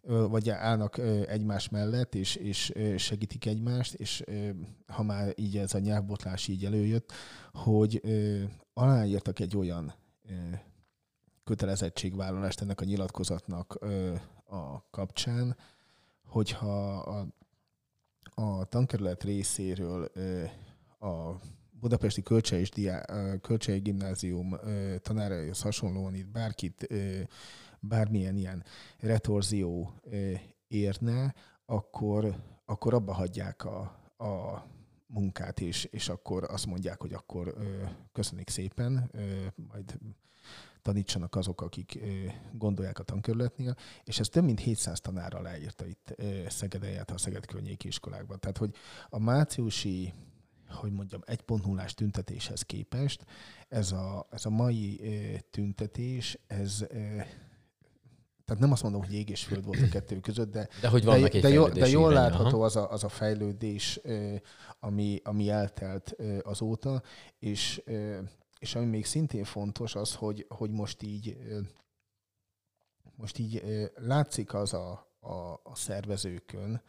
vagy 0.06 0.50
állnak 0.50 0.98
egymás 1.26 1.68
mellett, 1.68 2.14
és, 2.14 2.36
és 2.36 2.72
segítik 2.96 3.46
egymást, 3.46 3.94
és 3.94 4.24
ha 4.86 5.02
már 5.02 5.32
így 5.36 5.56
ez 5.56 5.74
a 5.74 5.78
nyelvbotlás 5.78 6.48
így 6.48 6.64
előjött, 6.64 7.12
hogy 7.52 8.00
aláírtak 8.74 9.38
egy 9.38 9.56
olyan 9.56 9.94
kötelezettségvállalást 11.44 12.60
ennek 12.60 12.80
a 12.80 12.84
nyilatkozatnak 12.84 13.78
a 14.44 14.90
kapcsán, 14.90 15.56
hogyha 16.26 16.96
a, 16.96 17.26
a 18.34 18.64
tankerület 18.64 19.24
részéről 19.24 20.12
a 21.00 21.32
Budapesti 21.70 22.22
Kölcsei, 22.22 22.60
és 22.60 22.70
Diá, 22.70 23.04
Kölcsei 23.40 23.78
Gimnázium 23.78 24.58
ö, 24.62 24.96
tanáraihoz 24.98 25.60
hasonlóan 25.60 26.14
itt 26.14 26.28
bárkit 26.28 26.86
bármilyen 27.82 28.36
ilyen 28.36 28.64
retorzió 29.00 29.94
érne, 30.68 31.34
akkor, 31.66 32.34
akkor 32.64 32.94
abba 32.94 33.12
hagyják 33.12 33.64
a, 33.64 33.80
a 34.16 34.64
munkát, 35.06 35.60
és, 35.60 35.84
és 35.84 36.08
akkor 36.08 36.44
azt 36.44 36.66
mondják, 36.66 37.00
hogy 37.00 37.12
akkor 37.12 37.54
ö, 37.56 37.84
köszönik 38.12 38.48
szépen, 38.48 39.10
ö, 39.12 39.46
majd 39.68 39.98
tanítsanak 40.82 41.34
azok, 41.34 41.60
akik 41.60 41.98
gondolják 42.52 42.98
a 42.98 43.02
tankerületnél, 43.02 43.76
és 44.04 44.18
ez 44.18 44.28
több 44.28 44.44
mint 44.44 44.60
700 44.60 45.00
tanára 45.00 45.40
leírta 45.40 45.86
itt 45.86 46.12
ö, 46.16 46.44
Szegeden, 46.48 47.04
a 47.12 47.18
Szeged 47.18 47.46
környéki 47.46 47.86
iskolákban. 47.86 48.40
Tehát, 48.40 48.58
hogy 48.58 48.74
a 49.08 49.18
márciusi 49.18 50.12
hogy 50.72 50.92
mondjam, 50.92 51.20
1.0-ás 51.26 51.94
tüntetéshez 51.94 52.62
képest 52.62 53.24
ez 53.68 53.92
a, 53.92 54.26
ez 54.30 54.46
a 54.46 54.50
mai 54.50 55.00
tüntetés, 55.50 56.38
ez 56.46 56.86
tehát 58.52 58.66
nem 58.66 58.72
azt 58.72 58.82
mondom, 58.82 59.02
hogy 59.02 59.14
ég 59.14 59.28
és 59.28 59.44
föld 59.44 59.64
volt 59.64 59.82
a 59.82 59.88
kettő 59.88 60.20
között, 60.20 60.50
de, 60.50 60.68
De 60.80 60.88
hogy 60.88 61.04
de, 61.04 61.40
de, 61.40 61.48
jó, 61.48 61.68
de 61.68 61.88
jól 61.88 62.10
irány, 62.10 62.22
látható 62.22 62.56
aha. 62.56 62.64
az 62.64 62.76
a, 62.76 62.90
az 62.90 63.04
a 63.04 63.08
fejlődés, 63.08 64.00
ami, 64.80 65.20
ami 65.24 65.50
eltelt 65.50 66.16
azóta, 66.42 67.02
és, 67.38 67.82
és 68.58 68.74
ami 68.74 68.86
még 68.86 69.04
szintén 69.04 69.44
fontos 69.44 69.94
az, 69.94 70.14
hogy, 70.14 70.46
hogy 70.48 70.70
most 70.70 71.02
így 71.02 71.36
most 73.16 73.38
így 73.38 73.62
látszik 73.94 74.54
az 74.54 74.72
a, 74.72 75.14
a, 75.20 75.60
a 75.62 75.74
szervezőkön, 75.74 76.82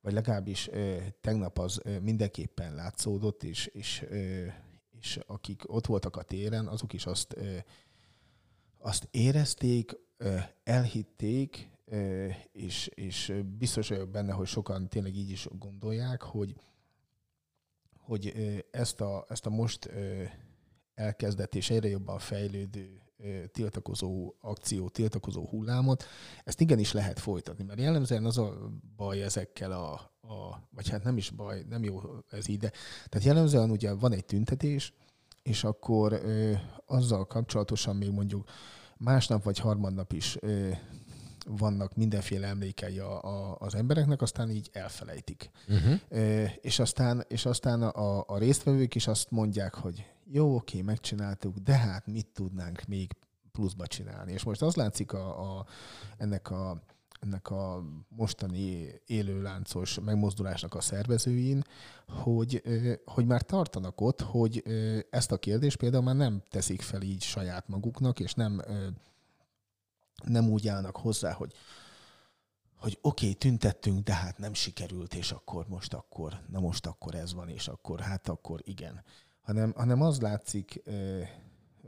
vagy 0.00 0.12
legalábbis 0.12 0.70
tegnap 1.20 1.58
az 1.58 1.80
mindenképpen 2.02 2.74
látszódott, 2.74 3.42
és, 3.42 3.66
és, 3.66 4.06
és 5.00 5.18
akik 5.26 5.62
ott 5.66 5.86
voltak 5.86 6.16
a 6.16 6.22
téren, 6.22 6.66
azok 6.66 6.92
is 6.92 7.06
azt, 7.06 7.36
azt 8.78 9.08
érezték, 9.10 9.96
elhitték, 10.64 11.70
és, 12.52 12.86
és 12.86 13.34
biztos 13.58 13.88
vagyok 13.88 14.08
benne, 14.08 14.32
hogy 14.32 14.46
sokan 14.46 14.88
tényleg 14.88 15.16
így 15.16 15.30
is 15.30 15.48
gondolják, 15.58 16.22
hogy, 16.22 16.54
hogy 17.98 18.32
ezt 18.70 19.00
a, 19.00 19.24
ezt 19.28 19.46
a 19.46 19.50
most 19.50 19.90
elkezdett 20.94 21.54
és 21.54 21.70
egyre 21.70 21.88
jobban 21.88 22.18
fejlődő 22.18 23.04
tiltakozó 23.52 24.34
akció, 24.40 24.88
tiltakozó 24.88 25.46
hullámot, 25.46 26.04
ezt 26.44 26.60
igenis 26.60 26.92
lehet 26.92 27.18
folytatni, 27.18 27.64
mert 27.64 27.80
jellemzően 27.80 28.24
az 28.24 28.38
a 28.38 28.70
baj 28.96 29.22
ezekkel 29.22 29.72
a, 29.72 29.92
a 30.28 30.68
vagy 30.70 30.88
hát 30.88 31.04
nem 31.04 31.16
is 31.16 31.30
baj, 31.30 31.64
nem 31.68 31.82
jó 31.82 32.00
ez 32.28 32.48
így, 32.48 32.58
de 32.58 32.70
tehát 33.08 33.26
jellemzően 33.26 33.70
ugye 33.70 33.92
van 33.92 34.12
egy 34.12 34.24
tüntetés, 34.24 34.92
és 35.42 35.64
akkor 35.64 36.12
ö, 36.12 36.52
azzal 36.86 37.26
kapcsolatosan 37.26 37.96
még 37.96 38.10
mondjuk 38.10 38.48
másnap 39.04 39.44
vagy 39.44 39.58
harmadnap 39.58 40.12
is 40.12 40.38
vannak 41.46 41.96
mindenféle 41.96 42.46
emlékei 42.46 42.98
a, 42.98 43.22
a, 43.22 43.56
az 43.58 43.74
embereknek, 43.74 44.22
aztán 44.22 44.50
így 44.50 44.70
elfelejtik. 44.72 45.50
Uh-huh. 45.68 46.00
Ö, 46.08 46.44
és 46.60 46.78
aztán, 46.78 47.24
és 47.28 47.46
aztán 47.46 47.82
a, 47.82 48.24
a 48.26 48.38
résztvevők 48.38 48.94
is 48.94 49.06
azt 49.06 49.30
mondják, 49.30 49.74
hogy 49.74 50.06
jó, 50.24 50.54
oké, 50.54 50.82
megcsináltuk, 50.82 51.56
de 51.56 51.76
hát 51.76 52.06
mit 52.06 52.26
tudnánk 52.26 52.84
még 52.84 53.12
pluszba 53.52 53.86
csinálni. 53.86 54.32
És 54.32 54.42
most 54.42 54.62
az 54.62 54.74
látszik 54.74 55.12
a, 55.12 55.58
a, 55.58 55.66
ennek, 56.16 56.50
a, 56.50 56.82
ennek 57.24 57.50
a 57.50 57.84
mostani 58.08 58.88
élőláncos 59.06 59.98
megmozdulásnak 60.00 60.74
a 60.74 60.80
szervezőin, 60.80 61.64
hogy, 62.08 62.62
hogy 63.04 63.26
már 63.26 63.42
tartanak 63.42 64.00
ott, 64.00 64.20
hogy 64.20 64.62
ezt 65.10 65.32
a 65.32 65.38
kérdést 65.38 65.76
például 65.76 66.02
már 66.02 66.16
nem 66.16 66.42
teszik 66.50 66.82
fel 66.82 67.02
így 67.02 67.22
saját 67.22 67.68
maguknak, 67.68 68.20
és 68.20 68.34
nem, 68.34 68.62
nem 70.24 70.48
úgy 70.48 70.68
állnak 70.68 70.96
hozzá, 70.96 71.32
hogy 71.32 71.52
hogy 72.76 72.98
oké, 73.00 73.26
okay, 73.26 73.38
tüntettünk, 73.38 74.04
de 74.04 74.14
hát 74.14 74.38
nem 74.38 74.54
sikerült, 74.54 75.14
és 75.14 75.32
akkor 75.32 75.68
most 75.68 75.94
akkor, 75.94 76.40
na 76.50 76.60
most 76.60 76.86
akkor 76.86 77.14
ez 77.14 77.34
van, 77.34 77.48
és 77.48 77.68
akkor 77.68 78.00
hát 78.00 78.28
akkor 78.28 78.60
igen. 78.64 79.04
Hanem, 79.40 79.72
hanem 79.76 80.02
az 80.02 80.20
látszik 80.20 80.82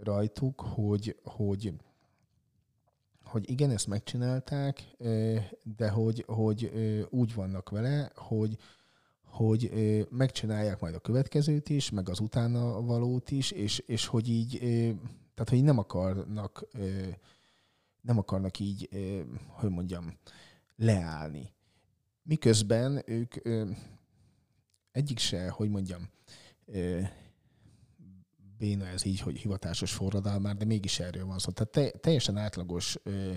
rajtuk, 0.02 0.60
hogy, 0.60 1.20
hogy, 1.24 1.74
hogy 3.26 3.50
igen, 3.50 3.70
ezt 3.70 3.86
megcsinálták, 3.86 4.82
de 5.76 5.88
hogy, 5.90 6.24
hogy 6.26 6.70
úgy 7.10 7.34
vannak 7.34 7.70
vele, 7.70 8.10
hogy, 8.14 8.56
hogy 9.24 9.70
megcsinálják 10.10 10.80
majd 10.80 10.94
a 10.94 11.00
következőt 11.00 11.68
is, 11.68 11.90
meg 11.90 12.08
az 12.08 12.20
utána 12.20 12.82
valót 12.82 13.30
is, 13.30 13.50
és, 13.50 13.78
és 13.78 14.06
hogy 14.06 14.28
így, 14.28 14.58
tehát 15.34 15.48
hogy 15.48 15.62
nem 15.64 15.78
akarnak, 15.78 16.66
nem 18.00 18.18
akarnak 18.18 18.58
így, 18.58 18.88
hogy 19.46 19.70
mondjam, 19.70 20.18
leállni. 20.76 21.52
Miközben 22.22 23.02
ők 23.06 23.34
egyik 24.92 25.18
se, 25.18 25.48
hogy 25.48 25.68
mondjam, 25.70 26.08
béna 28.58 28.86
ez 28.86 29.04
így, 29.04 29.20
hogy 29.20 29.38
hivatásos 29.38 29.92
forradalmár, 29.92 30.56
de 30.56 30.64
mégis 30.64 31.00
erről 31.00 31.26
van 31.26 31.38
szó. 31.38 31.50
Tehát 31.50 31.72
te, 31.72 31.98
teljesen 31.98 32.36
átlagos 32.36 32.98
ö, 33.02 33.32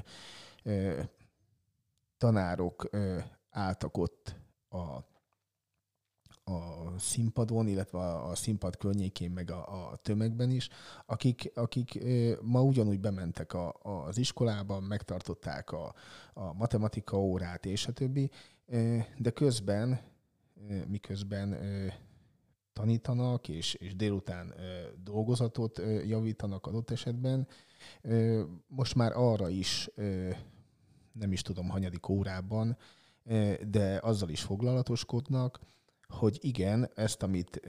ö, 0.63 1.01
tanárok 2.17 2.87
ö, 2.91 3.19
álltak 3.49 3.97
ott 3.97 4.35
a, 4.69 4.77
a 6.51 6.93
színpadon, 6.97 7.67
illetve 7.67 7.97
a, 7.97 8.29
a 8.29 8.35
színpad 8.35 8.77
környékén, 8.77 9.31
meg 9.31 9.51
a, 9.51 9.89
a 9.91 9.95
tömegben 9.95 10.49
is, 10.51 10.69
akik, 11.05 11.51
akik 11.55 11.95
ö, 11.95 12.33
ma 12.41 12.61
ugyanúgy 12.61 12.99
bementek 12.99 13.53
a, 13.53 13.75
a, 13.81 13.89
az 13.89 14.17
iskolába, 14.17 14.79
megtartották 14.79 15.71
a, 15.71 15.93
a 16.33 16.53
matematika 16.53 17.17
órát 17.17 17.65
és 17.65 17.87
a 17.87 17.91
többi, 17.91 18.29
ö, 18.65 18.97
de 19.17 19.29
közben, 19.29 19.99
ö, 20.69 20.85
miközben 20.87 21.53
tanítanak, 22.80 23.47
és, 23.47 23.73
és 23.73 23.95
délután 23.95 24.53
dolgozatot 25.03 25.81
javítanak 26.07 26.68
adott 26.68 26.91
esetben, 26.91 27.47
most 28.68 28.95
már 28.95 29.11
arra 29.15 29.49
is, 29.49 29.89
nem 31.11 31.31
is 31.31 31.41
tudom, 31.41 31.69
hanyadik 31.69 32.10
órában, 32.10 32.77
de 33.68 33.99
azzal 34.01 34.30
is 34.30 34.41
foglalatoskodnak, 34.41 35.60
hogy 36.07 36.38
igen, 36.41 36.91
ezt, 36.95 37.23
amit 37.23 37.61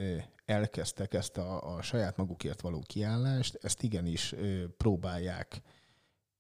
elkezdtek, 0.45 1.15
ezt 1.15 1.37
a, 1.37 1.77
a 1.77 1.83
saját 1.83 2.17
magukért 2.17 2.61
való 2.61 2.83
kiállást, 2.87 3.59
ezt 3.63 3.83
igenis 3.83 4.35
próbálják 4.77 5.63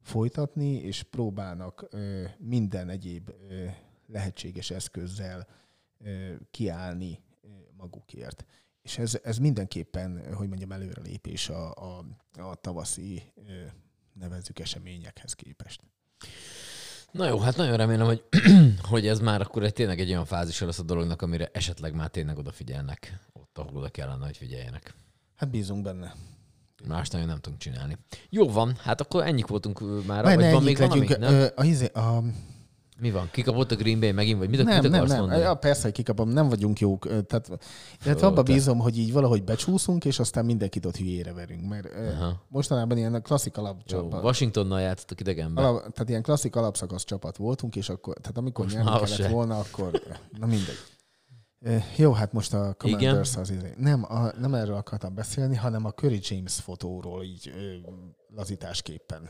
folytatni, 0.02 0.72
és 0.72 1.02
próbálnak 1.02 1.88
minden 2.38 2.88
egyéb 2.88 3.30
lehetséges 4.06 4.70
eszközzel 4.70 5.46
kiállni 6.50 7.18
magukért. 7.80 8.44
És 8.82 8.98
ez, 8.98 9.18
ez 9.22 9.38
mindenképpen, 9.38 10.34
hogy 10.34 10.48
mondjam, 10.48 10.72
előrelépés 10.72 11.48
a, 11.48 11.70
a, 11.70 12.04
a 12.32 12.54
tavaszi 12.54 13.22
nevezzük 14.12 14.58
eseményekhez 14.58 15.32
képest. 15.32 15.80
Na 17.10 17.28
jó, 17.28 17.38
hát 17.38 17.56
nagyon 17.56 17.76
remélem, 17.76 18.06
hogy, 18.06 18.24
hogy 18.90 19.06
ez 19.06 19.18
már 19.18 19.40
akkor 19.40 19.62
egy, 19.62 19.72
tényleg 19.72 20.00
egy 20.00 20.10
olyan 20.10 20.24
fázisa 20.24 20.66
lesz 20.66 20.78
a 20.78 20.82
dolognak, 20.82 21.22
amire 21.22 21.50
esetleg 21.52 21.94
már 21.94 22.08
tényleg 22.08 22.38
odafigyelnek, 22.38 23.18
ott, 23.32 23.58
ahol 23.58 23.76
oda 23.76 23.88
kellene, 23.88 24.24
hogy 24.24 24.36
figyeljenek. 24.36 24.94
Hát 25.36 25.50
bízunk 25.50 25.82
benne. 25.82 26.14
Más 26.88 27.08
nagyon 27.08 27.26
nem 27.26 27.40
tudunk 27.40 27.60
csinálni. 27.60 27.96
Jó 28.28 28.50
van, 28.50 28.76
hát 28.76 29.00
akkor 29.00 29.26
ennyik 29.26 29.46
voltunk 29.46 30.06
már. 30.06 30.24
Vagy 30.24 30.50
van 30.50 30.62
még 30.62 30.78
valami? 30.78 31.06
Nem? 31.18 31.48
A, 31.56 31.64
izé- 31.64 31.96
a, 31.96 32.22
Mi 33.00 33.10
van? 33.10 33.28
Kikapott 33.30 33.70
a 33.70 33.76
Green 33.76 34.00
Bay 34.00 34.12
megint, 34.12 34.38
vagy 34.38 34.48
mit, 34.48 34.64
nem, 34.64 34.82
mit 34.82 34.90
nem, 34.90 35.04
nem. 35.04 35.18
mondani? 35.18 35.40
Ja, 35.40 35.54
persze, 35.54 35.82
hogy 35.82 35.92
kikapom, 35.92 36.28
nem 36.28 36.48
vagyunk 36.48 36.78
jók. 36.78 37.26
Tehát, 37.26 37.50
Ó, 38.22 38.26
abba 38.26 38.42
bízom, 38.42 38.78
hogy 38.78 38.98
így 38.98 39.12
valahogy 39.12 39.44
becsúszunk, 39.44 40.04
és 40.04 40.18
aztán 40.18 40.44
mindenkit 40.44 40.86
ott 40.86 40.96
hülyére 40.96 41.32
verünk. 41.32 41.68
Mert 41.68 41.88
Aha. 41.94 42.42
mostanában 42.48 42.96
ilyen 42.96 43.22
klasszik 43.22 43.56
Jó, 43.56 43.62
alapcsapat. 43.62 44.24
Washingtonnal 44.24 44.80
játszottak 44.80 45.20
idegenben. 45.20 45.64
Alap, 45.64 45.80
tehát 45.80 46.08
ilyen 46.08 46.22
klasszik 46.22 46.56
alapszakasz 46.56 47.04
csapat 47.04 47.36
voltunk, 47.36 47.76
és 47.76 47.88
akkor, 47.88 48.14
tehát 48.14 48.38
amikor 48.38 48.64
Most 48.64 48.76
nyerni 48.76 48.90
kellett 48.90 49.08
se. 49.08 49.28
volna, 49.28 49.58
akkor, 49.58 50.02
na 50.38 50.46
mindegy. 50.46 50.78
Jó, 51.96 52.12
hát 52.12 52.32
most 52.32 52.54
a 52.54 52.74
Commanders 52.78 53.36
az 53.36 53.50
izé. 53.50 53.74
Nem, 53.76 54.04
a, 54.08 54.38
nem 54.38 54.54
erről 54.54 54.76
akartam 54.76 55.14
beszélni, 55.14 55.56
hanem 55.56 55.84
a 55.84 55.90
Curry 55.90 56.20
James 56.22 56.54
fotóról 56.54 57.22
így 57.24 57.52
ö, 57.56 57.74
lazításképpen. 58.34 59.28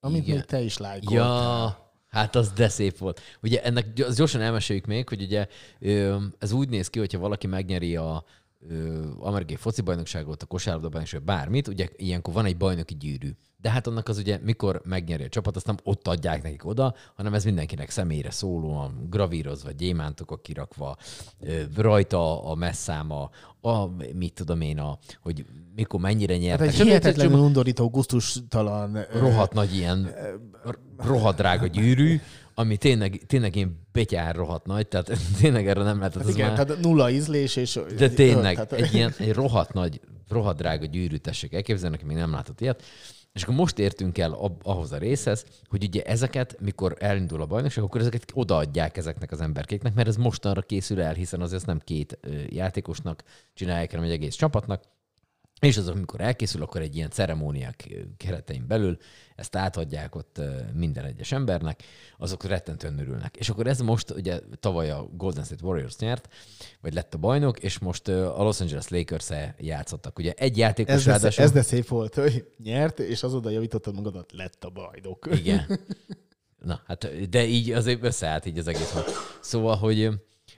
Amit 0.00 0.22
Igen. 0.22 0.36
még 0.36 0.44
te 0.44 0.60
is 0.60 0.78
lájkoltál. 0.78 1.26
Ja, 1.26 1.83
hát 2.14 2.36
az 2.36 2.52
de 2.52 2.68
szép 2.68 2.98
volt. 2.98 3.20
Ugye 3.42 3.62
ennek 3.62 3.86
az 4.06 4.16
gyorsan 4.16 4.40
elmeséljük 4.40 4.86
még, 4.86 5.08
hogy 5.08 5.22
ugye 5.22 5.46
ez 6.38 6.52
úgy 6.52 6.68
néz 6.68 6.90
ki, 6.90 6.98
hogyha 6.98 7.18
valaki 7.18 7.46
megnyeri 7.46 7.96
a 7.96 8.24
amerikai 9.18 9.56
foci 9.56 9.82
bajnokságot, 9.82 10.42
a 10.42 10.46
kosárlabda 10.46 10.88
bajnokságot, 10.88 11.26
bármit, 11.26 11.68
ugye 11.68 11.88
ilyenkor 11.96 12.34
van 12.34 12.44
egy 12.44 12.56
bajnoki 12.56 12.96
gyűrű. 12.96 13.30
De 13.60 13.70
hát 13.70 13.86
annak 13.86 14.08
az 14.08 14.18
ugye, 14.18 14.38
mikor 14.42 14.80
megnyeri 14.84 15.24
a 15.24 15.28
csapat, 15.28 15.56
azt 15.56 15.66
nem 15.66 15.76
ott 15.82 16.08
adják 16.08 16.42
nekik 16.42 16.66
oda, 16.66 16.94
hanem 17.14 17.34
ez 17.34 17.44
mindenkinek 17.44 17.90
személyre 17.90 18.30
szólóan, 18.30 19.06
gravírozva, 19.10 19.70
gyémántokkal 19.70 20.40
kirakva, 20.40 20.96
rajta 21.76 22.44
a 22.44 22.54
messzáma, 22.54 23.30
a, 23.60 23.86
mit 24.14 24.32
tudom 24.34 24.60
én, 24.60 24.78
a, 24.78 24.98
hogy 25.22 25.44
mikor 25.74 26.00
mennyire 26.00 26.32
Hát 26.32 26.42
nyertek. 26.42 26.68
egy 26.68 26.74
Stb. 26.74 26.84
hihetetlenül 26.84 27.38
undorító, 27.38 27.90
gusztustalan... 27.90 29.06
rohadt 29.12 29.52
nagy 29.52 29.74
ilyen 29.74 30.14
rohadt 30.96 31.36
drága 31.36 31.66
gyűrű, 31.66 32.20
ami 32.54 32.76
tényleg, 32.76 33.22
tényleg 33.26 33.56
ilyen 33.56 33.86
betyár 33.92 34.34
rohadt 34.34 34.66
nagy, 34.66 34.88
tehát 34.88 35.10
tényleg 35.40 35.68
erre 35.68 35.82
nem 35.82 35.98
lehetett. 35.98 36.22
Hát 36.22 36.30
igen, 36.30 36.52
már, 36.52 36.64
tehát 36.64 36.82
nulla 36.82 37.10
ízlés, 37.10 37.56
és... 37.56 37.80
de 37.96 38.08
tényleg, 38.08 38.54
tehát- 38.54 38.72
egy 38.72 38.94
ilyen 38.94 39.14
egy 39.18 39.32
rohadt 39.32 39.72
nagy, 39.72 40.00
rohadt 40.28 40.58
drága 40.58 40.84
gyűrűt 40.86 41.22
tessék 41.22 41.54
elképzelni, 41.54 41.96
aki 41.96 42.04
még 42.04 42.16
nem 42.16 42.30
látott 42.30 42.60
ilyet. 42.60 42.82
És 43.32 43.42
akkor 43.42 43.54
most 43.54 43.78
értünk 43.78 44.18
el 44.18 44.58
ahhoz 44.62 44.92
a 44.92 44.98
részhez, 44.98 45.44
hogy 45.68 45.84
ugye 45.84 46.02
ezeket, 46.02 46.56
mikor 46.60 46.96
elindul 46.98 47.40
a 47.40 47.46
bajnokság, 47.46 47.84
akkor 47.84 48.00
ezeket 48.00 48.30
odaadják 48.34 48.96
ezeknek 48.96 49.32
az 49.32 49.40
emberkéknek, 49.40 49.94
mert 49.94 50.08
ez 50.08 50.16
mostanra 50.16 50.62
készül 50.62 51.00
el, 51.00 51.12
hiszen 51.12 51.40
azért 51.40 51.56
ezt 51.56 51.66
nem 51.66 51.80
két 51.84 52.18
játékosnak 52.48 53.22
csinálják, 53.54 53.90
hanem 53.90 54.04
egy 54.04 54.12
egész 54.12 54.34
csapatnak. 54.34 54.82
És 55.60 55.76
azok, 55.76 55.94
amikor 55.94 56.20
elkészül, 56.20 56.62
akkor 56.62 56.80
egy 56.80 56.96
ilyen 56.96 57.10
ceremóniák 57.10 57.94
keretein 58.16 58.66
belül 58.66 58.96
ezt 59.36 59.56
átadják 59.56 60.14
ott 60.14 60.40
minden 60.74 61.04
egyes 61.04 61.32
embernek, 61.32 61.82
azok 62.18 62.44
rettentően 62.44 62.98
örülnek. 62.98 63.36
És 63.36 63.48
akkor 63.48 63.66
ez 63.66 63.80
most, 63.80 64.10
ugye 64.10 64.40
tavaly 64.60 64.90
a 64.90 65.08
Golden 65.16 65.44
State 65.44 65.64
Warriors 65.64 65.96
nyert, 65.96 66.28
vagy 66.80 66.94
lett 66.94 67.14
a 67.14 67.18
bajnok, 67.18 67.58
és 67.58 67.78
most 67.78 68.08
a 68.08 68.42
Los 68.42 68.60
Angeles 68.60 68.88
lakers 68.88 69.28
játszottak. 69.58 70.18
Ugye 70.18 70.32
egy 70.32 70.56
játékos 70.56 70.94
Ez 70.94 71.04
de, 71.04 71.10
ráadásul... 71.10 71.44
ez 71.44 71.52
de 71.52 71.62
szép 71.62 71.88
volt, 71.88 72.14
hogy 72.14 72.48
nyert, 72.62 72.98
és 72.98 73.22
azóta 73.22 73.50
javítottad 73.50 73.94
magadat, 73.94 74.32
lett 74.32 74.64
a 74.64 74.70
bajnok. 74.70 75.28
Igen. 75.32 75.66
Na, 76.64 76.80
hát, 76.86 77.28
de 77.28 77.44
így 77.44 77.70
azért 77.70 78.04
összeállt 78.04 78.46
így 78.46 78.58
az 78.58 78.66
egész. 78.66 78.94
Szóval, 79.40 79.76
hogy 79.76 80.10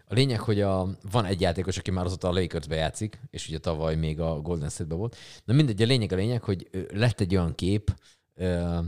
a 0.08 0.14
lényeg, 0.14 0.40
hogy 0.40 0.60
a, 0.60 0.88
van 1.10 1.24
egy 1.24 1.40
játékos, 1.40 1.78
aki 1.78 1.90
már 1.90 2.04
azóta 2.04 2.28
a 2.28 2.32
Lakersbe 2.32 2.76
játszik, 2.76 3.20
és 3.30 3.48
ugye 3.48 3.58
tavaly 3.58 3.96
még 3.96 4.20
a 4.20 4.40
Golden 4.40 4.68
State-be 4.68 4.94
volt. 4.94 5.16
Na 5.44 5.54
mindegy, 5.54 5.82
a 5.82 5.86
lényeg 5.86 6.12
a 6.12 6.16
lényeg, 6.16 6.42
hogy 6.42 6.68
lett 6.92 7.20
egy 7.20 7.36
olyan 7.36 7.54
kép, 7.54 7.94
eh, 8.34 8.78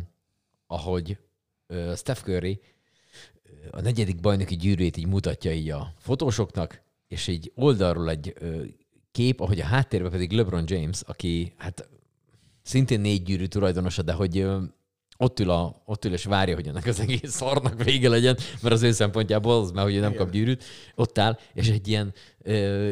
ahogy 0.67 1.19
eh, 1.67 1.97
Steph 1.97 2.23
Curry 2.23 2.61
a 3.71 3.81
negyedik 3.81 4.21
bajnoki 4.21 4.57
gyűrűjét 4.57 4.97
így 4.97 5.07
mutatja 5.07 5.53
így 5.53 5.71
a 5.71 5.93
fotósoknak, 5.99 6.83
és 7.09 7.27
így 7.27 7.53
oldalról 7.55 8.11
egy 8.11 8.33
ö, 8.39 8.63
kép, 9.11 9.41
ahogy 9.41 9.61
a 9.61 9.65
háttérben 9.65 10.11
pedig 10.11 10.33
LeBron 10.33 10.65
James, 10.67 11.01
aki 11.07 11.53
hát 11.57 11.89
szintén 12.63 13.01
négy 13.01 13.23
gyűrű 13.23 13.47
tulajdonosa, 13.47 14.03
de 14.03 14.13
hogy 14.13 14.47
ott 15.21 15.41
ül, 15.41 15.51
a, 15.51 15.83
ott 15.85 16.05
ül 16.05 16.13
és 16.13 16.25
várja, 16.25 16.55
hogy 16.55 16.67
ennek 16.67 16.87
az 16.87 17.01
egész 17.01 17.31
szarnak 17.31 17.83
vége 17.83 18.09
legyen, 18.09 18.37
mert 18.61 18.75
az 18.75 18.83
ő 18.83 18.93
szempontjából 18.93 19.61
az 19.61 19.71
már, 19.71 19.85
hogy 19.85 20.01
nem 20.01 20.15
kap 20.15 20.31
gyűrűt, 20.31 20.65
ott 20.95 21.19
áll, 21.19 21.39
és 21.55 21.69
egy 21.69 21.89
ilyen 21.89 22.15
ö, 22.43 22.91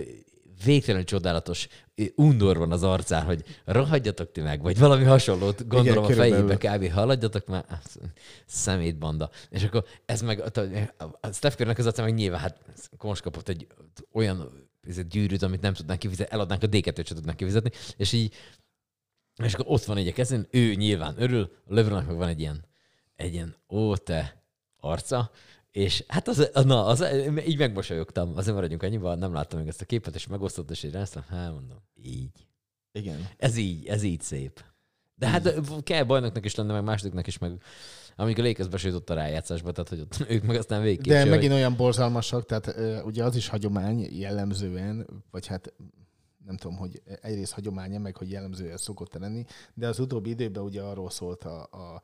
végtelenül 0.65 1.07
csodálatos 1.07 1.69
undor 2.15 2.59
van 2.59 2.73
az 2.73 2.83
arcán, 2.83 3.25
hogy 3.25 3.45
rohadjatok 3.65 4.33
ti 4.33 4.41
meg, 4.41 4.63
vagy 4.63 4.79
valami 4.79 5.05
hasonlót 5.05 5.69
gondolom 5.69 6.05
a 6.05 6.07
körülbelül. 6.07 6.57
fejébe 6.57 6.87
kb. 6.87 6.93
haladjatok 6.93 7.47
már, 7.47 7.65
Hát, 7.69 7.99
szemétbanda. 8.47 9.31
És 9.51 9.63
akkor 9.65 9.85
ez 10.05 10.23
meg, 10.23 10.41
a 11.21 11.33
Steph 11.33 11.55
Currynek 11.55 11.79
az 11.79 11.87
arcán 11.87 12.05
meg 12.05 12.15
nyilván, 12.15 12.41
hát 12.41 12.61
most 13.03 13.23
kapott 13.23 13.49
egy 13.49 13.67
olyan 14.13 14.65
ez 14.89 14.99
egy 14.99 15.07
gyűrűt, 15.07 15.43
amit 15.43 15.61
nem 15.61 15.75
tudnánk 15.75 15.99
kifizetni, 15.99 16.35
eladnánk 16.35 16.63
a 16.63 16.67
D2-t 16.67 17.07
sem 17.07 17.17
tudnánk 17.17 17.37
kifizetni, 17.37 17.71
és 17.97 18.13
így 18.13 18.35
és 19.43 19.55
akkor 19.55 19.67
ott 19.69 19.85
van 19.85 19.97
egy 19.97 20.09
a 20.09 20.13
kezén, 20.13 20.47
ő 20.51 20.75
nyilván 20.75 21.15
örül, 21.19 21.53
a 21.67 21.75
Lebronnak 21.75 22.07
meg 22.07 22.17
van 22.17 22.29
egy 22.29 22.41
ilyen, 22.41 22.65
egy 23.17 23.33
ilyen 23.33 23.57
ó, 23.69 23.97
te 23.97 24.43
arca, 24.81 25.31
és 25.71 26.05
hát 26.07 26.29
az, 26.29 26.51
na, 26.65 26.85
az, 26.85 27.05
így 27.47 27.59
megmosolyogtam, 27.59 28.33
azért 28.37 28.55
maradjunk 28.55 28.83
annyiban, 28.83 29.19
nem 29.19 29.33
láttam 29.33 29.59
még 29.59 29.69
ezt 29.69 29.81
a 29.81 29.85
képet, 29.85 30.15
és 30.15 30.27
megosztott, 30.27 30.71
és 30.71 30.83
így 30.83 30.93
ráztam, 30.93 31.23
hát 31.29 31.53
mondom, 31.53 31.79
így. 32.03 32.47
Igen. 32.93 33.29
Ez 33.37 33.57
így, 33.57 33.87
ez 33.87 34.03
így 34.03 34.21
szép. 34.21 34.65
De 35.15 35.27
hát 35.27 35.55
kell 35.83 36.05
bajnoknak 36.05 36.45
is 36.45 36.55
lenne, 36.55 36.73
meg 36.73 36.85
másodiknak 36.85 37.27
is, 37.27 37.39
meg 37.39 37.63
amikor 38.17 38.45
a 38.45 38.47
Lakers 38.47 38.69
besőtt 38.69 39.11
a 39.11 39.15
rájátszásba, 39.15 39.73
tehát 39.73 39.89
hogy 39.89 40.01
ott 40.01 40.25
ők 40.35 40.43
meg 40.43 40.57
aztán 40.57 40.83
végképp. 40.83 41.13
De 41.13 41.25
megint 41.25 41.53
olyan 41.53 41.77
borzalmasak, 41.77 42.47
tehát 42.47 42.75
ugye 43.05 43.25
az 43.25 43.37
is 43.37 43.49
hagyomány 43.49 44.19
jellemzően, 44.19 45.07
vagy 45.31 45.47
hát 45.47 45.73
nem 46.47 46.57
tudom, 46.57 46.77
hogy 46.77 47.03
egyrészt 47.21 47.53
hagyománya, 47.53 47.99
meg 47.99 48.17
hogy 48.17 48.31
jellemzően 48.31 48.77
szokott 48.77 49.15
lenni, 49.15 49.45
de 49.75 49.89
az 49.89 49.99
utóbbi 49.99 50.31
időben 50.31 50.63
ugye 50.63 50.83
arról 50.83 51.11
szólt 51.11 51.45
a, 51.45 51.63
a 51.63 52.03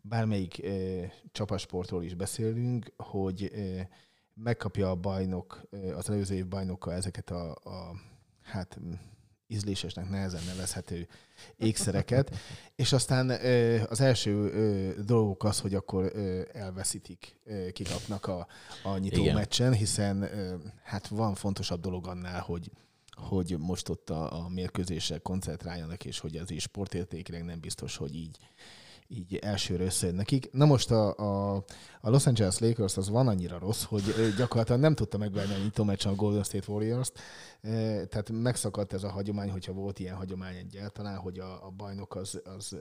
bármelyik 0.00 0.60
ö, 0.62 1.02
csapasportról 1.32 2.04
is 2.04 2.14
beszélünk, 2.14 2.92
hogy 2.96 3.50
ö, 3.52 3.80
megkapja 4.34 4.90
a 4.90 4.94
bajnok, 4.94 5.62
ö, 5.70 5.96
az 5.96 6.10
előző 6.10 6.34
év 6.34 6.46
bajnoka 6.46 6.92
ezeket 6.92 7.30
a, 7.30 7.50
a 7.50 7.94
hát 8.42 8.78
ízlésesnek 9.48 10.08
nehezen 10.08 10.42
nevezhető 10.46 11.08
ékszereket, 11.56 12.36
és 12.82 12.92
aztán 12.92 13.30
az 13.88 14.00
első 14.00 14.94
dolgok 15.04 15.44
az, 15.44 15.60
hogy 15.60 15.74
akkor 15.74 16.12
elveszítik, 16.52 17.40
kikapnak 17.72 18.26
a, 18.26 18.46
a 18.82 18.98
nyitó 18.98 19.20
Igen. 19.20 19.34
meccsen, 19.34 19.72
hiszen 19.72 20.28
hát 20.82 21.08
van 21.08 21.34
fontosabb 21.34 21.80
dolog 21.80 22.06
annál, 22.06 22.40
hogy 22.40 22.70
hogy 23.16 23.56
most 23.58 23.88
ott 23.88 24.10
a, 24.10 24.44
a 24.44 24.48
mérkőzésre 24.48 25.18
koncentráljanak, 25.18 26.04
és 26.04 26.18
hogy 26.18 26.36
ez 26.36 26.50
is 26.50 26.62
sportértékileg 26.62 27.44
nem 27.44 27.60
biztos, 27.60 27.96
hogy 27.96 28.14
így, 28.14 28.38
így 29.08 29.36
elsőre 29.36 29.84
összejön 29.84 30.14
nekik. 30.16 30.52
Na 30.52 30.64
most 30.64 30.90
a, 30.90 31.16
a, 31.16 31.54
a 32.00 32.10
Los 32.10 32.26
Angeles 32.26 32.58
Lakers 32.58 32.96
az 32.96 33.08
van 33.08 33.28
annyira 33.28 33.58
rossz, 33.58 33.82
hogy 33.82 34.02
gyakorlatilag 34.36 34.80
nem 34.80 34.94
tudta 34.94 35.18
megverni 35.18 35.54
a 35.54 35.58
nyitó 35.58 35.84
meccsen 35.84 36.12
a 36.12 36.14
Golden 36.14 36.42
State 36.42 36.72
Warriors-t, 36.72 37.18
tehát 38.08 38.30
megszakadt 38.30 38.92
ez 38.92 39.02
a 39.02 39.10
hagyomány, 39.10 39.50
hogyha 39.50 39.72
volt 39.72 39.98
ilyen 39.98 40.16
hagyomány 40.16 40.56
egyáltalán, 40.56 41.16
hogy 41.16 41.38
a, 41.38 41.66
a 41.66 41.70
bajnok 41.76 42.14
az, 42.14 42.40
az 42.56 42.76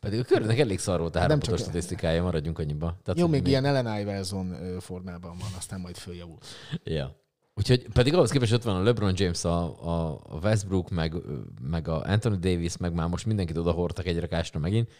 Pedig 0.00 0.20
a 0.20 0.24
körnek 0.24 0.58
elég 0.58 0.78
szar 0.78 1.00
volt 1.00 1.16
a 1.16 1.18
hárompontos 1.18 1.58
csak- 1.60 1.68
statisztikája, 1.68 2.22
maradjunk 2.22 2.58
annyiba. 2.58 2.98
Tehát, 3.02 3.20
jó, 3.20 3.26
hogy 3.26 3.34
még 3.34 3.46
ilyen 3.46 3.64
Ellen 3.64 4.00
Iverson 4.00 4.56
formában 4.80 5.38
van, 5.38 5.50
aztán 5.56 5.80
majd 5.80 5.96
följavul. 5.96 6.38
Ja. 6.84 7.24
Úgyhogy 7.58 7.88
pedig 7.92 8.14
ahhoz 8.14 8.30
képest 8.30 8.52
ott 8.52 8.62
van 8.62 8.76
a 8.76 8.82
LeBron 8.82 9.12
James, 9.16 9.44
a, 9.44 9.64
a 10.04 10.38
Westbrook, 10.42 10.90
meg, 10.90 11.14
meg 11.60 11.88
a 11.88 12.02
Anthony 12.02 12.40
Davis, 12.40 12.76
meg 12.76 12.92
már 12.92 13.08
most 13.08 13.26
mindenkit 13.26 13.56
oda 13.56 13.70
hordtak 13.70 14.06
egy 14.06 14.20
rakásra 14.20 14.58
megint. 14.58 14.90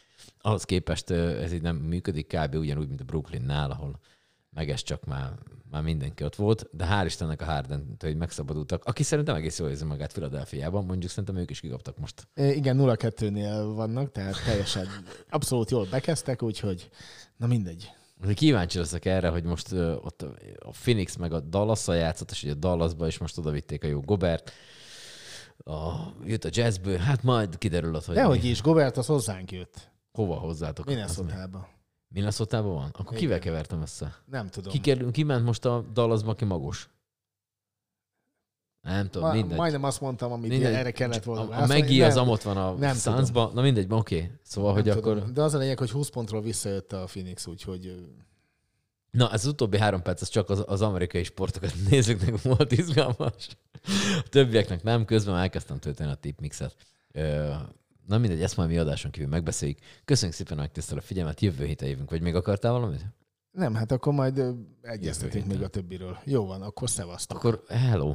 Ahhoz 0.41 0.65
képest 0.65 1.11
ez 1.11 1.53
így 1.53 1.63
nem 1.63 1.77
működik 1.77 2.27
kb. 2.27 2.55
ugyanúgy, 2.55 2.89
mint 2.89 3.01
a 3.01 3.05
Brooklynnál, 3.05 3.71
ahol 3.71 4.01
meg 4.51 4.71
ez 4.71 4.83
csak 4.83 5.05
már, 5.05 5.33
már 5.71 5.83
mindenki 5.83 6.25
ott 6.25 6.35
volt, 6.35 6.69
de 6.73 6.87
hál' 6.91 7.07
Istennek 7.07 7.41
a 7.41 7.45
harden 7.45 7.97
hogy 7.99 8.17
megszabadultak, 8.17 8.85
aki 8.85 9.03
szerintem 9.03 9.35
egész 9.35 9.59
jól 9.59 9.69
érzi 9.69 9.85
magát 9.85 10.13
Philadelphiában, 10.13 10.85
mondjuk 10.85 11.11
szerintem 11.11 11.37
ők 11.37 11.51
is 11.51 11.61
kikaptak 11.61 11.99
most. 11.99 12.29
Igen, 12.35 12.77
0-2-nél 12.81 13.73
vannak, 13.75 14.13
tehát 14.13 14.45
teljesen 14.45 14.87
abszolút 15.31 15.71
jól 15.71 15.87
bekezdtek, 15.91 16.43
úgyhogy 16.43 16.91
na 17.37 17.47
mindegy. 17.47 17.91
Kíváncsi 18.35 18.79
leszek 18.79 19.05
erre, 19.05 19.29
hogy 19.29 19.45
most 19.45 19.73
ö, 19.73 19.93
ott 19.95 20.23
a 20.59 20.71
Phoenix 20.71 21.17
meg 21.17 21.33
a 21.33 21.41
dallas 21.41 21.87
játszott, 21.87 22.31
és 22.31 22.43
ugye 22.43 22.55
Dallasba 22.55 23.07
is 23.07 23.19
most 23.19 23.39
oda 23.39 23.51
vitték 23.51 23.85
a 23.85 23.87
jó 23.87 24.01
Gobert. 24.01 24.53
A, 25.59 25.93
jött 26.25 26.45
a 26.45 26.49
jazzből, 26.53 26.99
hát 26.99 27.23
majd 27.23 27.59
kiderül 27.59 27.95
ott, 27.95 28.05
hogy 28.05 28.15
Dehogy 28.15 28.43
mi- 28.43 28.49
is, 28.49 28.63
Gobert 28.63 28.97
az 28.97 29.07
hozzánk 29.07 29.53
jött. 29.53 29.91
hova 30.13 30.35
hozzátok. 30.35 30.87
Minnesota-ba. 30.87 31.69
Minnesota-ban 32.09 32.75
van? 32.75 32.89
Akkor 32.93 33.05
Igen. 33.07 33.19
kivel 33.19 33.39
kevertem 33.39 33.81
össze? 33.83 34.15
Nem 34.31 34.49
tudom. 34.49 34.73
Ki, 34.73 34.81
kerül, 34.81 35.11
ki 35.13 35.23
ment 35.23 35.45
most 35.45 35.65
a 35.65 35.85
Dallasba, 35.93 36.31
aki 36.31 36.45
magos? 36.45 36.89
Nem 38.87 39.09
tudom, 39.11 39.29
Ma, 39.29 39.35
mindegy. 39.35 39.57
majdnem 39.57 39.85
azt 39.85 40.01
mondtam, 40.01 40.33
amit 40.33 40.51
mindegy. 40.51 40.75
erre 40.75 40.91
kellett 40.91 41.25
volna 41.25 41.41
A, 41.43 41.63
a 41.63 41.67
Nem, 41.67 42.03
az 42.03 42.17
amott 42.17 42.43
van 42.43 42.57
a 42.57 42.73
nem 42.73 42.95
Sunsba. 42.95 43.51
Na 43.55 43.63
mindegy, 43.63 43.87
oké. 43.89 44.17
Okay. 44.17 44.31
Szóval, 44.43 44.75
nem 44.75 44.83
hogy 44.83 44.93
tudom. 44.93 45.19
akkor... 45.19 45.33
De 45.33 45.43
az 45.43 45.55
a 45.55 45.59
lényeg, 45.59 45.79
hogy 45.79 45.91
20 45.91 46.09
pontról 46.09 46.43
visszajött 46.43 46.93
a 46.93 47.05
Phoenix, 47.05 47.47
úgyhogy 47.47 47.95
Na, 49.11 49.33
ez 49.33 49.45
az 49.45 49.53
utóbbi 49.53 49.79
három 49.79 50.03
perc, 50.03 50.23
ez 50.23 50.29
csak 50.29 50.51
az, 50.51 50.65
az 50.67 50.83
amerikai 50.83 51.25
sportokat 51.25 51.73
nézőknek 51.91 52.43
volt 52.43 52.73
izgalmas. 52.73 53.49
A 54.19 54.29
többieknek 54.29 54.83
nem, 54.83 55.05
közben 55.05 55.37
elkezdtem 55.37 55.79
tölteni 55.79 56.11
a 56.11 56.15
tipmixet. 56.15 56.75
Na 58.07 58.19
mindegy, 58.19 58.43
ezt 58.43 58.57
majd 58.57 58.69
mi 58.69 58.79
adáson 58.79 59.11
kívül 59.11 59.29
megbeszéljük. 59.29 59.79
Köszönjük 60.05 60.37
szépen, 60.37 60.59
hogy 60.59 60.71
tisztel 60.71 60.99
a 60.99 61.01
figyelmet, 61.01 61.41
jövő 61.41 61.65
héten 61.65 61.89
jövünk. 61.89 62.11
Vagy 62.11 62.23
még 62.23 62.35
akartál 62.35 62.73
valamit? 62.73 63.07
nem, 63.57 63.75
hát 63.75 63.93
akkor 63.93 64.13
majd 64.13 64.43
egyeztetünk 64.83 65.47
még 65.47 65.63
a 65.63 65.69
többiről. 65.69 66.19
Jó 66.25 66.47
van, 66.47 66.63
akkor 66.63 66.91
szevasztok. 66.91 67.37
Akkor 67.37 67.63
hello! 67.69 68.15